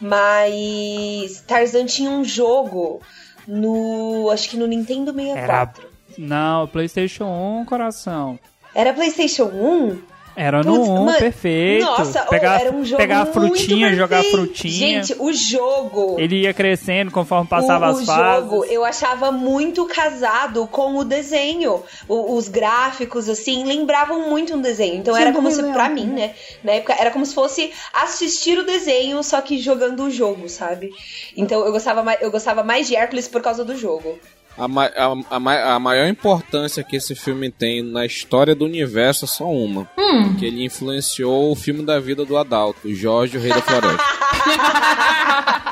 Mas 0.00 1.42
Tarzan 1.46 1.86
tinha 1.86 2.10
um 2.10 2.24
jogo 2.24 3.02
no. 3.46 4.30
Acho 4.30 4.48
que 4.48 4.56
no 4.56 4.66
Nintendo 4.66 5.12
64. 5.12 5.88
Não, 6.16 6.66
PlayStation 6.68 7.26
1, 7.60 7.64
coração. 7.64 8.38
Era 8.74 8.92
PlayStation 8.92 9.44
1? 9.44 10.17
Era 10.40 10.62
no 10.62 10.72
Putz, 10.76 10.88
1, 10.88 11.04
mano, 11.04 11.18
perfeito. 11.18 11.84
Nossa, 11.84 12.22
pegar, 12.26 12.60
era 12.60 12.70
um 12.72 12.84
jogo 12.84 12.96
pegar 12.96 13.22
a 13.22 13.24
muito 13.24 13.32
frutinha, 13.32 13.92
jogar 13.96 14.20
a 14.20 14.22
frutinha. 14.22 15.02
Gente, 15.02 15.16
o 15.18 15.32
jogo. 15.32 16.14
Ele 16.16 16.42
ia 16.42 16.54
crescendo 16.54 17.10
conforme 17.10 17.48
passava 17.48 17.86
o, 17.86 17.90
as 17.90 18.02
o 18.02 18.06
fases. 18.06 18.50
jogo 18.50 18.64
eu 18.66 18.84
achava 18.84 19.32
muito 19.32 19.84
casado 19.86 20.64
com 20.68 20.96
o 20.96 21.02
desenho. 21.04 21.82
O- 22.06 22.36
os 22.36 22.46
gráficos, 22.46 23.28
assim, 23.28 23.64
lembravam 23.64 24.28
muito 24.30 24.54
um 24.54 24.60
desenho. 24.60 24.94
Então 24.94 25.12
Sim, 25.12 25.22
era 25.22 25.32
como 25.32 25.50
se, 25.50 25.60
pra 25.72 25.88
mim, 25.88 26.06
né? 26.06 26.34
Na 26.62 26.70
época, 26.74 26.94
era 26.96 27.10
como 27.10 27.26
se 27.26 27.34
fosse 27.34 27.72
assistir 27.92 28.56
o 28.58 28.64
desenho, 28.64 29.20
só 29.24 29.40
que 29.40 29.58
jogando 29.58 30.04
o 30.04 30.10
jogo, 30.10 30.48
sabe? 30.48 30.90
Então 31.36 31.64
eu 31.66 31.72
gostava, 31.72 32.04
mais, 32.04 32.22
eu 32.22 32.30
gostava 32.30 32.62
mais 32.62 32.86
de 32.86 32.94
Hércules 32.94 33.26
por 33.26 33.42
causa 33.42 33.64
do 33.64 33.76
jogo. 33.76 34.18
A, 34.58 34.66
ma- 34.66 34.86
a- 34.86 35.36
a 35.36 35.38
ma- 35.40 35.74
a 35.74 35.78
maior 35.78 36.08
importância 36.08 36.82
que 36.82 36.96
esse 36.96 37.14
filme 37.14 37.48
tem 37.50 37.80
na 37.82 38.04
história 38.04 38.54
do 38.54 38.64
universo 38.64 39.24
é 39.24 39.28
só 39.28 39.44
uma. 39.44 39.88
Hum. 39.96 40.34
Que 40.36 40.46
ele 40.46 40.64
influenciou 40.64 41.52
o 41.52 41.54
filme 41.56 41.82
da 41.84 42.00
vida 42.00 42.24
do 42.24 42.36
Adalto, 42.36 42.92
Jorge, 42.92 43.36
o 43.38 43.40
Rei 43.40 43.50
da 43.52 43.62
Floresta. 43.62 44.02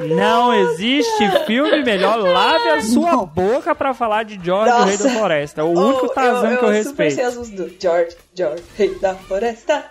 Não 0.00 0.54
existe 0.54 1.28
filme 1.46 1.82
melhor. 1.82 2.18
Lave 2.18 2.68
a 2.70 2.82
sua 2.82 3.12
Não. 3.12 3.26
boca 3.26 3.74
pra 3.74 3.92
falar 3.92 4.22
de 4.24 4.38
George, 4.42 4.70
o 4.72 4.84
Rei 4.84 4.96
da 4.96 5.04
Nossa. 5.04 5.16
Floresta. 5.18 5.60
É 5.60 5.64
o 5.64 5.68
único 5.70 6.06
Oh, 6.06 6.08
Tarzan 6.10 6.56
que 6.56 6.64
eu 6.64 6.72
eu 6.72 6.84
super 6.84 7.10
sei 7.10 7.24
respeito. 7.24 7.38
músicas 7.38 7.50
do 7.50 7.76
George, 7.82 8.16
George, 8.36 8.62
Rei 8.76 8.94
da 9.00 9.14
Floresta. 9.16 9.84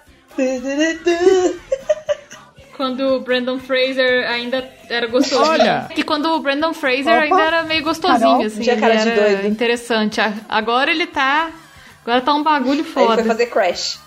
Quando 2.77 3.01
o 3.15 3.19
Brandon 3.19 3.57
Fraser 3.59 4.29
ainda 4.29 4.63
era 4.87 5.07
gostosinho. 5.07 5.41
Olha. 5.49 5.89
Que 5.93 6.03
quando 6.03 6.27
o 6.27 6.39
Brandon 6.39 6.73
Fraser 6.73 7.13
Opa. 7.15 7.23
ainda 7.23 7.41
era 7.41 7.63
meio 7.63 7.83
gostosinho, 7.83 8.19
Carol. 8.31 8.45
assim. 8.45 8.61
Tinha 8.61 8.77
cara 8.79 8.95
de 8.95 9.09
era 9.09 9.21
doido. 9.21 9.47
interessante. 9.47 10.21
Agora 10.47 10.91
ele 10.91 11.07
tá. 11.07 11.49
Agora 12.05 12.21
tá 12.21 12.33
um 12.35 12.43
bagulho 12.43 12.71
Aí 12.73 12.77
ele 12.79 12.83
foda. 12.89 13.15
foi 13.15 13.23
fazer 13.23 13.47
Crash. 13.47 13.99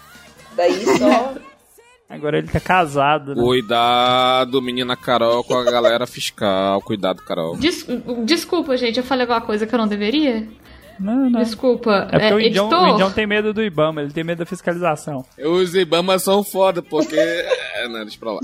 Daí 0.56 0.84
só. 0.98 1.34
Agora 2.08 2.38
ele 2.38 2.48
tá 2.48 2.58
casado, 2.58 3.34
né? 3.36 3.42
Cuidado, 3.42 4.60
menina 4.60 4.96
Carol, 4.96 5.44
com 5.44 5.54
a 5.54 5.64
galera 5.64 6.06
fiscal. 6.08 6.80
Cuidado, 6.82 7.22
Carol. 7.22 7.56
Des- 7.56 7.86
desculpa, 8.24 8.76
gente, 8.76 8.96
eu 8.98 9.04
falei 9.04 9.22
alguma 9.22 9.40
coisa 9.40 9.64
que 9.66 9.72
eu 9.74 9.78
não 9.78 9.86
deveria? 9.86 10.48
Não, 11.00 11.30
não. 11.30 11.40
Desculpa. 11.42 12.08
É 12.12 12.18
porque 12.18 12.34
o, 12.34 12.40
Indião, 12.40 12.66
editor? 12.66 12.82
o 12.84 12.88
Indião 12.92 13.10
tem 13.10 13.26
medo 13.26 13.52
do 13.54 13.62
Ibama, 13.62 14.02
ele 14.02 14.12
tem 14.12 14.22
medo 14.22 14.38
da 14.38 14.46
fiscalização. 14.46 15.24
Os 15.38 15.74
Ibamas 15.74 16.22
são 16.22 16.44
foda, 16.44 16.82
porque. 16.82 17.16
É, 17.80 17.88
não, 17.88 18.00
deixa 18.00 18.18
pra 18.18 18.32
lá. 18.32 18.40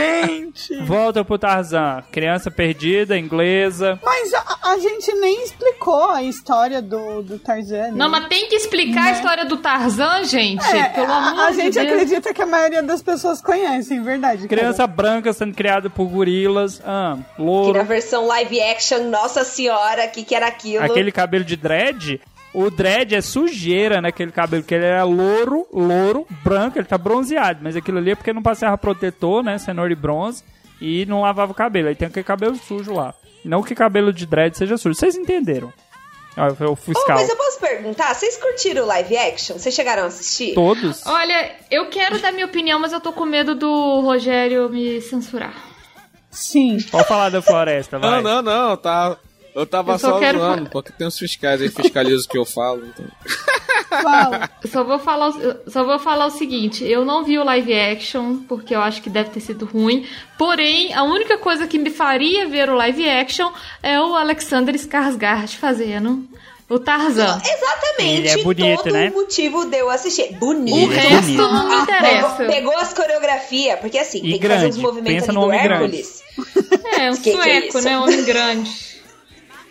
Gente! 0.00 0.76
Volta 0.82 1.24
pro 1.24 1.38
Tarzan. 1.38 2.02
Criança 2.10 2.50
perdida, 2.50 3.16
inglesa. 3.16 4.00
Mas 4.02 4.34
a, 4.34 4.72
a 4.72 4.78
gente 4.78 5.12
nem 5.14 5.44
explicou 5.44 6.10
a 6.10 6.22
história 6.22 6.82
do, 6.82 7.22
do 7.22 7.38
Tarzan. 7.38 7.90
Não, 7.92 8.08
né? 8.10 8.18
mas 8.18 8.26
tem 8.28 8.48
que 8.48 8.56
explicar 8.56 9.04
a 9.04 9.12
história 9.12 9.44
do 9.44 9.56
Tarzan, 9.58 10.24
gente. 10.24 10.64
É, 10.66 10.88
pelo 10.88 11.12
amor 11.12 11.40
a, 11.40 11.46
a 11.46 11.50
de 11.50 11.56
gente 11.56 11.74
Deus. 11.74 11.86
acredita 11.86 12.34
que 12.34 12.42
a 12.42 12.46
maioria 12.46 12.82
das 12.82 13.00
pessoas 13.02 13.40
conhecem, 13.40 14.02
verdade. 14.02 14.48
Criança 14.48 14.86
branca 14.86 15.32
sendo 15.32 15.54
criada 15.54 15.88
por 15.88 16.08
gorilas. 16.08 16.82
Ah, 16.84 17.16
Que 17.36 17.42
louro. 17.42 17.78
na 17.78 17.84
versão 17.84 18.26
live 18.26 18.60
action, 18.60 19.04
nossa 19.08 19.44
senhora, 19.44 20.06
o 20.06 20.10
que, 20.10 20.24
que 20.24 20.34
era 20.34 20.48
aquilo? 20.48 20.84
Aquele 20.84 21.12
cabelo 21.12 21.35
de 21.44 21.56
dread. 21.56 22.20
O 22.54 22.70
dread 22.70 23.14
é 23.14 23.20
sujeira 23.20 24.00
naquele 24.00 24.32
cabelo, 24.32 24.62
que 24.62 24.74
ele 24.74 24.84
era 24.86 25.04
louro, 25.04 25.66
louro, 25.72 26.26
branco, 26.42 26.78
ele 26.78 26.86
tá 26.86 26.96
bronzeado. 26.96 27.60
Mas 27.62 27.76
aquilo 27.76 27.98
ali 27.98 28.12
é 28.12 28.14
porque 28.14 28.32
não 28.32 28.42
passava 28.42 28.78
protetor, 28.78 29.42
né? 29.42 29.58
Cenoura 29.58 29.92
e 29.92 29.96
bronze. 29.96 30.42
E 30.80 31.04
não 31.06 31.20
lavava 31.20 31.52
o 31.52 31.54
cabelo. 31.54 31.88
Aí 31.88 31.94
tem 31.94 32.08
aquele 32.08 32.24
cabelo 32.24 32.56
sujo 32.56 32.92
lá. 32.94 33.14
Não 33.44 33.62
que 33.62 33.74
cabelo 33.74 34.12
de 34.12 34.24
dread 34.26 34.56
seja 34.56 34.76
sujo. 34.76 34.94
Vocês 34.98 35.16
entenderam? 35.16 35.72
Ah, 36.36 36.50
foi 36.54 36.66
o 36.66 36.72
Oh, 36.72 36.76
fiscal. 36.76 37.16
mas 37.16 37.28
eu 37.30 37.36
posso 37.36 37.58
perguntar, 37.60 38.12
vocês 38.14 38.36
curtiram 38.36 38.82
o 38.84 38.86
live 38.86 39.16
action? 39.16 39.58
Vocês 39.58 39.74
chegaram 39.74 40.02
a 40.02 40.06
assistir? 40.06 40.52
Todos. 40.54 41.04
Olha, 41.06 41.50
eu 41.70 41.88
quero 41.88 42.18
dar 42.20 42.30
minha 42.32 42.44
opinião, 42.44 42.78
mas 42.78 42.92
eu 42.92 43.00
tô 43.00 43.10
com 43.12 43.24
medo 43.24 43.54
do 43.54 44.00
Rogério 44.02 44.68
me 44.68 45.00
censurar. 45.00 45.54
Sim. 46.30 46.76
Pode 46.90 47.08
falar 47.08 47.30
da 47.30 47.40
floresta, 47.40 47.98
vai. 47.98 48.10
Não, 48.10 48.42
não, 48.42 48.42
não, 48.42 48.76
tá. 48.76 49.16
Eu 49.56 49.66
tava 49.66 49.92
Eu 49.94 49.98
só 49.98 50.10
só, 50.10 50.18
quero 50.18 50.38
zoando, 50.38 50.68
porque 50.70 50.92
tem 50.92 51.06
uns 51.06 51.18
fiscais 51.18 51.62
aí, 51.62 51.68
fiscalizam 51.70 52.24
o 52.26 52.28
que 52.28 52.36
eu 52.38 52.44
falo. 52.44 52.86
Então. 52.86 53.06
Fala. 54.02 54.50
Só 54.70 54.84
vou, 54.84 54.98
falar, 54.98 55.28
o- 55.30 55.70
só 55.70 55.84
vou 55.84 55.98
falar 55.98 56.26
o 56.26 56.30
seguinte: 56.30 56.84
eu 56.84 57.04
não 57.04 57.24
vi 57.24 57.38
o 57.38 57.44
live 57.44 57.72
action, 57.72 58.38
porque 58.48 58.74
eu 58.74 58.80
acho 58.82 59.00
que 59.00 59.08
deve 59.08 59.30
ter 59.30 59.40
sido 59.40 59.64
ruim. 59.64 60.06
Porém, 60.36 60.92
a 60.92 61.02
única 61.04 61.38
coisa 61.38 61.66
que 61.66 61.78
me 61.78 61.90
faria 61.90 62.46
ver 62.48 62.68
o 62.68 62.74
live 62.74 63.08
action 63.08 63.50
é 63.82 63.98
o 64.00 64.14
Alexander 64.14 64.74
Skarsgård 64.74 65.56
fazendo 65.56 66.28
o 66.68 66.78
Tarzan. 66.78 67.40
Exatamente. 67.42 68.18
Ele 68.18 68.28
é 68.28 68.42
bonito, 68.42 68.82
todo 68.82 68.92
né? 68.92 69.08
o 69.10 69.14
motivo 69.14 69.64
de 69.66 69.76
eu 69.78 69.88
assistir. 69.88 70.34
Bonito. 70.34 70.88
O 70.88 70.92
é 70.92 70.96
resto 70.96 71.20
bonito. 71.22 71.38
não 71.52 71.68
me 71.68 71.74
Ah, 71.74 71.82
interessa. 71.82 72.28
pegou, 72.36 72.54
pegou 72.54 72.76
as 72.78 72.92
coreografias, 72.92 73.78
porque 73.80 73.98
assim, 73.98 74.18
E 74.18 74.30
tem 74.32 74.40
que 74.40 74.48
fazer 74.48 74.58
grande. 74.60 74.76
uns 74.76 74.82
movimentos 74.82 75.12
Pensa 75.26 75.30
ali 75.30 75.38
no 75.38 75.44
do 75.44 75.48
grande. 75.50 75.72
Hércules. 75.72 76.22
É, 76.98 77.10
um 77.10 77.16
Que 77.16 77.22
que 77.22 77.30
é 77.30 77.60
sueco, 77.70 77.80
né? 77.82 77.98
Homem 77.98 78.24
grande. 78.24 78.95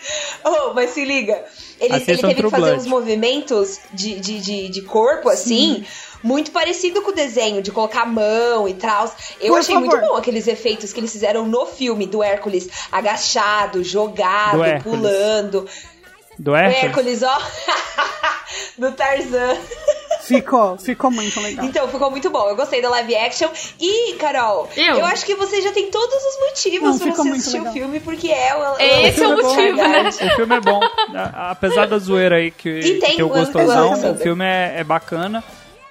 Oh, 0.44 0.74
mas 0.74 0.92
se 0.92 1.04
liga. 1.04 1.44
Ele, 1.80 1.94
ele 1.94 2.04
Assistam 2.04 2.28
teve 2.30 2.44
que 2.44 2.50
fazer 2.50 2.76
uns 2.76 2.86
movimentos 2.86 3.80
de, 3.94 4.20
de, 4.20 4.40
de, 4.40 4.70
de 4.70 4.82
corpo, 4.84 5.28
assim, 5.28 5.84
muito 6.24 6.52
parecido 6.52 7.02
com 7.02 7.10
o 7.12 7.16
desenho, 7.16 7.62
de 7.62 7.72
colocar 7.72 8.04
a 8.04 8.06
mão 8.06 8.68
e 8.68 8.74
tal. 8.76 9.12
Eu 9.42 9.54
Por 9.54 9.60
achei 9.60 9.74
favor. 9.76 9.90
muito 9.90 10.08
bom 10.08 10.16
aqueles 10.16 10.48
efeitos 10.48 10.94
que 10.94 11.00
eles 11.00 11.12
fizeram 11.12 11.46
no 11.48 11.66
filme 11.66 12.06
do 12.06 12.22
Hércules 12.24 12.70
agachado, 12.92 13.84
jogado, 13.84 14.58
Do 14.58 14.64
Hércules. 14.64 15.00
pulando. 15.00 15.68
Do 16.38 16.56
Hércules? 16.56 16.84
Hércules, 16.84 17.24
ó. 17.24 17.38
do 18.78 18.92
Tarzan. 18.92 19.58
Ficou, 20.22 20.76
ficou 20.78 21.12
muito 21.12 21.40
legal. 21.40 21.64
Então, 21.66 21.88
ficou 21.88 22.10
muito 22.10 22.32
bom. 22.32 22.50
Eu 22.50 22.56
gostei 22.56 22.82
da 22.82 22.90
live 22.90 23.16
action. 23.16 23.48
E, 23.80 24.14
Carol, 24.14 24.68
Eu? 24.76 25.06
acho 25.06 25.24
que 25.24 25.36
você 25.36 25.62
já 25.62 25.72
tem 25.72 25.92
todos 25.92 26.16
os 26.16 26.40
motivos 26.50 27.00
Não, 27.00 27.14
pra 27.14 27.24
você 27.24 27.30
assistir 27.30 27.58
legal. 27.58 27.70
o 27.70 27.74
filme, 27.74 28.00
porque 28.00 28.32
é 28.32 28.56
o. 28.56 28.76
Esse 28.80 29.22
é 29.24 29.28
o 29.28 29.38
filme 29.38 29.44
motivo, 29.44 29.78
né? 29.78 29.88
verdade. 30.04 30.26
O 30.26 30.36
filme 30.36 30.56
é 30.56 30.62
bom. 30.62 30.80
A- 31.14 31.52
Apesar 31.52 31.86
da 31.88 32.00
zoeira 32.00 32.38
aí 32.38 32.50
que, 32.50 32.70
E 32.70 33.00
tem 33.00 33.16
que 33.16 33.22
eu 33.22 33.30
gostosão, 33.30 34.14
o 34.14 34.16
filme 34.18 34.44
é, 34.44 34.76
é 34.80 34.84
bacana. 34.84 35.44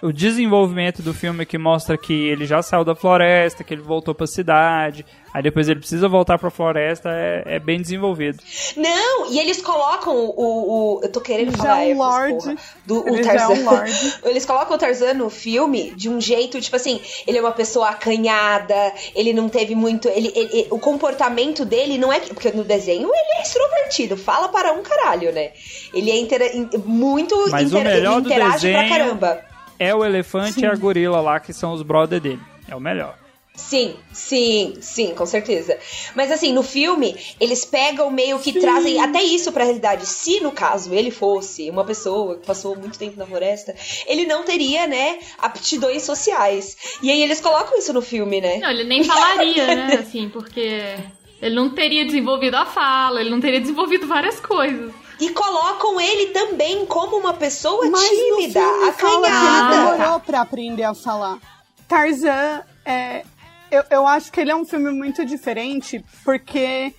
O 0.06 0.12
desenvolvimento 0.12 1.00
do 1.00 1.14
filme 1.14 1.46
que 1.46 1.56
mostra 1.56 1.96
que 1.96 2.12
ele 2.12 2.44
já 2.44 2.60
saiu 2.60 2.84
da 2.84 2.94
floresta, 2.94 3.64
que 3.64 3.72
ele 3.72 3.80
voltou 3.80 4.14
pra 4.14 4.26
cidade, 4.26 5.06
aí 5.32 5.42
depois 5.42 5.66
ele 5.66 5.80
precisa 5.80 6.06
voltar 6.08 6.38
pra 6.38 6.50
floresta, 6.50 7.08
é, 7.10 7.56
é 7.56 7.58
bem 7.58 7.80
desenvolvido. 7.80 8.38
Não, 8.76 9.32
e 9.32 9.38
eles 9.38 9.62
colocam 9.62 10.14
o. 10.14 10.98
o- 10.98 11.00
eu 11.02 11.10
tô 11.10 11.22
querendo 11.22 11.52
Já 11.52 11.56
falar 11.56 11.84
é 11.84 11.94
um 11.94 12.04
Hércules, 12.04 12.44
lorde. 12.44 12.44
porra, 12.44 12.56
do 12.84 13.02
o 13.02 13.08
Ele 13.14 13.22
já 13.24 13.32
é 13.32 13.36
Tarzan. 13.38 13.54
um 13.54 13.64
lorde. 13.64 14.14
Eles 14.24 14.44
colocam 14.44 14.76
o 14.76 14.78
Tarzan 14.78 15.14
no 15.14 15.30
filme 15.30 15.92
de 15.96 16.10
um 16.10 16.20
jeito, 16.20 16.60
tipo 16.60 16.76
assim, 16.76 17.00
ele 17.26 17.38
é 17.38 17.40
uma 17.40 17.52
pessoa 17.52 17.88
acanhada, 17.88 18.74
ele 19.14 19.32
não 19.32 19.48
teve 19.48 19.74
muito. 19.74 20.06
Ele, 20.08 20.30
ele- 20.36 20.50
ele- 20.52 20.68
o 20.70 20.78
comportamento 20.78 21.64
dele 21.64 21.96
não 21.96 22.12
é. 22.12 22.20
que- 22.20 22.34
Porque 22.34 22.50
no 22.52 22.62
desenho 22.62 23.08
ele 23.08 23.38
é 23.38 23.42
extrovertido, 23.42 24.16
fala 24.18 24.48
para 24.48 24.72
um 24.74 24.82
caralho, 24.82 25.32
né? 25.32 25.52
Ele 25.94 26.10
é 26.10 26.16
intera- 26.18 26.54
in- 26.54 26.68
muito. 26.84 27.34
Mas 27.50 27.72
o 27.72 27.78
intera- 27.78 27.94
melhor 27.94 28.12
ele 28.14 28.20
do 28.22 28.26
interage 28.28 28.70
pra 28.70 28.82
desenho- 28.82 28.88
caramba. 28.98 29.53
É 29.84 29.94
o 29.94 30.04
elefante 30.04 30.60
e 30.60 30.66
a 30.66 30.74
gorila 30.74 31.20
lá, 31.20 31.38
que 31.38 31.52
são 31.52 31.72
os 31.72 31.82
brother 31.82 32.20
dele. 32.20 32.40
É 32.68 32.74
o 32.74 32.80
melhor. 32.80 33.18
Sim, 33.54 33.94
sim, 34.12 34.74
sim, 34.80 35.14
com 35.14 35.24
certeza. 35.24 35.78
Mas 36.16 36.32
assim, 36.32 36.52
no 36.52 36.62
filme, 36.62 37.14
eles 37.38 37.64
pegam 37.64 38.10
meio 38.10 38.40
que 38.40 38.52
trazem 38.52 39.00
até 39.00 39.22
isso 39.22 39.52
pra 39.52 39.62
realidade. 39.62 40.06
Se 40.06 40.40
no 40.40 40.50
caso 40.50 40.92
ele 40.92 41.12
fosse 41.12 41.70
uma 41.70 41.84
pessoa 41.84 42.36
que 42.36 42.46
passou 42.46 42.74
muito 42.74 42.98
tempo 42.98 43.16
na 43.16 43.24
floresta, 43.24 43.72
ele 44.08 44.26
não 44.26 44.42
teria, 44.42 44.88
né, 44.88 45.20
aptidões 45.38 46.02
sociais. 46.02 46.98
E 47.00 47.10
aí 47.12 47.22
eles 47.22 47.40
colocam 47.40 47.78
isso 47.78 47.92
no 47.92 48.02
filme, 48.02 48.40
né? 48.40 48.58
Não, 48.58 48.70
ele 48.70 48.84
nem 48.84 49.04
falaria, 49.04 49.66
né? 49.66 49.98
Assim, 50.02 50.28
porque 50.28 50.96
ele 51.40 51.54
não 51.54 51.70
teria 51.70 52.04
desenvolvido 52.04 52.56
a 52.56 52.66
fala, 52.66 53.20
ele 53.20 53.30
não 53.30 53.40
teria 53.40 53.60
desenvolvido 53.60 54.08
várias 54.08 54.40
coisas. 54.40 54.92
E 55.20 55.30
colocam 55.30 56.00
ele 56.00 56.32
também 56.32 56.84
como 56.86 57.16
uma 57.16 57.34
pessoa 57.34 57.88
Mas 57.88 58.08
tímida, 58.08 58.60
no 58.60 58.92
fala 58.92 58.92
que 58.92 59.04
ele 59.04 59.26
acanhada. 59.26 59.92
demorou 59.92 60.20
pra 60.20 60.40
aprender 60.40 60.82
a 60.82 60.94
falar. 60.94 61.38
Tarzan, 61.86 62.62
é, 62.84 63.24
eu, 63.70 63.84
eu 63.90 64.06
acho 64.06 64.32
que 64.32 64.40
ele 64.40 64.50
é 64.50 64.56
um 64.56 64.64
filme 64.64 64.90
muito 64.90 65.24
diferente, 65.24 66.04
porque 66.24 66.92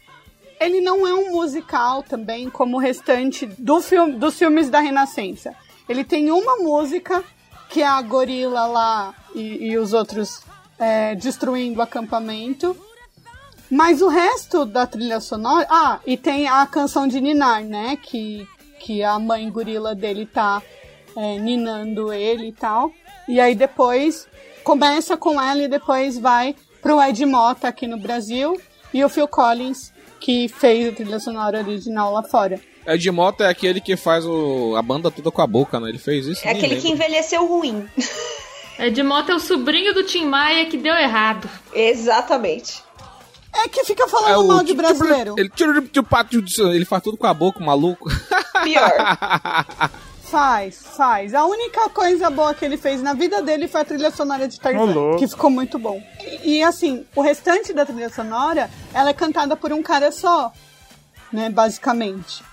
ele 0.59 0.79
não 0.81 1.05
é 1.05 1.13
um 1.13 1.31
musical 1.31 2.03
também, 2.03 2.49
como 2.49 2.77
o 2.77 2.79
restante 2.79 3.45
do 3.45 3.81
filme, 3.81 4.13
dos 4.13 4.37
filmes 4.37 4.69
da 4.69 4.79
Renascença. 4.79 5.53
Ele 5.87 6.03
tem 6.03 6.31
uma 6.31 6.55
música, 6.57 7.23
que 7.69 7.81
é 7.81 7.87
a 7.87 8.01
gorila 8.01 8.65
lá 8.65 9.13
e, 9.33 9.71
e 9.71 9.77
os 9.77 9.93
outros 9.93 10.41
é, 10.79 11.15
destruindo 11.15 11.79
o 11.79 11.83
acampamento. 11.83 12.75
Mas 13.69 14.01
o 14.01 14.07
resto 14.07 14.65
da 14.65 14.85
trilha 14.85 15.19
sonora. 15.19 15.65
Ah, 15.69 15.99
e 16.05 16.17
tem 16.17 16.47
a 16.47 16.65
canção 16.65 17.07
de 17.07 17.19
Ninar, 17.19 17.63
né? 17.63 17.97
Que, 18.01 18.47
que 18.79 19.03
a 19.03 19.17
mãe 19.17 19.49
gorila 19.49 19.95
dele 19.95 20.25
tá 20.25 20.61
é, 21.15 21.39
ninando 21.39 22.13
ele 22.13 22.49
e 22.49 22.51
tal. 22.51 22.91
E 23.27 23.39
aí 23.39 23.55
depois 23.55 24.27
começa 24.63 25.17
com 25.17 25.41
ela 25.41 25.63
e 25.63 25.67
depois 25.67 26.17
vai 26.17 26.55
pro 26.81 27.01
Ed 27.01 27.25
Mota 27.25 27.67
aqui 27.67 27.87
no 27.87 27.97
Brasil 27.97 28.59
e 28.93 29.03
o 29.03 29.09
Phil 29.09 29.27
Collins, 29.27 29.91
que 30.19 30.47
fez 30.47 30.89
a 30.89 30.91
trilha 30.91 31.19
sonora 31.19 31.59
original 31.59 32.13
lá 32.13 32.23
fora. 32.23 32.59
Ed 32.85 33.11
Mota 33.11 33.45
é 33.45 33.49
aquele 33.49 33.81
que 33.81 33.97
faz 33.97 34.25
o, 34.25 34.75
a 34.75 34.81
banda 34.81 35.09
toda 35.09 35.31
com 35.31 35.41
a 35.41 35.47
boca, 35.47 35.79
né? 35.79 35.89
Ele 35.89 35.97
fez 35.97 36.27
isso. 36.27 36.47
É 36.47 36.51
aquele 36.51 36.75
que 36.75 36.87
lembro. 36.87 37.03
envelheceu 37.03 37.45
ruim. 37.47 37.87
Ed 38.77 39.01
Mota 39.01 39.31
é 39.31 39.35
o 39.35 39.39
sobrinho 39.39 39.93
do 39.93 40.03
Tim 40.03 40.25
Maia 40.25 40.67
que 40.67 40.77
deu 40.77 40.93
errado. 40.93 41.49
Exatamente. 41.73 42.84
É 43.63 43.67
que 43.69 43.83
fica 43.85 44.03
É 44.03 44.07
falando 44.07 44.43
o 44.43 44.47
mal 44.47 44.59
de 44.59 44.67
tipo- 44.67 44.81
brasileiro. 44.81 45.35
Ele, 45.37 45.49
tira 45.49 45.79
o 45.79 46.03
pato 46.03 46.35
ele 46.73 46.85
faz 46.85 47.01
tudo 47.01 47.17
com 47.17 47.25
a 47.27 47.33
boca, 47.33 47.59
maluco. 47.63 48.09
Pior. 48.63 48.91
Faz, 50.25 50.81
faz. 50.97 51.33
A 51.35 51.45
única 51.45 51.87
coisa 51.91 52.29
boa 52.31 52.53
que 52.53 52.65
ele 52.65 52.77
fez 52.77 53.01
na 53.01 53.13
vida 53.13 53.43
dele 53.43 53.67
foi 53.67 53.81
a 53.81 53.85
trilha 53.85 54.09
sonora 54.11 54.47
de 54.47 54.59
Tarzan, 54.59 54.83
louco. 54.85 55.19
que 55.19 55.27
ficou 55.27 55.51
muito 55.51 55.77
bom. 55.77 56.01
E, 56.43 56.57
e, 56.57 56.63
assim, 56.63 57.05
o 57.15 57.21
restante 57.21 57.71
da 57.71 57.85
trilha 57.85 58.09
sonora, 58.09 58.69
ela 58.91 59.11
é 59.11 59.13
cantada 59.13 59.55
por 59.55 59.71
um 59.71 59.83
cara 59.83 60.11
só, 60.11 60.51
né, 61.31 61.47
basicamente. 61.49 62.43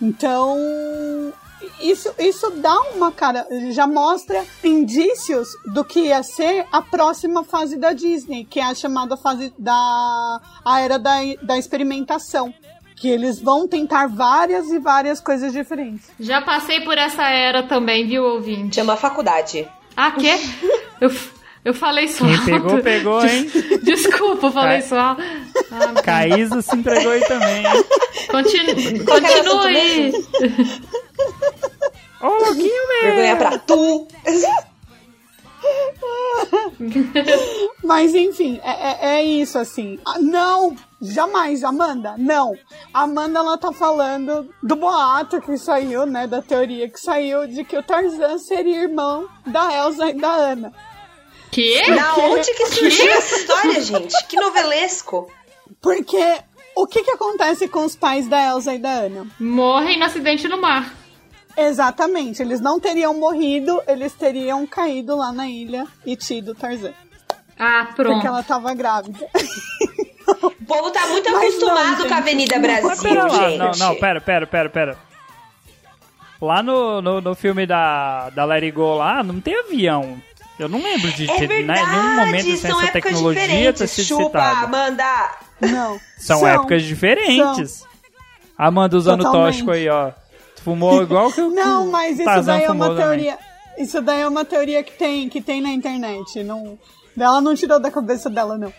Então, 0.00 1.32
isso, 1.80 2.14
isso 2.18 2.50
dá 2.50 2.78
uma 2.94 3.10
cara, 3.12 3.46
já 3.70 3.86
mostra 3.86 4.44
indícios 4.62 5.48
do 5.66 5.84
que 5.84 6.00
ia 6.00 6.22
ser 6.22 6.66
a 6.72 6.80
próxima 6.82 7.44
fase 7.44 7.76
da 7.76 7.92
Disney, 7.92 8.44
que 8.44 8.60
é 8.60 8.64
a 8.64 8.74
chamada 8.74 9.16
fase 9.16 9.52
da 9.58 10.40
a 10.64 10.80
era 10.80 10.98
da, 10.98 11.18
da 11.42 11.58
experimentação. 11.58 12.52
Que 12.96 13.08
eles 13.08 13.40
vão 13.40 13.66
tentar 13.66 14.06
várias 14.06 14.70
e 14.70 14.78
várias 14.78 15.20
coisas 15.20 15.52
diferentes. 15.52 16.08
Já 16.18 16.40
passei 16.40 16.80
por 16.82 16.96
essa 16.96 17.28
era 17.28 17.64
também, 17.64 18.06
viu, 18.06 18.22
ouvinte? 18.22 18.76
Chama 18.76 18.96
faculdade. 18.96 19.68
Ah, 19.96 20.12
quê? 20.12 20.32
Eu, 21.00 21.10
eu 21.64 21.74
falei 21.74 22.08
só. 22.08 22.24
Quem 22.26 22.44
pegou, 22.44 22.78
pegou, 22.82 23.24
hein? 23.24 23.50
Desculpa, 23.82 24.46
eu 24.48 24.52
falei 24.52 24.80
Cai- 24.80 24.88
só. 24.88 25.16
Ah, 25.70 26.02
Caísa 26.02 26.60
se 26.62 26.76
entregou 26.76 27.12
aí 27.12 27.20
também, 27.22 27.64
hein? 27.66 27.84
continu, 28.30 29.04
continua 29.04 29.64
aí. 29.66 30.12
Ô, 32.20 32.26
louquinho 32.28 32.88
mesmo. 32.88 33.02
Vergonha 33.02 33.36
pra 33.36 33.58
tu. 33.58 34.06
Mas 37.82 38.14
enfim, 38.14 38.60
é, 38.62 38.70
é, 38.70 39.16
é 39.18 39.22
isso 39.24 39.58
assim. 39.58 39.98
Ah, 40.04 40.18
não, 40.18 40.74
jamais, 41.00 41.62
Amanda, 41.64 42.14
não. 42.18 42.54
Amanda 42.92 43.38
ela 43.38 43.56
tá 43.58 43.72
falando 43.72 44.48
do 44.62 44.76
boato 44.76 45.40
que 45.40 45.56
saiu, 45.56 46.06
né? 46.06 46.26
Da 46.26 46.42
teoria 46.42 46.88
que 46.88 46.98
saiu 47.00 47.46
de 47.46 47.64
que 47.64 47.76
o 47.76 47.82
Tarzan 47.82 48.38
seria 48.38 48.82
irmão 48.82 49.26
da 49.46 49.72
Elsa 49.74 50.08
e 50.10 50.14
da 50.14 50.30
Ana. 50.32 50.72
Que? 51.54 51.94
Da 51.94 52.16
onde 52.16 52.52
que 52.52 52.66
surgiu 52.66 53.12
essa 53.12 53.36
história, 53.36 53.80
gente? 53.80 54.26
Que 54.26 54.34
novelesco. 54.34 55.30
Porque 55.80 56.38
o 56.74 56.84
que 56.84 57.04
que 57.04 57.12
acontece 57.12 57.68
com 57.68 57.84
os 57.84 57.94
pais 57.94 58.26
da 58.26 58.42
Elsa 58.42 58.74
e 58.74 58.78
da 58.78 58.90
Ana? 58.90 59.24
Morrem 59.38 59.96
no 59.96 60.04
acidente 60.04 60.48
no 60.48 60.60
mar. 60.60 60.92
Exatamente, 61.56 62.42
eles 62.42 62.60
não 62.60 62.80
teriam 62.80 63.14
morrido, 63.14 63.80
eles 63.86 64.12
teriam 64.14 64.66
caído 64.66 65.14
lá 65.16 65.32
na 65.32 65.48
ilha 65.48 65.86
e 66.04 66.16
tido 66.16 66.56
Tarzan. 66.56 66.92
Ah, 67.56 67.86
pronto. 67.94 68.14
Porque 68.14 68.26
ela 68.26 68.42
tava 68.42 68.74
grávida. 68.74 69.18
O 70.42 70.50
povo 70.50 70.90
tá 70.90 71.06
muito 71.08 71.30
Mas 71.30 71.34
não, 71.34 71.68
acostumado 71.68 71.96
gente, 71.98 72.08
com 72.08 72.14
a 72.14 72.16
Avenida 72.16 72.54
não. 72.54 72.62
Brasil, 72.62 73.02
pera 73.02 73.26
lá, 73.26 73.50
gente. 73.50 73.58
não, 73.58 73.70
não, 73.72 73.94
pera, 73.96 74.20
pera, 74.22 74.46
pera, 74.46 74.70
pera. 74.70 74.98
Lá 76.40 76.62
no, 76.62 77.02
no, 77.02 77.20
no 77.20 77.34
filme 77.34 77.66
da, 77.66 78.30
da 78.30 78.44
It 78.54 78.70
Go 78.70 78.94
lá, 78.94 79.22
não 79.22 79.38
tem 79.38 79.54
avião. 79.54 80.18
Eu 80.58 80.68
não 80.68 80.80
lembro 80.80 81.10
de 81.12 81.24
É 81.28 81.34
ter, 81.36 81.48
né, 81.48 81.74
verdade, 81.74 81.90
nenhum 81.90 82.16
momento 82.16 82.44
sem 82.44 82.56
são 82.58 82.70
essa 82.70 82.80
épocas 82.88 83.02
tecnologia 83.02 83.40
ter 83.42 83.48
diferentes. 83.48 83.90
sido 83.90 84.06
Chupa, 84.06 84.24
citada. 84.26 84.66
Amanda. 84.66 85.30
Não. 85.60 86.00
São, 86.18 86.46
épocas 86.46 86.82
diferentes. 86.82 87.84
Amanda 88.56 88.96
usando 88.96 89.24
Totalmente. 89.24 89.46
tóxico 89.64 89.70
aí, 89.72 89.88
ó. 89.88 90.12
Fumou 90.62 91.02
igual 91.04 91.32
que 91.32 91.40
o 91.40 91.50
Não, 91.50 91.90
mas 91.90 92.18
isso 92.20 92.42
daí 92.42 92.64
é 92.64 92.70
uma 92.70 92.86
também. 92.88 93.02
teoria. 93.04 93.38
Isso 93.76 94.00
daí 94.00 94.20
é 94.20 94.28
uma 94.28 94.44
teoria 94.44 94.82
que 94.84 94.92
tem, 94.92 95.28
que 95.28 95.40
tem 95.40 95.60
na 95.60 95.70
internet. 95.70 96.44
Não, 96.44 96.78
ela 97.18 97.40
não 97.40 97.54
tirou 97.56 97.80
da 97.80 97.90
cabeça 97.90 98.30
dela, 98.30 98.56
não. 98.56 98.72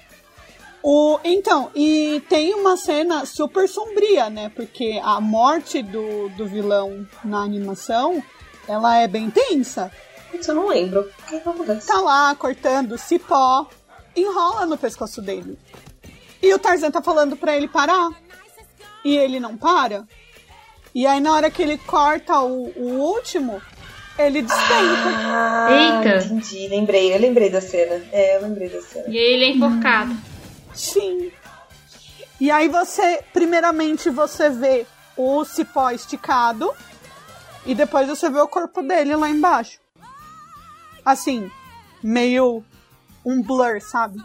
O, 0.82 1.20
então, 1.24 1.72
e 1.76 2.22
tem 2.30 2.54
uma 2.54 2.78
cena 2.78 3.26
super 3.26 3.68
sombria, 3.68 4.30
né? 4.30 4.50
Porque 4.56 5.02
a 5.04 5.20
morte 5.20 5.82
do, 5.82 6.30
do 6.38 6.46
vilão 6.48 7.06
na 7.24 7.40
animação, 7.40 8.24
ela 8.68 8.96
é 8.98 9.08
bem 9.08 9.30
tensa. 9.30 9.92
Isso 10.40 10.52
eu 10.52 10.56
não 10.56 10.68
lembro. 10.68 11.02
O 11.02 11.24
que 11.24 11.40
que 11.40 11.50
acontece? 11.50 11.88
Tá 11.88 12.00
lá 12.00 12.36
cortando 12.36 12.98
cipó, 12.98 13.68
enrola 14.16 14.66
no 14.66 14.78
pescoço 14.78 15.22
dele. 15.22 15.58
E 16.42 16.54
o 16.54 16.60
Tarzan 16.60 16.92
tá 16.92 17.02
falando 17.02 17.36
pra 17.36 17.56
ele 17.56 17.68
parar. 17.68 18.10
E 19.04 19.16
ele 19.18 19.40
não 19.40 19.56
para. 19.58 20.06
E 20.94 21.06
aí 21.06 21.20
na 21.20 21.34
hora 21.34 21.52
que 21.52 21.62
ele 21.62 21.78
corta 21.78 22.40
o, 22.40 22.72
o 22.76 23.00
último, 23.00 23.62
ele 24.18 24.42
despenca. 24.42 25.10
Ah, 25.18 25.68
Eita. 25.70 26.26
entendi. 26.26 26.68
Lembrei, 26.68 27.14
eu 27.14 27.20
lembrei 27.20 27.50
da 27.50 27.62
cena. 27.62 28.02
É, 28.12 28.38
eu 28.38 28.42
lembrei 28.44 28.70
da 28.70 28.82
cena. 28.82 29.06
E 29.08 29.18
ele 29.18 29.46
é 29.46 29.50
enforcado. 29.50 30.16
Sim. 30.74 31.32
E 32.40 32.52
aí 32.52 32.68
você, 32.68 33.24
primeiramente, 33.34 34.10
você 34.10 34.50
vê 34.50 34.86
o 35.18 35.44
cipó 35.46 35.92
esticado 35.92 36.72
e 37.66 37.74
depois 37.74 38.08
você 38.08 38.30
vê 38.30 38.40
o 38.40 38.48
corpo 38.48 38.82
dele 38.82 39.16
lá 39.16 39.30
embaixo. 39.30 39.80
Assim, 41.06 41.50
meio 42.04 42.64
um 43.24 43.42
blur, 43.42 43.80
sabe? 43.80 44.20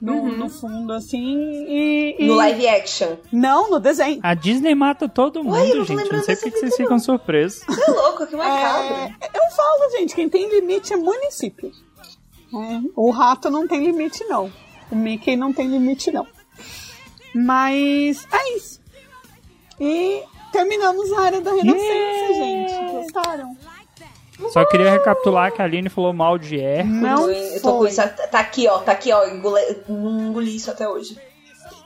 No, 0.00 0.28
no 0.28 0.48
fundo, 0.48 0.92
assim, 0.92 1.36
e, 1.68 2.16
e- 2.20 2.26
No 2.28 2.36
live 2.36 2.68
action. 2.68 3.16
Não, 3.32 3.68
no 3.68 3.80
desenho. 3.80 4.20
A 4.22 4.32
Disney 4.32 4.72
mata 4.74 5.08
todo 5.08 5.42
mundo, 5.42 5.54
Ué, 5.56 5.74
não 5.74 5.84
gente. 5.84 6.04
Não 6.12 6.22
sei 6.22 6.34
dessa 6.36 6.42
por 6.42 6.52
que 6.52 6.58
vocês 6.60 6.76
ficam 6.76 6.98
surpresos. 7.00 7.64
Você 7.66 7.82
é 7.82 7.94
louco, 7.94 8.26
que 8.26 8.36
macabro. 8.36 8.94
É, 8.94 9.26
eu 9.26 9.50
falo, 9.56 9.90
gente, 9.98 10.14
quem 10.14 10.28
tem 10.28 10.48
limite 10.48 10.92
é 10.92 10.96
município. 10.96 11.72
É, 12.54 12.80
o 12.94 13.10
rato 13.10 13.50
não 13.50 13.66
tem 13.66 13.84
limite, 13.84 14.22
não. 14.24 14.52
O 14.90 14.94
Mickey 14.94 15.34
não 15.36 15.52
tem 15.52 15.66
limite, 15.66 16.12
não. 16.12 16.26
Mas 17.34 18.26
é 18.32 18.56
isso. 18.56 18.80
E 19.80 20.22
terminamos 20.52 21.12
a 21.12 21.20
área 21.22 21.40
da 21.40 21.50
Renascença, 21.52 22.34
gente. 22.34 22.92
Gostaram? 22.92 23.56
Só 24.52 24.64
queria 24.64 24.90
recapitular 24.90 25.52
que 25.52 25.60
a 25.60 25.64
Aline 25.64 25.88
falou 25.88 26.12
mal 26.12 26.38
de 26.38 26.60
Hércules. 26.60 27.00
Não 27.00 27.30
eu 27.30 27.60
tô 27.60 27.78
com 27.78 27.86
isso. 27.86 28.00
Tá 28.30 28.38
aqui, 28.38 28.68
ó. 28.68 28.78
Tá 28.78 28.92
aqui, 28.92 29.12
ó. 29.12 29.26
Engole... 29.26 29.60
Não 29.88 30.28
engoli 30.28 30.56
isso 30.56 30.70
até 30.70 30.88
hoje. 30.88 31.18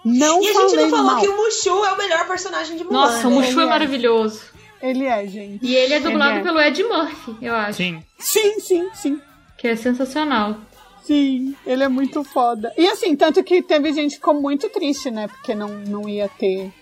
Não 0.05 0.43
E 0.43 0.49
a 0.49 0.53
gente 0.53 0.77
não 0.77 0.91
falou 0.91 1.13
mal. 1.13 1.21
que 1.21 1.29
o 1.29 1.37
Mushu 1.37 1.85
é 1.85 1.93
o 1.93 1.99
melhor 1.99 2.27
personagem 2.27 2.77
de 2.77 2.85
Mulan. 2.85 3.01
Nossa, 3.01 3.29
o 3.29 3.31
né? 3.31 3.37
Mushu 3.37 3.61
é 3.61 3.65
é. 3.65 3.67
maravilhoso. 3.67 4.43
Ele 4.83 5.05
é, 5.05 5.27
gente. 5.27 5.65
E 5.65 5.75
ele 5.77 5.95
é 5.95 6.01
dublado 6.01 6.33
Ele 6.33 6.41
é. 6.41 6.43
pelo 6.43 6.61
Ed 6.61 6.83
Murphy, 6.83 7.37
eu 7.41 7.55
acho. 7.55 7.75
Sim. 7.75 8.03
Sim, 8.19 8.61
sim, 8.61 8.91
sim. 8.95 9.21
Que 9.57 9.69
é 9.69 9.77
sensacional. 9.77 10.57
Sim, 11.05 11.55
ele 11.65 11.85
é 11.85 11.89
muito 11.89 12.25
foda. 12.25 12.73
E 12.77 12.89
assim, 12.89 13.15
tanto 13.15 13.43
que 13.45 13.63
teve 13.63 13.93
gente 13.93 14.11
que 14.11 14.17
ficou 14.17 14.35
muito 14.35 14.69
triste, 14.69 15.11
né? 15.11 15.29
Porque 15.29 15.55
não, 15.55 15.69
não 15.69 16.09
ia 16.09 16.29
ter 16.29 16.73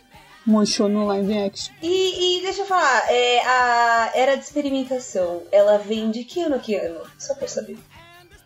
Mushu 0.51 0.89
no 0.89 1.07
live 1.07 1.39
action. 1.39 1.73
E, 1.83 2.39
e 2.39 2.43
deixa 2.43 2.63
eu 2.63 2.67
falar, 2.67 3.05
é, 3.09 3.41
a 3.47 4.11
era 4.15 4.37
de 4.37 4.45
experimentação, 4.45 5.43
ela 5.53 5.79
vem 5.79 6.11
de 6.11 6.25
que 6.25 6.41
ano 6.43 6.57
a 6.57 6.59
que 6.59 6.75
ano? 6.75 7.01
Só 7.19 7.35
pra 7.35 7.47
saber. 7.49 7.79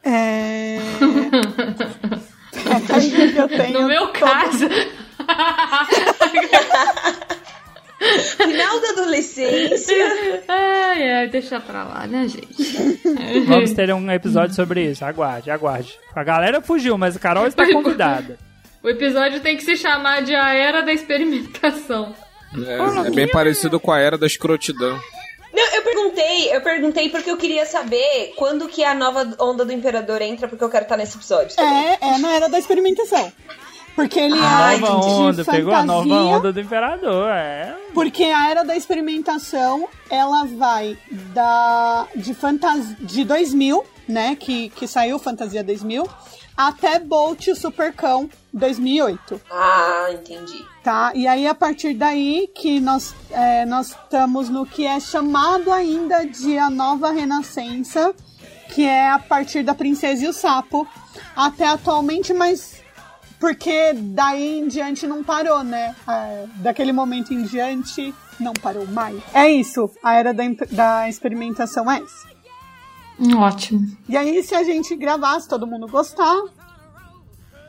É. 0.05 0.79
Aí 2.95 3.11
que 3.11 3.37
eu 3.39 3.49
tenho 3.49 3.73
No 3.81 3.89
meu 3.89 4.07
todo- 4.09 4.21
caso. 4.21 4.69
Final 8.37 8.81
da 8.81 8.89
adolescência. 8.91 10.43
ai, 10.49 11.11
ai, 11.11 11.29
deixa 11.29 11.59
pra 11.59 11.85
lá, 11.85 12.07
né, 12.07 12.29
gente? 12.29 12.99
Vamos 13.47 13.73
ter 13.73 13.93
um 13.95 14.11
episódio 14.11 14.55
sobre 14.55 14.91
isso. 14.91 15.05
Aguarde, 15.05 15.51
aguarde. 15.51 15.99
A 16.15 16.23
galera 16.23 16.61
fugiu, 16.61 16.99
mas 16.99 17.17
a 17.17 17.21
Carol 17.21 17.47
está 17.47 17.67
convidada. 17.73 18.39
O 18.85 18.89
episódio 18.91 19.41
tem 19.41 19.57
que 19.57 19.65
se 19.65 19.79
chamar 19.79 20.23
de 20.23 20.35
A 20.35 20.53
Era 20.53 20.83
da 20.83 20.93
Experimentação. 20.93 22.15
É, 22.55 23.09
é 23.09 23.11
bem 23.11 23.27
parecido 23.27 23.81
com 23.81 23.91
a 23.91 23.99
era 23.99 24.19
da 24.19 24.27
escrotidão. 24.27 25.01
Não, 25.55 25.75
eu 25.75 25.83
perguntei, 25.83 26.55
eu 26.55 26.61
perguntei 26.61 27.09
porque 27.09 27.31
eu 27.31 27.39
queria 27.39 27.65
saber 27.65 28.35
quando 28.37 28.69
que 28.69 28.85
a 28.85 28.95
nova 28.95 29.35
onda 29.41 29.65
do 29.65 29.73
Imperador 29.73 30.21
entra, 30.21 30.47
porque 30.47 30.63
eu 30.63 30.69
quero 30.69 30.83
estar 30.83 30.99
nesse 30.99 31.17
episódio. 31.17 31.57
também. 31.57 31.87
É, 31.87 31.99
é 32.03 32.19
na 32.19 32.33
era 32.35 32.49
da 32.51 32.59
experimentação. 32.59 33.33
Porque 33.97 34.21
ele 34.21 34.39
A 34.39 34.75
é 34.75 34.79
nova 34.79 35.01
de 35.01 35.13
onda, 35.15 35.45
fantasia, 35.45 35.53
pegou 35.53 35.75
a 35.75 35.85
nova 35.85 36.15
onda 36.15 36.53
do 36.53 36.61
Imperador. 36.61 37.31
É. 37.31 37.75
Porque 37.95 38.25
a 38.25 38.51
era 38.51 38.65
da 38.65 38.77
experimentação, 38.77 39.89
ela 40.11 40.45
vai 40.45 40.99
da 41.33 42.07
de 42.15 42.35
fantasia 42.35 42.97
de 43.01 43.25
2000, 43.25 43.83
né, 44.07 44.37
que 44.39 44.69
que 44.71 44.87
saiu 44.87 45.19
Fantasia 45.19 45.65
2000, 45.65 46.07
até 46.57 46.99
Bolt 46.99 47.49
o 47.49 47.57
Supercão 47.57 48.29
2008. 48.53 49.41
Ah, 49.51 50.07
entendi. 50.13 50.65
Tá? 50.83 51.13
E 51.15 51.27
aí, 51.27 51.47
a 51.47 51.55
partir 51.55 51.95
daí 51.95 52.49
que 52.55 52.81
nós, 52.81 53.15
é, 53.31 53.65
nós 53.67 53.89
estamos 53.89 54.49
no 54.49 54.65
que 54.65 54.87
é 54.87 55.01
chamado 55.01 55.73
ainda 55.73 56.25
de 56.25 56.57
a 56.59 56.71
nova 56.71 57.11
renascença, 57.11 58.15
que 58.75 58.85
é 58.85 59.11
a 59.11 59.19
partir 59.19 59.63
da 59.63 59.75
Princesa 59.75 60.25
e 60.25 60.29
o 60.29 60.33
Sapo, 60.33 60.87
até 61.35 61.67
atualmente, 61.67 62.33
mas 62.33 62.83
porque 63.41 63.93
daí 63.93 64.61
em 64.61 64.69
diante 64.69 65.07
não 65.07 65.23
parou, 65.23 65.63
né? 65.63 65.95
É, 66.09 66.47
daquele 66.57 66.93
momento 66.93 67.35
em 67.35 67.43
diante, 67.43 68.15
não 68.41 68.53
parou 68.53 68.87
mais. 68.87 69.21
É 69.33 69.49
isso, 69.51 69.91
a 70.03 70.15
era 70.15 70.33
da, 70.33 70.45
da 70.71 71.09
experimentação 71.09 71.91
é 71.91 71.99
essa. 71.99 72.34
Ótimo. 73.37 73.81
E 74.09 74.17
aí, 74.17 74.43
se 74.43 74.55
a 74.55 74.65
gente 74.65 74.95
gravar, 74.97 75.39
se 75.41 75.49
todo 75.49 75.67
mundo 75.67 75.87
gostar, 75.87 76.37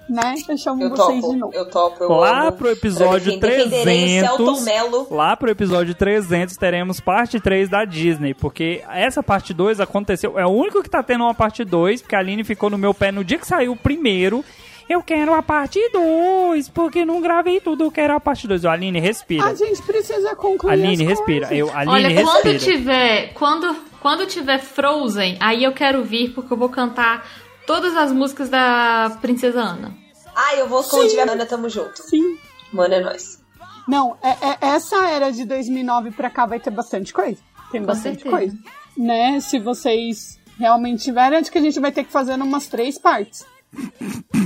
né? 0.10 0.36
Eu 0.48 0.58
chamo 0.58 0.84
Eu 0.84 0.90
vocês 0.90 1.22
topo, 1.22 1.34
de 1.34 1.40
novo. 1.40 1.54
eu 1.54 1.70
topo, 1.70 2.04
eu 2.04 2.10
Lá 2.12 2.44
amo. 2.48 2.52
pro 2.58 2.70
episódio 2.72 3.40
Pra 3.40 3.50
quem 3.50 3.68
defenderei 3.70 4.20
Celton 4.20 4.54
300, 4.54 4.64
Mello. 4.66 5.08
lá 5.12 5.36
pro 5.36 5.50
episódio 5.50 5.96
300 5.96 6.56
teremos 6.58 7.00
parte 7.00 7.40
3 7.40 7.70
da 7.70 7.86
Disney, 7.86 8.34
porque 8.34 8.84
essa 8.90 9.24
parte 9.24 9.54
2 9.54 9.80
aconteceu, 9.80 10.38
é 10.38 10.46
o 10.46 10.50
único 10.52 10.84
que 10.84 10.90
tá 10.90 11.02
tendo 11.02 11.24
uma 11.24 11.34
parte 11.34 11.64
2, 11.64 12.02
porque 12.02 12.16
a 12.16 12.20
Aline 12.20 12.44
ficou 12.44 12.70
no 12.70 12.78
meu 12.78 12.94
pé 12.94 13.12
no 13.12 13.24
dia 13.24 13.38
que 13.40 13.48
saiu 13.48 13.72
o 13.72 13.78
primeiro. 13.78 14.44
Eu 14.88 15.02
quero 15.02 15.34
a 15.34 15.42
parte 15.42 15.80
2, 15.90 16.70
porque 16.70 17.04
não 17.06 17.20
gravei 17.20 17.60
tudo, 17.60 17.86
eu 17.86 17.92
quero 17.92 18.14
a 18.16 18.20
parte 18.20 18.48
2. 18.48 18.64
Ô, 18.66 18.70
Aline, 18.70 19.00
respira. 19.00 19.46
A 19.46 19.56
gente 19.56 19.82
precisa 19.82 20.36
concluir 20.36 20.74
Aline, 20.74 21.04
as 21.04 21.10
respira. 21.10 21.48
coisas. 21.48 21.58
Eu, 21.58 21.76
Aline, 21.76 21.92
Olha, 21.92 22.24
quando 22.24 22.44
respira. 22.52 22.60
tiver. 22.60 23.34
Quando, 23.34 23.76
quando 24.00 24.28
tiver 24.28 24.60
Frozen, 24.60 25.38
aí 25.40 25.64
eu 25.64 25.72
quero 25.74 26.04
vir, 26.04 26.34
porque 26.34 26.54
eu 26.54 26.58
vou 26.58 26.70
cantar 26.70 27.28
todas 27.66 27.96
as 27.98 28.12
músicas 28.12 28.48
da 28.48 29.18
Princesa 29.22 29.60
Ana. 29.60 29.96
Ah, 30.36 30.56
eu 30.56 30.68
vou 30.68 30.84
quando 30.84 31.10
tiver 31.10 31.28
Ana, 31.30 31.46
tamo 31.48 31.68
junto. 31.68 32.04
Sim. 32.04 32.38
Mano, 32.72 32.94
é 32.94 33.00
nóis. 33.00 33.44
Não, 33.88 34.18
é, 34.22 34.30
é- 34.30 34.58
essa 34.76 35.08
era 35.08 35.32
de 35.32 35.46
2009 35.46 36.12
pra 36.12 36.30
cá 36.30 36.46
vai 36.46 36.60
ter 36.60 36.70
bastante 36.70 37.12
coisa. 37.12 37.40
Tem 37.72 37.82
Com 37.82 37.88
bastante 37.88 38.22
certeza. 38.22 38.36
coisa. 38.36 38.58
Né? 38.96 39.40
Se 39.40 39.58
vocês 39.60 40.40
realmente 40.60 41.04
tiverem, 41.04 41.40
acho 41.40 41.52
que 41.52 41.58
a 41.58 41.62
gente 41.62 41.80
vai 41.80 41.92
ter 41.92 42.04
que 42.04 42.12
fazer 42.12 42.34
umas 42.36 42.68
três 42.68 43.00
partes. 43.00 43.46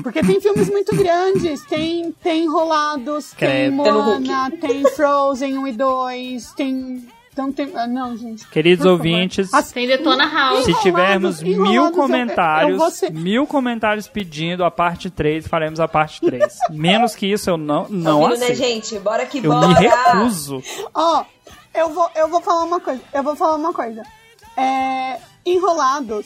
Porque 0.03 0.22
tem 0.22 0.39
filmes 0.41 0.69
muito 0.69 0.95
grandes, 0.95 1.64
tem, 1.65 2.11
tem 2.23 2.43
Enrolados, 2.45 3.31
tem. 3.31 3.69
Moana, 3.72 4.51
tem 4.60 4.84
Frozen 4.95 5.57
1 5.57 5.68
e 5.68 5.72
2, 5.73 6.51
tem 6.53 7.07
Então 7.31 7.51
tem. 7.51 7.72
ah, 7.76 7.88
Não, 7.88 8.18
gente. 8.18 8.47
Queridos 8.49 8.84
favor. 8.84 8.97
ouvintes, 8.97 9.53
As- 9.53 9.72
Tem 9.72 9.88
Detona 9.88 10.26
House. 10.27 10.65
se 10.65 10.72
Enrolados, 10.72 10.81
tivermos 10.84 11.41
mil 11.43 11.51
enrolados, 11.53 11.76
eu- 11.77 11.85
eu 11.85 11.91
comentários, 11.91 12.93
ser- 12.93 13.11
mil 13.14 13.47
comentários 13.47 14.07
pedindo 14.07 14.64
a 14.65 14.72
parte 14.72 15.10
3, 15.10 15.47
faremos 15.47 15.80
a 15.80 15.88
parte 15.88 16.19
3. 16.22 16.57
Menos 16.72 17.15
que 17.15 17.26
isso 17.31 17.49
eu 17.49 17.57
não, 17.57 17.88
não 17.89 18.22
ouvindo, 18.22 18.39
né, 18.39 18.45
aceito. 18.47 18.57
gente? 18.57 18.99
Bora 18.99 19.26
que 19.26 19.38
Eu 19.38 19.51
bora! 19.51 19.68
me 19.68 19.73
recuso. 19.76 20.61
Ó, 20.93 21.23
eu 21.73 21.89
vou, 21.89 22.10
eu 22.15 22.27
vou 22.27 22.41
falar 22.41 22.64
uma 22.64 22.80
coisa. 22.80 23.01
Eu 23.14 23.23
vou 23.23 23.35
falar 23.35 23.56
uma 23.56 23.73
coisa. 23.73 24.03
É, 24.57 25.18
enrolados. 25.45 26.26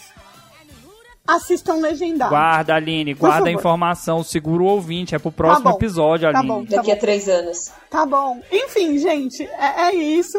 Assistam 1.25 1.75
legendado. 1.75 2.31
Guarda, 2.31 2.75
Aline, 2.75 3.13
guarda 3.13 3.47
a 3.47 3.51
informação, 3.51 4.21
segura 4.23 4.61
o 4.61 4.65
ouvinte, 4.65 5.15
é 5.15 5.19
pro 5.19 5.31
próximo 5.31 5.69
bom, 5.69 5.77
episódio, 5.77 6.29
tá 6.29 6.39
Aline. 6.39 6.53
bom. 6.53 6.65
Daqui 6.65 6.91
a 6.91 6.97
três 6.97 7.29
anos. 7.29 7.71
Tá 7.89 8.05
bom. 8.05 8.41
Enfim, 8.51 8.97
gente, 8.97 9.43
é, 9.43 9.83
é 9.87 9.95
isso. 9.95 10.37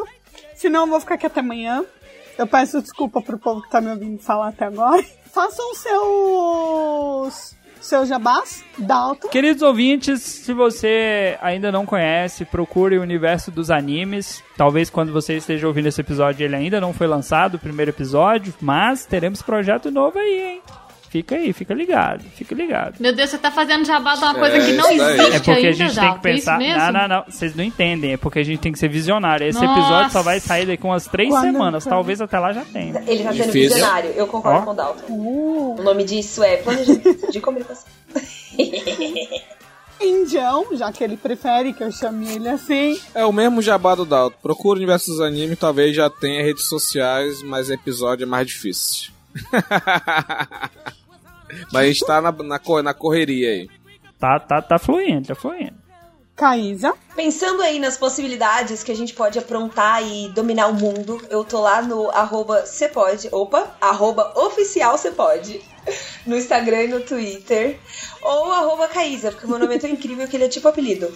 Senão 0.55 0.82
eu 0.82 0.89
vou 0.89 1.01
ficar 1.01 1.15
aqui 1.15 1.24
até 1.27 1.40
amanhã. 1.40 1.82
Eu 2.36 2.47
peço 2.47 2.82
desculpa 2.82 3.23
pro 3.23 3.39
povo 3.39 3.62
que 3.62 3.70
tá 3.70 3.81
me 3.81 3.90
ouvindo 3.90 4.19
falar 4.23 4.48
até 4.48 4.66
agora. 4.66 5.02
Façam 5.32 5.74
seus. 5.74 7.56
Seus 7.86 8.09
jabás, 8.09 8.65
Dalton. 8.78 9.28
Queridos 9.28 9.62
ouvintes, 9.62 10.23
se 10.23 10.52
você 10.52 11.39
ainda 11.40 11.70
não 11.70 11.86
conhece, 11.86 12.44
procure 12.44 12.98
o 12.98 13.02
universo 13.02 13.51
dos 13.51 13.70
animes. 13.70 14.43
Talvez 14.56 14.90
quando 14.90 15.12
você 15.12 15.36
esteja 15.36 15.66
ouvindo 15.66 15.89
esse 15.89 16.01
episódio 16.01 16.44
ele 16.44 16.56
ainda 16.56 16.81
não 16.81 16.93
foi 16.93 17.06
lançado, 17.06 17.55
o 17.55 17.59
primeiro 17.59 17.90
episódio, 17.90 18.55
mas 18.61 19.06
teremos 19.06 19.43
projeto 19.43 19.90
novo 19.90 20.19
aí, 20.19 20.40
hein? 20.40 20.62
Fica 21.15 21.36
aí, 21.36 21.53
fica 21.53 21.73
ligado, 21.73 22.24
fica 22.35 22.57
ligado. 22.57 22.97
Meu 22.99 23.15
Deus, 23.15 23.31
você 23.31 23.39
tá 23.39 23.49
fazendo 23.49 23.85
jabá 23.85 24.16
de 24.16 24.24
uma 24.24 24.35
coisa 24.35 24.57
É, 24.57 24.66
que 24.66 24.73
não 24.73 24.91
existe 24.91 25.20
É 25.20 25.31
porque 25.39 25.51
ainda, 25.53 25.69
a 25.69 25.73
gente 25.73 25.78
tem 25.78 25.89
que 25.91 25.95
Dalton, 25.95 26.20
pensar. 26.20 26.59
Não, 26.59 26.93
não, 26.93 27.09
não. 27.09 27.24
Vocês 27.28 27.55
não 27.55 27.62
entendem. 27.62 28.15
É 28.15 28.16
porque 28.16 28.41
a 28.41 28.43
gente 28.43 28.59
tem 28.59 28.73
que 28.73 28.81
ser 28.81 28.89
visionário. 28.89 29.47
Esse 29.47 29.62
Nossa. 29.62 29.81
episódio 29.81 30.11
só 30.11 30.23
vai 30.23 30.41
sair 30.41 30.66
daqui 30.66 30.82
umas 30.85 31.07
três 31.07 31.28
Quando 31.31 31.45
semanas. 31.45 31.85
Talvez 31.85 32.20
até 32.20 32.36
lá 32.36 32.53
já 32.53 32.65
tenha. 32.65 33.01
Ele 33.07 33.23
tá 33.23 33.32
sendo 33.32 33.53
visionário. 33.53 34.11
Eu 34.11 34.27
concordo 34.27 34.59
Ó. 34.59 34.62
com 34.65 34.70
o 34.73 34.74
Dalton. 34.74 35.05
Uh, 35.09 35.77
O 35.78 35.82
nome 35.85 36.03
disso 36.03 36.43
é 36.43 36.57
planejamento 36.57 37.31
de 37.31 37.41
comunicação. 37.41 37.85
Indião, 40.03 40.66
já 40.73 40.91
que 40.91 41.05
ele 41.05 41.16
prefere 41.16 41.73
que 41.73 41.85
eu 41.85 41.93
chame 41.93 42.28
ele 42.35 42.49
assim. 42.49 43.01
É 43.15 43.24
o 43.24 43.32
mesmo 43.32 43.62
jabá 43.62 43.95
do 43.95 44.05
Dalton. 44.05 44.36
Procura 44.43 44.74
o 44.74 44.78
universo 44.78 45.12
dos 45.12 45.20
animes, 45.20 45.57
talvez 45.61 45.95
já 45.95 46.11
tenha 46.11 46.43
redes 46.43 46.65
sociais, 46.65 47.41
mas 47.45 47.70
episódio 47.70 48.24
é 48.24 48.27
mais 48.27 48.49
difícil. 48.49 49.12
mas 51.72 51.82
a 51.82 51.86
gente 51.86 52.06
tá 52.06 52.20
na, 52.20 52.32
na, 52.32 52.82
na 52.82 52.94
correria 52.94 53.51
aí. 53.51 53.70
Tá, 54.18 54.39
tá, 54.40 54.62
tá 54.62 54.78
fluindo, 54.78 55.28
tá 55.28 55.35
fluindo. 55.35 55.85
Caísa. 56.36 56.93
Pensando 57.14 57.62
aí 57.62 57.78
nas 57.78 57.97
possibilidades 57.97 58.82
que 58.82 58.90
a 58.90 58.97
gente 58.97 59.14
pode 59.14 59.39
aprontar 59.39 60.02
e 60.02 60.28
dominar 60.31 60.66
o 60.66 60.74
mundo, 60.74 61.22
eu 61.31 61.44
tô 61.44 61.60
lá 61.60 61.81
no 61.81 62.10
arroba 62.10 62.66
cepode, 62.66 63.28
opa, 63.31 63.76
arroba 63.81 64.32
oficial 64.35 64.98
cepode, 64.98 65.60
no 66.26 66.36
Instagram 66.36 66.82
e 66.82 66.89
no 66.89 67.01
Twitter, 67.01 67.78
ou 68.20 68.51
arroba 68.51 68.89
Caísa, 68.89 69.31
porque 69.31 69.47
o 69.47 69.48
meu 69.48 69.60
nome 69.60 69.76
é 69.76 69.78
tão 69.78 69.89
incrível 69.89 70.26
que 70.26 70.36
ele 70.36 70.47
é 70.47 70.48
tipo 70.48 70.66
apelido. 70.66 71.09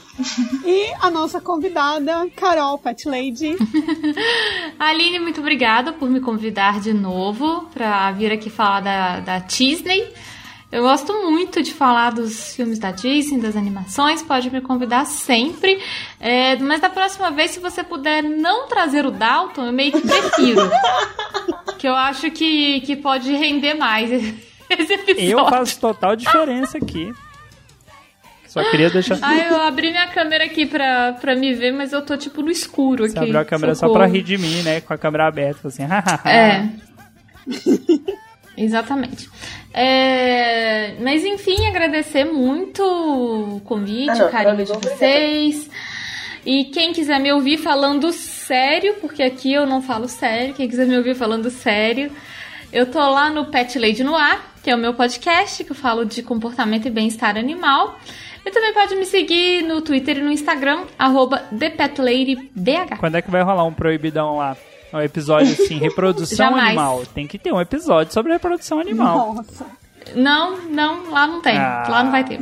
E 0.64 0.92
a 1.00 1.10
nossa 1.10 1.40
convidada, 1.40 2.28
Carol 2.36 2.78
Pet 2.78 3.08
Lady. 3.08 3.56
Aline, 4.78 5.18
muito 5.18 5.40
obrigada 5.40 5.92
por 5.92 6.08
me 6.08 6.20
convidar 6.20 6.78
de 6.78 6.92
novo 6.92 7.62
pra 7.74 8.12
vir 8.12 8.30
aqui 8.30 8.50
falar 8.50 8.80
da, 8.80 9.18
da 9.18 9.38
Disney. 9.40 10.12
Eu 10.70 10.82
gosto 10.82 11.12
muito 11.22 11.62
de 11.62 11.72
falar 11.72 12.10
dos 12.10 12.54
filmes 12.54 12.78
da 12.78 12.90
Disney, 12.90 13.40
das 13.40 13.56
animações, 13.56 14.22
pode 14.22 14.50
me 14.50 14.60
convidar 14.60 15.06
sempre. 15.06 15.80
É, 16.20 16.56
mas 16.56 16.80
da 16.80 16.90
próxima 16.90 17.30
vez, 17.30 17.52
se 17.52 17.60
você 17.60 17.82
puder 17.82 18.22
não 18.22 18.68
trazer 18.68 19.06
o 19.06 19.10
Dalton, 19.10 19.66
eu 19.66 19.72
meio 19.72 19.92
que 19.92 20.02
prefiro. 20.02 20.70
que 21.78 21.88
eu 21.88 21.94
acho 21.94 22.30
que, 22.30 22.82
que 22.82 22.96
pode 22.96 23.32
render 23.32 23.74
mais 23.74 24.12
esse 24.12 24.92
episódio. 24.92 25.30
Eu 25.30 25.48
faço 25.48 25.80
total 25.80 26.14
diferença 26.14 26.76
aqui. 26.76 27.14
Só 28.46 28.62
queria 28.70 28.90
deixar. 28.90 29.18
Ah, 29.22 29.36
eu 29.36 29.60
abri 29.62 29.90
minha 29.90 30.08
câmera 30.08 30.44
aqui 30.44 30.66
pra, 30.66 31.14
pra 31.14 31.34
me 31.34 31.54
ver, 31.54 31.72
mas 31.72 31.92
eu 31.92 32.02
tô 32.04 32.14
tipo 32.16 32.42
no 32.42 32.50
escuro 32.50 33.04
aqui. 33.04 33.12
Você 33.12 33.18
abriu 33.18 33.40
a 33.40 33.44
câmera 33.44 33.74
só 33.74 33.86
Socorro. 33.86 34.00
pra 34.00 34.06
rir 34.06 34.22
de 34.22 34.36
mim, 34.36 34.62
né? 34.62 34.82
Com 34.82 34.92
a 34.92 34.98
câmera 34.98 35.26
aberta, 35.26 35.68
assim. 35.68 35.84
É. 36.26 36.68
Exatamente. 38.58 39.28
É, 39.72 40.94
mas 41.00 41.24
enfim, 41.24 41.66
agradecer 41.66 42.24
muito 42.24 42.82
o 42.82 43.60
convite, 43.60 44.10
Ah, 44.10 44.14
não, 44.16 44.26
o 44.26 44.30
carinho 44.30 44.64
de 44.64 44.72
vocês. 44.72 45.70
E 46.44 46.64
quem 46.64 46.92
quiser 46.92 47.20
me 47.20 47.30
ouvir 47.32 47.58
falando 47.58 48.10
sério, 48.12 48.94
porque 49.00 49.22
aqui 49.22 49.52
eu 49.52 49.66
não 49.66 49.82
falo 49.82 50.08
sério, 50.08 50.54
quem 50.54 50.68
quiser 50.68 50.86
me 50.86 50.96
ouvir 50.96 51.14
falando 51.14 51.50
sério, 51.50 52.10
eu 52.72 52.86
tô 52.86 52.98
lá 52.98 53.30
no 53.30 53.46
Pet 53.46 53.78
Lady 53.78 54.02
no 54.02 54.16
Ar, 54.16 54.54
que 54.62 54.70
é 54.70 54.74
o 54.74 54.78
meu 54.78 54.94
podcast, 54.94 55.62
que 55.62 55.70
eu 55.70 55.76
falo 55.76 56.04
de 56.04 56.22
comportamento 56.22 56.86
e 56.86 56.90
bem-estar 56.90 57.36
animal. 57.36 57.98
E 58.44 58.50
também 58.50 58.72
pode 58.72 58.96
me 58.96 59.04
seguir 59.04 59.62
no 59.62 59.82
Twitter 59.82 60.18
e 60.18 60.22
no 60.22 60.30
Instagram, 60.32 60.84
arroba 60.98 61.38
ThePetLadyBH. 61.38 62.96
Quando 62.98 63.16
é 63.16 63.22
que 63.22 63.30
vai 63.30 63.42
rolar 63.42 63.64
um 63.64 63.72
proibidão 63.74 64.36
lá? 64.36 64.56
Um 64.92 65.00
episódio 65.00 65.52
assim, 65.52 65.76
reprodução 65.80 66.56
animal. 66.56 67.02
Tem 67.14 67.26
que 67.26 67.38
ter 67.38 67.52
um 67.52 67.60
episódio 67.60 68.12
sobre 68.12 68.32
reprodução 68.32 68.78
animal. 68.80 69.34
Nossa. 69.34 69.66
Não, 70.14 70.56
não, 70.68 71.10
lá 71.10 71.26
não 71.26 71.42
tem. 71.42 71.56
Ah. 71.56 71.86
Lá 71.88 72.02
não 72.04 72.10
vai 72.10 72.24
ter. 72.24 72.38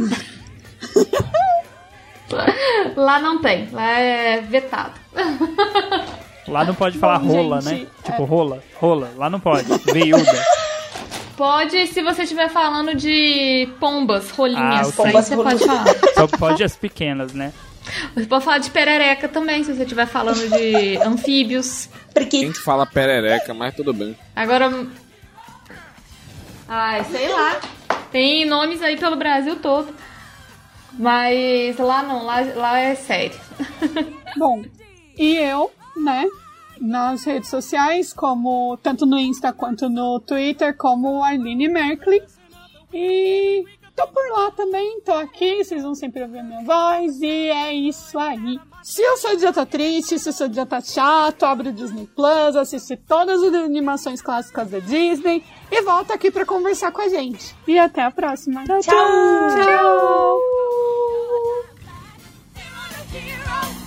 lá 2.97 3.19
não 3.21 3.41
tem. 3.41 3.69
Lá 3.73 3.91
é 3.99 4.41
vetado. 4.41 4.93
Lá 6.47 6.65
não 6.65 6.75
pode 6.75 6.99
falar 6.99 7.19
Bom, 7.19 7.27
rola, 7.43 7.61
gente, 7.61 7.85
né? 7.85 7.87
Tipo, 8.05 8.25
rola, 8.25 8.63
rola. 8.81 9.11
Lá 9.17 9.29
não 9.29 9.41
pode. 9.41 9.67
Veiuda. 9.93 10.45
Pode, 11.37 11.87
se 11.89 12.03
você 12.03 12.23
estiver 12.23 12.49
falando 12.49 12.95
de 12.95 13.69
pombas, 13.79 14.31
Ah, 14.31 14.35
rolinhas. 14.37 14.89
ok. 14.89 15.05
aí 15.07 15.13
Pombas, 15.13 15.27
você 15.27 15.37
pode 15.37 15.65
rolinhas. 15.65 15.85
falar. 15.85 16.15
Só 16.15 16.27
pode 16.39 16.65
as 16.65 16.77
pequenas, 16.77 17.33
né? 17.35 17.53
Você 18.15 18.27
pode 18.27 18.45
falar 18.45 18.59
de 18.59 18.71
perereca 18.71 19.29
também, 19.29 19.63
se 19.65 19.75
você 19.75 19.83
estiver 19.83 20.07
falando 20.07 20.49
de 20.49 20.97
anfíbios. 21.05 21.89
Porque 22.13 22.41
Quem 22.41 22.53
que 22.53 22.59
fala 22.59 22.87
perereca, 22.87 23.53
mas 23.55 23.75
tudo 23.75 23.93
bem. 23.93 24.17
Agora. 24.35 24.87
Ai, 26.69 27.05
sei 27.05 27.29
lá. 27.29 27.61
Tem 28.11 28.45
nomes 28.45 28.83
aí 28.83 28.97
pelo 28.97 29.17
Brasil 29.17 29.57
todo. 29.57 29.95
Mas 30.99 31.77
lá 31.79 32.03
não, 32.03 32.25
lá, 32.25 32.41
lá 32.55 32.79
é 32.79 32.95
sério. 32.95 33.39
Bom, 34.37 34.65
e 35.17 35.37
eu, 35.37 35.71
né, 35.97 36.27
nas 36.81 37.25
redes 37.25 37.51
sociais, 37.51 38.13
como 38.13 38.79
tanto 38.83 39.05
no 39.05 39.19
Insta 39.19 39.53
quanto 39.53 39.89
no 39.89 40.21
Twitter, 40.21 40.75
como 40.77 41.23
Arline 41.23 41.69
Merkley. 41.69 42.23
E 42.93 43.65
tô 43.97 44.07
por 44.09 44.31
lá 44.31 44.51
também, 44.51 45.01
tô 45.01 45.13
aqui, 45.13 45.65
vocês 45.65 45.83
vão 45.83 45.95
sempre 45.95 46.23
ouvir 46.23 46.45
minha 46.45 46.63
voz, 46.63 47.21
e 47.23 47.49
é 47.49 47.73
isso 47.73 48.19
aí. 48.19 48.61
Se 48.83 49.03
seu 49.17 49.37
dia 49.37 49.53
tá 49.53 49.67
triste, 49.67 50.19
se 50.19 50.33
seu 50.33 50.49
dia 50.49 50.67
tá 50.67 50.81
chato, 50.81 51.45
abre 51.45 51.71
o 51.71 51.73
Disney 51.73 52.07
Plus, 52.15 52.55
assiste 52.55 52.97
todas 52.97 53.43
as 53.43 53.55
animações 53.55 54.23
clássicas 54.23 54.71
da 54.71 54.79
Disney 54.79 55.43
e 55.71 55.83
volta 55.83 56.15
aqui 56.15 56.31
pra 56.31 56.45
conversar 56.45 56.93
com 56.93 57.01
a 57.01 57.09
gente. 57.09 57.57
E 57.67 57.79
até 57.79 58.03
a 58.03 58.11
próxima. 58.11 58.63
Tchau! 58.65 58.81
Tchau! 58.83 60.41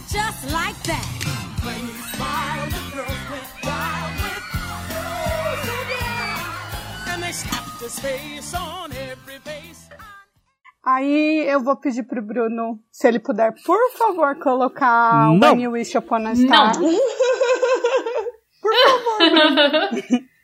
Just 0.10 0.52
like 0.52 0.80
Aí 10.84 11.46
eu 11.48 11.62
vou 11.62 11.76
pedir 11.76 12.04
pro 12.04 12.22
Bruno, 12.22 12.80
se 12.92 13.08
ele 13.08 13.20
puder, 13.20 13.54
por 13.66 13.92
favor, 13.98 14.38
colocar 14.40 15.30
o 15.30 15.38
Não. 15.38 15.52
When 15.54 15.64
You 15.64 15.72
Wish 15.72 15.98
Upon 15.98 16.26
a 16.28 16.36
Star. 16.36 16.80
Não. 16.80 16.90
Por 18.62 18.74
favor, 18.74 19.30
Bruno. 19.30 20.30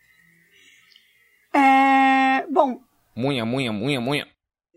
É, 1.58 2.46
bom, 2.52 2.82
Munha, 3.16 3.46
munha, 3.46 3.72
munha, 3.72 4.02
munha. 4.02 4.28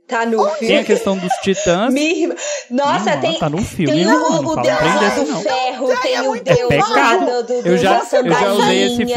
Tá 0.08 0.26
no 0.26 0.38
Tem 0.44 0.46
a 0.46 0.56
filme. 0.56 0.84
questão 0.84 1.16
dos 1.18 1.32
titãs. 1.42 1.92
Minha 1.94 2.34
Nossa, 2.70 3.16
tem. 3.18 3.38
tá 3.38 3.48
no 3.48 3.58
filme, 3.58 3.92
tem 3.92 4.06
o, 4.06 4.10
não 4.10 4.38
o 4.46 4.56
Deus 4.56 4.66
lá 4.80 5.08
do 5.14 5.26
não. 5.30 5.40
ferro, 5.42 6.00
tem 6.02 6.14
é 6.14 6.22
o 6.22 6.42
Deus 6.42 6.60
lá 6.60 6.68
pecado. 6.68 7.26
do, 7.26 7.42
do, 7.62 7.68
Eu 7.68 7.76
já- 7.78 7.98
eu 8.12 8.30
já 8.32 8.52
usei 8.52 8.82
esse 8.84 8.96
filme- 8.96 9.14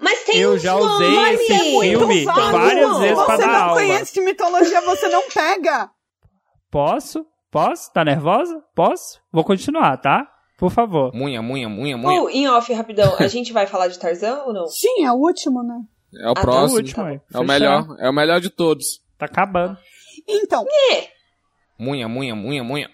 Mas 0.00 0.18
tem 0.24 0.36
Eu 0.40 0.58
já 0.58 0.74
usei 0.76 1.10
nomes. 1.10 1.40
esse 1.40 1.52
é 1.52 1.58
filme 1.58 2.24
vago. 2.24 2.52
várias 2.52 2.98
vezes 2.98 3.24
pra 3.24 3.36
você 3.36 3.42
dar 3.42 3.46
não 3.52 3.60
aula. 3.64 3.74
conhece 3.80 4.14
de 4.14 4.20
mitologia, 4.22 4.80
você 4.80 5.08
não 5.08 5.22
pega. 5.28 5.90
Posso? 6.70 7.24
Posso? 7.50 7.92
Tá 7.92 8.04
nervosa? 8.04 8.62
Posso? 8.74 9.18
Vou 9.32 9.44
continuar, 9.44 9.96
tá? 9.98 10.26
Por 10.58 10.70
favor. 10.70 11.10
Munha, 11.14 11.40
munha, 11.42 11.68
munha, 11.68 11.96
munha. 11.96 12.22
Uh, 12.22 12.28
em 12.30 12.48
off, 12.48 12.72
rapidão, 12.72 13.14
a 13.18 13.26
gente 13.26 13.52
vai 13.52 13.66
falar 13.66 13.88
de 13.88 13.98
Tarzan 13.98 14.42
ou 14.46 14.52
não? 14.52 14.66
Sim, 14.66 15.04
é 15.04 15.10
o 15.10 15.16
último, 15.16 15.62
né? 15.62 15.74
É 16.22 16.30
o 16.30 16.34
tá. 16.34 16.40
próximo. 16.42 16.74
o 16.74 16.76
último, 16.82 17.04
aí. 17.04 17.14
É 17.14 17.18
o 17.18 17.22
Fechou. 17.40 17.44
melhor. 17.46 17.86
É 17.98 18.10
o 18.10 18.12
melhor 18.12 18.40
de 18.40 18.50
todos. 18.50 19.00
Tá 19.18 19.26
acabando. 19.26 19.76
Então, 20.30 20.64
Munha, 21.78 22.08
munha, 22.08 22.34
munha, 22.34 22.62
munha. 22.64 22.90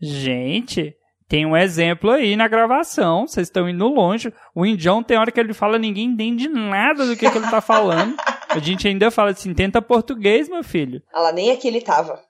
Gente, 0.00 0.94
Tem 1.28 1.44
um 1.44 1.56
exemplo 1.56 2.10
aí 2.12 2.36
na 2.36 2.46
gravação, 2.46 3.26
vocês 3.26 3.48
estão 3.48 3.68
indo 3.68 3.88
longe. 3.88 4.32
O 4.54 4.64
Indião 4.64 5.02
tem 5.02 5.16
hora 5.18 5.32
que 5.32 5.40
ele 5.40 5.52
fala, 5.52 5.76
ninguém 5.76 6.04
entende 6.06 6.46
nada 6.48 7.04
do 7.04 7.16
que, 7.16 7.28
que 7.28 7.36
ele 7.38 7.50
tá 7.50 7.60
falando. 7.60 8.14
A 8.48 8.60
gente 8.60 8.86
ainda 8.86 9.10
fala 9.10 9.30
assim, 9.32 9.52
tenta 9.52 9.82
português, 9.82 10.48
meu 10.48 10.62
filho. 10.62 11.02
Olha 11.12 11.22
lá, 11.24 11.32
nem 11.32 11.50
aqui 11.50 11.66
ele 11.66 11.80
tava. 11.80 12.20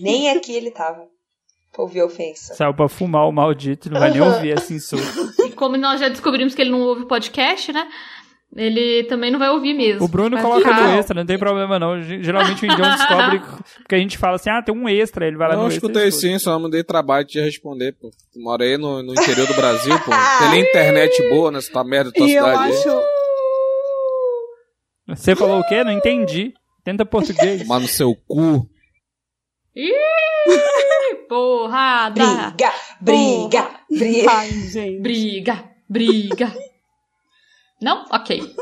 Nem 0.00 0.28
aqui 0.30 0.52
ele 0.52 0.70
tava. 0.70 1.06
Pra 1.72 1.82
ouvir 1.82 2.02
ofensa. 2.02 2.54
Saiu 2.54 2.74
pra 2.74 2.90
fumar 2.90 3.26
o 3.26 3.32
maldito, 3.32 3.90
não 3.90 3.98
vai 3.98 4.10
nem 4.10 4.20
ouvir 4.20 4.50
esse 4.58 4.74
insulto. 4.74 5.32
E 5.46 5.52
como 5.52 5.78
nós 5.78 5.98
já 5.98 6.08
descobrimos 6.10 6.54
que 6.54 6.60
ele 6.60 6.70
não 6.72 6.82
ouve 6.82 7.06
podcast, 7.06 7.72
né? 7.72 7.88
Ele 8.54 9.04
também 9.04 9.30
não 9.30 9.38
vai 9.38 9.48
ouvir 9.48 9.72
mesmo. 9.72 10.04
O 10.04 10.08
Bruno 10.08 10.38
coloca 10.38 10.60
ficar- 10.68 10.82
no 10.88 10.98
extra, 10.98 11.14
não 11.14 11.24
tem 11.24 11.38
problema 11.38 11.78
não. 11.78 12.02
Ge- 12.02 12.22
Geralmente 12.22 12.62
o 12.62 12.70
Indião 12.70 12.90
descobre 12.96 13.40
porque 13.78 13.94
a 13.94 13.98
gente 13.98 14.18
fala 14.18 14.36
assim, 14.36 14.50
ah, 14.50 14.60
tem 14.62 14.74
um 14.74 14.86
extra, 14.88 15.26
ele 15.26 15.38
vai 15.38 15.48
lá 15.48 15.54
Não, 15.54 15.62
no 15.62 15.68
eu 15.68 15.72
extra. 15.72 15.86
escutei 15.88 16.04
e 16.04 16.08
escuta. 16.08 16.26
sim, 16.28 16.38
só 16.38 16.58
não 16.58 16.68
dei 16.68 16.84
trabalho 16.84 17.26
de 17.26 17.40
responder, 17.40 17.92
pô. 17.92 18.10
Morei 18.36 18.76
no, 18.76 19.02
no 19.02 19.12
interior 19.12 19.46
do 19.46 19.54
Brasil, 19.54 19.98
pô. 20.00 20.10
Tem 20.38 20.50
nem 20.50 20.60
internet 20.62 21.28
boa 21.30 21.50
nessa 21.50 21.82
merda 21.82 22.10
da 22.10 22.16
tua 22.16 22.28
E 22.28 22.34
eu 22.34 22.44
cidade. 22.44 22.62
aí. 22.64 22.72
acho. 22.78 23.02
Você 25.08 25.34
falou 25.34 25.60
o 25.60 25.66
quê? 25.66 25.82
Não 25.82 25.92
entendi. 25.92 26.52
Tenta 26.84 27.04
português. 27.06 27.62
Tomar 27.62 27.80
no 27.80 27.88
seu 27.88 28.14
cu. 28.28 28.68
Ih, 29.74 29.92
porrada! 31.28 32.50
Briga, 32.50 32.72
briga, 33.00 33.70
briga. 33.90 34.30
Ai, 34.30 34.50
gente. 34.50 35.00
Briga, 35.00 35.64
briga. 35.88 36.52
Não? 37.82 38.04
Ok. 38.10 38.54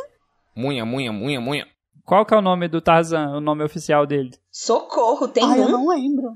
Munha, 0.57 0.85
munha, 0.85 1.13
munha, 1.13 1.41
munha. 1.41 1.67
Qual 2.05 2.25
que 2.27 2.35
é 2.35 2.37
o 2.37 2.43
nome 2.43 2.67
do 2.69 2.81
Tarzan, 2.81 3.37
o 3.37 3.41
nome 3.41 3.63
oficial 3.63 4.05
dele? 4.07 4.31
Socorro, 4.51 5.29
tem 5.29 5.45
Ai, 5.45 5.61
eu 5.61 5.65
um. 5.65 5.71
não 5.71 5.89
lembro. 5.89 6.33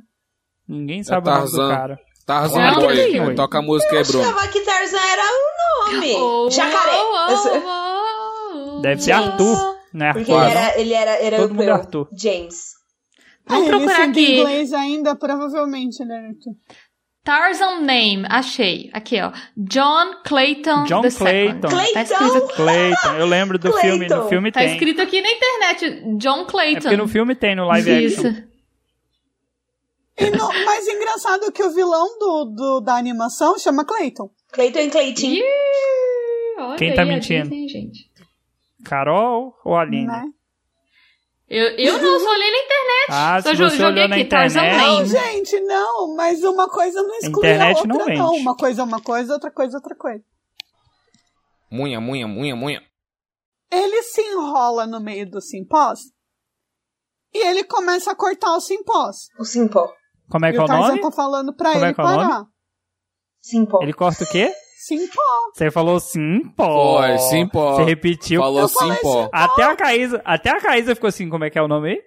Ninguém 0.69 1.03
sabe 1.03 1.29
o 1.29 1.33
nome 1.33 1.47
do 1.47 1.57
Tarzan. 1.57 1.75
cara. 1.75 2.01
Tarzan 2.27 2.61
Não, 2.71 2.81
Boy. 2.81 3.19
não. 3.19 3.35
Toca 3.35 3.59
a 3.59 3.63
música 3.63 3.93
aí, 3.93 3.99
Eu 4.03 4.07
Bruno. 4.07 4.25
achava 4.25 4.49
que 4.49 4.61
Tarzan 4.61 4.99
era 4.99 5.23
um 5.23 5.95
nome. 5.95 6.15
Oh, 6.17 6.51
Jacaré. 6.51 6.93
oh, 6.95 7.29
oh, 7.29 8.77
oh. 8.77 8.81
Deve 8.81 9.03
ser 9.03 9.13
James. 9.13 9.29
Arthur, 9.31 9.77
né? 9.93 10.13
Porque 10.13 10.33
Arthur. 10.33 10.47
ele 10.49 10.59
era, 10.59 10.81
ele 10.81 10.93
era, 10.95 11.11
era 11.23 11.37
Todo 11.39 11.51
mundo 11.51 11.63
é 11.63 11.67
europeu. 11.71 11.85
Arthur. 11.85 12.09
James. 12.17 12.75
Vamos 13.47 13.65
Ai, 13.65 13.71
procurar 13.79 14.09
aqui. 14.09 14.39
inglês 14.41 14.73
ainda, 14.73 15.15
provavelmente, 15.17 16.03
né? 16.05 16.29
Arthur? 16.29 16.53
Tarzan 17.25 17.81
name, 17.81 18.27
achei. 18.29 18.91
Aqui, 18.93 19.19
ó. 19.21 19.33
John 19.57 20.17
Clayton 20.25 20.85
John 20.85 21.01
the 21.01 21.11
Clayton. 21.11 21.69
Second. 21.71 21.95
Tá 21.95 22.03
escrito, 22.03 22.49
Clayton. 22.49 22.49
Clayton. 22.55 23.15
Eu 23.19 23.27
lembro 23.27 23.59
do 23.59 23.71
Clayton. 23.71 23.89
filme. 23.89 24.09
No 24.09 24.29
filme 24.29 24.53
tá 24.53 24.61
tem. 24.61 24.73
escrito 24.73 25.01
aqui 25.01 25.23
na 25.23 25.31
internet. 25.31 26.17
John 26.19 26.43
É 26.43 26.45
Clayton. 26.45 26.81
porque 26.83 26.97
no 26.99 27.09
filme 27.09 27.35
tem, 27.35 27.57
no 27.57 27.65
live 27.67 28.05
Isso. 28.05 28.27
action. 28.27 28.43
E 30.17 30.31
no, 30.31 30.47
mas 30.67 30.87
engraçado 30.87 31.51
que 31.51 31.63
o 31.63 31.71
vilão 31.75 32.19
do, 32.19 32.45
do- 32.45 32.81
da 32.81 32.95
animação 32.97 33.59
chama 33.59 33.85
Clayton. 33.85 34.31
Clayton 34.53 34.79
e 34.81 34.91
Clayton. 34.91 35.27
Olha 36.59 36.77
Quem 36.77 36.95
tá 36.95 37.03
aí 37.03 37.09
mentindo? 37.09 37.49
Disney. 37.49 37.91
Carol 38.85 39.59
ou 39.65 39.77
Aline? 39.77 40.07
Né? 40.07 40.25
Eu, 41.57 41.69
eu 41.79 42.03
não, 42.03 42.21
só 42.21 42.31
olhei 42.31 42.51
na 42.51 42.59
internet. 42.59 43.07
Ah, 43.11 43.43
só 43.43 43.51
se 43.51 43.57
jo- 43.57 43.71
você 43.71 43.77
joguei 43.77 44.03
aqui, 44.05 44.25
Tarzan 44.25 44.61
internet- 44.61 44.87
Não, 44.89 45.05
gente, 45.07 45.61
não. 45.61 46.17
Mas 46.17 46.43
uma 46.43 46.69
coisa 46.69 47.03
não 47.03 47.15
exclui 47.17 47.47
a 47.47 47.55
internet 47.55 47.77
outra, 47.77 48.07
não 48.07 48.15
não. 48.17 48.35
Uma 48.37 48.57
coisa 48.57 48.81
é 48.83 48.85
uma 48.85 49.01
coisa, 49.01 49.33
outra 49.35 49.51
coisa 49.51 49.77
é 49.77 49.79
outra 49.79 49.95
coisa. 49.95 50.25
Munha, 51.71 52.01
munha, 52.01 52.27
munha, 52.27 52.55
munha. 52.57 52.83
Ele 53.71 54.03
se 54.03 54.21
enrola 54.21 54.87
no 54.87 55.01
meio 55.01 55.29
do 55.31 55.41
simpós 55.41 56.01
e 57.35 57.39
ele 57.47 57.65
começa 57.65 58.13
a 58.13 58.15
cortar 58.17 58.55
o 58.57 58.61
simpós. 58.61 59.29
O 59.39 59.45
Simpó. 59.45 59.93
Como 60.31 60.47
é 60.47 60.51
que 60.53 60.57
e 60.57 60.59
é 60.59 60.61
o 60.61 60.65
o 60.65 60.67
Tarzan 60.69 60.89
nome? 60.89 61.01
tá 61.01 61.11
falando 61.11 61.55
pra 61.55 61.73
Como 61.73 61.85
é 61.85 61.89
ele 61.89 61.95
que 61.95 62.01
é 62.01 62.05
o 62.05 62.07
nome? 62.07 62.23
parar. 62.29 62.45
Simpó. 63.41 63.83
Ele 63.83 63.93
corta 63.93 64.25
o 64.25 64.27
quê? 64.29 64.53
Simpó. 64.87 65.23
Você 65.55 65.71
falou 65.71 65.99
sim, 65.99 66.41
pó. 66.57 66.99
Foi, 67.01 67.19
sim, 67.19 67.49
pó. 67.49 67.75
Você 67.75 67.85
repetiu. 67.85 68.41
Falou 68.43 68.61
Eu 68.61 68.69
sim, 68.69 68.75
falei 68.75 68.99
pó. 68.99 69.31
Até 69.33 69.63
a 69.63 69.75
Caísa, 69.75 70.21
até 70.25 70.51
a 70.51 70.61
Caísa 70.61 70.95
ficou 70.95 71.09
assim, 71.09 71.31
como 71.31 71.43
é 71.45 71.49
que 71.49 71.59
é 71.59 71.63
o 71.63 71.69
nome 71.69 71.91
aí? 71.91 71.99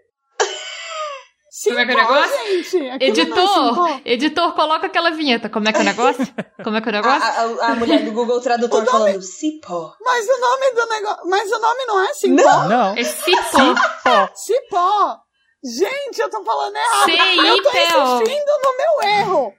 Como 1.64 1.80
é 1.80 1.86
que 1.86 1.92
é 1.92 1.96
o 1.96 1.98
Simpó, 1.98 2.14
negócio? 2.14 2.38
gente. 2.46 2.78
Não 2.78 2.86
é 2.92 2.98
Editor, 3.02 3.48
simpó. 3.48 4.02
editor, 4.06 4.54
coloca 4.54 4.86
aquela 4.86 5.10
vinheta. 5.10 5.50
Como 5.50 5.68
é 5.68 5.72
que 5.72 5.80
é 5.80 5.82
o 5.82 5.86
negócio? 5.86 6.28
Como 6.64 6.78
é 6.78 6.82
que 6.82 6.90
é 6.90 6.92
o 6.92 6.96
A, 6.96 7.02
negócio? 7.02 7.62
a, 7.64 7.66
a 7.72 7.76
mulher 7.76 8.06
do 8.06 8.12
Google 8.12 8.40
Tradutor 8.40 8.86
falando 8.86 9.24
Cipó. 9.24 9.96
Mas 10.00 10.28
o 10.28 10.40
nome 10.40 10.72
do 10.76 10.88
negócio. 10.88 11.28
Mas 11.28 11.52
o 11.52 11.60
nome 11.60 11.86
não 11.88 12.00
é 12.06 12.14
simpó. 12.14 12.64
Não. 12.68 12.96
É 12.96 13.04
Cipó. 13.04 13.74
Pó. 14.04 14.30
Cipó. 14.36 15.18
Gente, 15.64 16.20
eu 16.22 16.30
tô 16.30 16.44
falando 16.44 16.76
errado. 16.76 17.10
Eu 17.10 17.64
tô 17.64 17.70
insistindo 17.70 18.52
no 18.64 18.78
meu 18.78 19.12
erro. 19.12 19.54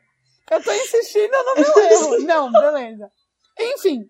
Eu 0.51 0.63
tô 0.63 0.73
insistindo 0.73 1.33
no 1.33 1.55
meu 1.57 1.79
erro. 1.91 2.19
Não, 2.27 2.51
beleza. 2.53 3.11
Enfim. 3.59 4.03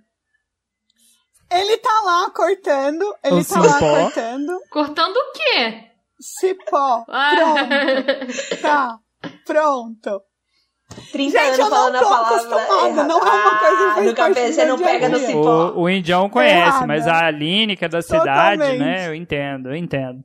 Ele 1.51 1.77
tá 1.79 2.01
lá 2.05 2.31
cortando. 2.31 3.03
Ele 3.25 3.41
O 3.41 3.45
tá 3.45 3.61
lá 3.61 3.73
cipó. 3.73 4.01
cortando. 4.03 4.61
Cortando 4.71 5.17
o 5.17 5.33
quê? 5.33 5.85
Cipó. 6.21 7.05
Ah. 7.09 7.35
Pronto. 7.35 8.61
Tá. 8.61 8.99
Pronto. 9.47 10.23
30 11.13 11.31
Gente, 11.39 11.45
anos 11.47 11.59
eu 11.59 11.65
não 11.65 11.71
falando 11.71 11.97
a 11.97 11.99
tô 12.01 12.09
palavra. 12.09 12.87
errada. 12.89 13.05
não 13.05 13.19
é 13.19 13.23
uma 13.23 13.59
coisa 13.59 13.77
que 14.55 14.61
Ah, 14.61 14.67
não 14.67 14.79
pega 14.79 15.09
no 15.09 15.19
cipó. 15.19 15.73
O, 15.75 15.81
o 15.83 15.91
Indião 15.91 16.29
conhece, 16.31 16.57
Errada. 16.69 16.87
mas 16.87 17.07
a 17.07 17.27
Aline, 17.27 17.77
que 17.77 17.85
é 17.85 17.89
da 17.89 18.01
cidade, 18.03 18.59
Totalmente. 18.63 18.79
né? 18.79 19.07
Eu 19.09 19.15
entendo, 19.15 19.69
eu 19.71 19.75
entendo. 19.77 20.25